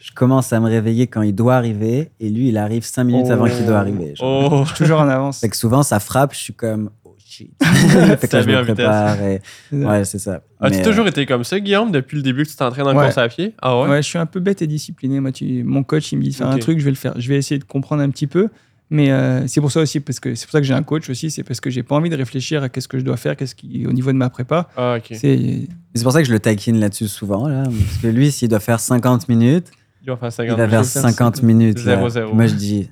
je 0.00 0.10
commence 0.12 0.52
à 0.52 0.60
me 0.60 0.68
réveiller 0.68 1.06
quand 1.06 1.22
il 1.22 1.34
doit 1.34 1.56
arriver. 1.56 2.10
Et 2.20 2.28
lui, 2.28 2.48
il 2.48 2.58
arrive 2.58 2.84
cinq 2.84 3.04
minutes 3.04 3.30
avant 3.30 3.46
qu'il 3.46 3.64
doit 3.66 3.78
arriver. 3.78 4.14
genre. 4.16 4.52
Oh. 4.52 4.64
Je 4.64 4.68
suis 4.74 4.84
toujours 4.84 5.00
en 5.00 5.08
avance. 5.08 5.40
Fait 5.40 5.48
que 5.48 5.56
souvent, 5.56 5.82
ça 5.82 6.00
frappe. 6.00 6.34
Je 6.34 6.38
suis 6.38 6.52
comme, 6.54 6.90
oh 7.04 7.14
shit. 7.24 7.50
fait 7.62 8.18
que 8.20 8.26
Ça 8.28 8.38
là, 8.38 8.42
je 8.42 8.50
me 8.50 8.62
prépare. 8.74 9.22
Et... 9.22 9.40
Ouais, 9.72 10.04
c'est 10.04 10.18
ça. 10.18 10.42
As-tu 10.60 10.78
Mais, 10.78 10.82
toujours 10.82 11.06
été 11.06 11.24
comme 11.26 11.44
ça, 11.44 11.58
Guillaume, 11.60 11.90
depuis 11.92 12.16
le 12.16 12.22
début 12.22 12.44
que 12.44 12.50
tu 12.50 12.56
t'entraînes 12.56 12.86
en 12.86 12.96
Ouais. 12.96 13.04
course 13.04 13.18
à 13.18 13.28
pied? 13.28 13.54
Ah 13.62 13.80
ouais? 13.80 13.88
Ouais, 13.88 14.02
je 14.02 14.08
suis 14.08 14.18
un 14.18 14.26
peu 14.26 14.40
bête 14.40 14.60
et 14.62 14.66
discipliné. 14.66 15.20
Moi, 15.20 15.32
tu- 15.32 15.62
mon 15.64 15.82
coach, 15.84 16.10
il 16.12 16.18
me 16.18 16.22
dit 16.22 16.30
de 16.30 16.34
faire 16.34 16.48
un 16.48 16.54
Ok. 16.56 16.60
truc, 16.60 16.78
je 16.80 16.84
vais 16.84 16.90
le 16.90 16.96
faire. 16.96 17.14
Je 17.18 17.28
vais 17.28 17.36
essayer 17.36 17.58
de 17.58 17.64
comprendre 17.64 18.02
un 18.02 18.10
petit 18.10 18.26
peu. 18.26 18.48
Mais 18.92 19.10
euh, 19.10 19.46
c'est 19.46 19.60
pour 19.62 19.72
ça 19.72 19.80
aussi, 19.80 20.00
parce 20.00 20.20
que 20.20 20.34
c'est 20.34 20.44
pour 20.44 20.52
ça 20.52 20.60
que 20.60 20.66
j'ai 20.66 20.74
un 20.74 20.82
coach 20.82 21.08
aussi, 21.08 21.30
c'est 21.30 21.42
parce 21.42 21.60
que 21.60 21.70
j'ai 21.70 21.82
pas 21.82 21.96
envie 21.96 22.10
de 22.10 22.16
réfléchir 22.16 22.62
à 22.62 22.68
qu'est-ce 22.68 22.88
que 22.88 22.98
je 22.98 23.04
dois 23.04 23.16
faire, 23.16 23.36
qu'est-ce 23.36 23.54
qui 23.54 23.86
au 23.86 23.92
niveau 23.92 24.12
de 24.12 24.16
ma 24.18 24.28
prépa. 24.28 24.68
Ah. 24.76 24.96
C'est 25.10 25.66
C'est 25.94 26.02
pour 26.02 26.12
ça 26.12 26.20
que 26.20 26.28
je 26.28 26.32
le 26.32 26.40
taquine 26.40 26.78
là-dessus 26.78 27.08
souvent. 27.08 27.48
Là, 27.48 27.62
parce 27.64 27.98
que 28.02 28.06
lui, 28.08 28.30
s'il 28.30 28.48
doit 28.48 28.60
faire 28.60 28.80
50 28.80 29.28
minutes, 29.30 29.68
Il 30.04 30.10
va 30.10 30.16
faire 30.16 30.28
il 30.28 30.32
50 30.32 30.58
va 30.58 30.68
faire 30.68 30.80
minutes. 30.80 30.92
faire 30.92 31.02
50 31.02 31.42
minutes. 31.42 31.78
Moi, 32.34 32.46
je 32.48 32.54
dis, 32.54 32.90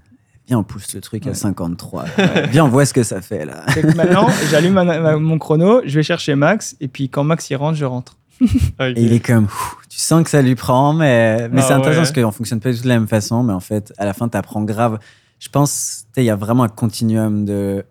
viens, 0.48 0.59
on 0.61 0.64
pousse 0.64 0.94
le 0.94 1.01
truc 1.03 1.26
à 1.26 1.30
Ouais. 1.30 1.34
53. 1.34 2.05
là. 2.16 2.46
Viens, 2.51 2.64
on 2.64 2.68
voit 2.68 2.86
ce 2.86 2.94
que 2.94 3.03
ça 3.03 3.20
fait 3.20 3.44
là. 3.44 3.64
Maintenant, 3.94 4.28
j'allume 4.51 4.72
ma- 4.72 4.84
ma- 4.84 5.16
mon 5.18 5.38
chrono, 5.38 5.82
je 5.84 5.94
vais 5.94 6.03
chercher 6.03 6.34
Max, 6.34 6.76
et 6.80 6.88
puis 6.88 7.09
quand 7.11 7.24
Max 7.24 7.51
y 7.51 7.55
rentre, 7.57 7.76
je 7.76 7.84
rentre. 7.84 8.16
Et 8.80 8.94
il 8.96 9.12
est 9.12 9.20
comme, 9.20 9.48
tu 9.90 9.98
sens 9.98 10.24
que 10.24 10.30
ça 10.30 10.40
lui 10.40 10.55
prend, 10.55 10.94
mais, 10.94 11.48
mais 11.51 11.61
Ah 11.61 11.66
c'est 11.66 11.72
intéressant 11.74 12.01
ouais. 12.01 12.07
parce 12.07 12.12
qu'on 12.12 12.30
fonctionne 12.32 12.59
pas 12.61 12.70
du 12.70 12.78
tout 12.78 12.84
de 12.84 12.88
la 12.88 12.98
même 12.98 13.07
façon, 13.09 13.42
mais 13.42 13.53
en 13.53 13.61
fait, 13.61 13.92
à 13.98 14.07
la 14.07 14.14
fin, 14.14 14.30
tu 14.30 14.38
apprends 14.38 14.62
grave. 14.62 14.98
Je 15.41 15.49
pense, 15.49 16.05
tu 16.05 16.14
sais, 16.14 16.22
il 16.22 16.26
y 16.26 16.30
a 16.30 16.36
vraiment 16.36 16.62
un 16.62 16.68
continuum 16.68 17.45
de 17.45 17.84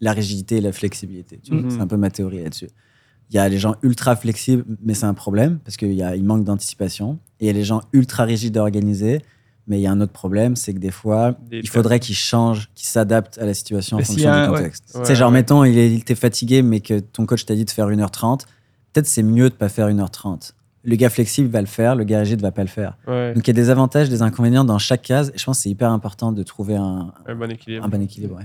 la 0.00 0.12
rigidité 0.12 0.56
et 0.56 0.60
la 0.60 0.72
flexibilité. 0.72 1.40
Mhm. 1.48 1.70
C'est 1.70 1.80
un 1.80 1.86
peu 1.86 1.96
ma 1.96 2.10
théorie 2.10 2.42
là-dessus. 2.42 2.68
Il 3.30 3.36
y 3.36 3.38
a 3.38 3.48
les 3.48 3.58
gens 3.58 3.76
ultra 3.82 4.14
flexibles, 4.14 4.64
mais 4.82 4.94
c'est 4.94 5.06
un 5.06 5.14
problème 5.14 5.58
parce 5.64 5.76
qu'il 5.76 6.24
manque 6.24 6.44
d'anticipation. 6.44 7.18
Et 7.40 7.44
il 7.44 7.46
y 7.46 7.50
a 7.50 7.52
les 7.52 7.64
gens 7.64 7.80
ultra 7.92 8.24
rigides 8.24 8.56
et 8.56 8.60
organisés, 8.60 9.22
mais 9.66 9.78
il 9.78 9.82
y 9.82 9.86
a 9.86 9.90
un 9.90 10.00
autre 10.00 10.12
problème, 10.12 10.54
c'est 10.54 10.74
que 10.74 10.78
des 10.78 10.90
fois, 10.90 11.36
Des 11.48 11.58
il 11.58 11.68
faudrait 11.68 11.98
qu'ils 11.98 12.14
changent, 12.14 12.70
qu'ils 12.74 12.88
s'adaptent 12.88 13.38
à 13.38 13.46
la 13.46 13.54
situation 13.54 13.96
en 13.96 14.00
Mais 14.00 14.04
fonction 14.04 14.30
a 14.30 14.46
du 14.46 14.52
ouais. 14.52 14.58
contexte. 14.58 14.92
Ouais, 14.94 15.04
sais, 15.04 15.14
genre, 15.16 15.30
ouais. 15.30 15.38
mettons, 15.38 15.64
il 15.64 16.04
t'est 16.04 16.14
fatigué, 16.14 16.62
mais 16.62 16.80
que 16.80 17.00
ton 17.00 17.26
coach 17.26 17.44
t'a 17.46 17.54
dit 17.54 17.64
de 17.64 17.70
faire 17.70 17.88
1h30, 17.88 18.42
peut-être 18.92 19.06
c'est 19.06 19.24
mieux 19.24 19.50
de 19.50 19.54
pas 19.54 19.68
faire 19.68 19.88
1h30. 19.88 20.52
Le 20.86 20.96
gars 20.96 21.10
flexible 21.10 21.48
va 21.50 21.60
le 21.60 21.66
faire, 21.66 21.96
le 21.96 22.04
gars 22.04 22.20
rigide 22.20 22.40
va 22.40 22.52
pas 22.52 22.62
le 22.62 22.68
faire. 22.68 22.96
Ouais, 23.06 23.34
Donc 23.34 23.46
il 23.46 23.48
y 23.48 23.50
a 23.50 23.54
des 23.54 23.68
avantages, 23.70 24.08
des 24.08 24.22
inconvénients 24.22 24.64
dans 24.64 24.78
chaque 24.78 25.02
case. 25.02 25.30
Et 25.34 25.38
je 25.38 25.44
pense 25.44 25.58
que 25.58 25.62
c'est 25.64 25.70
hyper 25.70 25.90
important 25.90 26.32
de 26.32 26.42
trouver 26.42 26.76
un, 26.76 27.12
un 27.26 27.34
bon 27.34 27.50
équilibre. 27.50 27.84
un 27.84 27.88
bon 27.88 28.00
équilibre. 28.00 28.36
ouais. 28.36 28.44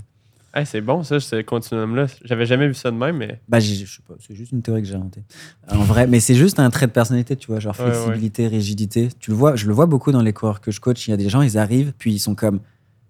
Hey, 0.53 0.65
c'est 0.65 0.81
bon, 0.81 1.01
ça, 1.03 1.21
ce 1.21 1.41
continuum-là. 1.43 2.07
J'avais 2.25 2.45
jamais 2.45 2.67
vu 2.67 2.73
ça 2.73 2.91
de 2.91 2.97
même, 2.97 3.15
mais. 3.15 3.39
Bah, 3.47 3.61
je 3.61 3.85
sais 3.85 4.01
pas, 4.05 4.15
c'est 4.19 4.35
juste 4.35 4.51
une 4.51 4.61
théorie 4.61 4.81
que 4.81 4.87
j'ai 4.89 4.95
inventée. 4.95 5.23
En 5.69 5.77
vrai, 5.83 6.07
mais 6.07 6.19
c'est 6.19 6.35
juste 6.35 6.59
un 6.59 6.69
trait 6.69 6.87
de 6.87 6.91
personnalité, 6.91 7.37
tu 7.37 7.47
vois, 7.47 7.61
genre 7.61 7.73
Ouais, 7.79 7.85
ouais. 7.85 7.91
flexibilité, 7.93 8.47
rigidité. 8.47 9.07
Tu 9.19 9.31
le 9.31 9.37
vois, 9.37 9.55
je 9.55 9.65
le 9.67 9.73
vois 9.73 9.85
beaucoup 9.85 10.11
dans 10.11 10.21
les 10.21 10.33
coureurs 10.33 10.59
que 10.59 10.71
je 10.71 10.81
coach. 10.81 11.07
Il 11.07 11.11
y 11.11 11.13
a 11.13 11.17
des 11.17 11.29
gens, 11.29 11.41
ils 11.41 11.57
arrivent, 11.57 11.93
puis 11.97 12.11
ils 12.11 12.19
sont 12.19 12.35
comme 12.35 12.59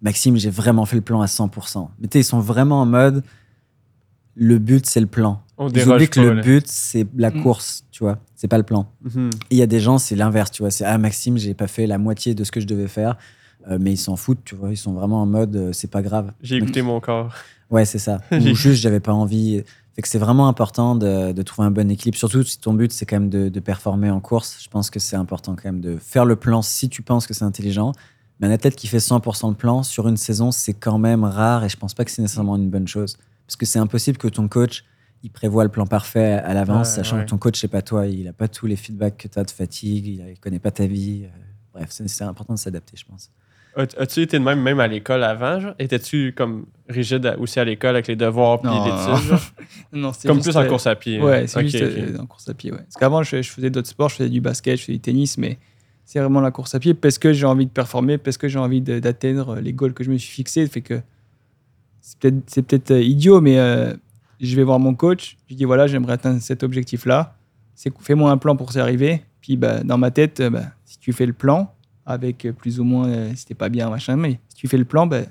Maxime, 0.04 0.38
j'ai 0.38 0.52
vraiment 0.52 0.86
fait 0.86 0.98
le 0.98 1.02
plan 1.02 1.20
à 1.22 1.26
100%. 1.26 1.88
Mais 2.00 2.08
tu 2.08 2.20
ils 2.20 2.24
sont 2.24 2.40
vraiment 2.40 2.82
en 2.82 2.86
mode 2.86 3.24
le 4.36 4.58
but, 4.60 4.86
c'est 4.86 5.00
le 5.02 5.08
plan. 5.08 5.42
On 5.58 5.70
Ils 5.70 5.88
oublient 5.90 6.10
que 6.10 6.20
le 6.22 6.42
but, 6.42 6.66
c'est 6.68 7.06
la 7.16 7.30
Mm. 7.30 7.44
course, 7.44 7.84
tu 7.92 8.04
vois, 8.04 8.18
c'est 8.36 8.48
pas 8.48 8.58
le 8.58 8.64
plan. 8.64 8.88
Mhm. 9.04 9.30
Et 9.52 9.56
il 9.56 9.58
y 9.58 9.62
a 9.62 9.68
des 9.68 9.80
gens, 9.80 9.98
c'est 9.98 10.16
l'inverse, 10.16 10.52
tu 10.52 10.64
vois. 10.64 10.72
C'est 10.72 10.86
Ah, 10.86 10.98
Maxime, 10.98 11.38
j'ai 11.38 11.54
pas 11.54 11.68
fait 11.68 11.86
la 11.88 11.98
moitié 11.98 12.34
de 12.34 12.44
ce 12.44 12.52
que 12.52 12.60
je 12.60 12.66
devais 12.68 12.88
faire. 12.88 13.18
Euh, 13.70 13.78
mais 13.80 13.92
ils 13.92 13.98
s'en 13.98 14.16
foutent, 14.16 14.44
tu 14.44 14.56
vois. 14.56 14.72
Ils 14.72 14.78
sont 14.78 14.94
vraiment 14.94 15.22
en 15.22 15.28
mode, 15.28 15.56
euh, 15.56 15.72
c'est 15.72 15.92
pas 15.92 16.02
grave. 16.02 16.32
J'ai 16.42 16.58
Donc, 16.58 16.70
écouté 16.70 16.82
mon 16.82 17.00
corps. 17.00 17.32
Ouais, 17.70 17.86
c'est 17.86 18.00
ça. 18.00 18.20
Ou 18.32 18.56
juste, 18.56 18.82
j'avais 18.82 19.00
pas 19.00 19.14
envie. 19.14 19.62
Fait 19.96 20.02
que 20.02 20.08
c'est 20.08 20.18
vraiment 20.18 20.48
important 20.48 20.96
de, 20.96 21.32
de 21.32 21.42
trouver 21.44 21.68
un 21.68 21.72
bon 21.72 21.92
équilibre. 21.92 22.18
Surtout 22.18 22.42
si 22.44 22.58
ton 22.58 22.74
but, 22.74 22.92
c'est 22.92 23.06
quand 23.06 23.18
même 23.20 23.30
de, 23.30 23.50
de 23.50 23.60
performer 23.60 24.10
en 24.10 24.20
course. 24.20 24.58
Je 24.64 24.68
pense 24.70 24.90
que 24.90 25.00
c'est 25.00 25.16
important 25.16 25.56
quand 25.56 25.66
même 25.66 25.80
de 25.82 25.98
faire 25.98 26.26
le 26.26 26.38
plan 26.38 26.64
si 26.64 26.90
tu 26.90 27.04
penses 27.04 27.28
que 27.28 27.36
c'est 27.36 27.46
intelligent. 27.46 27.92
Mais 28.40 28.48
un 28.48 28.52
athlète 28.52 28.76
qui 28.76 28.88
fait 28.88 28.98
100% 28.98 29.50
le 29.50 29.56
plan 29.56 29.84
sur 29.84 30.08
une 30.08 30.18
saison, 30.18 30.50
c'est 30.50 30.74
quand 30.74 30.98
même 30.98 31.24
rare 31.24 31.64
et 31.64 31.70
je 31.70 31.78
pense 31.78 31.94
pas 31.94 32.04
que 32.04 32.10
c'est 32.10 32.24
nécessairement 32.24 32.56
une 32.56 32.70
bonne 32.72 32.88
chose. 32.88 33.18
Parce 33.48 33.56
que 33.56 33.66
c'est 33.66 33.80
impossible 33.80 34.18
que 34.18 34.28
ton 34.28 34.48
coach, 34.48 34.84
il 35.24 35.30
prévoit 35.30 35.64
le 35.64 35.70
plan 35.70 35.86
parfait 35.86 36.34
à 36.44 36.54
l'avance, 36.54 36.90
Ouais, 36.90 36.96
sachant 36.96 37.18
ouais. 37.18 37.26
que 37.26 37.30
ton 37.30 37.38
coach, 37.38 37.60
c'est 37.60 37.68
pas 37.68 37.82
toi. 37.82 38.08
Il 38.08 38.28
a 38.28 38.34
pas 38.34 38.48
tous 38.48 38.66
les 38.66 38.76
feedbacks 38.76 39.18
que 39.18 39.28
tu 39.28 39.38
as 39.40 39.44
de 39.44 39.52
fatigue, 39.52 40.08
il, 40.08 40.26
il 40.32 40.40
connaît 40.40 40.60
pas 40.60 40.72
ta 40.72 40.86
vie. 40.88 41.24
Euh, 41.26 41.28
Bref, 41.74 41.88
c'est 41.92 42.24
important 42.24 42.54
de 42.54 42.60
s'adapter, 42.60 42.98
je 42.98 43.06
pense. 43.06 43.30
As- 43.78 43.96
As-tu 43.98 44.22
été 44.22 44.38
de 44.38 44.44
même, 44.44 44.62
même 44.62 44.82
à 44.82 44.88
l'école 44.88 45.24
avant? 45.24 45.60
genre? 45.62 45.74
Étais-tu 45.80 46.34
comme 46.36 46.66
rigide 46.90 47.34
aussi 47.40 47.60
à 47.62 47.64
l'école 47.64 47.92
avec 47.96 48.08
les 48.08 48.18
devoirs 48.18 48.60
puis 48.62 48.70
l'étude? 48.72 49.28
genre? 49.30 49.40
Non, 49.94 50.12
c'est 50.12 50.28
Comme 50.28 50.38
juste, 50.38 50.50
plus 50.50 50.58
en 50.58 50.64
euh, 50.64 50.68
course 50.68 50.88
à 50.88 50.96
pied. 50.96 51.22
Ouais, 51.22 51.48
c'est 51.48 51.60
Ok, 51.60 51.68
juste 51.68 51.76
ok. 51.84 51.90
euh, 51.98 52.18
en 52.20 52.26
course 52.26 52.50
à 52.50 52.54
pied. 52.54 52.72
Ouais. 52.72 52.80
Parce 52.80 52.96
qu'avant, 52.96 53.24
je, 53.24 53.42
je 53.42 53.50
faisais 53.50 53.70
d'autres 53.70 53.88
sports, 53.88 54.10
je 54.10 54.16
faisais 54.16 54.30
du 54.30 54.42
basket, 54.42 54.78
je 54.78 54.82
faisais 54.84 54.94
du 54.94 55.00
tennis, 55.00 55.38
mais 55.38 55.58
c'est 56.04 56.20
vraiment 56.20 56.42
la 56.42 56.52
course 56.52 56.76
à 56.76 56.80
pied 56.80 56.94
parce 56.94 57.18
que 57.18 57.32
j'ai 57.32 57.46
envie 57.46 57.66
de 57.66 57.72
performer, 57.72 58.18
parce 58.18 58.38
que 58.38 58.50
j'ai 58.50 58.60
envie 58.60 58.82
d'atteindre 58.82 59.56
les 59.62 59.72
goals 59.72 59.94
que 59.94 60.04
je 60.04 60.12
me 60.12 60.18
suis 60.18 60.34
fixés. 60.34 60.68
Fait 60.68 60.82
que 60.82 61.00
c'est 62.02 62.18
peut-être 62.20 62.68
peut-être 62.68 62.92
euh, 62.92 63.02
idiot, 63.02 63.42
mais 63.42 63.58
euh, 63.60 63.94
je 64.40 64.56
vais 64.56 64.64
voir 64.64 64.80
mon 64.80 64.96
coach, 64.96 65.38
je 65.48 65.56
dis 65.56 65.66
voilà, 65.66 65.88
j'aimerais 65.88 66.14
atteindre 66.14 66.42
cet 66.42 66.64
objectif-là. 66.64 67.36
Fais-moi 68.00 68.30
un 68.30 68.38
plan 68.38 68.56
pour 68.56 68.76
y 68.76 68.80
arriver. 68.80 69.24
Puis 69.40 69.58
bah, 69.58 69.84
dans 69.84 69.98
ma 69.98 70.12
tête, 70.12 70.40
euh, 70.40 70.50
bah, 70.50 70.66
si 70.86 71.00
tu 71.00 71.14
fais 71.14 71.26
le 71.26 71.34
plan 71.34 71.74
avec 72.06 72.48
plus 72.58 72.80
ou 72.80 72.84
moins, 72.84 73.30
t'es 73.48 73.54
pas 73.54 73.70
bien 73.70 73.90
machin, 73.90 74.16
mais 74.16 74.40
si 74.50 74.56
tu 74.56 74.68
fais 74.68 74.78
le 74.78 74.86
plan, 74.86 75.06
bah, 75.06 75.22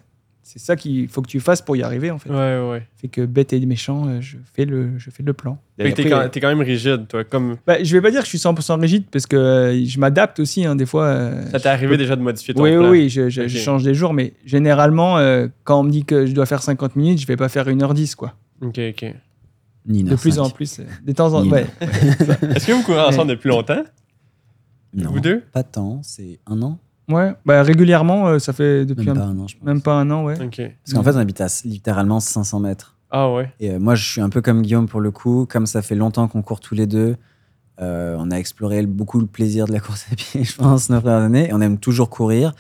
c'est 0.53 0.59
ça 0.59 0.74
qu'il 0.74 1.07
faut 1.09 1.22
que 1.22 1.28
tu 1.28 1.38
fasses 1.38 1.62
pour 1.62 1.76
y 1.76 1.82
arriver 1.82 2.11
en 2.11 2.18
fait. 2.18 2.28
Ouais, 2.30 2.61
ouais. 2.70 2.86
Fait 2.96 3.07
que 3.09 3.24
bête 3.24 3.53
et 3.53 3.64
méchant, 3.66 4.07
euh, 4.09 4.20
je 4.20 4.36
fais 4.53 4.64
le, 4.64 4.98
je 4.98 5.11
fais 5.11 5.22
le 5.22 5.32
plan. 5.32 5.59
Et 5.78 5.84
Fait 5.84 5.90
que 5.92 6.03
t'es 6.03 6.09
quand, 6.11 6.28
t'es 6.28 6.40
quand 6.40 6.48
même 6.48 6.61
rigide, 6.61 7.07
toi. 7.09 7.22
Comme 7.22 7.57
bah, 7.66 7.82
je 7.82 7.92
vais 7.96 8.03
pas 8.03 8.11
dire 8.11 8.20
que 8.20 8.26
je 8.26 8.30
suis 8.36 8.38
100% 8.38 8.80
rigide 8.80 9.05
parce 9.12 9.26
que 9.26 9.36
euh, 9.36 9.84
je 9.84 9.98
m'adapte 10.01 10.40
aussi, 10.40 10.64
hein, 10.64 10.74
des 10.74 10.86
fois. 10.86 11.05
euh, 11.05 11.46
ça 11.51 11.61
t'est 11.61 11.68
arrivé 11.68 11.96
déjà 11.96 12.16
de 12.16 12.22
modifier 12.22 12.53
ton 12.55 12.62
oui, 12.64 12.72
plan. 12.72 12.82
oui, 12.90 12.98
oui, 13.03 13.09
je, 13.09 13.28
je- 13.28 13.42
Ok. 13.42 13.46
je 13.48 13.59
change 13.59 13.84
des 13.84 13.94
jours, 13.94 14.12
mais 14.12 14.32
généralement, 14.44 15.18
euh, 15.18 15.46
quand 15.64 15.78
on 15.80 15.84
me 15.84 15.90
dit 15.90 16.05
que 16.05 16.26
je 16.26 16.32
dois 16.32 16.46
faire 16.46 16.62
50 16.62 16.96
minutes, 16.96 17.20
je 17.20 17.26
vais 17.26 17.36
pas 17.36 17.48
faire 17.48 17.66
1h10, 17.68 18.14
quoi. 18.16 18.34
Ok, 18.61 18.78
ok. 18.90 19.14
Ni 19.86 20.03
De 20.05 20.14
plus 20.16 20.38
en 20.38 20.51
plus. 20.51 20.80
euh, 20.80 20.84
De 21.07 21.12
temps 21.12 21.32
en 21.32 21.42
temps. 21.44 21.51
Ouais. 21.51 21.66
Est-ce 22.55 22.66
que 22.66 22.72
vous 22.72 22.82
courez 22.82 23.01
ensemble 23.01 23.30
depuis 23.30 23.48
longtemps? 23.48 23.82
Non, 24.92 25.11
Vous 25.12 25.20
deux? 25.20 25.40
pas 25.53 25.62
tant, 25.62 26.01
c'est 26.03 26.40
un 26.46 26.61
an. 26.62 26.78
Ouais. 27.13 27.33
Bah, 27.47 27.63
régulièrement, 27.63 28.29
euh, 28.29 28.39
ça 28.39 28.53
fait 28.53 28.85
depuis 28.85 29.07
Même 29.07 29.17
un- 29.17 29.21
pas 29.21 29.27
un 29.27 29.39
an, 29.39 29.47
je 29.49 29.57
pense. 29.57 29.65
même 29.67 29.83
pas 29.83 29.95
un 29.95 30.11
an, 30.11 30.25
ouais. 30.25 30.35
Parce 30.37 30.95
qu'en 30.95 31.03
fait, 31.03 31.15
on 31.17 31.19
habite 31.19 31.41
à 31.41 31.47
littéralement 31.65 32.21
500 32.21 32.61
mètres. 32.61 32.97
Ah 33.11 33.33
ouais. 33.33 33.53
Et 33.61 33.71
euh, 33.73 33.79
moi, 33.81 33.95
je 33.95 34.05
suis 34.09 34.21
un 34.21 34.29
peu 34.29 34.41
comme 34.41 34.63
Guillaume 34.63 34.87
pour 34.89 35.01
le 35.01 35.11
coup. 35.11 35.47
Comme 35.51 35.67
ça 35.67 35.83
fait 35.83 35.95
longtemps 35.97 36.29
qu'on 36.29 36.43
court 36.43 36.61
tous 36.61 36.75
les 36.75 36.87
deux, 36.87 37.17
euh, 37.81 38.15
on 38.19 38.31
a 38.31 38.37
exploré 38.37 38.85
beaucoup 38.87 39.19
le 39.21 39.27
plaisir 39.27 39.67
de 39.67 39.73
la 39.73 39.81
course 39.81 40.07
à 40.13 40.15
pied, 40.15 40.45
je 40.45 40.55
pense, 40.57 40.91
nos 40.91 41.01
premières 41.01 41.19
années. 41.23 41.49
Et 41.49 41.53
on 41.55 41.61
aime 41.61 41.79
toujours 41.79 42.09
courir. 42.11 42.55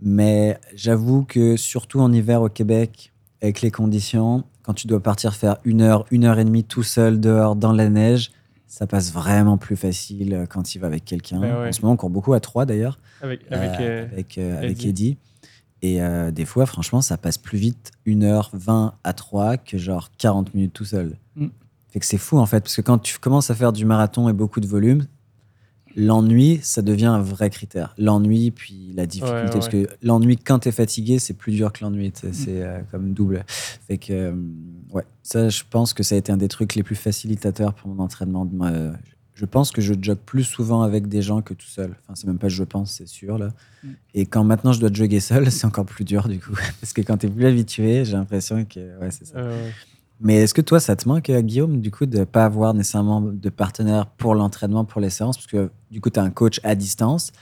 Mais 0.00 0.58
j'avoue 0.74 1.24
que 1.24 1.56
surtout 1.56 2.00
en 2.00 2.12
hiver 2.12 2.42
au 2.42 2.48
Québec, 2.48 3.12
avec 3.40 3.60
les 3.60 3.70
conditions, 3.70 4.44
quand 4.62 4.72
tu 4.74 4.86
dois 4.86 5.00
partir 5.00 5.34
faire 5.34 5.56
une 5.64 5.82
heure, 5.82 6.06
une 6.10 6.24
heure 6.24 6.38
et 6.38 6.44
demie 6.44 6.64
tout 6.64 6.82
seul 6.82 7.20
dehors 7.20 7.54
dans 7.56 7.72
la 7.72 7.88
neige, 7.88 8.30
ça 8.72 8.86
passe 8.86 9.12
vraiment 9.12 9.58
plus 9.58 9.76
facile 9.76 10.32
euh, 10.32 10.46
quand 10.46 10.74
il 10.74 10.78
va 10.78 10.86
avec 10.86 11.04
quelqu'un. 11.04 11.38
Ben 11.38 11.60
ouais. 11.60 11.68
En 11.68 11.72
ce 11.72 11.82
moment, 11.82 11.92
on 11.92 11.96
court 11.98 12.08
beaucoup 12.08 12.32
à 12.32 12.40
trois 12.40 12.64
d'ailleurs 12.64 12.98
Avec, 13.20 13.40
avec, 13.50 13.80
euh, 13.80 13.82
euh, 13.82 14.06
avec, 14.10 14.38
euh, 14.38 14.56
avec 14.56 14.86
Eddie. 14.86 14.88
Eddie. 14.88 15.18
Et 15.82 16.02
euh, 16.02 16.30
des 16.30 16.46
fois, 16.46 16.64
franchement, 16.64 17.02
ça 17.02 17.18
passe 17.18 17.36
plus 17.36 17.58
vite 17.58 17.90
1h20 18.06 18.92
à 19.04 19.12
3 19.12 19.58
que 19.58 19.76
genre 19.76 20.10
40 20.16 20.54
minutes 20.54 20.72
tout 20.72 20.86
seul. 20.86 21.18
Mm. 21.36 21.48
Fait 21.90 22.00
que 22.00 22.06
c'est 22.06 22.16
fou 22.16 22.38
en 22.38 22.46
fait, 22.46 22.60
parce 22.60 22.74
que 22.74 22.80
quand 22.80 22.96
tu 22.96 23.18
commences 23.18 23.50
à 23.50 23.54
faire 23.54 23.74
du 23.74 23.84
marathon 23.84 24.30
et 24.30 24.32
beaucoup 24.32 24.60
de 24.60 24.66
volume, 24.66 25.04
l'ennui, 25.94 26.58
ça 26.62 26.80
devient 26.80 27.04
un 27.04 27.20
vrai 27.20 27.50
critère. 27.50 27.94
L'ennui, 27.98 28.52
puis 28.52 28.94
la 28.96 29.04
difficulté. 29.04 29.44
Ouais, 29.44 29.50
Parce 29.50 29.68
que 29.68 29.86
l'ennui, 30.00 30.38
quand 30.38 30.60
tu 30.60 30.70
es 30.70 30.72
fatigué, 30.72 31.18
c'est 31.18 31.34
plus 31.34 31.52
dur 31.52 31.74
que 31.74 31.84
l'ennui. 31.84 32.10
sais, 32.14 32.32
C'est 32.32 32.84
comme 32.90 33.12
double. 33.12 33.44
Fait 33.86 33.98
que, 33.98 34.34
ouais, 34.92 35.04
ça, 35.22 35.48
je 35.48 35.62
pense 35.68 35.92
que 35.94 36.02
ça 36.02 36.14
a 36.14 36.18
été 36.18 36.32
un 36.32 36.36
des 36.36 36.48
trucs 36.48 36.74
les 36.74 36.82
plus 36.82 36.96
facilitateurs 36.96 37.74
pour 37.74 37.88
mon 37.88 38.02
entraînement. 38.02 38.44
De 38.44 38.54
ma- 38.54 38.92
je 39.34 39.46
pense 39.46 39.70
que 39.72 39.80
je 39.80 39.94
jogue 40.00 40.18
plus 40.18 40.44
souvent 40.44 40.82
avec 40.82 41.08
des 41.08 41.22
gens 41.22 41.40
que 41.42 41.54
tout 41.54 41.66
seul. 41.66 41.96
Enfin, 42.02 42.14
c'est 42.14 42.26
même 42.26 42.38
pas 42.38 42.48
je 42.48 42.62
pense, 42.64 42.92
c'est 42.92 43.08
sûr. 43.08 43.38
Là. 43.38 43.48
Mm. 43.82 43.88
Et 44.14 44.26
quand 44.26 44.44
maintenant 44.44 44.72
je 44.72 44.80
dois 44.80 44.90
jogger 44.92 45.20
seul, 45.20 45.50
c'est 45.50 45.66
encore 45.66 45.86
plus 45.86 46.04
dur 46.04 46.28
du 46.28 46.38
coup. 46.38 46.52
Parce 46.80 46.92
que 46.92 47.00
quand 47.00 47.16
tu 47.16 47.26
es 47.26 47.30
plus 47.30 47.46
habitué, 47.46 48.04
j'ai 48.04 48.12
l'impression 48.12 48.64
que. 48.64 48.98
Ouais, 49.00 49.10
c'est 49.10 49.26
ça. 49.26 49.38
euh, 49.38 49.70
Mais 50.20 50.36
est-ce 50.42 50.54
que 50.54 50.60
toi, 50.60 50.78
ça 50.80 50.94
te 50.96 51.08
manque, 51.08 51.30
euh, 51.30 51.40
Guillaume, 51.40 51.80
du 51.80 51.90
coup, 51.90 52.06
de 52.06 52.18
ne 52.18 52.24
pas 52.24 52.44
avoir 52.44 52.74
nécessairement 52.74 53.20
de 53.22 53.48
partenaire 53.48 54.06
pour 54.06 54.34
l'entraînement, 54.34 54.84
pour 54.84 55.00
les 55.00 55.10
séances? 55.10 55.36
Parce 55.38 55.46
que 55.48 55.70
du 55.90 56.00
coup, 56.00 56.10
tu 56.10 56.20
as 56.20 56.22
un 56.22 56.30
coach 56.30 56.60
à 56.62 56.74
distance. 56.74 57.32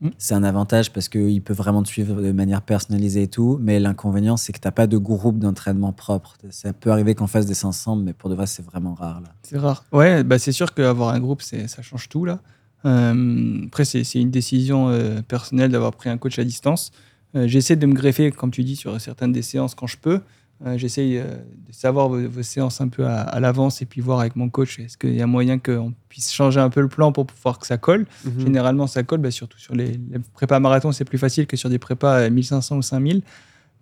Mm. 0.00 0.08
C'est 0.18 0.34
un 0.34 0.44
avantage 0.44 0.92
parce 0.92 1.08
qu'il 1.08 1.42
peut 1.42 1.52
vraiment 1.52 1.82
te 1.82 1.88
suivre 1.88 2.20
de 2.22 2.32
manière 2.32 2.62
personnalisée 2.62 3.24
et 3.24 3.28
tout. 3.28 3.58
Mais 3.60 3.78
l'inconvénient, 3.80 4.36
c'est 4.36 4.52
que 4.52 4.58
tu 4.60 4.66
n'as 4.66 4.72
pas 4.72 4.86
de 4.86 4.96
groupe 4.96 5.38
d'entraînement 5.38 5.92
propre. 5.92 6.36
Ça 6.50 6.72
peut 6.72 6.90
arriver 6.90 7.14
qu'on 7.14 7.26
fasse 7.26 7.46
des 7.46 7.54
séances 7.54 7.78
ensemble, 7.80 8.04
mais 8.04 8.12
pour 8.12 8.30
de 8.30 8.34
vrai, 8.34 8.46
c'est 8.46 8.64
vraiment 8.64 8.94
rare. 8.94 9.20
Là. 9.20 9.28
C'est 9.42 9.58
rare. 9.58 9.84
Ouais, 9.92 10.24
bah 10.24 10.38
c'est 10.38 10.52
sûr 10.52 10.72
qu'avoir 10.74 11.10
un 11.14 11.20
groupe, 11.20 11.42
c'est- 11.42 11.68
ça 11.68 11.82
change 11.82 12.08
tout 12.08 12.24
là. 12.24 12.40
Euh, 12.86 13.64
après, 13.66 13.84
c'est 13.84 14.04
c'est 14.04 14.20
une 14.20 14.30
décision 14.30 14.88
euh, 14.88 15.20
personnelle 15.22 15.70
d'avoir 15.70 15.92
pris 15.92 16.08
un 16.08 16.16
coach 16.18 16.38
à 16.38 16.44
distance. 16.44 16.92
Euh, 17.36 17.46
J'essaie 17.46 17.76
de 17.76 17.86
me 17.86 17.92
greffer, 17.94 18.30
comme 18.32 18.50
tu 18.50 18.64
dis, 18.64 18.76
sur 18.76 18.98
certaines 19.00 19.32
des 19.32 19.42
séances 19.42 19.74
quand 19.74 19.86
je 19.86 19.98
peux. 19.98 20.20
Euh, 20.66 20.76
J'essaie 20.76 21.12
euh, 21.18 21.36
de 21.66 21.72
savoir 21.72 22.08
vos, 22.08 22.28
vos 22.28 22.42
séances 22.42 22.80
un 22.82 22.88
peu 22.88 23.06
à, 23.06 23.20
à 23.22 23.40
l'avance 23.40 23.80
et 23.80 23.86
puis 23.86 24.00
voir 24.02 24.20
avec 24.20 24.36
mon 24.36 24.50
coach 24.50 24.78
est-ce 24.78 24.98
qu'il 24.98 25.14
y 25.14 25.22
a 25.22 25.26
moyen 25.26 25.58
qu'on 25.58 25.94
puisse 26.10 26.30
changer 26.32 26.60
un 26.60 26.68
peu 26.68 26.80
le 26.82 26.88
plan 26.88 27.12
pour 27.12 27.26
pouvoir 27.26 27.58
que 27.58 27.66
ça 27.66 27.78
colle. 27.78 28.06
Mhm. 28.26 28.40
Généralement, 28.40 28.86
ça 28.86 29.02
colle, 29.02 29.20
bah, 29.20 29.30
surtout 29.30 29.58
sur 29.58 29.74
les, 29.74 29.92
les 29.92 30.18
prépas 30.34 30.60
marathon, 30.60 30.92
c'est 30.92 31.04
plus 31.06 31.16
facile 31.18 31.46
que 31.46 31.56
sur 31.56 31.70
des 31.70 31.78
prépas 31.78 32.16
à 32.24 32.28
1500 32.30 32.76
ou 32.76 32.82
5000. 32.82 33.22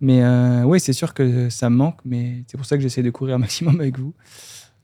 Mais 0.00 0.22
euh, 0.22 0.62
oui, 0.62 0.78
c'est 0.78 0.92
sûr 0.92 1.12
que 1.14 1.48
ça 1.50 1.68
me 1.68 1.74
manque, 1.76 1.98
mais 2.04 2.44
c'est 2.46 2.56
pour 2.56 2.66
ça 2.66 2.76
que 2.76 2.82
j'essaie 2.82 3.02
de 3.02 3.10
courir 3.10 3.34
un 3.34 3.38
maximum 3.46 3.80
avec 3.80 3.98
vous. 3.98 4.14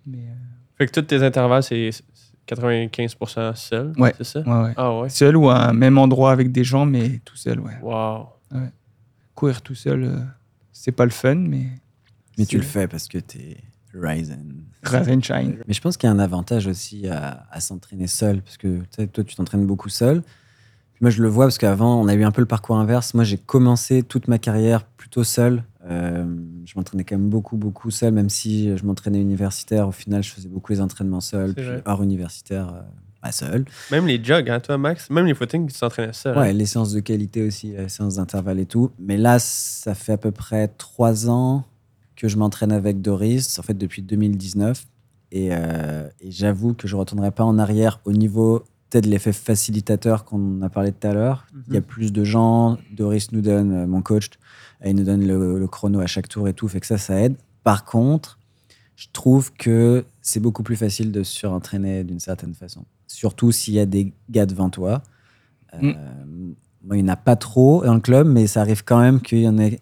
Mais, 0.06 0.18
euh, 0.18 0.34
Fait 0.78 0.86
que 0.86 0.92
tous 0.92 1.02
tes 1.02 1.22
intervalles, 1.22 1.62
c'est 1.62 1.90
95% 2.48 3.54
seul. 3.54 3.92
Ouais. 3.96 4.12
C'est 4.18 4.24
ça? 4.24 4.40
ouais, 4.40 4.62
ouais. 4.68 4.72
Ah 4.76 4.98
ouais. 4.98 5.08
Seul 5.08 5.36
ou 5.36 5.48
à 5.48 5.68
un 5.68 5.72
même 5.72 5.98
endroit 5.98 6.32
avec 6.32 6.50
des 6.50 6.64
gens, 6.64 6.86
mais 6.86 7.20
tout 7.24 7.36
seul, 7.36 7.60
ouais. 7.60 7.78
Wow. 7.82 8.28
Courir 9.34 9.62
tout 9.62 9.74
seul, 9.74 10.04
euh, 10.04 10.16
c'est 10.72 10.92
pas 10.92 11.04
le 11.04 11.10
fun, 11.12 11.34
mais. 11.36 11.66
Mais 12.38 12.46
tu 12.46 12.56
le 12.56 12.62
fais 12.62 12.88
parce 12.88 13.08
que 13.08 13.18
tu 13.18 13.38
es. 13.38 13.56
Rise 13.94 14.32
and 15.08 15.20
shine. 15.22 15.58
Mais 15.68 15.72
je 15.72 15.80
pense 15.80 15.96
qu'il 15.96 16.08
y 16.08 16.10
a 16.10 16.14
un 16.14 16.18
avantage 16.18 16.66
aussi 16.66 17.06
à, 17.06 17.46
à 17.50 17.60
s'entraîner 17.60 18.08
seul, 18.08 18.42
parce 18.42 18.56
que 18.56 18.80
toi, 19.06 19.22
tu 19.22 19.36
t'entraînes 19.36 19.66
beaucoup 19.66 19.88
seul. 19.88 20.22
Puis 20.22 20.98
moi, 21.00 21.10
je 21.10 21.22
le 21.22 21.28
vois 21.28 21.46
parce 21.46 21.58
qu'avant, 21.58 22.00
on 22.00 22.08
a 22.08 22.14
eu 22.14 22.24
un 22.24 22.30
peu 22.32 22.40
le 22.42 22.46
parcours 22.46 22.76
inverse. 22.76 23.14
Moi, 23.14 23.24
j'ai 23.24 23.38
commencé 23.38 24.02
toute 24.02 24.28
ma 24.28 24.38
carrière 24.38 24.84
plutôt 24.84 25.24
seul. 25.24 25.64
Euh, 25.88 26.24
je 26.64 26.72
m'entraînais 26.76 27.04
quand 27.04 27.16
même 27.16 27.28
beaucoup, 27.28 27.56
beaucoup 27.56 27.90
seul, 27.90 28.12
même 28.12 28.30
si 28.30 28.76
je 28.76 28.84
m'entraînais 28.84 29.20
universitaire. 29.20 29.88
Au 29.88 29.92
final, 29.92 30.22
je 30.22 30.30
faisais 30.32 30.48
beaucoup 30.48 30.72
les 30.72 30.80
entraînements 30.80 31.20
C'est 31.20 31.52
puis 31.54 31.64
vrai. 31.64 31.82
hors 31.84 32.02
universitaire, 32.02 32.68
euh, 32.74 32.80
pas 33.22 33.32
seul. 33.32 33.64
Même 33.90 34.06
les 34.06 34.22
jogs, 34.22 34.48
hein, 34.50 34.60
toi, 34.60 34.78
Max? 34.78 35.10
Même 35.10 35.26
les 35.26 35.34
footings, 35.34 35.70
tu 35.70 35.78
t'entraînais 35.78 36.12
seul. 36.12 36.36
Ouais, 36.36 36.50
hein? 36.50 36.52
les 36.52 36.66
séances 36.66 36.92
de 36.92 37.00
qualité 37.00 37.46
aussi, 37.46 37.72
les 37.76 37.88
séances 37.88 38.16
d'intervalle 38.16 38.58
et 38.60 38.66
tout. 38.66 38.90
Mais 38.98 39.16
là, 39.16 39.38
ça 39.38 39.94
fait 39.94 40.12
à 40.12 40.18
peu 40.18 40.30
près 40.30 40.68
trois 40.68 41.28
ans 41.28 41.64
que 42.24 42.28
je 42.30 42.38
m'entraîne 42.38 42.72
avec 42.72 43.02
Doris, 43.02 43.58
en 43.58 43.62
fait 43.62 43.76
depuis 43.76 44.00
2019. 44.00 44.86
Et, 45.30 45.48
euh, 45.50 46.08
et 46.22 46.30
j'avoue 46.30 46.72
que 46.72 46.88
je 46.88 46.94
ne 46.94 47.00
retournerai 47.00 47.32
pas 47.32 47.44
en 47.44 47.58
arrière 47.58 48.00
au 48.06 48.12
niveau 48.12 48.64
peut-être 48.88 49.04
de 49.04 49.10
l'effet 49.10 49.34
facilitateur 49.34 50.24
qu'on 50.24 50.62
a 50.62 50.70
parlé 50.70 50.90
tout 50.90 51.06
à 51.06 51.12
l'heure. 51.12 51.44
Mhm. 51.52 51.62
Il 51.68 51.74
y 51.74 51.76
a 51.76 51.82
plus 51.82 52.14
de 52.14 52.24
gens. 52.24 52.78
Doris 52.92 53.30
nous 53.32 53.42
donne, 53.42 53.72
euh, 53.72 53.86
mon 53.86 54.00
coach, 54.00 54.30
euh, 54.82 54.88
il 54.88 54.96
nous 54.96 55.04
donne 55.04 55.26
le, 55.26 55.58
le 55.58 55.66
chrono 55.66 56.00
à 56.00 56.06
chaque 56.06 56.28
tour 56.28 56.48
et 56.48 56.54
tout, 56.54 56.66
fait 56.66 56.80
que 56.80 56.86
ça, 56.86 56.96
ça 56.96 57.20
aide. 57.20 57.36
Par 57.62 57.84
contre, 57.84 58.38
je 58.96 59.08
trouve 59.12 59.52
que 59.52 60.06
c'est 60.22 60.40
beaucoup 60.40 60.62
plus 60.62 60.76
facile 60.76 61.12
de 61.12 61.22
surentraîner 61.22 62.04
d'une 62.04 62.20
certaine 62.20 62.54
façon. 62.54 62.86
Surtout 63.06 63.52
s'il 63.52 63.74
y 63.74 63.80
a 63.80 63.86
des 63.86 64.14
gars 64.30 64.46
devant 64.46 64.70
toi. 64.70 65.02
Euh, 65.74 65.92
moi, 66.82 66.96
il 66.96 67.04
n'y 67.04 67.10
en 67.10 67.12
a 67.12 67.16
pas 67.16 67.36
trop 67.36 67.84
dans 67.84 67.92
le 67.92 68.00
club, 68.00 68.26
mais 68.26 68.46
ça 68.46 68.62
arrive 68.62 68.82
quand 68.82 69.00
même 69.00 69.20
qu'il 69.20 69.40
y 69.40 69.48
en 69.48 69.58
ait. 69.58 69.80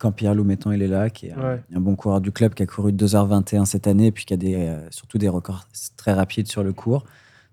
Quand 0.00 0.12
Pierre 0.12 0.34
Lou, 0.34 0.42
mettons, 0.44 0.72
il 0.72 0.80
est 0.82 0.88
là, 0.88 1.10
qui 1.10 1.26
est 1.26 1.32
un, 1.32 1.40
Ouais. 1.54 1.62
un 1.74 1.80
bon 1.80 1.94
coureur 1.94 2.20
du 2.20 2.32
club, 2.32 2.54
qui 2.54 2.62
a 2.62 2.66
couru 2.66 2.90
2h21 2.92 3.66
cette 3.66 3.86
année, 3.86 4.06
et 4.06 4.12
puis 4.12 4.24
qui 4.24 4.34
a 4.34 4.36
des, 4.36 4.54
euh, 4.56 4.80
surtout 4.90 5.18
des 5.18 5.28
records 5.28 5.68
très 5.96 6.12
rapides 6.14 6.48
sur 6.48 6.62
le 6.64 6.72
cours, 6.72 7.04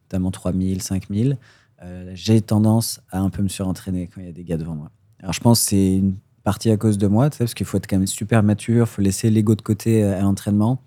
notamment 0.06 0.32
3000, 0.32 0.82
5000. 0.82 1.38
Euh, 1.84 2.10
J'ai 2.16 2.42
tendance 2.42 3.02
à 3.12 3.20
un 3.20 3.30
peu 3.30 3.44
me 3.44 3.50
surentraîner 3.50 4.08
quand 4.08 4.22
il 4.22 4.28
y 4.28 4.30
a 4.30 4.34
des 4.34 4.44
gars 4.46 4.58
devant 4.58 4.76
moi. 4.76 4.90
Alors, 5.20 5.34
je 5.34 5.42
pense 5.42 5.62
que 5.62 5.70
c'est 5.70 5.96
une 5.98 6.16
partie 6.44 6.72
à 6.72 6.78
cause 6.78 6.98
de 6.98 7.08
moi, 7.08 7.30
parce 7.30 7.54
qu'il 7.54 7.66
faut 7.66 7.78
être 7.78 7.86
quand 7.88 7.98
même 7.98 8.08
super 8.08 8.42
mature, 8.44 8.86
il 8.86 8.90
faut 8.90 9.02
laisser 9.02 9.30
l'ego 9.30 9.54
de 9.56 9.62
côté 9.62 10.04
à 10.04 10.22
l'entraînement. 10.22 10.80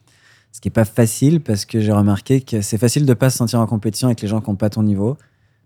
Ce 0.53 0.61
qui 0.61 0.69
n'est 0.69 0.73
pas 0.73 0.87
facile 0.87 1.41
parce 1.41 1.65
que 1.67 1.79
j'ai 1.81 1.93
remarqué 1.93 2.41
que 2.41 2.61
c'est 2.63 2.79
facile 2.79 3.05
de 3.05 3.11
ne 3.11 3.15
pas 3.15 3.31
se 3.31 3.37
sentir 3.37 3.61
en 3.61 3.67
compétition 3.67 4.09
avec 4.09 4.21
les 4.23 4.27
gens 4.29 4.41
qui 4.41 4.51
n'ont 4.51 4.57
pas 4.57 4.71
ton 4.71 4.83
niveau. 4.83 5.17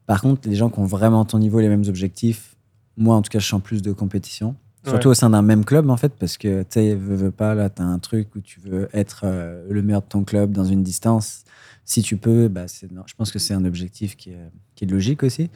Par 0.07 0.21
contre, 0.21 0.47
les 0.49 0.57
gens 0.57 0.69
qui 0.69 0.79
ont 0.81 0.85
vraiment 0.85 1.25
ton 1.25 1.39
niveau, 1.39 1.61
les 1.61 1.69
mêmes 1.69 1.85
objectifs, 1.89 2.55
moi 2.99 3.17
en 3.17 3.23
tout 3.23 3.31
cas, 3.31 3.39
je 3.39 3.47
sens 3.49 3.63
plus 3.63 3.81
de 3.81 3.93
compétition. 3.93 4.57
Surtout 4.85 5.09
Ouais. 5.09 5.13
au 5.13 5.15
sein 5.15 5.31
d'un 5.31 5.43
même 5.43 5.65
club 5.65 5.89
en 5.91 5.97
fait, 5.97 6.13
parce 6.19 6.37
que 6.37 6.63
tu 6.63 6.67
sais, 6.71 6.95
veux, 6.95 7.15
veux 7.17 7.31
pas, 7.31 7.55
là, 7.55 7.71
tu 7.71 7.81
as 7.81 7.85
un 7.87 7.99
truc 7.99 8.29
où 8.37 8.41
tu 8.41 8.61
veux 8.61 8.89
être 8.93 9.23
euh, 9.25 9.65
le 9.71 9.83
meilleur 9.83 10.03
de 10.03 10.09
ton 10.09 10.25
club 10.25 10.53
dans 10.53 10.65
une 10.65 10.83
distance. 10.83 11.45
Si 11.87 12.03
tu 12.03 12.17
peux, 12.19 12.49
bah, 12.49 12.69
c'est- 12.69 12.91
non, 12.93 13.03
je 13.07 13.15
pense 13.15 13.31
que 13.33 13.39
c'est 13.39 13.55
un 13.55 13.65
objectif 13.65 14.17
qui 14.17 14.31
est, 14.31 14.39
qui 14.75 14.85
est 14.85 14.89
logique 14.89 15.23
aussi. 15.23 15.51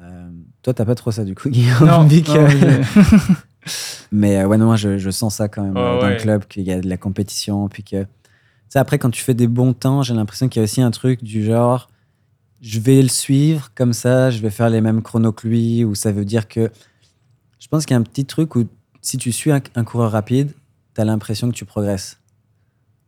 Euh, 0.00 0.28
toi, 0.62 0.74
t'as 0.74 0.84
pas 0.84 0.94
trop 0.96 1.12
ça 1.12 1.24
du 1.24 1.34
coup, 1.36 1.48
Guillaume. 1.50 1.86
Non, 1.86 2.08
que- 2.08 2.14
j'ai- 2.14 2.80
mais 4.12 4.38
euh, 4.40 4.46
ouais, 4.46 4.56
non, 4.58 4.66
moi, 4.66 4.76
je, 4.76 4.98
je 4.98 5.10
sens 5.10 5.36
ça 5.36 5.48
quand 5.48 5.62
même 5.62 5.76
euh, 5.76 6.00
dans 6.00 6.06
ouais. 6.06 6.14
le 6.14 6.20
club, 6.20 6.44
qu'il 6.46 6.64
y 6.64 6.72
a 6.72 6.80
de 6.80 6.88
la 6.88 6.96
compétition. 6.96 7.68
Puis 7.68 7.84
que, 7.84 8.02
tu 8.02 8.08
sais, 8.68 8.78
après, 8.78 8.98
quand 8.98 9.10
tu 9.10 9.22
fais 9.22 9.34
des 9.34 9.46
bons 9.46 9.72
temps, 9.74 10.02
j'ai 10.02 10.14
l'impression 10.14 10.48
qu'il 10.48 10.60
y 10.60 10.62
a 10.62 10.64
aussi 10.64 10.82
un 10.82 10.90
truc 10.90 11.22
du 11.22 11.44
genre, 11.44 11.88
je 12.60 12.80
vais 12.80 13.00
le 13.02 13.08
suivre 13.08 13.70
comme 13.74 13.92
ça, 13.92 14.30
je 14.30 14.40
vais 14.40 14.50
faire 14.50 14.70
les 14.70 14.80
mêmes 14.80 15.02
chronos 15.02 15.32
que 15.32 15.46
lui, 15.46 15.84
ou 15.84 15.94
ça 15.94 16.10
veut 16.12 16.24
dire 16.24 16.48
que. 16.48 16.70
Je 17.62 17.68
pense 17.68 17.86
qu'il 17.86 17.94
y 17.94 17.96
a 17.96 18.00
un 18.00 18.02
petit 18.02 18.24
truc 18.24 18.56
où 18.56 18.64
si 19.02 19.18
tu 19.18 19.30
suis 19.30 19.52
un, 19.52 19.60
un 19.76 19.84
coureur 19.84 20.10
rapide, 20.10 20.50
tu 20.96 21.00
as 21.00 21.04
l'impression 21.04 21.48
que 21.48 21.54
tu 21.54 21.64
progresses. 21.64 22.18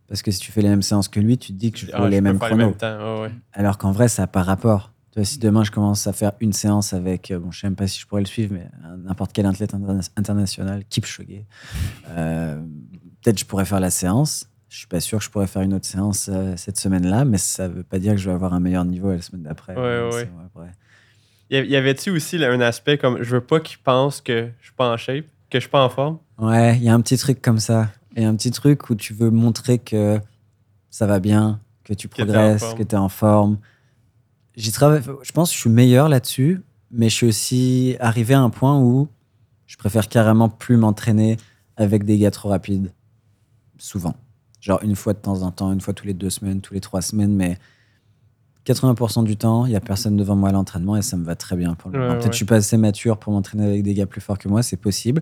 Parce 0.07 0.21
que 0.21 0.31
si 0.31 0.39
tu 0.39 0.49
fais 0.53 0.61
les 0.61 0.69
mêmes 0.69 0.81
séances 0.81 1.09
que 1.09 1.19
lui, 1.19 1.37
tu 1.37 1.51
te 1.51 1.57
dis 1.57 1.73
que 1.73 1.77
je 1.79 1.87
fais 1.87 1.91
Ah, 1.93 2.07
les 2.07 2.21
mêmes 2.21 2.39
chronos. 2.39 2.55
les 2.57 2.63
mêmes 2.67 2.75
temps. 2.75 3.15
ouais, 3.17 3.21
ouais. 3.23 3.31
Alors 3.51 3.77
qu'en 3.77 3.91
vrai, 3.91 4.07
ça 4.07 4.21
n'a 4.23 4.27
pas 4.27 4.43
rapport. 4.43 4.93
Tu 5.11 5.19
vois, 5.19 5.25
si 5.25 5.39
demain 5.39 5.65
je 5.65 5.71
commence 5.71 6.07
à 6.07 6.13
faire 6.13 6.31
une 6.39 6.53
séance 6.53 6.93
avec, 6.93 7.31
euh, 7.31 7.39
bon, 7.39 7.51
je 7.51 7.59
sais 7.59 7.67
même 7.67 7.75
pas 7.75 7.87
si 7.87 7.99
je 7.99 8.07
pourrais 8.07 8.21
le 8.21 8.27
suivre, 8.27 8.53
mais 8.53 8.69
n'importe 9.03 9.33
quel 9.33 9.45
athlète 9.45 9.73
interna- 9.73 10.09
international, 10.15 10.85
Kipchoge, 10.85 11.43
euh, 12.09 12.61
peut-être 13.21 13.37
je 13.39 13.45
pourrais 13.45 13.65
faire 13.65 13.81
la 13.81 13.89
séance. 13.91 14.47
Je 14.69 14.77
suis 14.77 14.87
pas 14.87 15.01
sûr 15.01 15.17
que 15.19 15.23
je 15.25 15.29
pourrais 15.29 15.47
faire 15.47 15.63
une 15.63 15.73
autre 15.73 15.85
séance 15.85 16.29
euh, 16.31 16.53
cette 16.55 16.77
semaine-là, 16.77 17.25
mais 17.25 17.37
ça 17.37 17.67
veut 17.67 17.83
pas 17.83 17.99
dire 17.99 18.13
que 18.13 18.19
je 18.19 18.29
vais 18.29 18.35
avoir 18.35 18.53
un 18.53 18.59
meilleur 18.61 18.85
niveau 18.85 19.11
la 19.11 19.21
semaine 19.21 19.43
d'après. 19.43 19.73
Ouais, 19.75 19.81
Euh, 19.81 20.11
ouais. 20.55 20.71
Y 21.51 21.75
avait-tu 21.75 22.09
aussi 22.09 22.37
là, 22.37 22.51
un 22.51 22.61
aspect 22.61 22.97
comme 22.97 23.21
je 23.21 23.35
veux 23.35 23.41
pas 23.41 23.59
qu'ils 23.59 23.77
pensent 23.77 24.21
que 24.21 24.49
je 24.59 24.65
suis 24.65 24.75
pas 24.75 24.91
en 24.91 24.97
shape, 24.97 25.25
que 25.49 25.59
je 25.59 25.61
suis 25.61 25.69
pas 25.69 25.83
en 25.83 25.89
forme? 25.89 26.17
Ouais, 26.39 26.75
il 26.77 26.83
y 26.83 26.89
a 26.89 26.93
un 26.93 27.01
petit 27.01 27.17
truc 27.17 27.41
comme 27.41 27.59
ça. 27.59 27.91
Il 28.15 28.23
y 28.23 28.25
a 28.25 28.29
un 28.29 28.35
petit 28.35 28.51
truc 28.51 28.89
où 28.89 28.95
tu 28.95 29.13
veux 29.13 29.29
montrer 29.29 29.77
que 29.77 30.19
ça 30.89 31.05
va 31.05 31.19
bien, 31.19 31.59
que 31.83 31.93
tu 31.93 32.07
progresses, 32.07 32.73
que 32.73 32.83
tu 32.83 32.95
es 32.95 32.97
en 32.97 33.09
forme. 33.09 33.57
J'y 34.55 34.71
travaille. 34.71 35.01
Je 35.21 35.31
pense 35.33 35.49
que 35.49 35.55
je 35.55 35.59
suis 35.61 35.69
meilleur 35.69 36.09
là-dessus, 36.09 36.61
mais 36.89 37.09
je 37.09 37.15
suis 37.15 37.27
aussi 37.27 37.95
arrivé 37.99 38.33
à 38.33 38.41
un 38.41 38.49
point 38.49 38.79
où 38.79 39.07
je 39.67 39.77
préfère 39.77 40.07
carrément 40.07 40.49
plus 40.49 40.77
m'entraîner 40.77 41.37
avec 41.77 42.05
des 42.05 42.17
gars 42.17 42.31
trop 42.31 42.49
rapides. 42.49 42.91
Souvent. 43.77 44.15
Genre 44.61 44.79
une 44.81 44.95
fois 44.95 45.13
de 45.13 45.19
temps 45.19 45.43
en 45.43 45.51
temps, 45.51 45.71
une 45.71 45.81
fois 45.81 45.93
tous 45.93 46.07
les 46.07 46.13
deux 46.13 46.29
semaines, 46.29 46.61
tous 46.61 46.73
les 46.73 46.81
trois 46.81 47.01
semaines, 47.01 47.35
mais 47.35 47.57
80% 48.65 49.23
du 49.23 49.37
temps, 49.37 49.65
il 49.65 49.69
n'y 49.69 49.75
a 49.75 49.79
personne 49.81 50.17
devant 50.17 50.35
moi 50.35 50.49
à 50.49 50.51
l'entraînement 50.51 50.97
et 50.97 51.01
ça 51.01 51.17
me 51.17 51.23
va 51.25 51.35
très 51.35 51.55
bien 51.55 51.75
pour 51.75 51.91
le 51.91 51.99
Ouais. 51.99 52.07
Peut-être 52.15 52.25
que 52.27 52.31
je 52.31 52.37
suis 52.37 52.45
pas 52.45 52.55
assez 52.55 52.77
mature 52.77 53.17
pour 53.17 53.31
m'entraîner 53.33 53.65
avec 53.65 53.83
des 53.83 53.93
gars 53.93 54.05
plus 54.05 54.21
forts 54.21 54.37
que 54.39 54.47
moi, 54.49 54.63
c'est 54.63 54.77
possible. 54.77 55.21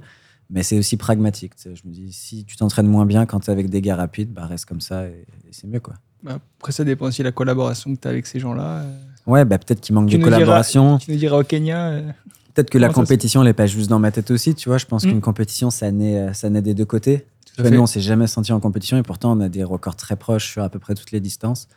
Mais 0.49 0.61
c'est 0.61 0.77
aussi 0.77 0.97
pragmatique. 0.97 1.53
Je 1.63 1.69
me 1.87 1.91
dis, 1.93 2.11
si 2.13 2.45
tu 2.45 2.55
t'entraînes 2.57 2.87
moins 2.87 3.05
bien 3.05 3.25
quand 3.25 3.39
tu 3.39 3.49
es 3.49 3.53
avec 3.53 3.69
des 3.69 3.81
gars 3.81 3.95
rapides, 3.95 4.31
bah 4.33 4.45
reste 4.45 4.65
comme 4.65 4.81
ça 4.81 5.05
et, 5.07 5.25
et 5.45 5.51
c'est 5.51 5.67
mieux. 5.67 5.79
quoi. 5.79 5.95
Bah, 6.21 6.37
Après, 6.59 6.71
ça 6.71 6.83
dépend 6.83 7.05
aussi 7.07 7.21
de 7.21 7.27
la 7.27 7.31
collaboration 7.31 7.95
que 7.95 7.99
tu 8.01 8.07
as 8.07 8.11
avec 8.11 8.27
ces 8.27 8.39
gens-là. 8.39 8.79
euh. 8.83 8.93
Ouais, 9.25 9.45
bah 9.45 9.57
peut-être 9.57 9.79
qu'il 9.81 9.95
manque 9.95 10.09
Tu 10.09 10.17
de 10.17 10.23
diras- 10.23 10.31
collaboration. 10.35 10.97
Tu 10.97 11.11
nous 11.11 11.17
diras 11.17 11.37
au 11.39 11.43
Kenya. 11.43 11.87
euh, 11.87 12.11
Peut-être 12.53 12.69
que 12.69 12.77
la 12.77 12.89
compétition, 12.89 13.41
elle 13.41 13.47
n'est 13.47 13.53
pas 13.53 13.65
juste 13.67 13.89
dans 13.89 13.99
ma 13.99 14.11
tête 14.11 14.29
aussi. 14.31 14.53
Tu 14.53 14.69
vois, 14.69 14.77
je 14.77 14.85
pense 14.85 15.05
Mm. 15.05 15.09
qu'une 15.09 15.21
compétition, 15.21 15.69
ça 15.71 15.89
naît, 15.91 16.19
euh, 16.19 16.33
ça 16.33 16.49
naît 16.49 16.61
des 16.61 16.73
deux 16.75 16.85
côtés. 16.85 17.25
Vois, 17.57 17.69
nous, 17.69 17.79
on 17.81 17.85
s'est 17.87 18.01
jamais 18.01 18.27
senti 18.27 18.51
en 18.51 18.59
compétition 18.59 18.97
et 18.97 19.03
pourtant, 19.03 19.35
on 19.35 19.39
a 19.41 19.49
des 19.49 19.63
records 19.63 19.95
très 19.95 20.15
proches 20.17 20.51
sur 20.51 20.61
à 20.63 20.69
peu 20.69 20.77
près 20.79 20.93
toutes 20.93 21.11
les 21.11 21.19
distances. 21.19 21.67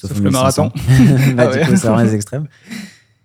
Sauf 0.00 0.16
le 0.20 0.30
1500. 0.30 0.68
bah, 1.34 1.44
Ah 1.44 1.46
du 1.48 1.58
ouais. 1.58 1.64
coup, 1.66 1.70
c'est 1.76 1.88
vraiment 1.88 2.02
les 2.04 2.14
extrêmes. 2.14 2.46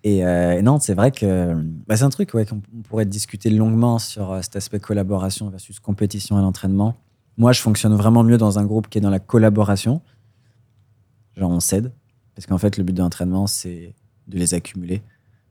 Et 0.02 0.24
euh, 0.26 0.60
non, 0.60 0.80
c'est 0.80 0.94
vrai 0.94 1.12
que 1.12 1.54
bah, 1.86 1.96
c'est 1.96 2.02
un 2.02 2.10
truc 2.10 2.34
ouais, 2.34 2.44
qu'on 2.44 2.60
on 2.76 2.82
pourrait 2.82 3.06
discuter 3.06 3.48
longuement 3.48 3.98
sur 4.00 4.32
euh, 4.32 4.42
cet 4.42 4.56
aspect 4.56 4.80
collaboration 4.80 5.48
versus 5.50 5.78
compétition 5.78 6.36
à 6.36 6.40
l'entraînement. 6.42 6.96
Moi, 7.36 7.52
je 7.52 7.60
fonctionne 7.60 7.94
vraiment 7.94 8.22
mieux 8.24 8.36
dans 8.36 8.58
un 8.58 8.64
groupe 8.66 8.88
qui 8.88 8.98
est 8.98 9.00
dans 9.00 9.10
la 9.10 9.20
collaboration. 9.20 10.02
Genre, 11.36 11.50
on 11.50 11.60
s'aide. 11.60 11.92
Parce 12.34 12.46
qu'en 12.46 12.58
fait, 12.58 12.76
le 12.76 12.82
but 12.84 12.92
de 12.92 13.02
l'entraînement, 13.02 13.46
c'est 13.46 13.94
de 14.26 14.38
les 14.38 14.54
accumuler, 14.54 15.02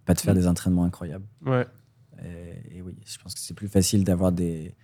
pas 0.06 0.14
de 0.14 0.20
faire 0.20 0.34
Mm. 0.34 0.38
des 0.40 0.48
entraînements 0.48 0.84
incroyables. 0.84 1.26
Ouais. 1.46 1.66
Et, 2.24 2.78
et 2.78 2.82
oui, 2.82 2.94
je 3.06 3.18
pense 3.18 3.34
que 3.34 3.40
c'est 3.40 3.54
plus 3.54 3.68
facile 3.70 4.04
d'avoir 4.04 4.32
des, 4.34 4.76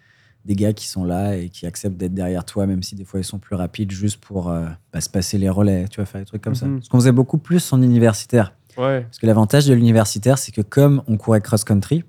des 0.50 0.56
gars 0.56 0.74
qui 0.74 0.88
sont 0.88 1.04
là 1.06 1.36
et 1.38 1.50
qui 1.50 1.68
acceptent 1.68 1.96
d'être 1.96 2.16
derrière 2.16 2.44
toi, 2.44 2.66
même 2.66 2.82
si 2.82 2.96
des 2.96 3.06
fois 3.06 3.20
ils 3.20 3.24
sont 3.24 3.38
plus 3.38 3.56
rapides, 3.56 3.92
juste 3.92 4.18
pour 4.18 4.50
euh, 4.50 4.66
bah, 4.92 5.00
se 5.00 5.08
passer 5.08 5.38
les 5.38 5.48
relais, 5.48 5.86
tu 5.90 5.98
vois, 5.98 6.06
faire 6.08 6.20
des 6.22 6.26
trucs 6.26 6.42
comme 6.42 6.56
ça. 6.56 6.66
Mhm. 6.66 6.82
Ce 6.82 6.90
qu'on 6.90 6.98
faisait 6.98 7.12
beaucoup 7.12 7.38
plus 7.38 7.72
en 7.72 7.80
universitaire. 7.84 8.54
Ouais. 8.76 9.02
Parce 9.04 9.20
que 9.20 9.28
l'avantage 9.28 9.68
de 9.68 9.76
l'universitaire, 9.76 10.40
c'est 10.40 10.52
que 10.52 10.62
comme 10.62 11.04
on 11.08 11.18
courait 11.18 11.42
cross-country, 11.42 12.04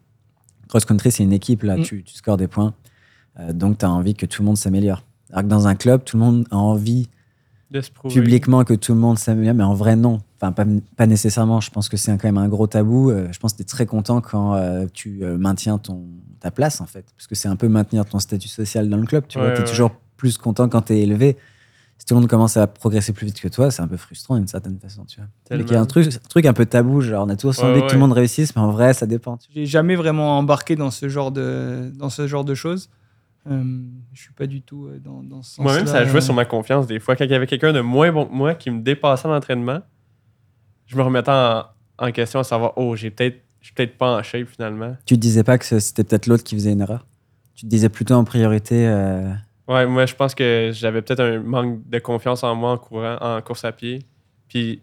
cross-country, 0.69 1.13
c'est 1.13 1.23
une 1.23 1.35
équipe, 1.35 1.63
là, 1.65 1.77
Mm. 1.77 1.83
tu, 1.83 2.03
tu 2.03 2.15
scores 2.15 2.39
des 2.39 2.49
points, 2.49 2.73
euh, 3.39 3.53
donc 3.53 3.77
tu 3.77 3.85
as 3.85 3.91
envie 3.91 4.15
que 4.15 4.25
tout 4.25 4.41
le 4.41 4.47
monde 4.47 4.57
s'améliore. 4.57 5.03
Alors 5.31 5.43
que 5.43 5.49
dans 5.49 5.69
un 5.69 5.75
club, 5.75 6.03
tout 6.05 6.17
le 6.17 6.25
monde 6.25 6.47
a 6.51 6.57
envie 6.57 7.11
publiquement 8.09 8.65
que 8.65 8.73
tout 8.75 8.95
le 8.95 9.01
monde 9.01 9.19
s'améliore, 9.19 9.55
mais 9.55 9.65
en 9.65 9.75
vrai, 9.75 9.97
non. 9.97 10.21
Enfin 10.41 10.53
pas, 10.53 10.65
pas 10.97 11.07
nécessairement, 11.07 11.61
je 11.61 11.71
pense 11.71 11.89
que 11.89 11.97
c'est 11.97 12.11
quand 12.13 12.25
même 12.25 12.39
un 12.39 12.49
gros 12.49 12.67
tabou. 12.67 13.11
Euh, 13.11 13.29
je 13.31 13.39
pense 13.39 13.53
que 13.53 13.59
tu 13.59 13.63
es 13.63 13.67
très 13.67 13.87
content 13.87 14.21
quand 14.21 14.55
euh, 14.55 14.87
tu 14.93 15.21
euh, 15.23 15.37
maintiens 15.37 15.79
ton, 15.79 16.07
ta 16.41 16.51
place, 16.51 16.81
en 16.81 16.87
fait. 16.87 17.05
Parce 17.17 17.27
que 17.27 17.35
c'est 17.35 17.49
un 17.49 17.57
peu 17.57 17.69
maintenir 17.69 18.05
ton 18.07 18.19
statut 18.19 18.49
social 18.49 18.89
dans 18.89 18.97
le 18.97 19.07
club. 19.07 19.25
Tu 19.29 19.39
vois, 19.39 19.49
Ouais, 19.49 19.55
tu 19.55 19.61
es 19.61 19.65
ouais. 19.65 19.71
toujours 19.71 19.93
plus 20.17 20.39
content 20.39 20.69
quand 20.69 20.83
tu 20.83 20.95
es 20.95 21.03
élevé. 21.03 21.37
Si 21.99 22.07
tout 22.07 22.15
le 22.15 22.21
monde 22.21 22.31
commence 22.31 22.57
à 22.57 22.67
progresser 22.67 23.13
plus 23.13 23.27
vite 23.27 23.39
que 23.41 23.49
toi, 23.49 23.71
c'est 23.71 23.83
un 23.83 23.89
peu 23.89 23.99
frustrant 23.99 24.37
d'une 24.39 24.47
certaine 24.47 24.79
façon, 24.79 25.05
tu 25.05 25.21
vois. 25.21 25.29
Tellement. 25.45 25.65
Qu'il 25.65 25.75
y 25.75 25.77
a 25.77 25.83
un 25.83 25.87
truc, 25.87 26.07
un 26.07 26.29
truc 26.31 26.47
un 26.47 26.55
peu 26.55 26.65
tabou, 26.65 27.03
genre 27.03 27.27
on 27.27 27.29
a 27.29 27.37
toujours 27.37 27.63
envie 27.63 27.75
Ouais, 27.75 27.83
que 27.83 27.89
tout 27.89 27.95
le 27.97 28.01
monde 28.01 28.13
réussisse, 28.15 28.57
mais 28.57 28.63
en 28.63 28.71
vrai, 28.71 28.95
ça 28.95 29.07
dépend. 29.07 29.39
J'ai 29.55 29.67
jamais 29.67 29.97
vraiment 29.97 30.39
embarqué 30.39 30.77
dans 30.77 30.91
ce 30.91 31.11
genre 31.11 31.31
de, 31.31 31.93
dans 31.95 32.09
ce 32.09 32.27
genre 32.27 32.45
de 32.45 32.55
choses. 32.55 32.89
Euh, 33.51 33.63
je 34.15 34.21
suis 34.23 34.33
pas 34.33 34.47
du 34.47 34.63
tout 34.63 34.89
dans, 35.05 35.23
dans 35.23 35.43
ce 35.43 35.57
sens 35.57 35.63
Moi-même, 35.65 35.87
ça 35.87 36.05
jouait 36.07 36.21
sur 36.23 36.35
ma 36.35 36.47
confiance 36.47 36.87
des 36.87 37.01
fois. 37.01 37.17
Quand 37.17 37.25
il 37.25 37.31
y 37.31 37.35
avait 37.35 37.47
quelqu'un 37.47 37.73
de 37.75 37.81
moins 37.81 38.11
bon 38.13 38.25
que 38.27 38.33
moi 38.33 38.55
qui 38.55 38.71
me 38.71 38.81
dépassait 38.81 39.29
en 39.29 39.35
entraînement, 39.35 39.81
je 40.91 40.97
me 40.97 41.03
remettais 41.03 41.31
en, 41.31 41.65
en 41.99 42.11
question 42.13 42.41
à 42.41 42.45
savoir, 42.45 42.73
oh, 42.77 42.97
j'ai 42.97 43.11
peut-être, 43.11 43.41
je 43.61 43.67
suis 43.67 43.75
peut-être 43.75 43.97
pas 43.97 44.17
en 44.19 44.23
shape 44.23 44.49
finalement. 44.49 44.97
Tu 45.07 45.15
te 45.15 45.21
disais 45.21 45.45
pas 45.45 45.57
que 45.59 45.79
c'était 45.79 46.03
peut-être 46.05 46.27
l'autre 46.27 46.43
qui 46.45 46.55
faisait 46.57 46.73
une 46.73 46.81
erreur? 46.81 47.07
Tu 47.55 47.65
te 47.65 47.71
disais 47.71 47.89
plutôt 47.89 48.15
en 48.15 48.25
priorité. 48.25 48.87
euh, 48.89 49.31
Ouais, 49.69 49.87
moi, 49.87 50.05
je 50.07 50.15
pense 50.17 50.35
que 50.35 50.71
j'avais 50.73 51.01
peut-être 51.01 51.21
un 51.21 51.39
manque 51.41 51.89
de 51.89 51.99
confiance 52.01 52.43
en 52.43 52.55
moi 52.57 52.73
en 52.73 52.79
courant, 52.79 53.17
en 53.21 53.41
course 53.41 53.65
à 53.65 53.71
pied. 53.71 54.01
Puis 54.49 54.83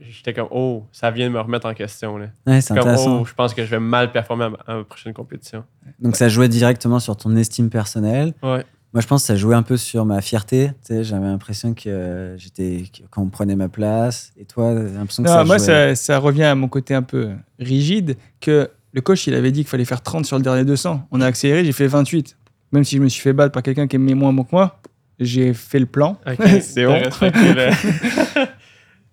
j'étais 0.00 0.32
comme, 0.32 0.48
oh, 0.50 0.84
ça 0.90 1.10
vient 1.10 1.28
de 1.28 1.34
me 1.34 1.40
remettre 1.40 1.66
en 1.66 1.74
question. 1.74 2.16
Là. 2.16 2.26
Ouais, 2.46 2.60
c'est 2.62 2.74
Comme, 2.74 2.94
oh, 2.96 3.24
je 3.26 3.34
pense 3.34 3.52
que 3.52 3.62
je 3.64 3.70
vais 3.70 3.78
mal 3.80 4.10
performer 4.10 4.44
à 4.44 4.48
ma, 4.50 4.58
à 4.66 4.76
ma 4.76 4.84
prochaine 4.84 5.12
compétition. 5.12 5.64
Donc 5.98 6.16
ça 6.16 6.28
jouait 6.30 6.48
directement 6.48 6.98
sur 6.98 7.14
ton 7.16 7.36
estime 7.36 7.68
personnelle. 7.68 8.32
Ouais. 8.42 8.64
Moi, 8.92 9.00
je 9.00 9.06
pense 9.06 9.22
que 9.22 9.26
ça 9.28 9.36
jouait 9.36 9.54
un 9.54 9.62
peu 9.62 9.76
sur 9.78 10.04
ma 10.04 10.20
fierté. 10.20 10.68
Tu 10.86 10.94
sais, 10.94 11.04
j'avais 11.04 11.24
l'impression 11.26 11.72
que 11.72 11.88
euh, 11.88 12.36
j'étais 12.36 12.84
quand 13.10 13.22
on 13.22 13.28
prenait 13.30 13.56
ma 13.56 13.68
place. 13.70 14.32
Et 14.38 14.44
toi, 14.44 14.74
j'ai 14.76 14.92
l'impression 14.94 15.22
que 15.22 15.28
Non, 15.28 15.34
ça 15.36 15.44
moi, 15.44 15.56
jouait. 15.56 15.66
ça, 15.66 15.94
ça 15.94 16.18
revient 16.18 16.44
à 16.44 16.54
mon 16.54 16.68
côté 16.68 16.94
un 16.94 17.02
peu 17.02 17.30
rigide, 17.58 18.16
que 18.40 18.68
le 18.92 19.00
coach, 19.00 19.26
il 19.26 19.34
avait 19.34 19.50
dit 19.50 19.60
qu'il 19.60 19.68
fallait 19.70 19.86
faire 19.86 20.02
30 20.02 20.26
sur 20.26 20.36
le 20.36 20.42
dernier 20.42 20.64
200. 20.66 21.06
On 21.10 21.20
a 21.22 21.26
accéléré, 21.26 21.64
j'ai 21.64 21.72
fait 21.72 21.86
28. 21.86 22.36
Même 22.72 22.84
si 22.84 22.96
je 22.96 23.02
me 23.02 23.08
suis 23.08 23.22
fait 23.22 23.32
battre 23.32 23.52
par 23.52 23.62
quelqu'un 23.62 23.86
qui 23.86 23.96
aimait 23.96 24.14
moins 24.14 24.32
bon 24.34 24.44
que 24.44 24.50
moi, 24.52 24.80
j'ai 25.18 25.54
fait 25.54 25.78
le 25.78 25.86
plan. 25.86 26.18
Ok, 26.26 26.46
C'est 26.60 26.84
bon. 26.84 27.00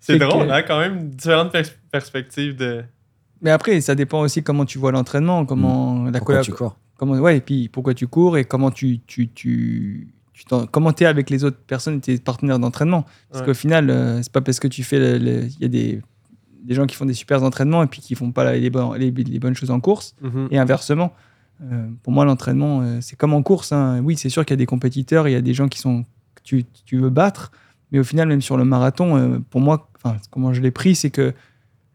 C'est 0.02 0.18
drôle, 0.18 0.46
que- 0.46 0.52
hein, 0.52 0.62
quand 0.66 0.78
même, 0.80 1.08
différentes 1.10 1.52
pers- 1.52 1.74
perspectives 1.92 2.56
de. 2.56 2.82
Mais 3.42 3.50
après, 3.50 3.80
ça 3.80 3.94
dépend 3.94 4.20
aussi 4.20 4.42
comment 4.42 4.64
tu 4.64 4.78
vois 4.78 4.92
l'entraînement, 4.92 5.44
comment 5.46 6.04
la 6.04 6.18
Pourquoi 6.18 6.36
collab- 6.36 6.44
tu 6.44 6.52
cours 6.52 6.76
comment 7.00 7.14
ouais, 7.14 7.38
et 7.38 7.40
puis 7.40 7.68
pourquoi 7.70 7.94
tu 7.94 8.06
cours 8.06 8.36
et 8.36 8.44
comment 8.44 8.70
tu 8.70 9.00
tu 9.06 9.28
tu, 9.28 10.12
comment 10.70 10.92
t'es 10.92 11.06
avec 11.06 11.30
les 11.30 11.44
autres 11.44 11.56
personnes, 11.66 12.00
tes 12.02 12.18
partenaires 12.18 12.58
d'entraînement? 12.58 13.06
Parce 13.30 13.40
Ouais. 13.40 13.46
qu'au 13.46 13.54
final, 13.54 13.88
euh, 13.88 14.20
c'est 14.22 14.30
pas 14.32 14.42
parce 14.42 14.60
que 14.60 14.68
tu 14.68 14.82
fais, 14.84 15.16
il 15.16 15.56
y 15.60 15.64
a 15.64 15.68
des 15.68 16.02
des 16.62 16.74
gens 16.74 16.86
qui 16.86 16.94
font 16.94 17.06
des 17.06 17.14
super 17.14 17.42
entraînements 17.42 17.82
et 17.82 17.86
puis 17.86 18.02
qui 18.02 18.14
font 18.14 18.32
pas 18.32 18.52
les, 18.52 18.68
bonnes- 18.68 18.94
les, 18.98 19.10
les 19.10 19.38
bonnes 19.38 19.54
choses 19.54 19.70
en 19.70 19.80
course 19.80 20.14
Mhm. 20.20 20.48
et 20.50 20.58
inversement. 20.58 21.14
Euh, 21.62 21.88
pour 22.02 22.12
moi, 22.12 22.26
l'entraînement, 22.26 22.82
euh, 22.82 22.98
c'est 23.00 23.16
comme 23.16 23.32
en 23.32 23.42
course. 23.42 23.72
hein. 23.72 24.00
Oui, 24.04 24.16
c'est 24.18 24.28
sûr 24.28 24.44
qu'il 24.44 24.52
y 24.52 24.58
a 24.58 24.62
des 24.64 24.66
compétiteurs, 24.66 25.26
il 25.26 25.32
y 25.32 25.36
a 25.36 25.40
des 25.40 25.54
gens 25.54 25.68
qui 25.68 25.78
sont 25.78 26.04
que 26.34 26.42
tu, 26.44 26.64
tu 26.84 26.98
veux 26.98 27.08
battre, 27.10 27.50
mais 27.90 27.98
au 27.98 28.04
final, 28.04 28.28
même 28.28 28.42
sur 28.42 28.58
le 28.58 28.64
marathon, 28.66 29.16
euh, 29.16 29.38
pour 29.50 29.62
moi, 29.62 29.90
comment 30.30 30.52
je 30.52 30.60
l'ai 30.60 30.70
pris, 30.70 30.94
c'est 30.94 31.10
que 31.10 31.32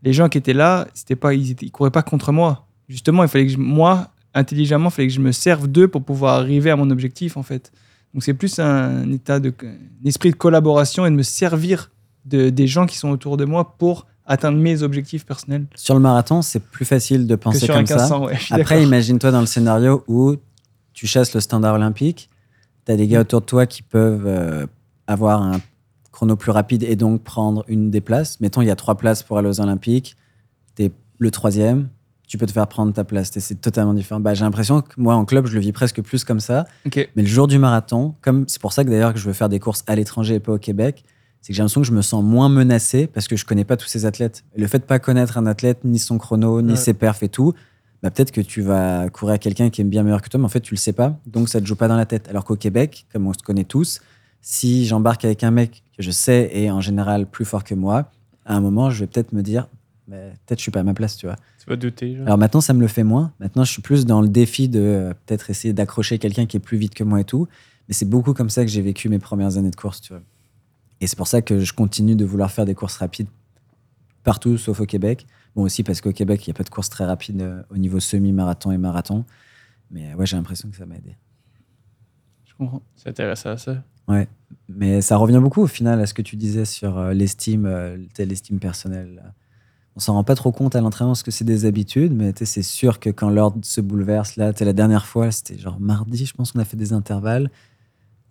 les 0.02 0.14
gens 0.14 0.30
qui 0.30 0.38
étaient 0.40 0.54
là, 0.54 0.88
c'était 0.96 1.16
pas, 1.16 1.34
ils, 1.36 1.52
étaient, 1.52 1.66
ils 1.68 1.72
couraient 1.72 1.92
pas 1.92 2.04
contre 2.04 2.32
moi. 2.32 2.68
Justement, 2.90 3.22
il 3.24 3.30
fallait 3.30 3.46
que 3.46 3.52
je- 3.54 3.58
moi, 3.60 4.10
intelligemment, 4.36 4.90
il 4.90 4.92
fallait 4.92 5.08
que 5.08 5.14
je 5.14 5.20
me 5.20 5.32
serve 5.32 5.68
d'eux 5.68 5.88
pour 5.88 6.04
pouvoir 6.04 6.36
arriver 6.36 6.70
à 6.70 6.76
mon 6.76 6.92
objectif, 6.92 7.38
en 7.38 7.44
fait. 7.44 7.72
Donc 8.14 8.24
c'est 8.24 8.34
plus 8.34 8.60
un 8.60 9.12
état 9.12 9.40
de, 9.40 9.54
un 9.62 10.08
esprit 10.08 10.32
de 10.32 10.36
collaboration 10.36 11.06
et 11.06 11.10
de 11.10 11.16
me 11.16 11.24
servir 11.24 11.92
de, 12.26 12.50
des 12.50 12.68
gens 12.68 12.86
qui 12.86 12.98
sont 12.98 13.10
autour 13.10 13.38
de 13.38 13.46
moi 13.46 13.76
pour 13.78 14.06
atteindre 14.26 14.58
mes 14.58 14.84
objectifs 14.84 15.26
personnels 15.26 15.66
Sur 15.76 15.94
le 15.94 16.00
marathon, 16.00 16.42
c'est 16.42 16.60
plus 16.60 16.86
facile 16.86 17.28
de 17.28 17.36
penser 17.36 17.68
comme 17.68 17.86
ça. 17.86 17.96
1500. 17.96 18.26
Ouais, 18.26 18.36
je 18.36 18.44
suis 18.44 18.54
Après, 18.54 18.84
imagine-toi 18.84 19.32
dans 19.32 19.42
le 19.42 19.46
scénario 19.46 20.04
où 20.08 20.36
tu 20.94 21.08
chasses 21.08 21.34
le 21.34 21.42
standard 21.42 21.76
olympique, 21.76 22.30
tu 22.86 22.92
as 22.92 22.96
des 22.96 23.08
gars 23.08 23.22
autour 23.22 23.42
de 23.42 23.46
toi 23.46 23.66
qui 23.66 23.82
peuvent 23.82 24.26
euh, 24.26 24.66
avoir 25.08 25.42
un 25.42 25.60
chrono 26.12 26.36
plus 26.36 26.52
rapide 26.52 26.84
et 26.84 26.96
donc 26.96 27.22
prendre 27.22 27.66
une 27.68 27.92
des 27.92 28.02
places. 28.02 28.40
Mettons, 28.40 28.62
il 28.62 28.68
y 28.68 28.72
a 28.72 28.76
trois 28.76 28.96
places 28.96 29.22
pour 29.22 29.38
aller 29.38 29.50
aux 29.50 29.60
Olympiques, 29.60 30.16
tu 30.76 30.86
es 30.86 30.92
le 31.20 31.32
troisième, 31.32 31.90
tu 32.28 32.38
peux 32.38 32.46
te 32.46 32.52
faire 32.52 32.68
prendre 32.68 32.92
ta 32.94 33.04
place. 33.04 33.32
C'est 33.38 33.62
totalement 33.62 33.94
différent. 33.94 34.20
Bah, 34.20 34.34
J'ai 34.34 34.44
l'impression 34.46 34.82
que 34.82 34.94
moi, 34.98 35.16
en 35.16 35.26
club, 35.26 35.46
je 35.48 35.54
le 35.54 35.60
vis 35.60 35.72
presque 35.72 36.02
plus 36.02 36.24
comme 36.24 36.40
ça. 36.40 36.66
Mais 36.96 37.08
le 37.24 37.26
jour 37.26 37.48
du 37.48 37.58
marathon, 37.60 38.16
comme 38.22 38.46
c'est 38.48 38.62
pour 38.62 38.74
ça 38.74 38.84
que 38.84 38.90
d'ailleurs 38.90 39.14
que 39.14 39.20
je 39.20 39.26
veux 39.28 39.34
faire 39.34 39.50
des 39.50 39.60
courses 39.60 39.84
à 39.88 39.96
l'étranger 39.96 40.36
et 40.36 40.40
pas 40.40 40.54
au 40.54 40.58
Québec, 40.58 41.04
c'est 41.42 41.54
que 41.54 41.58
j'ai 41.58 41.62
l'impression 41.62 41.82
que 41.82 41.88
je 41.88 41.92
me 41.94 42.02
sens 42.02 42.24
moins 42.24 42.50
menacé 42.50 43.06
parce 43.08 43.28
que 43.28 43.36
je 43.36 43.46
connais 43.46 43.66
pas 43.66 43.78
tous 43.78 43.88
ces 43.88 44.06
athlètes. 44.08 44.44
Le 44.56 44.66
fait 44.68 44.80
de 44.80 44.84
pas 44.86 44.98
connaître 45.00 45.38
un 45.38 45.46
athlète, 45.46 45.80
ni 45.84 46.00
son 46.00 46.18
chrono, 46.18 46.62
ni 46.62 46.72
Ouais. 46.72 46.76
ses 46.76 46.94
perfs 46.96 47.22
et 47.22 47.30
tout, 47.30 47.54
bah 48.02 48.10
peut-être 48.10 48.32
que 48.32 48.42
tu 48.42 48.62
vas 48.62 49.10
courir 49.10 49.36
à 49.36 49.38
quelqu'un 49.38 49.70
qui 49.70 49.82
est 49.82 49.84
bien 49.84 50.02
meilleur 50.04 50.22
que 50.24 50.30
toi, 50.30 50.40
mais 50.40 50.46
en 50.46 50.50
fait 50.50 50.60
tu 50.62 50.74
le 50.74 50.80
sais 50.80 50.94
pas, 50.94 51.18
donc 51.28 51.48
ça 51.50 51.62
te 51.62 51.66
joue 51.66 51.76
pas 51.76 51.88
dans 51.88 51.96
la 51.98 52.06
tête. 52.08 52.28
Alors 52.30 52.44
qu'au 52.46 52.56
Québec, 52.56 53.06
comme 53.14 53.28
on 53.28 53.34
se 53.34 53.40
connaît 53.44 53.64
tous, 53.64 54.02
si 54.42 54.86
j'embarque 54.86 55.24
avec 55.26 55.44
un 55.44 55.52
mec 55.52 55.84
que 55.96 56.04
je 56.04 56.12
sais 56.12 56.50
est 56.54 56.70
en 56.72 56.82
général 56.82 57.26
plus 57.28 57.46
fort 57.46 57.64
que 57.64 57.74
moi, 57.76 58.10
à 58.46 58.56
un 58.56 58.60
moment 58.60 58.90
je 58.90 59.00
vais 59.02 59.08
peut-être 59.08 59.32
me 59.34 59.42
dire, 59.44 59.68
mais 60.08 60.34
peut-être 60.46 60.60
je 60.60 60.64
suis 60.64 60.72
pas 60.72 60.82
à 60.82 60.84
ma 60.84 60.94
place, 60.94 61.18
tu 61.18 61.26
vois. 61.26 61.36
Tu 61.60 61.70
vas 61.70 61.76
douter. 61.76 62.16
Genre. 62.16 62.26
Alors 62.26 62.38
maintenant, 62.38 62.62
ça 62.62 62.74
me 62.74 62.82
le 62.82 62.88
fait 62.88 63.04
moins. 63.04 63.34
Maintenant, 63.40 63.64
je 63.64 63.72
suis 63.72 63.82
plus 63.82 64.06
dans 64.06 64.22
le 64.22 64.28
défi 64.28 64.70
de 64.70 64.80
euh, 64.80 65.14
peut-être 65.26 65.50
essayer 65.50 65.74
d'accrocher 65.74 66.20
quelqu'un 66.20 66.46
qui 66.46 66.58
est 66.58 66.62
plus 66.62 66.78
vite 66.78 66.94
que 66.94 67.04
moi 67.04 67.22
et 67.22 67.24
tout. 67.24 67.48
Mais 67.88 67.94
c'est 67.94 68.10
beaucoup 68.10 68.34
comme 68.34 68.50
ça 68.50 68.64
que 68.64 68.72
j'ai 68.72 68.82
vécu 68.82 69.10
mes 69.10 69.20
premières 69.20 69.58
années 69.58 69.72
de 69.72 69.76
course, 69.76 70.02
tu 70.02 70.14
vois. 70.14 70.22
Et 71.02 71.08
c'est 71.08 71.18
pour 71.18 71.28
ça 71.28 71.42
que 71.42 71.60
je 71.60 71.74
continue 71.74 72.16
de 72.16 72.26
vouloir 72.26 72.52
faire 72.52 72.66
des 72.66 72.76
courses 72.76 72.98
rapides 72.98 73.28
partout, 74.24 74.58
sauf 74.58 74.80
au 74.80 74.86
Québec. 74.86 75.26
Bon, 75.56 75.64
aussi 75.64 75.84
parce 75.84 76.02
qu'au 76.02 76.12
Québec, 76.12 76.46
il 76.46 76.50
n'y 76.50 76.56
a 76.56 76.58
pas 76.58 76.64
de 76.64 76.70
courses 76.70 76.90
très 76.90 77.06
rapides 77.06 77.42
euh, 77.42 77.62
au 77.70 77.78
niveau 77.78 78.00
semi-marathon 78.00 78.72
et 78.72 78.78
marathon. 78.78 79.24
Mais 79.92 80.14
ouais, 80.16 80.26
j'ai 80.26 80.36
l'impression 80.36 80.70
que 80.70 80.76
ça 80.76 80.86
m'a 80.86 80.96
aidé. 80.96 81.16
Je 82.46 82.54
comprends. 82.56 82.82
C'est 82.96 83.10
intéressant, 83.10 83.56
ça. 83.58 83.84
Ouais. 84.08 84.28
Mais 84.68 85.02
ça 85.02 85.18
revient 85.18 85.40
beaucoup 85.42 85.62
au 85.62 85.68
final 85.68 86.00
à 86.00 86.06
ce 86.06 86.14
que 86.14 86.22
tu 86.22 86.36
disais 86.36 86.66
sur 86.66 86.98
euh, 86.98 87.14
l'estime, 87.14 87.66
euh, 87.66 87.98
tu 87.98 88.10
sais, 88.18 88.26
l'estime 88.26 88.60
personnelle. 88.60 89.34
On 89.98 90.00
s'en 90.02 90.14
rend 90.14 90.24
pas 90.26 90.36
trop 90.36 90.52
compte 90.52 90.76
à 90.76 90.82
l'entraînement 90.82 91.12
parce 91.14 91.24
que 91.24 91.32
c'est 91.32 91.46
des 91.46 91.66
habitudes, 91.66 92.12
mais 92.14 92.34
c'est 92.36 92.62
sûr 92.64 93.00
que 93.00 93.10
quand 93.10 93.30
l'ordre 93.30 93.60
se 93.64 93.80
bouleverse, 93.80 94.36
là, 94.36 94.52
la 94.60 94.74
dernière 94.74 95.06
fois, 95.06 95.32
c'était 95.32 95.58
genre 95.58 95.80
mardi, 95.80 96.26
je 96.26 96.34
pense 96.34 96.52
qu'on 96.52 96.60
a 96.60 96.66
fait 96.66 96.76
des 96.76 96.92
intervalles, 96.92 97.50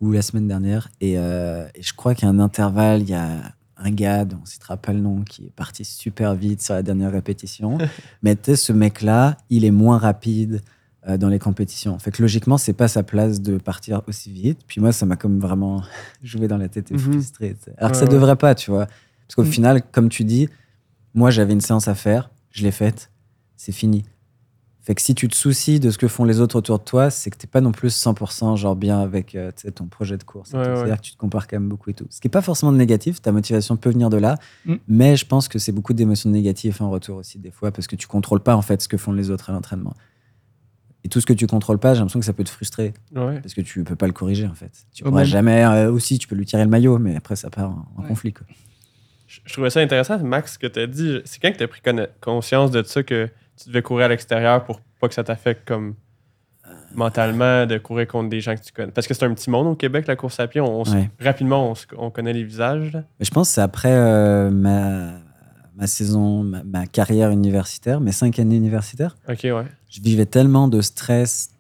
ou 0.00 0.12
la 0.12 0.20
semaine 0.20 0.46
dernière, 0.46 0.90
et, 1.00 1.14
euh, 1.18 1.66
et 1.74 1.82
je 1.82 1.94
crois 1.94 2.14
qu'il 2.14 2.24
y 2.24 2.30
a 2.30 2.30
un 2.30 2.38
intervalle, 2.38 3.00
il 3.02 3.08
y 3.10 3.14
a 3.14 3.54
un 3.78 3.90
gars, 3.90 4.26
dont 4.26 4.38
on 4.42 4.44
citera 4.46 4.76
pas 4.76 4.92
le 4.92 5.00
nom, 5.00 5.22
qui 5.22 5.46
est 5.46 5.50
parti 5.56 5.84
super 5.86 6.34
vite 6.34 6.60
sur 6.62 6.74
la 6.74 6.82
dernière 6.82 7.10
répétition. 7.12 7.78
mais 8.22 8.36
ce 8.54 8.72
mec-là, 8.72 9.38
il 9.48 9.64
est 9.64 9.70
moins 9.70 9.96
rapide 9.96 10.60
euh, 11.08 11.16
dans 11.16 11.28
les 11.28 11.38
compétitions. 11.38 11.98
Fait 11.98 12.10
que 12.10 12.20
logiquement, 12.20 12.58
c'est 12.58 12.72
pas 12.74 12.88
sa 12.88 13.02
place 13.02 13.40
de 13.40 13.56
partir 13.56 14.02
aussi 14.06 14.30
vite. 14.30 14.60
Puis 14.66 14.80
moi, 14.82 14.92
ça 14.92 15.06
m'a 15.06 15.16
comme 15.16 15.38
vraiment 15.40 15.82
joué 16.22 16.46
dans 16.46 16.58
la 16.58 16.68
tête 16.68 16.90
et 16.90 16.94
Mhm. 16.94 17.00
frustré. 17.00 17.56
Alors 17.78 17.92
que 17.92 17.96
Ouais, 17.96 18.00
ça 18.00 18.04
ouais. 18.06 18.12
devrait 18.12 18.36
pas, 18.36 18.54
tu 18.54 18.70
vois. 18.70 18.86
Parce 18.86 19.34
qu'au 19.36 19.44
Mhm. 19.44 19.50
final, 19.52 19.82
comme 19.92 20.08
tu 20.10 20.24
dis, 20.24 20.48
moi, 21.14 21.30
j'avais 21.30 21.52
une 21.52 21.60
séance 21.60 21.88
à 21.88 21.94
faire, 21.94 22.30
je 22.50 22.62
l'ai 22.62 22.70
faite, 22.72 23.10
c'est 23.56 23.72
fini. 23.72 24.04
Fait 24.80 24.94
que 24.94 25.00
si 25.00 25.14
tu 25.14 25.28
te 25.28 25.34
soucies 25.34 25.80
de 25.80 25.90
ce 25.90 25.96
que 25.96 26.08
font 26.08 26.24
les 26.26 26.40
autres 26.40 26.56
autour 26.56 26.78
de 26.78 26.84
toi, 26.84 27.08
c'est 27.08 27.30
que 27.30 27.38
t'es 27.38 27.46
pas 27.46 27.62
non 27.62 27.72
plus 27.72 27.88
100% 27.96 28.56
genre 28.56 28.76
bien 28.76 29.00
avec 29.00 29.34
euh, 29.34 29.50
ton 29.74 29.86
projet 29.86 30.18
de 30.18 30.24
course. 30.24 30.52
Ouais, 30.52 30.58
ouais. 30.58 30.76
C'est-à-dire 30.76 30.96
que 30.98 31.02
tu 31.02 31.12
te 31.12 31.16
compares 31.16 31.46
quand 31.48 31.56
même 31.58 31.70
beaucoup 31.70 31.88
et 31.88 31.94
tout. 31.94 32.04
Ce 32.10 32.20
qui 32.20 32.28
est 32.28 32.30
pas 32.30 32.42
forcément 32.42 32.70
négatif, 32.70 33.22
ta 33.22 33.32
motivation 33.32 33.78
peut 33.78 33.88
venir 33.88 34.10
de 34.10 34.18
là, 34.18 34.36
Mhm. 34.66 34.78
mais 34.86 35.16
je 35.16 35.24
pense 35.24 35.48
que 35.48 35.58
c'est 35.58 35.72
beaucoup 35.72 35.94
d'émotions 35.94 36.28
négatives 36.28 36.76
en 36.82 36.90
retour 36.90 37.16
aussi 37.16 37.38
des 37.38 37.50
fois 37.50 37.70
parce 37.72 37.86
que 37.86 37.96
tu 37.96 38.06
contrôles 38.06 38.40
pas 38.40 38.56
en 38.56 38.62
fait 38.62 38.82
ce 38.82 38.88
que 38.88 38.98
font 38.98 39.12
les 39.12 39.30
autres 39.30 39.48
à 39.48 39.54
l'entraînement. 39.54 39.94
Et 41.02 41.08
tout 41.08 41.18
ce 41.20 41.24
que 41.26 41.32
tu 41.32 41.46
contrôles 41.46 41.78
pas, 41.78 41.94
j'ai 41.94 42.00
l'impression 42.00 42.20
que 42.20 42.26
ça 42.26 42.32
peut 42.34 42.44
te 42.44 42.50
frustrer 42.50 42.92
Ouais. 43.14 43.40
parce 43.40 43.54
que 43.54 43.62
tu 43.62 43.84
peux 43.84 43.96
pas 43.96 44.06
le 44.06 44.12
corriger 44.12 44.46
en 44.46 44.54
fait. 44.54 44.84
Tu 44.92 45.02
pourras 45.02 45.24
jamais 45.24 45.64
euh, 45.64 45.90
aussi, 45.90 46.18
tu 46.18 46.28
peux 46.28 46.34
lui 46.34 46.44
tirer 46.44 46.64
le 46.64 46.70
maillot, 46.70 46.98
mais 46.98 47.16
après 47.16 47.36
ça 47.36 47.48
part 47.48 47.70
en, 47.96 48.02
conflit. 48.02 48.34
Quoi. 48.34 48.46
Je, 49.44 49.52
trouvais 49.52 49.70
ça 49.70 49.80
intéressant, 49.80 50.18
Max, 50.18 50.54
ce 50.54 50.58
que 50.58 50.66
tu 50.66 50.80
as 50.80 50.86
dit. 50.86 51.20
C'est 51.24 51.40
quand 51.40 51.50
que 51.52 51.58
tu 51.58 51.64
as 51.64 51.68
pris 51.68 51.80
conscience 52.20 52.70
de 52.70 52.82
ça 52.82 53.02
que 53.02 53.28
tu 53.56 53.68
devais 53.68 53.82
courir 53.82 54.06
à 54.06 54.08
l'extérieur 54.08 54.64
pour 54.64 54.80
pas 55.00 55.08
que 55.08 55.14
ça 55.14 55.24
t'affecte 55.24 55.66
comme 55.66 55.94
mentalement 56.94 57.66
de 57.66 57.78
courir 57.78 58.06
contre 58.06 58.28
des 58.28 58.40
gens 58.40 58.54
que 58.54 58.62
tu 58.62 58.72
connais. 58.72 58.92
Parce 58.92 59.06
que 59.06 59.14
c'est 59.14 59.24
un 59.24 59.34
petit 59.34 59.50
monde 59.50 59.66
au 59.66 59.74
Québec, 59.74 60.06
la 60.06 60.16
course 60.16 60.40
à 60.40 60.46
pied. 60.46 60.60
On, 60.60 60.82
Ouais. 60.84 61.10
Rapidement, 61.20 61.74
on, 61.96 62.10
connaît 62.10 62.32
les 62.32 62.44
visages. 62.44 62.92
là. 62.92 63.04
Mais 63.18 63.24
je 63.24 63.30
pense 63.30 63.48
que 63.48 63.54
c'est 63.54 63.60
après 63.60 63.92
euh, 63.92 64.50
ma, 64.50 65.12
ma 65.74 65.86
saison, 65.86 66.42
ma, 66.42 66.62
ma 66.62 66.86
carrière 66.86 67.30
universitaire, 67.30 68.00
mes 68.00 68.12
cinq 68.12 68.38
années 68.38 68.56
universitaires. 68.56 69.16
Ok, 69.28 69.40
ouais. 69.44 69.66
Je 69.88 70.00
vivais 70.00 70.26
tellement 70.26 70.68
de 70.68 70.80
stress 70.80 71.50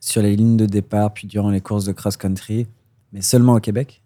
sur 0.00 0.22
les 0.22 0.36
lignes 0.36 0.56
de 0.56 0.66
départ, 0.66 1.12
puis 1.12 1.26
durant 1.26 1.50
les 1.50 1.60
courses 1.60 1.84
de 1.84 1.92
cross-country, 1.92 2.66
mais 3.12 3.22
seulement 3.22 3.54
au 3.54 3.60
Québec, 3.60 4.02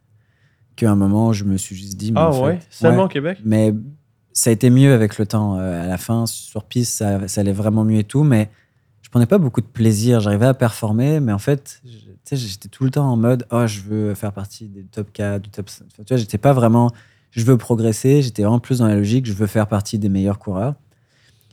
qu'à 0.80 0.90
un 0.90 0.96
moment, 0.96 1.32
je 1.32 1.44
me 1.44 1.56
suis 1.56 1.76
juste 1.76 1.96
dit. 1.96 2.12
mais 2.12 2.20
Ah 2.20 2.28
en 2.28 2.32
fait? 2.46 2.66
Seulement 2.70 2.98
ouais. 2.98 3.04
au 3.04 3.08
Québec? 3.08 3.38
Mais 3.44 3.74
ça 4.32 4.50
a 4.50 4.52
été 4.52 4.70
mieux 4.70 4.92
avec 4.92 5.18
le 5.18 5.26
temps. 5.26 5.58
Euh, 5.58 5.84
à 5.84 5.86
la 5.86 5.96
fin, 5.98 6.26
sur 6.26 6.64
piste, 6.64 6.94
ça, 6.98 7.26
ça 7.28 7.40
allait 7.42 7.52
vraiment 7.52 7.84
mieux 7.84 7.98
et 7.98 8.04
tout, 8.04 8.22
mais 8.22 8.50
je 9.02 9.08
prenais 9.10 9.26
pas 9.26 9.38
beaucoup 9.38 9.60
de 9.60 9.66
plaisir. 9.66 10.20
J'arrivais 10.20 10.46
à 10.46 10.54
performer, 10.54 11.20
mais 11.20 11.32
en 11.32 11.38
fait, 11.38 11.80
je- 11.84 11.90
tu 11.90 12.06
sais, 12.24 12.36
j'étais 12.36 12.68
tout 12.68 12.84
le 12.84 12.90
temps 12.90 13.10
en 13.10 13.16
mode, 13.16 13.46
oh, 13.50 13.66
je 13.66 13.80
veux 13.80 14.14
faire 14.14 14.32
partie 14.32 14.68
des 14.68 14.82
top 14.84 15.12
4, 15.12 15.42
du 15.42 15.50
top 15.50 15.68
5. 15.68 15.84
Enfin, 15.92 16.02
tu 16.04 16.14
vois, 16.14 16.18
j'étais 16.18 16.38
pas 16.38 16.52
vraiment. 16.52 16.90
je 17.32 17.44
veux 17.44 17.56
progresser. 17.56 18.22
J'étais 18.22 18.42
vraiment 18.42 18.58
plus 18.58 18.78
dans 18.80 18.88
la 18.88 18.96
logique, 18.96 19.24
je 19.26 19.32
veux 19.32 19.46
faire 19.46 19.68
partie 19.68 19.98
des 20.00 20.08
meilleurs 20.08 20.38
coureurs. 20.40 20.74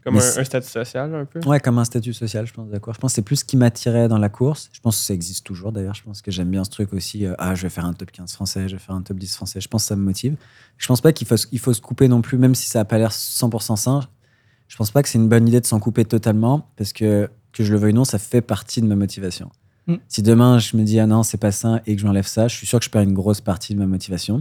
Comme 0.08 0.16
Mais 0.16 0.40
un, 0.40 0.44
statut 0.46 0.70
social, 0.70 1.14
un 1.14 1.26
peu? 1.26 1.42
Ouais, 1.46 1.60
comme 1.60 1.78
un 1.80 1.84
statut 1.84 2.14
social, 2.14 2.48
je 2.48 2.54
pense, 2.54 2.70
d'accord. 2.70 2.94
Je 2.94 3.00
pense 3.02 3.12
que 3.12 3.16
c'est 3.16 3.22
plus 3.24 3.36
ce 3.36 3.44
qui 3.44 3.58
m'attirait 3.58 4.08
dans 4.08 4.18
la 4.18 4.30
course. 4.30 4.70
Je 4.72 4.80
pense 4.80 4.98
que 4.98 5.04
ça 5.04 5.14
existe 5.14 5.46
toujours, 5.46 5.74
d'ailleurs. 5.74 5.96
Je 5.96 6.04
pense 6.04 6.22
que 6.22 6.32
j'aime 6.32 6.50
bien 6.50 6.64
ce 6.64 6.70
truc 6.70 6.94
aussi. 6.94 7.26
euh, 7.26 7.34
ah, 7.40 7.56
je 7.56 7.64
vais 7.64 7.70
faire 7.70 7.84
un 7.84 7.92
top 7.92 8.12
15 8.12 8.32
français, 8.32 8.70
je 8.70 8.78
vais 8.78 8.82
faire 8.82 8.96
un 8.96 9.02
top 9.02 9.18
10 9.18 9.36
français. 9.36 9.60
Je 9.60 9.68
pense 9.68 9.84
que 9.84 9.88
ça 9.90 9.98
me 9.98 10.02
motive. 10.04 10.38
Je 10.78 10.88
pense 10.88 11.02
pas 11.02 11.12
qu'il 11.12 11.28
faut, 11.28 11.36
se- 11.36 11.48
il 11.52 11.60
faut 11.60 11.74
se 11.74 11.82
couper 11.82 12.08
non 12.08 12.22
plus, 12.22 12.38
même 12.38 12.56
si 12.56 12.70
ça 12.70 12.80
n'a 12.80 12.86
pas 12.86 12.98
l'air 12.98 13.12
100% 13.12 13.76
sain. 13.76 14.00
Je 14.70 14.78
pense 14.78 14.92
pas 14.92 15.04
que 15.04 15.10
c'est 15.10 15.18
une 15.18 15.28
bonne 15.28 15.46
idée 15.46 15.60
de 15.60 15.66
s'en 15.66 15.82
couper 15.82 16.06
totalement, 16.06 16.70
parce 16.78 16.94
que, 16.94 17.30
que 17.52 17.66
je 17.66 17.74
le 17.74 17.78
veuille 17.78 17.92
ou 17.92 17.98
non, 17.98 18.06
ça 18.06 18.18
fait 18.18 18.40
partie 18.40 18.80
de 18.82 18.88
ma 18.88 18.96
motivation. 18.96 19.52
Mm. 19.88 19.96
Si 20.08 20.24
demain, 20.24 20.58
je 20.60 20.78
me 20.78 20.84
dis, 20.84 21.02
ah 21.02 21.06
non, 21.08 21.24
c'est 21.24 21.38
pas 21.38 21.52
sain, 21.52 21.82
et 21.86 21.98
que 21.98 22.02
j'enlève 22.02 22.28
ça, 22.28 22.48
je 22.48 22.56
suis 22.56 22.66
sûr 22.66 22.80
que 22.80 22.86
je 22.86 22.90
perds 22.90 23.02
une 23.02 23.14
grosse 23.14 23.42
partie 23.42 23.74
de 23.74 23.80
ma 23.80 23.88
motivation. 23.88 24.38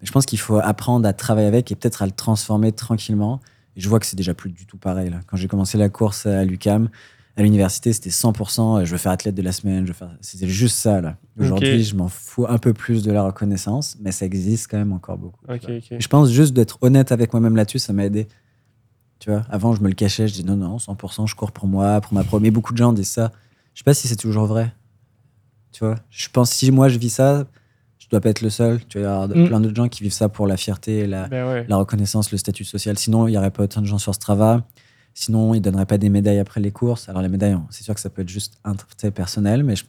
Mais 0.00 0.06
je 0.06 0.12
pense 0.12 0.24
qu'il 0.24 0.38
faut 0.38 0.56
apprendre 0.56 1.06
à 1.06 1.12
travailler 1.12 1.48
avec 1.48 1.70
et 1.70 1.74
peut-être 1.76 2.00
à 2.00 2.06
le 2.06 2.12
transformer 2.12 2.72
tranquillement. 2.72 3.40
Et 3.76 3.80
je 3.80 3.88
vois 3.88 4.00
que 4.00 4.06
c'est 4.06 4.16
déjà 4.16 4.34
plus 4.34 4.50
du 4.50 4.66
tout 4.66 4.76
pareil. 4.76 5.10
Là. 5.10 5.20
Quand 5.26 5.36
j'ai 5.36 5.48
commencé 5.48 5.78
la 5.78 5.88
course 5.88 6.26
à 6.26 6.44
l'UCAM, 6.44 6.88
à 7.36 7.42
l'université, 7.42 7.92
c'était 7.92 8.10
100%, 8.10 8.80
euh, 8.80 8.84
je 8.84 8.92
veux 8.92 8.98
faire 8.98 9.12
athlète 9.12 9.34
de 9.34 9.42
la 9.42 9.52
semaine, 9.52 9.86
je 9.86 9.92
veux 9.92 9.96
faire... 9.96 10.14
c'était 10.20 10.48
juste 10.48 10.76
ça. 10.76 11.00
là. 11.00 11.16
Aujourd'hui, 11.38 11.82
je 11.82 11.96
m'en 11.96 12.08
fous 12.08 12.46
un 12.48 12.58
peu 12.58 12.74
plus 12.74 13.02
de 13.02 13.10
la 13.10 13.22
reconnaissance, 13.22 13.96
mais 14.00 14.12
ça 14.12 14.26
existe 14.26 14.70
quand 14.70 14.76
même 14.76 14.92
encore 14.92 15.16
beaucoup. 15.16 15.44
je 15.48 16.08
pense 16.08 16.30
juste 16.30 16.52
d'être 16.52 16.78
honnête 16.82 17.10
avec 17.10 17.32
moi-même 17.32 17.56
là-dessus, 17.56 17.78
ça 17.78 17.92
m'a 17.92 18.04
aidé. 18.04 18.28
Tu 19.18 19.30
vois, 19.30 19.46
avant, 19.48 19.74
je 19.74 19.80
me 19.82 19.88
le 19.88 19.94
cachais, 19.94 20.28
je 20.28 20.34
dis 20.34 20.44
non, 20.44 20.56
non, 20.56 20.76
100%, 20.76 21.28
je 21.28 21.36
cours 21.36 21.52
pour 21.52 21.68
moi, 21.68 22.00
pour 22.00 22.12
ma 22.12 22.24
pro. 22.24 22.40
Mais 22.40 22.50
beaucoup 22.50 22.72
de 22.72 22.78
gens 22.78 22.92
disent 22.92 23.08
ça. 23.08 23.32
Je 23.72 23.78
sais 23.78 23.84
pas 23.84 23.94
si 23.94 24.08
c'est 24.08 24.16
toujours 24.16 24.46
vrai. 24.46 24.74
Tu 25.70 25.84
vois, 25.84 25.94
je 26.10 26.28
pense 26.28 26.50
si 26.50 26.70
moi 26.70 26.88
je 26.88 26.98
vis 26.98 27.10
ça, 27.10 27.46
dois 28.12 28.20
pas 28.20 28.30
être 28.30 28.40
le 28.42 28.50
seul. 28.50 28.84
Tu 28.86 28.98
vois, 29.00 29.26
il 29.30 29.36
y 29.36 29.40
a 29.40 29.44
Mm. 29.44 29.48
plein 29.48 29.60
d'autres 29.60 29.74
gens 29.76 29.88
qui 29.88 30.02
vivent 30.02 30.12
ça 30.12 30.28
pour 30.28 30.46
la 30.46 30.56
fierté 30.56 31.06
la, 31.06 31.26
Ben 31.28 31.46
ouais. 31.48 31.66
la 31.68 31.76
reconnaissance, 31.76 32.30
le 32.32 32.38
statut 32.38 32.64
social. 32.64 32.96
Sinon, 32.98 33.26
il 33.28 33.32
n'y 33.32 33.36
aurait 33.38 33.50
pas 33.50 33.64
autant 33.64 33.80
de 33.80 33.86
gens 33.86 33.98
sur 33.98 34.14
Strava. 34.14 34.64
Sinon, 35.14 35.52
ils 35.54 35.58
ne 35.58 35.62
donneraient 35.64 35.86
pas 35.86 35.98
des 35.98 36.08
médailles 36.08 36.38
après 36.38 36.60
les 36.60 36.70
courses. 36.70 37.08
Alors, 37.08 37.20
les 37.22 37.28
médailles, 37.28 37.56
c'est 37.70 37.82
sûr 37.84 37.94
que 37.94 38.00
ça 38.00 38.08
peut 38.08 38.22
être 38.22 38.28
juste 38.30 38.58
un 38.64 38.74
trait 38.74 39.10
personnel, 39.10 39.62
mais 39.64 39.76
je- 39.76 39.84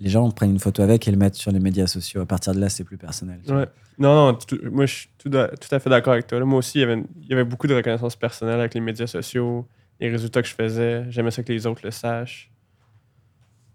les 0.00 0.08
gens 0.10 0.28
prennent 0.30 0.50
une 0.50 0.58
photo 0.58 0.82
avec 0.82 1.06
et 1.06 1.10
le 1.10 1.16
mettent 1.18 1.34
sur 1.36 1.52
les 1.52 1.60
médias 1.60 1.86
sociaux. 1.86 2.22
À 2.22 2.26
partir 2.26 2.54
de 2.54 2.58
là, 2.60 2.68
c'est 2.68 2.82
plus 2.84 2.96
personnel. 2.96 3.38
Ouais. 3.48 3.66
Non, 3.98 4.14
non, 4.32 4.34
tout- 4.34 4.58
moi, 4.72 4.86
je 4.86 4.94
suis 4.94 5.08
tout, 5.18 5.30
à- 5.36 5.48
tout 5.48 5.72
à 5.74 5.78
fait 5.78 5.90
d'accord 5.90 6.14
avec 6.14 6.26
toi. 6.26 6.38
là. 6.38 6.44
Moi 6.46 6.58
aussi, 6.58 6.78
il 6.78 6.80
y, 6.80 6.84
avait, 6.84 6.94
une- 6.94 7.06
il 7.22 7.28
y 7.28 7.32
avait 7.34 7.44
beaucoup 7.44 7.66
de 7.66 7.74
reconnaissance 7.74 8.16
personnelle 8.16 8.58
avec 8.58 8.72
les 8.74 8.80
médias 8.80 9.06
sociaux, 9.06 9.68
les 10.00 10.08
résultats 10.08 10.40
que 10.42 10.48
je 10.48 10.54
faisais. 10.54 11.04
J'aimais 11.10 11.30
ça 11.30 11.42
que 11.42 11.52
les 11.52 11.66
autres 11.66 11.82
le 11.84 11.90
sachent. 11.90 12.50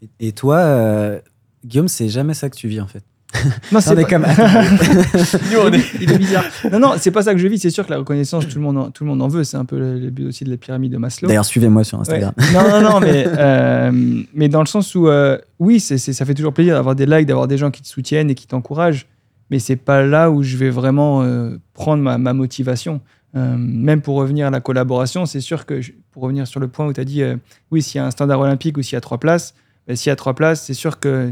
Et, 0.02 0.10
et 0.28 0.32
toi, 0.32 0.58
euh, 0.58 1.22
Guillaume, 1.64 1.88
c'est 1.88 2.10
jamais 2.10 2.34
ça 2.34 2.50
que 2.50 2.56
tu 2.56 2.68
vis, 2.68 2.82
en 2.82 2.88
fait. 2.88 3.04
Non, 3.72 3.80
mais 3.96 4.04
pas- 4.04 4.10
comme- 4.10 4.26
il 6.02 6.12
est 6.12 6.18
bizarre. 6.18 6.44
Non, 6.72 6.80
non, 6.80 6.94
c'est 6.98 7.12
pas 7.12 7.24
ça 7.24 7.34
que 7.34 7.40
je 7.40 7.48
vis. 7.48 7.60
C'est 7.60 7.70
sûr 7.70 7.86
que 7.86 7.92
la 7.92 7.98
reconnaissance, 7.98 8.48
tout 8.48 8.58
le 8.58 8.64
monde 8.64 8.78
en, 8.78 8.92
tout 8.92 9.04
le 9.04 9.10
monde 9.10 9.22
en 9.22 9.28
veut. 9.28 9.44
C'est 9.44 9.58
un 9.58 9.66
peu 9.66 9.78
le, 9.80 10.00
le 10.00 10.10
but 10.10 10.28
aussi 10.28 10.44
de 10.44 10.50
la 10.50 10.58
pyramide 10.58 10.92
de 10.92 10.98
Maslow. 10.98 11.28
D'ailleurs, 11.28 11.46
suivez-moi 11.46 11.84
sur 11.84 11.98
Ouais. 11.98 12.02
Instagram. 12.02 12.34
Non, 12.54 12.70
non, 12.70 12.90
non, 12.92 13.00
mais, 13.00 13.26
euh, 13.38 13.92
mais 14.34 14.50
dans 14.50 14.62
le 14.62 14.66
sens 14.68 14.94
où, 14.96 15.08
euh, 15.08 15.38
oui, 15.60 15.80
c'est, 15.80 15.98
c'est- 15.98 16.14
ça 16.14 16.26
fait 16.26 16.34
toujours 16.34 16.54
plaisir 16.54 16.76
d'avoir 16.76 16.96
des 16.96 17.06
likes, 17.06 17.26
d'avoir 17.28 17.48
des 17.48 17.58
gens 17.58 17.72
qui 17.72 17.82
te 17.82 17.88
soutiennent 17.88 18.30
et 18.30 18.36
qui 18.36 18.48
t'encouragent, 18.48 19.06
mais 19.50 19.60
c'est 19.60 19.76
pas 19.76 20.02
là 20.04 20.32
où 20.32 20.44
je 20.44 20.58
vais 20.58 20.70
vraiment 20.70 21.24
euh, 21.24 21.58
prendre 21.74 22.02
ma, 22.04 22.18
ma 22.18 22.34
motivation. 22.34 23.02
Même 23.38 24.00
pour 24.02 24.16
revenir 24.16 24.48
à 24.48 24.50
la 24.50 24.62
collaboration, 24.62 25.26
c'est 25.26 25.42
sûr 25.42 25.66
que, 25.66 25.82
je- 25.82 25.92
pour 26.12 26.24
revenir 26.24 26.48
sur 26.48 26.62
le 26.62 26.70
point 26.70 26.88
où 26.88 26.94
tu 26.94 27.02
as 27.02 27.04
dit, 27.04 27.22
oui, 27.70 27.82
s'il 27.82 28.00
y 28.00 28.02
a 28.02 28.06
un 28.06 28.12
standard 28.12 28.40
olympique 28.40 28.78
ou 28.78 28.82
s'il 28.82 28.94
y 28.94 28.96
a 28.96 29.02
trois 29.02 29.18
places, 29.18 29.54
ben, 29.88 29.98
s'il 29.98 30.10
y 30.10 30.14
a 30.14 30.16
trois 30.16 30.34
places, 30.36 30.64
c'est 30.64 30.74
sûr 30.74 31.02
que 31.02 31.30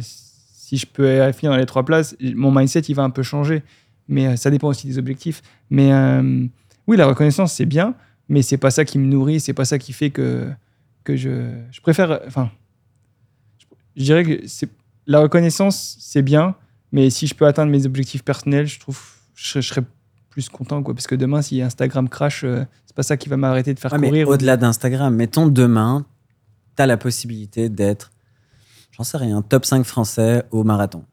si 0.66 0.78
je 0.78 0.86
peux 0.88 1.30
finir 1.34 1.51
dans 1.51 1.57
les 1.57 1.66
trois 1.66 1.84
places, 1.84 2.16
mon 2.22 2.49
mindset, 2.51 2.80
il 2.82 2.95
va 2.95 3.03
un 3.03 3.09
peu 3.09 3.22
changer. 3.24 3.64
Mais 4.07 4.28
euh, 4.28 4.36
ça 4.38 4.49
dépend 4.49 4.70
aussi 4.70 4.88
des 4.88 4.97
objectifs. 4.97 5.41
Mais 5.70 5.91
euh, 5.91 6.45
oui, 6.88 6.95
la 6.95 7.05
reconnaissance, 7.05 7.53
c'est 7.53 7.66
bien, 7.66 7.95
mais 8.30 8.41
c'est 8.41 8.57
pas 8.57 8.72
ça 8.72 8.86
qui 8.86 8.97
me 8.97 9.05
nourrit, 9.05 9.41
c'est 9.41 9.53
pas 9.53 9.66
ça 9.66 9.78
qui 9.78 9.91
fait 9.91 10.09
que, 10.09 10.49
que 11.03 11.18
je, 11.18 11.51
je 11.70 11.82
préfère. 11.82 12.22
Enfin, 12.26 12.49
je, 13.59 13.66
je 13.97 14.03
dirais 14.03 14.24
que 14.24 14.45
la 15.05 15.20
reconnaissance, 15.20 15.97
c'est 15.99 16.22
bien, 16.22 16.55
mais 16.93 17.09
si 17.09 17.28
je 17.28 17.36
peux 17.36 17.45
atteindre 17.45 17.72
mes 17.72 17.86
objectifs 17.86 18.24
personnels, 18.24 18.68
je 18.68 18.80
trouve 18.80 19.01
je, 19.36 19.47
serais- 19.47 19.61
je 19.61 19.68
serais 19.68 19.84
plus 20.30 20.47
content. 20.47 20.82
Quoi, 20.82 20.93
parce 20.93 21.07
que 21.07 21.16
demain, 21.16 21.41
si 21.41 21.61
Instagram 21.61 22.07
crash, 22.07 22.45
euh, 22.45 22.64
c'est 22.86 22.95
pas 22.95 23.03
ça 23.03 23.18
qui 23.18 23.28
va 23.28 23.36
m'arrêter 23.36 23.74
de 23.74 23.80
faire 23.82 23.97
mais 23.99 24.07
courir. 24.07 24.30
au-delà 24.30 24.55
d'Instagram, 24.55 25.14
mettons 25.14 25.47
demain, 25.47 26.05
tu 26.78 26.84
as 26.84 26.86
la 26.86 26.95
possibilité 26.97 27.68
d'être, 27.68 28.12
j'en 28.96 29.04
sais 29.04 29.18
rien, 29.18 29.41
top 29.41 29.66
5 29.66 29.84
français 29.86 30.44
au 30.52 30.64
marathon. 30.64 31.04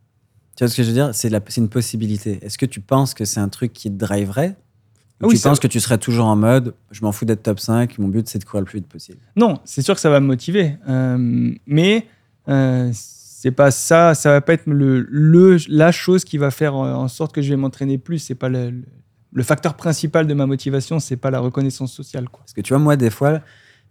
Tu 0.57 0.64
vois 0.64 0.68
ce 0.68 0.76
que 0.76 0.83
je 0.83 0.89
veux 0.89 0.95
dire? 0.95 1.11
C'est 1.14 1.31
une 1.57 1.68
possibilité. 1.68 2.39
Est-ce 2.43 2.59
que 2.59 2.66
tu 2.66 2.81
penses 2.81 3.14
que 3.14 3.24
c'est 3.24 3.41
un 3.41 3.49
truc 3.49 3.72
qui 3.72 3.91
te 3.91 3.97
driverait? 3.97 4.57
Ou 5.22 5.26
Oui, 5.26 5.35
tu 5.37 5.43
penses 5.43 5.59
que 5.61 5.66
tu 5.66 5.81
serais 5.81 5.99
toujours 5.99 6.26
en 6.26 6.37
mode 6.37 6.74
je 6.91 7.03
m'en 7.03 7.12
fous 7.12 7.24
d'être 7.26 7.43
top 7.43 7.61
5, 7.61 7.99
mon 7.99 8.09
but 8.09 8.26
c'est 8.28 8.39
de 8.39 8.45
courir 8.45 8.61
le 8.61 8.66
plus 8.66 8.78
vite 8.78 8.89
possible? 8.89 9.18
Non, 9.37 9.59
c'est 9.64 9.83
sûr 9.83 9.95
que 9.95 10.01
ça 10.01 10.09
va 10.11 10.20
me 10.20 10.26
motiver. 10.26 10.76
Euh, 10.89 11.53
mais 11.66 12.07
euh, 12.49 12.91
c'est 12.95 13.51
pas 13.53 13.70
ça, 13.70 14.14
ça 14.14 14.31
va 14.31 14.41
pas 14.41 14.53
être 14.55 14.66
le, 14.66 15.01
le- 15.11 15.57
la 15.68 15.93
chose 15.93 16.24
qui 16.24 16.37
va 16.39 16.51
faire 16.51 16.74
en 16.74 17.09
sorte 17.09 17.35
que 17.35 17.43
je 17.43 17.51
vais 17.51 17.57
m'entraîner 17.57 17.97
plus. 17.99 18.18
C'est 18.18 18.35
pas 18.35 18.49
le, 18.49 18.70
le- 18.70 18.85
le 19.33 19.43
facteur 19.43 19.74
principal 19.76 20.26
de 20.26 20.35
ma 20.35 20.45
motivation, 20.47 20.99
c'est 21.01 21.16
pas 21.16 21.31
la 21.31 21.39
reconnaissance 21.39 21.93
sociale. 21.93 22.28
Quoi. 22.28 22.41
Parce 22.41 22.53
que 22.53 22.61
tu 22.62 22.72
vois, 22.72 22.81
moi, 22.83 22.97
des 22.97 23.11
fois, 23.11 23.41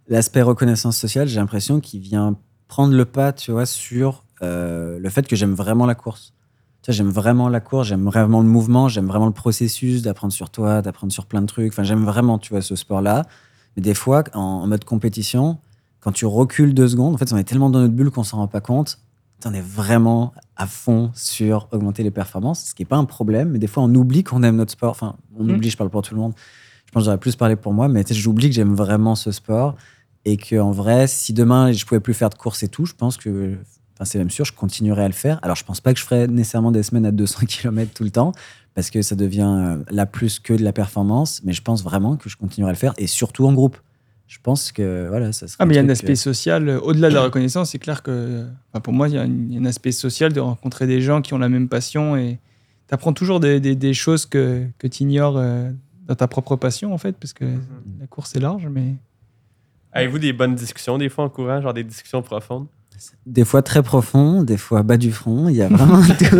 l'aspect 0.08 0.42
reconnaissance 0.42 0.96
sociale, 0.98 1.26
j'ai 1.28 1.40
l'impression 1.40 1.80
qu'il 1.80 2.00
vient 2.00 2.36
prendre 2.70 2.94
le 2.94 3.04
pas, 3.04 3.32
tu 3.32 3.50
vois, 3.50 3.66
sur 3.66 4.24
euh, 4.42 4.98
le 4.98 5.10
fait 5.10 5.26
que 5.26 5.34
j'aime 5.36 5.54
vraiment 5.54 5.86
la 5.86 5.94
course. 5.96 6.32
Tu 6.82 6.90
vois, 6.90 6.96
j'aime 6.96 7.10
vraiment 7.10 7.48
la 7.48 7.60
course, 7.60 7.88
j'aime 7.88 8.04
vraiment 8.04 8.40
le 8.40 8.46
mouvement, 8.46 8.88
j'aime 8.88 9.06
vraiment 9.06 9.26
le 9.26 9.32
processus 9.32 10.02
d'apprendre 10.02 10.32
sur 10.32 10.48
toi, 10.50 10.80
d'apprendre 10.80 11.12
sur 11.12 11.26
plein 11.26 11.42
de 11.42 11.46
trucs. 11.46 11.72
Enfin, 11.72 11.82
j'aime 11.82 12.04
vraiment, 12.04 12.38
tu 12.38 12.52
vois, 12.54 12.62
ce 12.62 12.76
sport-là. 12.76 13.26
Mais 13.76 13.82
des 13.82 13.94
fois, 13.94 14.22
en, 14.34 14.40
en 14.40 14.66
mode 14.68 14.84
compétition, 14.84 15.58
quand 16.00 16.12
tu 16.12 16.24
recules 16.26 16.72
deux 16.72 16.88
secondes, 16.88 17.14
en 17.14 17.18
fait, 17.18 17.32
on 17.32 17.36
est 17.36 17.44
tellement 17.44 17.70
dans 17.70 17.80
notre 17.80 17.92
bulle 17.94 18.10
qu'on 18.10 18.24
s'en 18.24 18.38
rend 18.38 18.48
pas 18.48 18.60
compte. 18.62 18.98
On 19.44 19.52
est 19.54 19.60
vraiment 19.60 20.32
à 20.56 20.66
fond 20.66 21.10
sur 21.14 21.66
augmenter 21.72 22.02
les 22.02 22.10
performances, 22.12 22.66
ce 22.68 22.74
qui 22.74 22.82
n'est 22.82 22.86
pas 22.94 22.96
un 22.98 23.06
problème, 23.06 23.50
mais 23.50 23.58
des 23.58 23.66
fois 23.68 23.82
on 23.82 23.94
oublie 23.94 24.22
qu'on 24.22 24.42
aime 24.42 24.56
notre 24.56 24.72
sport. 24.72 24.90
Enfin, 24.90 25.16
on 25.36 25.44
Mm. 25.44 25.50
oublie, 25.50 25.70
je 25.70 25.76
parle 25.78 25.88
pour 25.90 26.02
tout 26.02 26.14
le 26.14 26.20
monde. 26.20 26.34
Je 26.86 26.92
pense 26.92 27.02
que 27.02 27.04
j'aurais 27.06 27.18
plus 27.18 27.36
parlé 27.36 27.56
pour 27.56 27.72
moi, 27.72 27.88
mais 27.88 28.04
j'oublie 28.10 28.48
que 28.50 28.54
j'aime 28.54 28.74
vraiment 28.74 29.14
ce 29.14 29.30
sport 29.32 29.76
et 30.24 30.36
que 30.36 30.56
en 30.60 30.70
vrai, 30.72 31.06
si 31.06 31.32
demain 31.32 31.72
je 31.72 31.84
pouvais 31.86 32.00
plus 32.00 32.14
faire 32.14 32.30
de 32.30 32.34
course 32.34 32.62
et 32.62 32.68
tout, 32.68 32.84
je 32.86 32.94
pense 32.94 33.16
que, 33.16 33.56
enfin, 33.94 34.04
c'est 34.04 34.18
même 34.18 34.30
sûr, 34.30 34.44
je 34.44 34.52
continuerais 34.52 35.04
à 35.04 35.08
le 35.08 35.14
faire. 35.14 35.38
Alors, 35.42 35.56
je 35.56 35.64
pense 35.64 35.80
pas 35.80 35.92
que 35.94 35.98
je 36.00 36.04
ferais 36.04 36.26
nécessairement 36.26 36.72
des 36.72 36.82
semaines 36.82 37.06
à 37.06 37.10
200 37.12 37.40
km 37.48 37.90
tout 37.94 38.04
le 38.04 38.10
temps 38.10 38.32
parce 38.74 38.90
que 38.90 39.02
ça 39.02 39.16
devient 39.16 39.42
euh, 39.58 39.82
là 39.90 40.06
plus 40.06 40.38
que 40.38 40.52
de 40.54 40.62
la 40.62 40.72
performance, 40.72 41.40
mais 41.44 41.52
je 41.52 41.62
pense 41.62 41.82
vraiment 41.82 42.16
que 42.16 42.28
je 42.28 42.36
continuerai 42.36 42.70
à 42.70 42.72
le 42.74 42.78
faire 42.78 42.94
et 42.98 43.06
surtout 43.06 43.46
en 43.46 43.52
groupe. 43.52 43.76
Je 44.28 44.38
pense 44.40 44.70
que 44.70 45.06
voilà, 45.08 45.32
ça 45.32 45.48
serait. 45.48 45.56
Ah, 45.58 45.66
mais 45.66 45.74
il 45.74 45.76
y 45.76 45.80
a 45.80 45.82
un 45.82 45.88
aspect 45.88 46.12
euh, 46.12 46.14
social, 46.14 46.68
euh, 46.68 46.78
au-delà 46.80 47.08
de 47.08 47.14
la 47.14 47.22
reconnaissance, 47.24 47.70
c'est 47.70 47.80
clair 47.80 48.02
que 48.04 48.44
enfin, 48.72 48.80
pour 48.80 48.92
moi, 48.92 49.08
il 49.08 49.14
y, 49.14 49.18
a 49.18 49.22
un- 49.22 49.26
il 49.26 49.52
y 49.54 49.56
a 49.56 49.60
un 49.60 49.64
aspect 49.64 49.90
social 49.90 50.32
de 50.32 50.38
rencontrer 50.38 50.86
des 50.86 51.00
gens 51.00 51.20
qui 51.20 51.34
ont 51.34 51.38
la 51.38 51.48
même 51.48 51.68
passion 51.68 52.16
et 52.16 52.38
tu 52.86 52.94
apprends 52.94 53.12
toujours 53.12 53.40
des, 53.40 53.58
des- 53.58 53.74
des 53.74 53.92
choses 53.94 54.26
que, 54.26 54.64
que 54.78 54.86
tu 54.86 55.02
ignores 55.02 55.42
dans 56.06 56.14
ta 56.14 56.28
propre 56.28 56.54
passion, 56.56 56.94
en 56.94 56.98
fait, 56.98 57.16
parce 57.18 57.32
que 57.32 57.44
la 58.00 58.06
course 58.06 58.36
est 58.36 58.40
large, 58.40 58.68
mais. 58.70 58.94
Avez-vous 59.92 60.18
des 60.18 60.32
bonnes 60.32 60.54
discussions 60.54 60.98
des 60.98 61.08
fois 61.08 61.24
en 61.24 61.28
courant, 61.28 61.60
genre 61.60 61.74
des 61.74 61.84
discussions 61.84 62.22
profondes? 62.22 62.66
des 63.26 63.44
fois 63.44 63.62
très 63.62 63.82
profond, 63.82 64.42
des 64.42 64.56
fois 64.56 64.82
bas 64.82 64.96
du 64.96 65.12
front. 65.12 65.48
Il 65.48 65.56
y 65.56 65.62
a 65.62 65.68
vraiment 65.68 66.02
tout. 66.18 66.36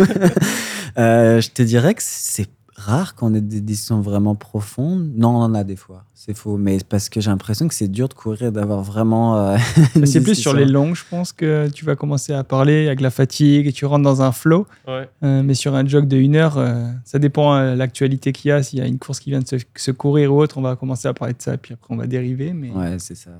Euh, 0.97 1.39
je 1.39 1.49
te 1.49 1.61
dirais 1.61 1.93
que 1.93 2.03
c'est 2.03 2.49
rare 2.81 3.15
qu'on 3.15 3.33
ait 3.33 3.41
des 3.41 3.61
discussions 3.61 4.01
vraiment 4.01 4.35
profondes. 4.35 5.11
Non, 5.15 5.29
on 5.29 5.41
en 5.43 5.53
a 5.53 5.63
des 5.63 5.75
fois. 5.75 6.03
C'est 6.13 6.35
faux. 6.35 6.57
Mais 6.57 6.77
parce 6.87 7.09
que 7.09 7.21
j'ai 7.21 7.29
l'impression 7.29 7.67
que 7.67 7.73
c'est 7.73 7.87
dur 7.87 8.07
de 8.09 8.13
courir 8.13 8.43
et 8.43 8.51
d'avoir 8.51 8.81
vraiment. 8.81 9.37
euh, 9.37 9.57
une 9.95 10.05
C'est 10.05 10.21
plus 10.21 10.35
sur 10.35 10.53
les 10.53 10.65
longues, 10.65 10.95
je 10.95 11.03
pense, 11.09 11.31
que 11.33 11.69
tu 11.69 11.85
vas 11.85 11.95
commencer 11.95 12.33
à 12.33 12.43
parler 12.43 12.87
avec 12.87 13.01
la 13.01 13.09
fatigue 13.11 13.67
et 13.67 13.71
tu 13.71 13.85
rentres 13.85 14.03
dans 14.03 14.21
un 14.21 14.31
flow. 14.31 14.67
Ouais. 14.87 15.09
Euh, 15.23 15.43
mais 15.43 15.53
sur 15.53 15.75
un 15.75 15.85
jog 15.85 16.07
de 16.07 16.17
une 16.17 16.35
heure, 16.35 16.57
euh, 16.57 16.91
ça 17.05 17.19
dépend 17.19 17.55
de 17.71 17.75
l'actualité 17.75 18.31
qu'il 18.33 18.49
y 18.49 18.51
a. 18.51 18.61
S'il 18.63 18.79
y 18.79 18.81
a 18.81 18.85
une 18.87 18.99
course 18.99 19.19
qui 19.19 19.29
vient 19.29 19.39
de 19.41 19.47
se, 19.47 19.55
se 19.75 19.91
courir 19.91 20.33
ou 20.33 20.41
autre, 20.41 20.57
on 20.57 20.61
va 20.61 20.75
commencer 20.75 21.07
à 21.07 21.13
parler 21.13 21.33
de 21.33 21.41
ça, 21.41 21.57
puis 21.57 21.73
après 21.73 21.93
on 21.93 21.97
va 21.97 22.07
dériver. 22.07 22.53
Mais 22.53 22.69
Ouais, 22.71 22.97
c'est 22.99 23.15
ça. 23.15 23.31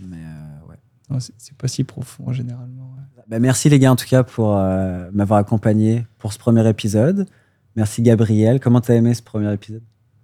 Mais 0.00 0.16
euh, 0.16 0.68
ouais. 0.70 1.20
c'est 1.20 1.32
c'est 1.38 1.56
pas 1.56 1.66
si 1.68 1.82
profond 1.84 2.32
généralement. 2.32 2.92
ouais. 2.96 3.22
Bah, 3.28 3.38
merci 3.40 3.68
les 3.68 3.78
gars 3.78 3.92
en 3.92 3.96
tout 3.96 4.06
cas 4.06 4.22
pour 4.22 4.56
euh, 4.56 5.10
m'avoir 5.12 5.38
accompagné 5.40 6.06
pour 6.18 6.32
ce 6.32 6.38
premier 6.38 6.66
épisode. 6.68 7.26
Merci 7.76 8.02
Gabriel. 8.02 8.60
Comment 8.60 8.80
t'as 8.80 8.94
aimé 8.94 9.14
ce 9.14 9.22
premier 9.22 9.52
épisode? 9.52 9.82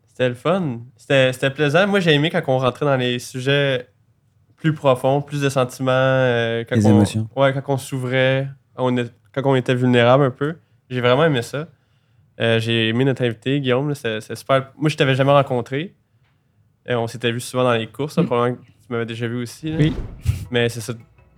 C'était 0.09 0.29
le 0.29 0.35
fun. 0.35 0.81
C'était 0.97 1.33
c'était 1.33 1.51
plaisant. 1.51 1.87
Moi, 1.87 2.01
j'ai 2.01 2.13
aimé 2.13 2.31
quand 2.31 2.43
on 2.49 2.59
rentrait 2.59 2.87
dans 2.87 2.97
les 2.97 3.19
sujets 3.19 3.89
plus 4.57 4.73
profonds, 4.75 5.21
plus 5.23 5.41
de 5.43 5.49
sentiments. 5.49 5.91
euh, 5.93 6.65
quand 6.69 6.77
Les 6.77 6.87
on- 6.87 6.91
émotions. 6.91 7.29
Ouais, 7.37 7.53
quand 7.53 7.63
on 7.75 7.77
s'ouvrait, 7.79 8.49
on 8.77 8.97
est- 8.97 9.13
quand 9.33 9.43
on 9.45 9.55
était 9.57 9.75
vulnérable 9.75 10.25
un 10.25 10.31
peu. 10.31 10.57
J'ai 10.91 11.01
vraiment 11.01 11.25
aimé 11.25 11.43
ça. 11.43 11.69
Euh, 12.41 12.59
j'ai 12.59 12.89
aimé 12.89 13.05
notre 13.05 13.23
invité, 13.23 13.61
Guillaume. 13.61 13.89
là, 13.91 13.95
C'est 13.95 14.21
c'est 14.21 14.35
super. 14.37 14.71
Moi, 14.77 14.89
je 14.89 14.97
t'avais 14.97 15.15
jamais 15.15 15.33
rencontré. 15.33 15.95
Euh, 16.89 16.97
on 16.97 17.07
s'était 17.07 17.31
vu 17.33 17.41
souvent 17.41 17.65
dans 17.65 17.73
les 17.75 17.87
courses. 17.87 18.17
Mm. 18.19 18.27
Probablement 18.27 18.57
que 18.57 18.63
tu 18.67 18.73
m'avais 18.91 19.07
déjà 19.07 19.27
vu 19.27 19.37
aussi. 19.43 19.71
là. 19.71 19.77
Oui. 19.79 19.93
Mais 20.51 20.69
c'est 20.69 20.81
ça. 20.81 20.93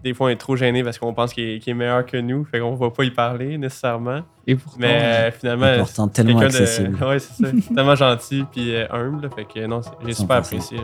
Des 0.06 0.14
fois, 0.14 0.26
on 0.28 0.30
est 0.30 0.36
trop 0.36 0.54
gêné 0.56 0.84
parce 0.84 0.98
qu'on 0.98 1.12
pense 1.12 1.34
qu'il 1.34 1.44
est, 1.44 1.74
meilleur 1.74 2.06
que 2.06 2.16
nous. 2.16 2.44
Fait 2.44 2.60
qu'on 2.60 2.76
va 2.76 2.90
pas 2.90 3.04
y 3.04 3.10
parler 3.10 3.58
nécessairement. 3.58 4.20
Et 4.46 4.54
pourtant, 4.54 4.78
Mais 4.80 5.00
euh, 5.02 5.30
finalement, 5.32 5.74
Et 5.74 5.78
pourtant, 5.78 6.06
tellement 6.08 6.38
de- 6.40 6.44
accessible. 6.44 6.96
ouais, 7.04 7.18
c'est 7.18 7.44
ça. 7.44 7.50
tellement 7.74 7.94
gentil 7.96 8.44
puis 8.52 8.74
euh, 8.74 8.86
humble. 8.90 9.28
Fait 9.34 9.44
que 9.44 9.66
non, 9.66 9.80
j'ai 10.06 10.14
super 10.14 10.36
100%. 10.36 10.38
apprécié. 10.38 10.78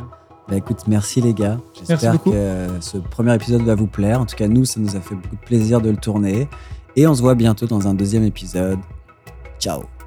Bah, 0.49 0.57
écoute, 0.57 0.81
merci 0.89 1.21
les 1.21 1.35
gars. 1.35 1.57
Merci 1.77 1.85
J'espère 1.89 2.13
beaucoup. 2.15 2.33
que 2.33 2.37
euh, 2.37 2.81
ce 2.81 2.99
premier 2.99 3.35
épisode 3.35 3.63
va 3.63 3.77
vous 3.77 3.87
plaire. 3.87 4.21
En 4.21 4.27
tout 4.27 4.35
cas, 4.37 4.49
nous, 4.49 4.65
ça 4.65 4.81
nous 4.81 4.97
a 4.97 5.01
fait 5.01 5.15
beaucoup 5.15 5.37
de 5.37 5.47
plaisir 5.47 5.81
de 5.81 5.91
le 5.91 5.97
tourner. 5.97 6.49
Et 6.97 7.07
on 7.07 7.15
se 7.15 7.23
voit 7.23 7.37
bientôt 7.37 7.67
dans 7.67 7.87
un 7.87 7.95
deuxième 7.95 8.25
épisode. 8.25 8.79
Ciao 9.61 10.02